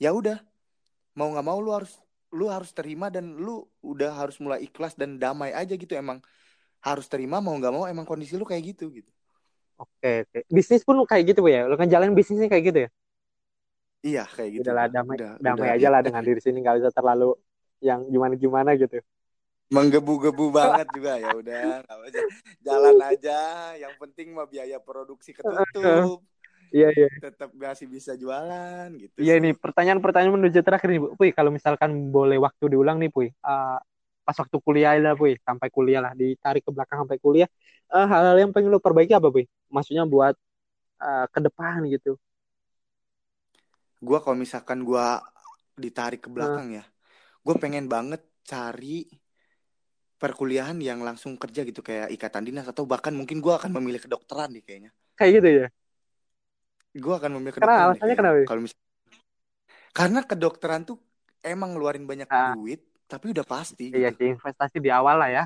ya 0.00 0.10
udah. 0.16 0.40
Mau 1.18 1.28
nggak 1.34 1.46
mau 1.46 1.58
lu 1.60 1.74
harus 1.74 1.98
lu 2.30 2.46
harus 2.46 2.70
terima 2.70 3.10
dan 3.12 3.36
lu 3.36 3.66
udah 3.82 4.14
harus 4.14 4.38
mulai 4.40 4.64
ikhlas 4.64 4.96
dan 4.96 5.20
damai 5.20 5.52
aja 5.52 5.76
gitu 5.76 5.92
emang. 5.92 6.22
Harus 6.80 7.10
terima 7.12 7.44
mau 7.44 7.52
nggak 7.52 7.74
mau 7.74 7.84
emang 7.84 8.08
kondisi 8.08 8.38
lu 8.40 8.48
kayak 8.48 8.72
gitu 8.76 8.88
gitu. 8.88 9.10
Oke 9.76 10.24
oke. 10.24 10.38
Bisnis 10.48 10.84
pun 10.84 10.96
kayak 11.04 11.34
gitu 11.34 11.40
Bu, 11.44 11.52
ya? 11.52 11.68
Lo 11.68 11.76
kan 11.76 11.88
jalan 11.88 12.12
bisnisnya 12.16 12.48
kayak 12.48 12.64
gitu 12.72 12.78
ya? 12.84 12.90
Iya 14.00 14.24
kayak 14.28 14.50
gitu. 14.56 14.62
Udahlah 14.64 14.86
damai. 14.88 15.16
Udah- 15.20 15.36
damai 15.40 15.68
udah. 15.68 15.76
aja 15.76 15.88
lah 15.92 16.00
dengan 16.00 16.22
diri 16.24 16.40
sini. 16.40 16.64
Nggak 16.64 16.84
usah 16.84 16.92
terlalu 16.92 17.36
yang 17.80 18.04
gimana 18.08 18.34
gimana 18.36 18.70
gitu 18.76 19.00
menggebu-gebu 19.70 20.50
banget 20.58 20.86
juga 20.90 21.12
ya 21.16 21.30
udah 21.30 21.62
jalan 22.60 22.96
aja 23.06 23.38
yang 23.78 23.94
penting 24.02 24.34
mah 24.34 24.46
biaya 24.50 24.82
produksi 24.82 25.30
ketutup 25.30 26.26
iya 26.76 26.90
iya 26.94 27.08
tetap 27.22 27.50
masih 27.54 27.86
bisa 27.90 28.14
jualan 28.14 28.90
gitu 28.98 29.18
Iya 29.18 29.38
nih 29.42 29.54
pertanyaan-pertanyaan 29.58 30.34
menuju 30.38 30.60
terakhir 30.62 30.88
nih 30.90 31.00
Bu. 31.02 31.08
Puy 31.18 31.30
kalau 31.34 31.50
misalkan 31.50 32.14
boleh 32.14 32.38
waktu 32.38 32.64
diulang 32.70 33.02
nih 33.02 33.10
Puy. 33.10 33.28
Eh, 33.30 33.78
pas 34.22 34.36
waktu 34.38 34.56
kuliah 34.62 34.94
lah 35.02 35.18
Puy, 35.18 35.34
sampai 35.42 35.68
kuliah 35.74 36.00
lah 36.00 36.12
ditarik 36.14 36.62
ke 36.62 36.70
belakang 36.70 37.02
sampai 37.04 37.18
kuliah. 37.18 37.48
Eh, 37.90 38.06
hal-hal 38.06 38.36
yang 38.38 38.50
pengen 38.54 38.70
lo 38.70 38.78
perbaiki 38.78 39.12
apa 39.18 39.28
Puy? 39.34 39.50
Maksudnya 39.68 40.06
buat 40.06 40.34
eh, 41.02 41.26
ke 41.28 41.38
depan 41.42 41.84
gitu. 41.90 42.16
Gua 44.00 44.22
kalau 44.24 44.38
misalkan 44.38 44.80
gua 44.86 45.20
ditarik 45.76 46.24
ke 46.24 46.30
belakang 46.32 46.76
ya, 46.76 46.84
gue 47.40 47.54
pengen 47.56 47.88
banget 47.88 48.20
cari 48.44 49.08
perkuliahan 50.20 50.76
yang 50.84 51.00
langsung 51.00 51.40
kerja 51.40 51.64
gitu 51.64 51.80
kayak 51.80 52.12
ikatan 52.12 52.44
dinas 52.44 52.68
atau 52.68 52.84
bahkan 52.84 53.16
mungkin 53.16 53.40
gua 53.40 53.56
akan 53.56 53.72
memilih 53.80 54.04
kedokteran 54.04 54.52
nih 54.52 54.62
kayaknya. 54.62 54.90
Kayak 55.16 55.32
gitu 55.40 55.48
ya. 55.48 55.66
Gua 57.00 57.14
akan 57.16 57.40
memilih 57.40 57.56
Karena 57.56 57.64
kedokteran 57.64 57.80
nih 57.80 57.88
alasannya 57.88 58.16
kenapa? 58.20 58.36
Kalau 58.44 58.62
mis- 58.68 58.78
karena 59.90 60.20
kedokteran 60.22 60.82
tuh 60.84 61.00
emang 61.40 61.72
ngeluarin 61.72 62.04
banyak 62.04 62.28
Ah. 62.28 62.52
duit, 62.52 62.84
tapi 63.08 63.32
udah 63.32 63.42
pasti 63.48 63.90
Iya 63.90 64.12
gitu. 64.12 64.20
sih 64.20 64.28
investasi 64.36 64.76
di 64.76 64.90
awal 64.92 65.16
lah 65.18 65.30
ya. 65.32 65.44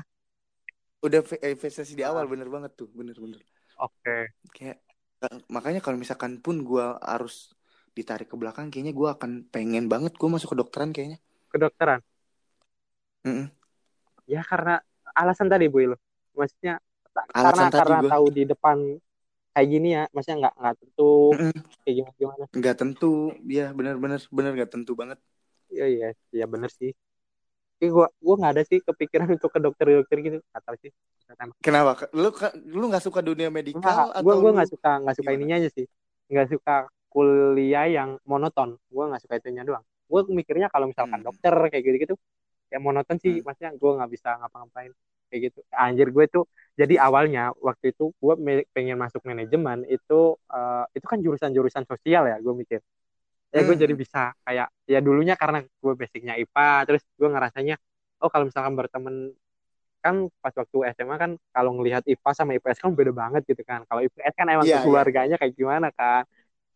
Udah 0.99 1.21
ve- 1.23 1.41
investasi 1.55 1.95
di 1.95 2.03
Ah. 2.03 2.11
awal 2.11 2.27
bener 2.27 2.51
banget 2.51 2.75
tuh, 2.75 2.91
bener-bener. 2.91 3.39
Oke. 3.79 4.35
Kayak 4.51 4.83
eh, 5.23 5.37
makanya 5.47 5.79
kalau 5.79 5.95
misalkan 5.95 6.43
pun 6.43 6.61
gua 6.67 6.99
harus 6.99 7.55
ditarik 7.95 8.27
ke 8.27 8.35
belakang, 8.35 8.67
kayaknya 8.67 8.91
gua 8.91 9.15
akan 9.15 9.47
pengen 9.47 9.87
banget 9.87 10.19
gua 10.19 10.35
masuk 10.35 10.51
kedokteran 10.51 10.91
kayaknya. 10.91 11.17
Kedokteran. 11.47 12.03
Mm-mm. 13.25 13.54
Ya 14.33 14.41
karena 14.45 14.81
alasan 15.15 15.47
tadi 15.51 15.65
Puy 15.73 15.85
lo. 15.91 15.97
Maksudnya 16.37 16.73
ta- 17.15 17.29
karena 17.29 17.65
Alasan 17.65 17.69
tadi 17.71 17.85
karena 17.85 17.97
gua. 18.01 18.11
tahu 18.11 18.25
di 18.33 18.43
depan 18.51 18.77
kayak 19.55 19.67
gini 19.71 19.87
ya, 19.97 20.03
maksudnya 20.13 20.37
nggak 20.47 20.55
nggak 20.61 20.75
tentu 20.81 21.03
kayak 21.83 21.95
gimana 21.97 22.13
gimana. 22.19 22.45
nggak 22.57 22.75
tentu 22.79 23.05
ya 23.57 23.63
benar-benar 23.77 24.19
benar 24.37 24.51
nggak 24.55 24.71
tentu 24.73 24.91
banget 25.01 25.19
Iya 25.73 25.85
iya, 25.93 26.07
iya 26.35 26.45
bener 26.53 26.69
sih. 26.79 26.91
Tapi 27.75 27.87
gua 27.95 28.07
gua 28.25 28.35
nggak 28.39 28.53
ada 28.55 28.63
sih 28.69 28.79
kepikiran 28.87 29.29
untuk 29.37 29.51
ke 29.55 29.59
dokter-dokter 29.65 30.17
gitu. 30.25 30.37
Nggak 30.51 30.63
tahu 30.67 30.77
sih. 30.83 30.91
kenapa 31.65 32.07
lu 32.15 32.29
lu 32.79 32.85
nggak 32.91 33.03
suka 33.07 33.19
dunia 33.25 33.49
medikal 33.51 33.81
Enggak, 33.81 33.97
atau 34.13 34.23
gua 34.25 34.33
gua 34.41 34.51
nggak 34.55 34.69
suka 34.73 34.89
nggak 35.03 35.15
suka 35.19 35.29
gimana? 35.29 35.35
ininya 35.35 35.55
aja 35.59 35.69
sih. 35.77 35.85
Nggak 36.31 36.47
suka 36.53 36.73
kuliah 37.13 37.85
yang 37.97 38.09
monoton. 38.27 38.69
Gua 38.93 39.03
nggak 39.09 39.21
suka 39.23 39.35
itunya 39.39 39.63
doang. 39.67 39.83
Gua 40.09 40.21
mikirnya 40.29 40.67
kalau 40.73 40.85
misalkan 40.91 41.19
Hmm. 41.19 41.27
dokter 41.27 41.53
kayak 41.71 41.83
gitu-gitu, 41.87 42.15
ya 42.73 42.77
monoton 42.85 43.17
sih. 43.23 43.33
Hmm. 43.33 43.45
Maksudnya 43.45 43.71
gua 43.81 43.91
nggak 44.01 44.11
bisa 44.15 44.29
ngapa-ngapain 44.39 44.91
kayak 45.29 45.41
gitu. 45.51 45.59
Anjir 45.73 46.07
gue 46.15 46.25
tuh 46.29 46.43
jadi 46.79 46.95
awalnya 47.05 47.41
waktu 47.67 47.85
itu 47.93 48.03
gua 48.21 48.33
me- 48.45 48.67
pengen 48.75 48.97
masuk 49.03 49.21
manajemen 49.29 49.83
itu 49.89 50.13
eh, 50.53 50.83
itu 50.97 51.05
kan 51.11 51.19
jurusan-jurusan 51.25 51.83
sosial 51.89 52.23
ya. 52.31 52.37
Gue 52.43 52.53
mikir. 52.61 52.79
Ya 53.55 53.61
gue 53.63 53.75
Hmm. 53.75 53.81
jadi 53.83 53.93
bisa 53.95 54.35
kayak 54.45 54.67
ya 54.91 54.99
dulunya 54.99 55.35
karena 55.39 55.63
gue 55.63 55.93
basicnya 55.95 56.33
IPA, 56.35 56.83
terus 56.87 57.03
gue 57.19 57.29
ngerasanya 57.31 57.75
oh 58.23 58.29
kalau 58.33 58.45
misalkan 58.49 58.73
berteman 58.79 59.15
kan 60.03 60.15
pas 60.43 60.53
waktu 60.53 60.77
SMA 60.95 61.17
kan 61.17 61.31
kalau 61.55 61.71
ngelihat 61.77 62.03
IPA 62.05 62.31
sama 62.37 62.51
IPS 62.57 62.79
kan 62.83 62.91
beda 62.93 63.11
banget 63.15 63.41
gitu 63.49 63.61
kan. 63.65 63.81
Kalau 63.89 64.01
IPS 64.05 64.33
kan 64.39 64.47
emang 64.53 64.67
Iya, 64.67 64.75
iya. 64.77 64.83
keluarganya 64.85 65.35
kayak 65.41 65.53
gimana 65.57 65.87
kan. 65.95 66.23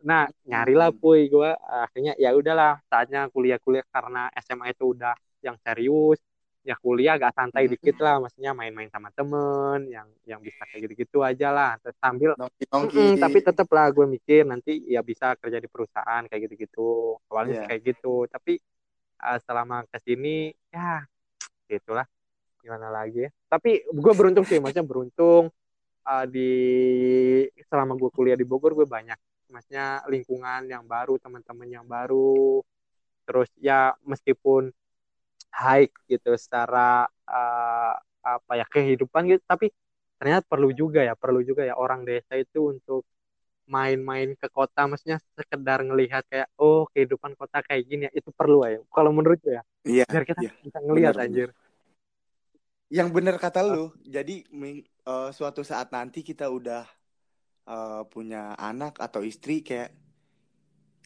Nah, 0.10 0.24
nyarilah 0.50 0.90
Hmm. 0.92 1.00
puy 1.02 1.28
gue 1.34 1.50
akhirnya 1.86 2.14
ya 2.24 2.30
udahlah 2.40 2.80
saatnya 2.90 3.28
kuliah-kuliah 3.34 3.86
karena 3.94 4.32
SMA 4.44 4.72
itu 4.74 4.96
udah 4.96 5.14
yang 5.42 5.58
serius. 5.62 6.20
ya 6.60 6.76
kuliah 6.76 7.16
agak 7.16 7.32
santai 7.32 7.66
Mm-mm. 7.66 7.80
dikit 7.80 8.04
lah 8.04 8.20
maksudnya 8.20 8.52
main-main 8.52 8.92
sama 8.92 9.08
temen 9.16 9.88
yang 9.88 10.12
yang 10.28 10.44
bisa 10.44 10.60
kayak 10.68 10.92
gitu-gitu 10.92 11.24
aja 11.24 11.56
lah 11.56 11.80
Terus 11.80 11.96
sambil 12.04 12.36
Mm-mm, 12.36 13.16
tapi 13.16 13.40
tetap 13.40 13.66
lah 13.72 13.88
gue 13.90 14.04
mikir 14.04 14.44
nanti 14.44 14.84
ya 14.86 15.00
bisa 15.00 15.40
kerja 15.40 15.56
di 15.56 15.72
perusahaan 15.72 16.20
kayak 16.28 16.52
gitu-gitu 16.52 17.16
awalnya 17.32 17.54
sih 17.56 17.60
Iya. 17.64 17.68
kayak 17.72 17.82
gitu 17.96 18.28
tapi 18.28 18.60
uh, 19.24 19.40
selama 19.40 19.88
ke 19.88 19.98
sini 20.04 20.52
ya 20.70 21.08
itulah 21.72 22.04
gimana 22.60 22.92
lagi 22.92 23.24
ya 23.26 23.32
tapi 23.48 23.80
gue 23.88 24.14
beruntung 24.14 24.44
sih 24.44 24.60
maksudnya 24.60 24.84
beruntung 24.84 25.48
uh, 26.06 26.26
di 26.28 26.52
selama 27.72 27.96
gue 27.96 28.12
kuliah 28.12 28.36
di 28.36 28.44
Bogor 28.44 28.76
gue 28.76 28.86
banyak 28.86 29.16
maksudnya 29.48 30.04
lingkungan 30.12 30.68
yang 30.68 30.84
baru 30.86 31.16
teman-teman 31.18 31.72
yang 31.72 31.88
baru 31.88 32.62
terus 33.24 33.48
ya 33.58 33.96
meskipun 34.04 34.76
high 35.54 35.86
gitu 36.12 36.30
secara 36.40 37.08
uh, 37.30 37.94
apa 38.24 38.52
ya 38.60 38.66
kehidupan 38.74 39.22
gitu. 39.32 39.44
Tapi 39.48 39.66
ternyata 40.20 40.44
perlu 40.52 40.70
juga 40.76 41.00
ya 41.08 41.14
perlu 41.18 41.40
juga 41.46 41.64
ya 41.70 41.76
orang 41.80 42.02
desa 42.08 42.34
itu 42.40 42.60
untuk 42.74 43.02
main-main 43.70 44.34
ke 44.42 44.48
kota. 44.52 44.86
Maksudnya 44.90 45.20
sekedar 45.38 45.80
ngelihat 45.88 46.24
kayak 46.32 46.50
oh 46.62 46.88
kehidupan 46.94 47.34
kota 47.40 47.58
kayak 47.68 47.84
gini 47.90 48.04
ya. 48.10 48.12
Itu 48.20 48.30
perlu 48.36 48.66
ya 48.68 48.80
kalau 48.96 49.12
menurut 49.18 49.42
ya. 49.46 49.62
Iya 49.88 50.06
biar 50.10 50.24
kita 50.30 50.42
iya. 50.42 50.50
bisa 50.66 50.80
ngelihat 50.86 51.16
bener, 51.16 51.24
anjir. 51.24 51.50
yang 52.90 53.10
bener 53.16 53.36
kata 53.38 53.62
lu 53.66 53.94
jadi 54.16 54.46
mi- 54.62 54.86
eh, 54.86 55.30
suatu 55.38 55.62
saat 55.62 55.88
nanti 55.96 56.20
kita 56.30 56.46
udah 56.58 56.84
eh, 57.74 58.02
punya 58.14 58.56
anak 58.70 58.94
atau 59.06 59.22
istri 59.32 59.56
kayak 59.68 59.92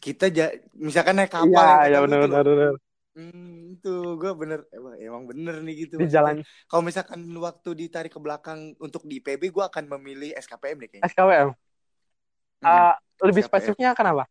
kita 0.04 0.24
ja- 0.36 0.54
misalkan 0.76 1.14
naik 1.18 1.32
kapal 1.32 1.66
iya 1.72 1.88
yang 1.88 1.92
ya 1.92 1.98
kata 2.12 2.14
lu 2.30 2.36
benar 2.52 2.72
Hmm, 3.14 3.78
itu 3.78 3.88
gue 4.20 4.30
bener 4.40 4.60
emang, 4.76 4.94
emang 5.06 5.22
bener 5.30 5.54
nih 5.64 5.74
gitu 5.86 5.94
di 6.02 6.06
jalan. 6.14 6.36
Kalau 6.66 6.82
misalkan 6.88 7.20
waktu 7.46 7.68
ditarik 7.80 8.10
ke 8.16 8.18
belakang 8.24 8.60
untuk 8.84 9.02
di 9.10 9.14
IPB 9.22 9.42
gue 9.54 9.64
akan 9.70 9.84
memilih 9.94 10.30
SKPM 10.34 10.76
deh 10.82 10.90
kayaknya. 10.90 11.14
SKWM 11.14 11.50
Mm-mm, 12.62 12.86
Uh, 12.86 12.96
lebih 13.20 13.42
SKPM 13.42 13.46
spesifiknya 13.46 13.92
kenapa 13.92 14.24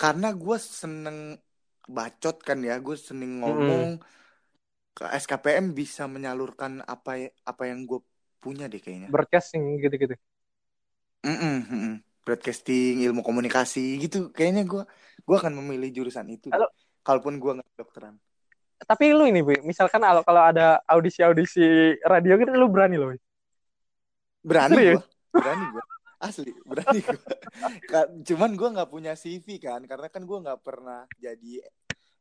karena 0.00 0.28
gue 0.42 0.56
seneng 0.80 1.18
bacot 1.96 2.36
kan 2.46 2.58
ya 2.68 2.74
gue 2.86 2.96
seneng 3.08 3.30
ngomong 3.42 3.84
ke 4.96 5.04
SKPM 5.22 5.66
bisa 5.80 6.02
menyalurkan 6.14 6.72
apa 6.94 7.12
ya- 7.22 7.34
apa 7.50 7.62
yang 7.70 7.80
gue 7.90 8.00
punya 8.42 8.64
deh 8.72 8.80
kayaknya. 8.84 9.10
Broadcasting 9.12 9.64
gitu-gitu. 9.82 10.14
Mm-mm, 11.26 11.54
mm-mm. 11.70 11.92
broadcasting 12.24 12.92
ilmu 13.06 13.20
komunikasi 13.28 13.78
gitu 14.02 14.16
kayaknya 14.36 14.62
gue 14.70 14.82
gue 15.26 15.36
akan 15.40 15.52
memilih 15.58 15.88
jurusan 15.96 16.26
itu. 16.34 16.46
Deh 16.56 16.60
Halo, 16.60 16.66
kalaupun 17.02 17.38
gue 17.38 17.52
nggak 17.60 17.70
dokteran 17.78 18.14
tapi 18.78 19.10
lu 19.10 19.26
ini 19.26 19.42
Bu, 19.42 19.58
misalkan 19.66 19.98
kalau 19.98 20.22
kalau 20.22 20.42
ada 20.42 20.78
audisi-audisi 20.86 21.98
radio 22.06 22.38
gitu 22.38 22.54
lu 22.54 22.70
berani 22.70 22.96
loh 22.96 23.10
berani 24.42 24.74
gue 24.94 25.02
berani 25.34 25.64
gue 25.66 25.84
asli 26.18 26.52
berani 26.62 26.98
gue 27.02 27.20
cuman 28.30 28.50
gue 28.54 28.68
nggak 28.74 28.90
punya 28.90 29.12
CV 29.18 29.58
kan 29.58 29.82
karena 29.82 30.06
kan 30.06 30.22
gue 30.22 30.38
nggak 30.38 30.60
pernah 30.62 31.06
jadi 31.18 31.62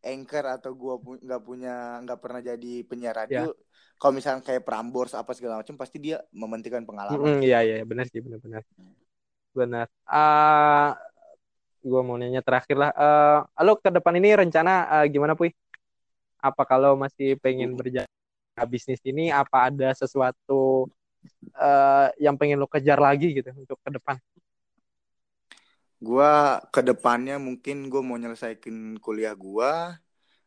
anchor 0.05 0.45
atau 0.45 0.71
gue 0.73 0.95
pu- 1.01 1.21
nggak 1.21 1.41
punya 1.41 1.99
nggak 2.05 2.19
pernah 2.21 2.41
jadi 2.41 2.73
penyiar 2.85 3.15
radio. 3.17 3.51
Kalau 3.97 4.13
misalnya 4.13 4.45
kayak 4.45 4.61
Prambors 4.61 5.17
apa 5.17 5.33
segala 5.33 5.59
macam 5.59 5.73
pasti 5.73 5.97
dia 5.97 6.21
mementingkan 6.29 6.85
pengalaman. 6.85 7.41
Sih 7.41 7.49
iya 7.49 7.65
iya 7.65 7.81
benar 7.81 8.05
sih 8.05 8.21
benar-benar 8.21 8.61
benar. 9.57 9.85
Ah 10.05 10.93
gue 11.89 12.01
mau 12.07 12.15
nanya 12.21 12.41
terakhir 12.47 12.75
lah 12.81 12.91
Eh, 13.03 13.39
lo 13.65 13.73
ke 13.83 13.89
depan 13.95 14.13
ini 14.19 14.29
rencana 14.41 14.71
eh, 15.03 15.05
gimana 15.13 15.33
Puy? 15.39 15.49
Apa 16.47 16.63
kalau 16.71 16.93
masih 17.03 17.37
pengen 17.43 17.73
berjalan 17.79 18.09
bisnis 18.73 19.01
ini 19.05 19.29
apa 19.41 19.69
ada 19.69 19.89
sesuatu 20.01 20.87
eh, 21.57 22.07
yang 22.25 22.35
pengen 22.39 22.57
lo 22.61 22.67
kejar 22.69 22.99
lagi 23.07 23.27
gitu 23.37 23.49
untuk 23.57 23.77
ke 23.85 23.89
depan? 23.97 24.17
Gue 25.97 26.29
ke 26.73 26.81
depannya 26.89 27.35
mungkin 27.41 27.89
gue 27.91 28.01
mau 28.05 28.17
nyelesain 28.21 28.61
kuliah 29.01 29.33
gue 29.33 29.71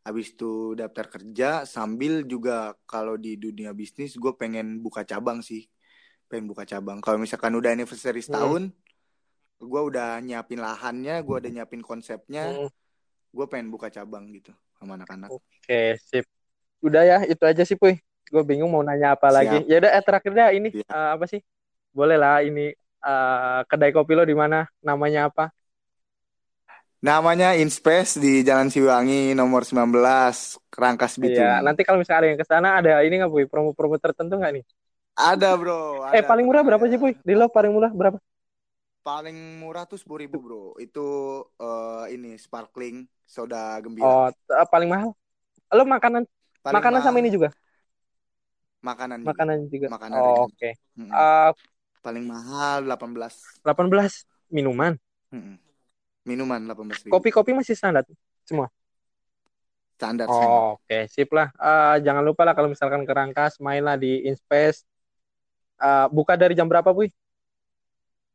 habis 0.06 0.26
itu 0.34 0.74
daftar 0.80 1.06
kerja 1.14 1.46
sambil 1.74 2.12
juga 2.32 2.74
kalau 2.90 3.14
di 3.24 3.30
dunia 3.44 3.70
bisnis 3.80 4.14
gue 4.22 4.32
pengen 4.40 4.66
buka 4.84 5.02
cabang 5.10 5.38
sih 5.50 5.62
pengen 6.30 6.46
buka 6.52 6.64
cabang. 6.72 6.98
Kalau 7.04 7.18
misalkan 7.22 7.54
udah 7.58 7.70
anniversary 7.76 8.22
Hmm. 8.28 8.56
Gue 9.60 9.80
udah 9.92 10.18
nyiapin 10.24 10.56
lahannya 10.56 11.20
gue 11.20 11.36
udah 11.36 11.50
nyiapin 11.52 11.84
konsepnya. 11.84 12.48
Hmm, 12.48 12.68
gue 13.30 13.46
pengen 13.46 13.68
buka 13.68 13.92
cabang 13.92 14.32
gitu 14.32 14.50
sama 14.80 14.96
anak-anak. 14.96 15.28
Oke 15.28 16.00
sip. 16.00 16.24
Udah 16.80 17.04
ya 17.04 17.18
itu 17.28 17.44
aja 17.44 17.62
sih 17.68 17.76
Puy. 17.76 18.00
Gue 18.32 18.42
bingung 18.42 18.72
mau 18.72 18.80
nanya 18.80 19.12
apa 19.14 19.28
lagi. 19.28 19.60
Siap. 19.60 19.68
Ya 19.68 19.76
udah 19.84 19.90
eh, 19.92 20.04
terakhir 20.04 20.32
dah 20.32 20.48
ini 20.56 20.68
Iya. 20.72 20.88
eh, 20.88 21.08
apa 21.14 21.24
sih? 21.28 21.40
Boleh 21.92 22.16
lah 22.16 22.40
ini 22.40 22.72
eh, 23.04 23.60
kedai 23.68 23.92
kopi 23.92 24.16
lo 24.16 24.24
di 24.24 24.32
mana? 24.32 24.64
Namanya 24.80 25.28
apa? 25.28 25.52
Namanya 27.00 27.56
Inspace 27.56 28.20
di 28.20 28.44
Jalan 28.44 28.68
Siwangi 28.68 29.32
nomor 29.32 29.64
19 29.64 29.88
Rangkas 30.68 31.16
Iya, 31.16 31.20
Bitung 31.20 31.48
nanti 31.64 31.80
kalau 31.80 31.96
misalnya 31.96 32.20
ada 32.20 32.28
yang 32.28 32.40
ke 32.40 32.46
sana 32.48 32.68
ada 32.76 33.00
ini 33.04 33.14
nggak 33.20 33.32
Puy? 33.32 33.44
Promo-promo 33.48 33.96
tertentu 33.96 34.36
nggak 34.36 34.52
nih? 34.60 34.64
Ada 35.16 35.52
bro 35.56 36.08
eh 36.12 36.20
ada. 36.20 36.28
paling 36.28 36.44
murah 36.48 36.60
berapa 36.64 36.84
sih 36.88 37.00
Puy? 37.00 37.12
Di 37.24 37.32
lo 37.32 37.48
paling 37.48 37.72
murah 37.72 37.92
berapa 37.92 38.20
paling 39.00 39.60
murah 39.60 39.88
tuh 39.88 39.96
sepuluh 39.96 40.24
ribu 40.24 40.38
bro. 40.40 40.64
Itu 40.76 41.06
eh, 41.56 42.14
ini 42.14 42.36
sparkling 42.36 43.08
soda 43.24 43.80
gembira. 43.80 44.06
Oh 44.06 44.26
eh, 44.30 44.68
paling 44.68 44.88
mahal? 44.90 45.10
Lo 45.72 45.84
makanan 45.86 46.26
paling 46.60 46.76
makanan 46.76 47.00
sama 47.00 47.18
mahal. 47.18 47.22
ini 47.24 47.30
juga? 47.32 47.48
Makanan. 48.80 49.18
Makanan 49.24 49.58
juga? 49.68 49.86
Makanan 49.92 50.18
oh 50.20 50.48
oke. 50.48 50.70
Mm-mm. 50.96 51.12
Eh, 51.12 51.50
paling 52.00 52.24
mahal 52.24 52.78
18 52.84 53.60
18 53.64 54.24
minuman? 54.48 54.96
Mm-mm. 55.32 55.56
minuman 56.24 56.60
18 56.68 57.08
ribu. 57.08 57.12
Kopi-kopi 57.16 57.56
masih 57.56 57.76
standar 57.76 58.04
semua? 58.44 58.68
Standar 60.00 60.32
Oh, 60.32 60.80
oke, 60.80 60.98
sip 61.12 61.28
lah. 61.28 61.52
Eh, 61.52 61.96
jangan 62.00 62.24
lupa 62.24 62.48
lah 62.48 62.56
kalau 62.56 62.72
misalkan 62.72 63.04
ke 63.04 63.12
Rangkas, 63.12 63.60
main 63.60 63.84
lah 63.84 64.00
di 64.00 64.24
Inspace. 64.24 64.88
Eh, 65.76 66.06
buka 66.08 66.40
dari 66.40 66.56
jam 66.56 66.64
berapa, 66.64 66.88
Puy? 66.88 67.12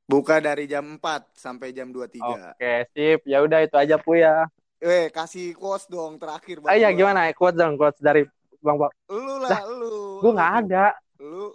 Buka 0.05 0.37
dari 0.37 0.69
jam 0.69 0.97
4 0.97 1.33
sampai 1.33 1.73
jam 1.73 1.89
23 1.89 2.53
Oke, 2.53 2.73
sip. 2.93 3.19
Ya 3.25 3.41
udah 3.41 3.59
itu 3.65 3.75
aja, 3.75 3.97
Puy 3.97 4.21
ya. 4.21 4.45
eh 4.85 5.09
kasih 5.09 5.57
quotes 5.57 5.89
dong 5.89 6.21
terakhir 6.21 6.61
Ah 6.69 6.77
iya, 6.77 6.93
gimana? 6.93 7.25
Quotes 7.33 7.57
dong, 7.57 7.73
quotes 7.73 7.97
dari 7.97 8.21
Bang 8.61 8.77
Bang. 8.77 8.93
lu 9.09 9.41
Lah, 9.41 9.49
lah 9.49 9.61
lu 9.65 10.21
gue 10.21 10.31
nggak 10.31 10.53
ada. 10.65 10.85
lu 11.17 11.45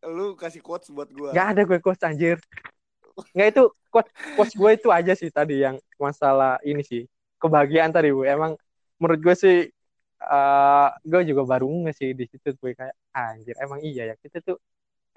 lu 0.00 0.26
kasih 0.32 0.64
quotes 0.64 0.88
buat 0.88 1.12
gua 1.12 1.36
Nggak 1.36 1.48
ada 1.52 1.60
gue 1.68 1.78
quotes, 1.84 2.02
anjir. 2.08 2.36
Nggak 3.36 3.48
itu, 3.52 3.64
quotes, 3.92 4.12
quotes 4.32 4.54
gue 4.56 4.70
itu 4.80 4.88
aja 4.88 5.12
sih 5.12 5.28
tadi 5.28 5.60
yang 5.60 5.76
masalah 6.00 6.56
ini 6.64 6.80
sih. 6.80 7.04
Kebahagiaan 7.36 7.92
tadi, 7.92 8.08
Bu. 8.16 8.24
Emang 8.24 8.56
menurut 8.96 9.20
gue 9.20 9.34
sih, 9.36 9.56
eh 10.20 10.88
gue 11.04 11.20
juga 11.28 11.42
baru 11.44 11.68
nggak 11.68 11.96
sih 11.96 12.16
di 12.16 12.24
situ, 12.24 12.56
Puy. 12.56 12.72
Kayak, 12.72 12.96
anjir, 13.12 13.60
emang 13.60 13.84
iya 13.84 14.08
ya. 14.08 14.16
Kita 14.16 14.40
tuh 14.40 14.56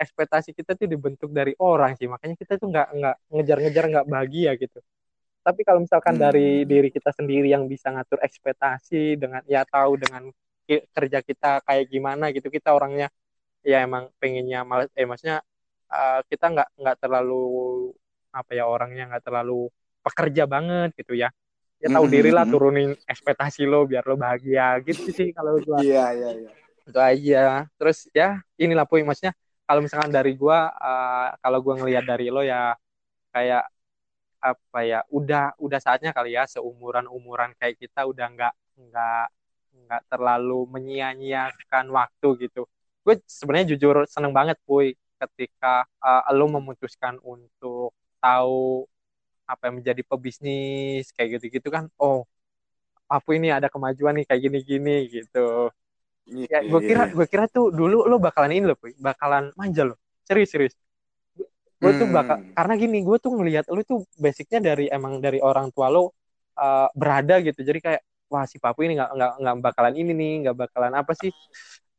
ekspektasi 0.06 0.50
kita 0.58 0.72
tuh 0.80 0.88
dibentuk 0.94 1.30
dari 1.34 1.54
orang 1.60 1.96
sih. 2.00 2.08
Makanya 2.12 2.36
kita 2.42 2.54
tuh 2.62 2.68
nggak 2.74 2.88
nggak 2.98 3.16
ngejar-ngejar 3.34 3.86
nggak 3.92 4.06
bahagia 4.12 4.52
gitu. 4.62 4.80
Tapi 5.46 5.62
kalau 5.68 5.80
misalkan 5.84 6.16
dari 6.20 6.64
Hmm. 6.64 6.72
diri 6.72 6.90
kita 6.94 7.12
sendiri 7.16 7.48
yang 7.52 7.68
bisa 7.68 7.92
ngatur 7.94 8.20
ekspektasi 8.24 9.20
dengan 9.22 9.42
ya 9.48 9.64
tahu 9.68 10.00
dengan 10.00 10.24
kerja 10.96 11.20
kita 11.22 11.48
kayak 11.68 11.86
gimana 11.92 12.32
gitu 12.36 12.48
kita 12.48 12.72
orangnya 12.78 13.08
ya 13.66 13.84
emang 13.88 14.12
pengennya 14.22 14.64
malas 14.70 14.90
eh 15.00 15.08
maksudnya 15.10 15.40
eh, 15.94 16.20
kita 16.32 16.46
nggak 16.54 16.70
nggak 16.82 16.98
terlalu 17.04 17.36
apa 18.40 18.52
ya 18.58 18.64
orangnya 18.74 19.04
nggak 19.10 19.24
terlalu 19.28 19.70
pekerja 20.06 20.44
banget 20.54 20.90
gitu 21.00 21.14
ya. 21.24 21.30
Ya 21.84 21.90
tahu 21.94 22.06
Hmm, 22.06 22.14
diri 22.14 22.32
lah 22.34 22.46
hmm, 22.46 22.52
hmm. 22.52 22.52
turunin 22.52 22.96
ekspektasi 23.12 23.62
lo 23.72 23.84
biar 23.92 24.04
lo 24.10 24.16
bahagia 24.18 24.80
gitu 24.88 25.04
sih 25.18 25.30
kalau 25.36 25.60
gua. 25.68 25.82
Iya 25.82 26.04
iya 26.18 26.30
iya. 26.40 26.52
Itu 26.88 27.00
aja. 27.00 27.40
Terus 27.80 27.98
ya 28.12 28.40
inilah 28.60 28.86
poin 28.90 29.04
maksudnya 29.08 29.34
kalau 29.68 29.80
misalkan 29.86 30.12
dari 30.14 30.32
gua 30.38 30.70
eh, 30.74 31.28
kalau 31.44 31.60
gua 31.66 31.74
ngelihat 31.82 32.04
dari 32.08 32.28
lo 32.34 32.42
ya 32.44 32.76
kayak 33.34 33.64
apa 34.44 34.80
ya 34.84 35.00
udah 35.08 35.56
udah 35.60 35.80
saatnya 35.80 36.12
kali 36.16 36.36
ya 36.38 36.44
seumuran 36.50 37.08
umuran 37.08 37.52
kayak 37.60 37.80
kita 37.80 38.04
udah 38.12 38.26
nggak 38.36 38.54
nggak 38.90 39.26
nggak 39.88 40.02
terlalu 40.12 40.60
menyia-nyiakan 40.74 41.86
waktu 41.92 42.28
gitu. 42.48 42.62
Gue 43.04 43.20
sebenarnya 43.28 43.76
jujur 43.76 43.96
seneng 44.08 44.32
banget 44.36 44.58
puy 44.68 44.96
ketika 45.22 45.88
eh, 46.04 46.22
lo 46.36 46.46
memutuskan 46.52 47.20
untuk 47.24 47.96
tahu 48.24 48.88
apa 49.48 49.62
yang 49.70 49.76
menjadi 49.84 50.02
pebisnis 50.08 51.12
kayak 51.16 51.40
gitu-gitu 51.40 51.68
kan 51.76 51.86
oh 52.00 52.24
apa 53.12 53.30
ini 53.38 53.52
ada 53.54 53.68
kemajuan 53.74 54.14
nih 54.18 54.26
kayak 54.28 54.42
gini-gini 54.50 54.92
gitu 55.12 55.70
ya 56.28 56.60
gue 56.64 56.80
iya, 56.80 56.88
kira 56.90 57.04
gue 57.12 57.26
kira 57.32 57.46
tuh 57.52 57.66
dulu 57.74 58.08
lo 58.10 58.16
bakalan 58.20 58.52
ini 58.56 58.66
loh 58.70 58.78
Puy. 58.80 58.96
bakalan 59.00 59.52
manja 59.60 59.84
lo 59.90 59.96
serius 60.28 60.50
serius 60.54 60.74
gue 61.82 61.92
tuh 62.00 62.08
bakal 62.08 62.38
Hmm. 62.40 62.56
karena 62.56 62.74
gini 62.80 62.98
gue 63.04 63.18
tuh 63.20 63.32
ngelihat 63.36 63.66
lo 63.68 63.82
tuh 63.84 64.00
basicnya 64.16 64.60
dari 64.64 64.88
emang 64.88 65.20
dari 65.20 65.40
orang 65.44 65.68
tua 65.76 65.92
lo 65.92 66.16
uh, 66.56 66.88
berada 66.96 67.44
gitu 67.44 67.60
jadi 67.60 67.80
kayak 67.84 68.02
wah 68.32 68.46
si 68.48 68.58
Papu 68.58 68.88
ini 68.88 68.96
nggak 68.98 69.12
nggak 69.14 69.32
nggak 69.44 69.56
bakalan 69.62 69.94
ini 70.00 70.12
nih 70.16 70.32
nggak 70.48 70.56
bakalan 70.68 70.94
apa 70.96 71.14
sih 71.18 71.32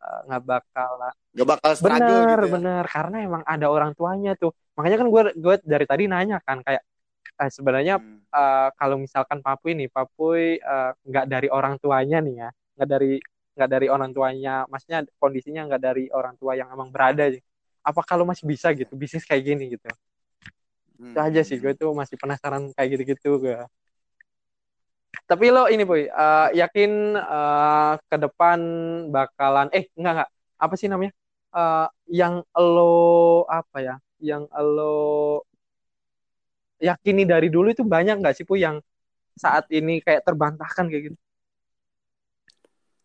Eh, 0.04 0.20
nggak 0.28 0.42
bakalan 0.44 1.14
Gak 1.34 1.48
bakal 1.50 1.72
struggle 1.74 2.22
bener 2.22 2.38
gitu 2.38 2.46
ya. 2.54 2.60
bener 2.60 2.84
karena 2.88 3.16
emang 3.24 3.42
ada 3.48 3.66
orang 3.72 3.92
tuanya 3.98 4.36
tuh 4.36 4.52
makanya 4.76 4.96
kan 5.00 5.08
gue 5.08 5.22
gue 5.44 5.54
dari 5.64 5.86
tadi 5.88 6.04
nanya 6.12 6.36
kan 6.44 6.60
kayak 6.66 6.82
eh, 7.40 7.50
sebenarnya 7.52 7.94
Hmm. 7.98 8.20
eh, 8.32 8.68
kalau 8.78 8.96
misalkan 9.00 9.40
Papui 9.44 9.72
nih 9.78 9.88
Papui 9.88 10.60
eh, 10.60 10.90
nggak 11.08 11.26
dari 11.32 11.48
orang 11.48 11.74
tuanya 11.82 12.18
nih 12.24 12.34
ya 12.46 12.48
nggak 12.76 12.88
dari 12.88 13.12
nggak 13.54 13.70
dari 13.70 13.86
orang 13.86 14.10
tuanya 14.10 14.66
maksudnya 14.66 15.06
kondisinya 15.22 15.66
nggak 15.70 15.82
dari 15.82 16.04
orang 16.10 16.34
tua 16.36 16.58
yang 16.58 16.68
emang 16.74 16.90
berada 16.90 17.30
apa 17.84 18.00
kalau 18.02 18.24
masih 18.26 18.44
bisa 18.48 18.74
gitu 18.74 18.92
bisnis 18.98 19.24
kayak 19.28 19.42
gini 19.44 19.78
gitu? 19.78 19.86
Hmm. 20.94 21.10
itu 21.10 21.18
aja 21.18 21.40
sih 21.42 21.56
gue 21.58 21.72
tuh 21.74 21.90
masih 21.94 22.14
penasaran 22.18 22.70
kayak 22.74 22.88
gitu-gitu 22.98 23.38
gue 23.42 23.58
tapi 25.24 25.48
lo 25.48 25.66
ini 25.72 25.82
boy 25.88 26.04
eh, 26.04 26.48
yakin 26.60 26.90
eh, 27.16 27.92
ke 28.10 28.16
depan 28.20 28.60
bakalan 29.08 29.68
eh 29.72 29.88
enggak 29.96 30.12
enggak 30.20 30.30
apa 30.60 30.74
sih 30.76 30.88
namanya? 30.90 31.12
Eh, 31.54 31.86
yang 32.12 32.34
lo 32.58 33.44
apa 33.48 33.78
ya 33.80 33.94
yang 34.20 34.44
lo 34.76 35.44
yakini 36.82 37.24
dari 37.24 37.48
dulu 37.48 37.72
itu 37.72 37.82
banyak 37.86 38.20
nggak 38.20 38.34
sih 38.36 38.44
pu 38.44 38.60
yang 38.60 38.76
saat 39.38 39.64
ini 39.72 39.98
kayak 40.04 40.22
terbantahkan 40.26 40.86
kayak 40.90 41.02
gitu 41.12 41.18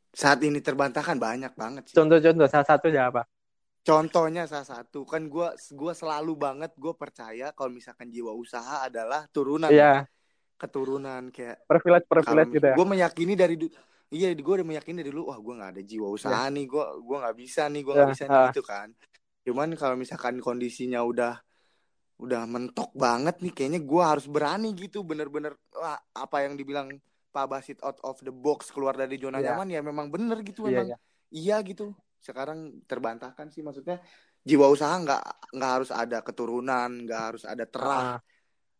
Saat 0.10 0.42
ini 0.42 0.60
terbantahkan 0.60 1.18
banyak 1.18 1.54
banget 1.54 1.84
sih. 1.90 1.96
contoh-contoh 1.96 2.48
salah 2.50 2.68
satu 2.68 2.90
ya 2.90 3.10
apa? 3.14 3.24
Contohnya 3.80 4.44
salah 4.46 4.68
satu 4.68 5.08
kan 5.08 5.26
gua 5.32 5.56
gua 5.74 5.94
selalu 5.96 6.36
banget 6.36 6.76
gue 6.76 6.94
percaya 6.94 7.56
kalau 7.56 7.72
misalkan 7.72 8.12
jiwa 8.12 8.36
usaha 8.36 8.86
adalah 8.86 9.26
turunan. 9.32 9.72
Iya. 9.72 10.06
Keturunan 10.60 11.32
kayak 11.32 11.64
privilege 11.66 12.06
privilege 12.12 12.52
gitu 12.52 12.68
ya? 12.68 12.76
gue 12.76 12.86
meyakini 12.86 13.34
dari 13.40 13.56
iya 14.12 14.36
gue 14.36 14.54
udah 14.60 14.68
meyakini 14.68 15.00
dari 15.00 15.10
dulu 15.14 15.32
wah 15.32 15.40
gue 15.40 15.54
nggak 15.56 15.72
ada 15.78 15.84
jiwa 15.86 16.08
usaha 16.12 16.44
nih 16.52 16.66
gue 16.68 16.84
gua 17.00 17.18
nggak 17.24 17.38
bisa 17.40 17.64
nih 17.72 17.82
gue 17.86 17.94
nggak 17.96 18.10
Ya, 18.10 18.14
bisa 18.14 18.24
nih 18.28 18.36
ah. 18.36 18.48
gitu 18.52 18.64
kan. 18.68 18.88
Cuman 19.48 19.70
kalau 19.80 19.96
misalkan 19.96 20.36
kondisinya 20.44 21.00
udah 21.06 21.40
udah 22.20 22.44
mentok 22.44 22.92
banget 23.00 23.40
nih 23.40 23.54
kayaknya 23.56 23.80
gue 23.80 24.04
harus 24.04 24.28
berani 24.28 24.76
gitu 24.76 25.08
bener-bener 25.08 25.56
wah 25.72 25.96
apa 26.12 26.44
yang 26.44 26.60
dibilang 26.60 26.92
Pak 27.30 27.46
Basit 27.46 27.80
out 27.86 28.02
of 28.02 28.18
the 28.20 28.34
box 28.34 28.74
keluar 28.74 28.98
dari 28.98 29.16
zona 29.22 29.38
Iya. 29.38 29.54
nyaman 29.54 29.68
ya 29.70 29.82
memang 29.86 30.08
bener 30.10 30.38
gitu 30.42 30.66
iya 30.66 30.82
memang. 30.82 30.88
iya. 30.90 30.98
Iya 31.30 31.58
gitu. 31.62 31.94
Sekarang 32.18 32.82
terbantahkan 32.90 33.54
sih 33.54 33.62
maksudnya 33.62 34.02
jiwa 34.42 34.66
usaha 34.68 34.92
nggak 34.98 35.54
nggak 35.54 35.72
harus 35.72 35.90
ada 35.94 36.26
keturunan 36.26 36.90
nggak 37.06 37.22
harus 37.22 37.44
ada 37.46 37.70
terah. 37.70 38.18
Ah, 38.18 38.20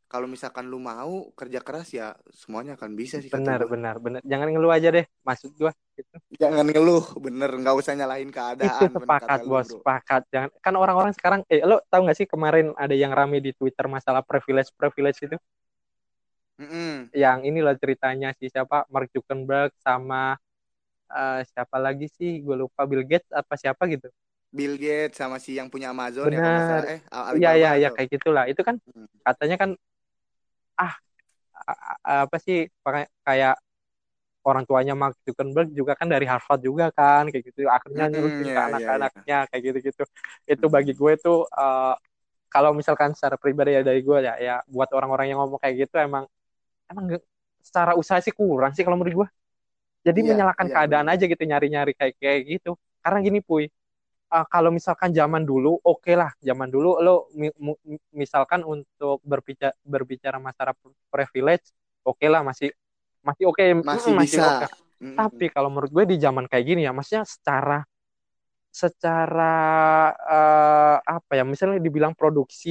kalau 0.10 0.26
misalkan 0.26 0.66
lu 0.66 0.82
mau 0.82 1.30
kerja 1.38 1.62
keras 1.62 1.94
ya 1.94 2.18
semuanya 2.34 2.74
akan 2.74 2.98
bisa 2.98 3.22
sih 3.22 3.30
benar 3.30 3.62
benar 3.70 4.02
benar. 4.02 4.22
Jangan 4.26 4.50
ngeluh 4.50 4.74
aja 4.74 4.90
deh 4.90 5.06
maksud 5.22 5.54
gua 5.54 5.70
gitu. 5.94 6.16
jangan 6.42 6.66
ngeluh 6.66 7.06
bener 7.22 7.52
nggak 7.54 7.76
usah 7.78 7.94
nyalahin 7.94 8.34
keadaan 8.34 8.90
itu 8.90 8.98
bener 8.98 9.04
sepakat 9.06 9.40
lu, 9.46 9.50
bos 9.54 9.68
sepakat. 9.70 10.22
Jangan 10.34 10.50
kan 10.58 10.74
orang-orang 10.74 11.14
sekarang 11.14 11.42
eh 11.46 11.62
lo 11.62 11.78
tahu 11.86 12.10
nggak 12.10 12.18
sih 12.18 12.26
kemarin 12.26 12.74
ada 12.74 12.98
yang 12.98 13.14
rame 13.14 13.38
di 13.38 13.54
Twitter 13.54 13.86
masalah 13.86 14.26
privilege 14.26 14.74
privilege 14.74 15.22
itu 15.22 15.38
Mm-mm. 16.60 17.10
yang 17.24 17.40
ini 17.48 17.60
loh 17.66 17.76
ceritanya 17.82 18.30
si 18.40 18.46
siapa? 18.54 18.86
Mark 18.94 19.10
Zuckerberg 19.14 19.72
sama 19.86 20.38
eh, 21.12 21.42
siapa 21.52 21.78
lagi 21.86 22.08
sih? 22.18 22.32
Gue 22.46 22.56
lupa 22.64 22.82
Bill 22.90 23.04
Gates 23.10 23.32
apa 23.42 23.54
siapa 23.62 23.84
gitu. 23.94 24.08
Bill 24.58 24.74
Gates 24.84 25.18
sama 25.22 25.38
si 25.44 25.52
yang 25.60 25.70
punya 25.74 25.88
Amazon 25.94 26.30
ya 26.38 26.42
benar. 26.42 26.62
salah. 26.68 26.86
Eh 26.94 27.00
iya 27.38 27.50
iya 27.80 27.88
tuh. 27.88 27.96
kayak 27.96 28.10
gitulah. 28.16 28.44
Itu 28.52 28.62
kan 28.68 28.76
Hmm. 28.96 29.08
katanya 29.26 29.56
kan 29.62 29.70
ah 30.80 30.94
apa 32.24 32.38
sih? 32.46 32.58
Pakai- 32.84 33.10
kayak 33.28 33.54
orang 34.48 34.64
tuanya 34.70 34.94
Mark 34.98 35.16
Zuckerberg 35.28 35.70
juga 35.80 35.94
kan 36.00 36.08
dari 36.14 36.26
Harvard 36.32 36.62
juga 36.66 36.86
kan 36.96 37.24
kayak 37.32 37.44
gitu. 37.54 37.60
Akhirnya 37.70 38.06
Mm-mm, 38.14 38.14
nyurusin 38.14 38.50
ke 38.56 38.60
iya, 38.70 38.70
anak-anaknya 38.70 39.36
kayak 39.52 39.64
gitu-gitu. 39.68 40.04
Itu 40.50 40.66
Hmm. 40.66 40.74
bagi 40.76 40.94
gue 40.98 41.14
tuh 41.22 41.38
eh, 41.50 41.94
kalau 42.54 42.72
misalkan 42.80 43.12
secara 43.18 43.38
pribadi 43.42 43.78
ya 43.78 43.82
dari 43.86 44.02
gue 44.08 44.18
ya 44.28 44.34
ya 44.42 44.56
buat 44.70 44.90
orang-orang 44.98 45.28
yang 45.34 45.40
ngomong 45.44 45.60
kayak 45.64 45.76
gitu 45.90 45.96
emang 46.02 46.26
emang 46.92 47.04
nggak- 47.10 47.26
secara 47.68 47.92
usaha 48.00 48.20
sih 48.24 48.34
kurang 48.36 48.72
sih 48.76 48.84
kalau 48.86 48.98
menurut 49.00 49.16
gue 49.26 49.30
jadi 50.08 50.20
Iya, 50.20 50.32
menyalahkan 50.32 50.68
iya, 50.68 50.76
keadaan 50.76 51.08
bener. 51.08 51.10
aja 51.12 51.24
gitu 51.28 51.44
nyari-nyari 51.44 51.92
kayak 51.98 52.16
kayak 52.22 52.42
gitu 52.60 52.72
karena 53.04 53.20
gini 53.26 53.40
puy 53.44 53.66
eh, 54.34 54.46
kalau 54.54 54.70
misalkan 54.74 55.12
zaman 55.16 55.44
dulu 55.48 55.80
oke 55.84 56.12
lah 56.18 56.32
zaman 56.44 56.70
dulu 56.74 56.90
lo 57.06 57.16
mi- 57.38 57.56
mu- 57.60 57.80
misalkan 58.16 58.62
untuk 58.68 59.20
berbicara 59.26 59.76
berbicara 59.86 60.38
masalah 60.42 60.76
privilege 61.14 61.72
oke 62.06 62.26
lah 62.30 62.42
masih 62.46 62.70
masih 63.26 63.46
oke 63.52 63.64
masih 63.88 64.14
mm, 64.14 64.20
bisa 64.22 64.44
Mm-mm. 65.02 65.20
tapi 65.20 65.52
kalau 65.54 65.70
menurut 65.74 65.92
gue 65.94 66.06
di 66.16 66.18
zaman 66.22 66.46
kayak 66.52 66.66
gini 66.68 66.82
ya 66.88 66.92
maksudnya 66.96 67.26
secara 67.28 67.84
secara 68.70 69.44
eh, 70.30 70.96
apa 71.02 71.32
ya 71.38 71.44
misalnya 71.48 71.80
dibilang 71.82 72.14
produksi 72.14 72.70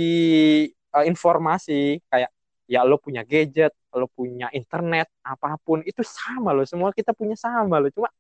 eh, 0.95 1.05
informasi 1.11 2.01
kayak 2.11 2.31
ya 2.69 2.85
lo 2.85 3.01
punya 3.01 3.25
gadget 3.25 3.73
lo 3.97 4.07
punya 4.13 4.53
internet 4.53 5.09
apa 5.25 5.57
pun 5.65 5.81
itu 5.89 6.05
sama 6.05 6.53
lo 6.53 6.69
semua 6.69 6.93
kita 6.93 7.17
punya 7.17 7.33
sama 7.35 7.81
lo 7.81 7.89
cuma 7.89 8.13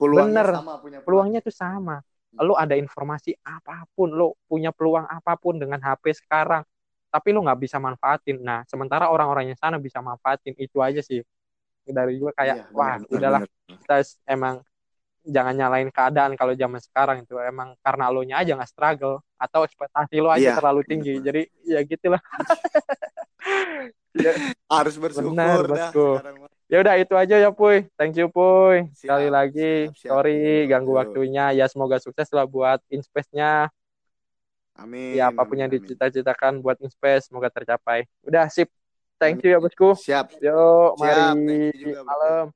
peluangnya 0.00 0.42
bener. 0.44 0.56
sama 0.56 0.72
punya 0.80 0.98
peluang. 1.04 1.04
peluangnya 1.04 1.40
tuh 1.44 1.52
sama. 1.52 1.96
Lo 2.40 2.54
ada 2.56 2.72
informasi 2.78 3.36
apa 3.44 3.84
pun 3.92 4.08
lo 4.16 4.38
punya 4.48 4.72
peluang 4.72 5.04
apa 5.04 5.36
pun 5.36 5.60
dengan 5.60 5.76
HP 5.84 6.24
sekarang 6.24 6.64
tapi 7.10 7.34
lo 7.36 7.44
nggak 7.44 7.60
bisa 7.60 7.76
manfaatin. 7.76 8.40
Nah 8.40 8.64
sementara 8.64 9.12
orang-orang 9.12 9.52
yang 9.52 9.58
sana 9.58 9.76
bisa 9.76 10.00
manfaatin 10.00 10.56
itu 10.56 10.80
aja 10.80 11.04
sih. 11.04 11.20
Dari 11.84 12.16
gue 12.22 12.30
kayak 12.32 12.56
Iya, 12.56 12.64
wah 12.72 12.96
bener, 13.02 13.12
udahlah 13.12 13.42
bener. 13.44 13.76
kita 13.82 13.96
emang 14.30 14.62
jangan 15.26 15.52
nyalain 15.58 15.90
keadaan 15.90 16.32
kalau 16.38 16.54
zaman 16.54 16.80
sekarang 16.80 17.26
itu. 17.26 17.34
Emang 17.42 17.74
karena 17.82 18.08
lo 18.14 18.22
nya 18.22 18.40
aja 18.40 18.54
nggak 18.54 18.70
struggle 18.70 19.20
atau 19.36 19.66
ekspektasi 19.66 20.16
lo 20.22 20.30
aja 20.30 20.54
Iya, 20.54 20.56
terlalu 20.56 20.80
tinggi. 20.86 21.18
Bener. 21.18 21.26
jadi 21.26 21.42
ya 21.66 21.80
gitulah 21.82 22.22
ya, 24.14 24.32
harus 24.70 24.94
bersyukur 24.98 25.30
benar 25.34 25.66
dah 25.66 25.90
bosku. 25.92 26.08
ya 26.70 26.76
udah 26.82 26.94
itu 26.98 27.14
aja 27.18 27.36
ya 27.38 27.50
puy. 27.50 27.86
Thank 27.98 28.18
you 28.18 28.30
puy. 28.30 28.86
Sekali 28.94 29.26
Siap, 29.26 29.34
lagi. 29.34 29.72
siap, 29.90 29.96
siap. 29.98 30.10
sorry 30.14 30.66
Yuk, 30.66 30.70
ganggu 30.70 30.92
yuk. 30.94 30.98
waktunya. 31.02 31.44
Ya 31.54 31.66
semoga 31.66 31.98
sukses 31.98 32.30
lah 32.30 32.46
buat 32.46 32.78
Inspace-nya. 32.90 33.70
Amin 34.78 35.12
ya 35.18 35.28
apa 35.28 35.44
pun 35.44 35.58
amin, 35.58 35.60
yang 35.60 35.70
amin. 35.70 35.82
dicita-citakan 35.82 36.62
buat 36.64 36.78
Inspace 36.80 37.28
semoga 37.28 37.50
tercapai. 37.52 38.06
Udah 38.24 38.48
sip. 38.48 38.70
Thank 39.20 39.44
you 39.44 39.52
ya 39.52 39.58
bosku. 39.60 39.92
Siap. 39.98 40.40
Yo 40.40 40.96
siap. 40.96 41.36
mari. 41.36 41.74
Juga 41.76 42.00
malam 42.06 42.48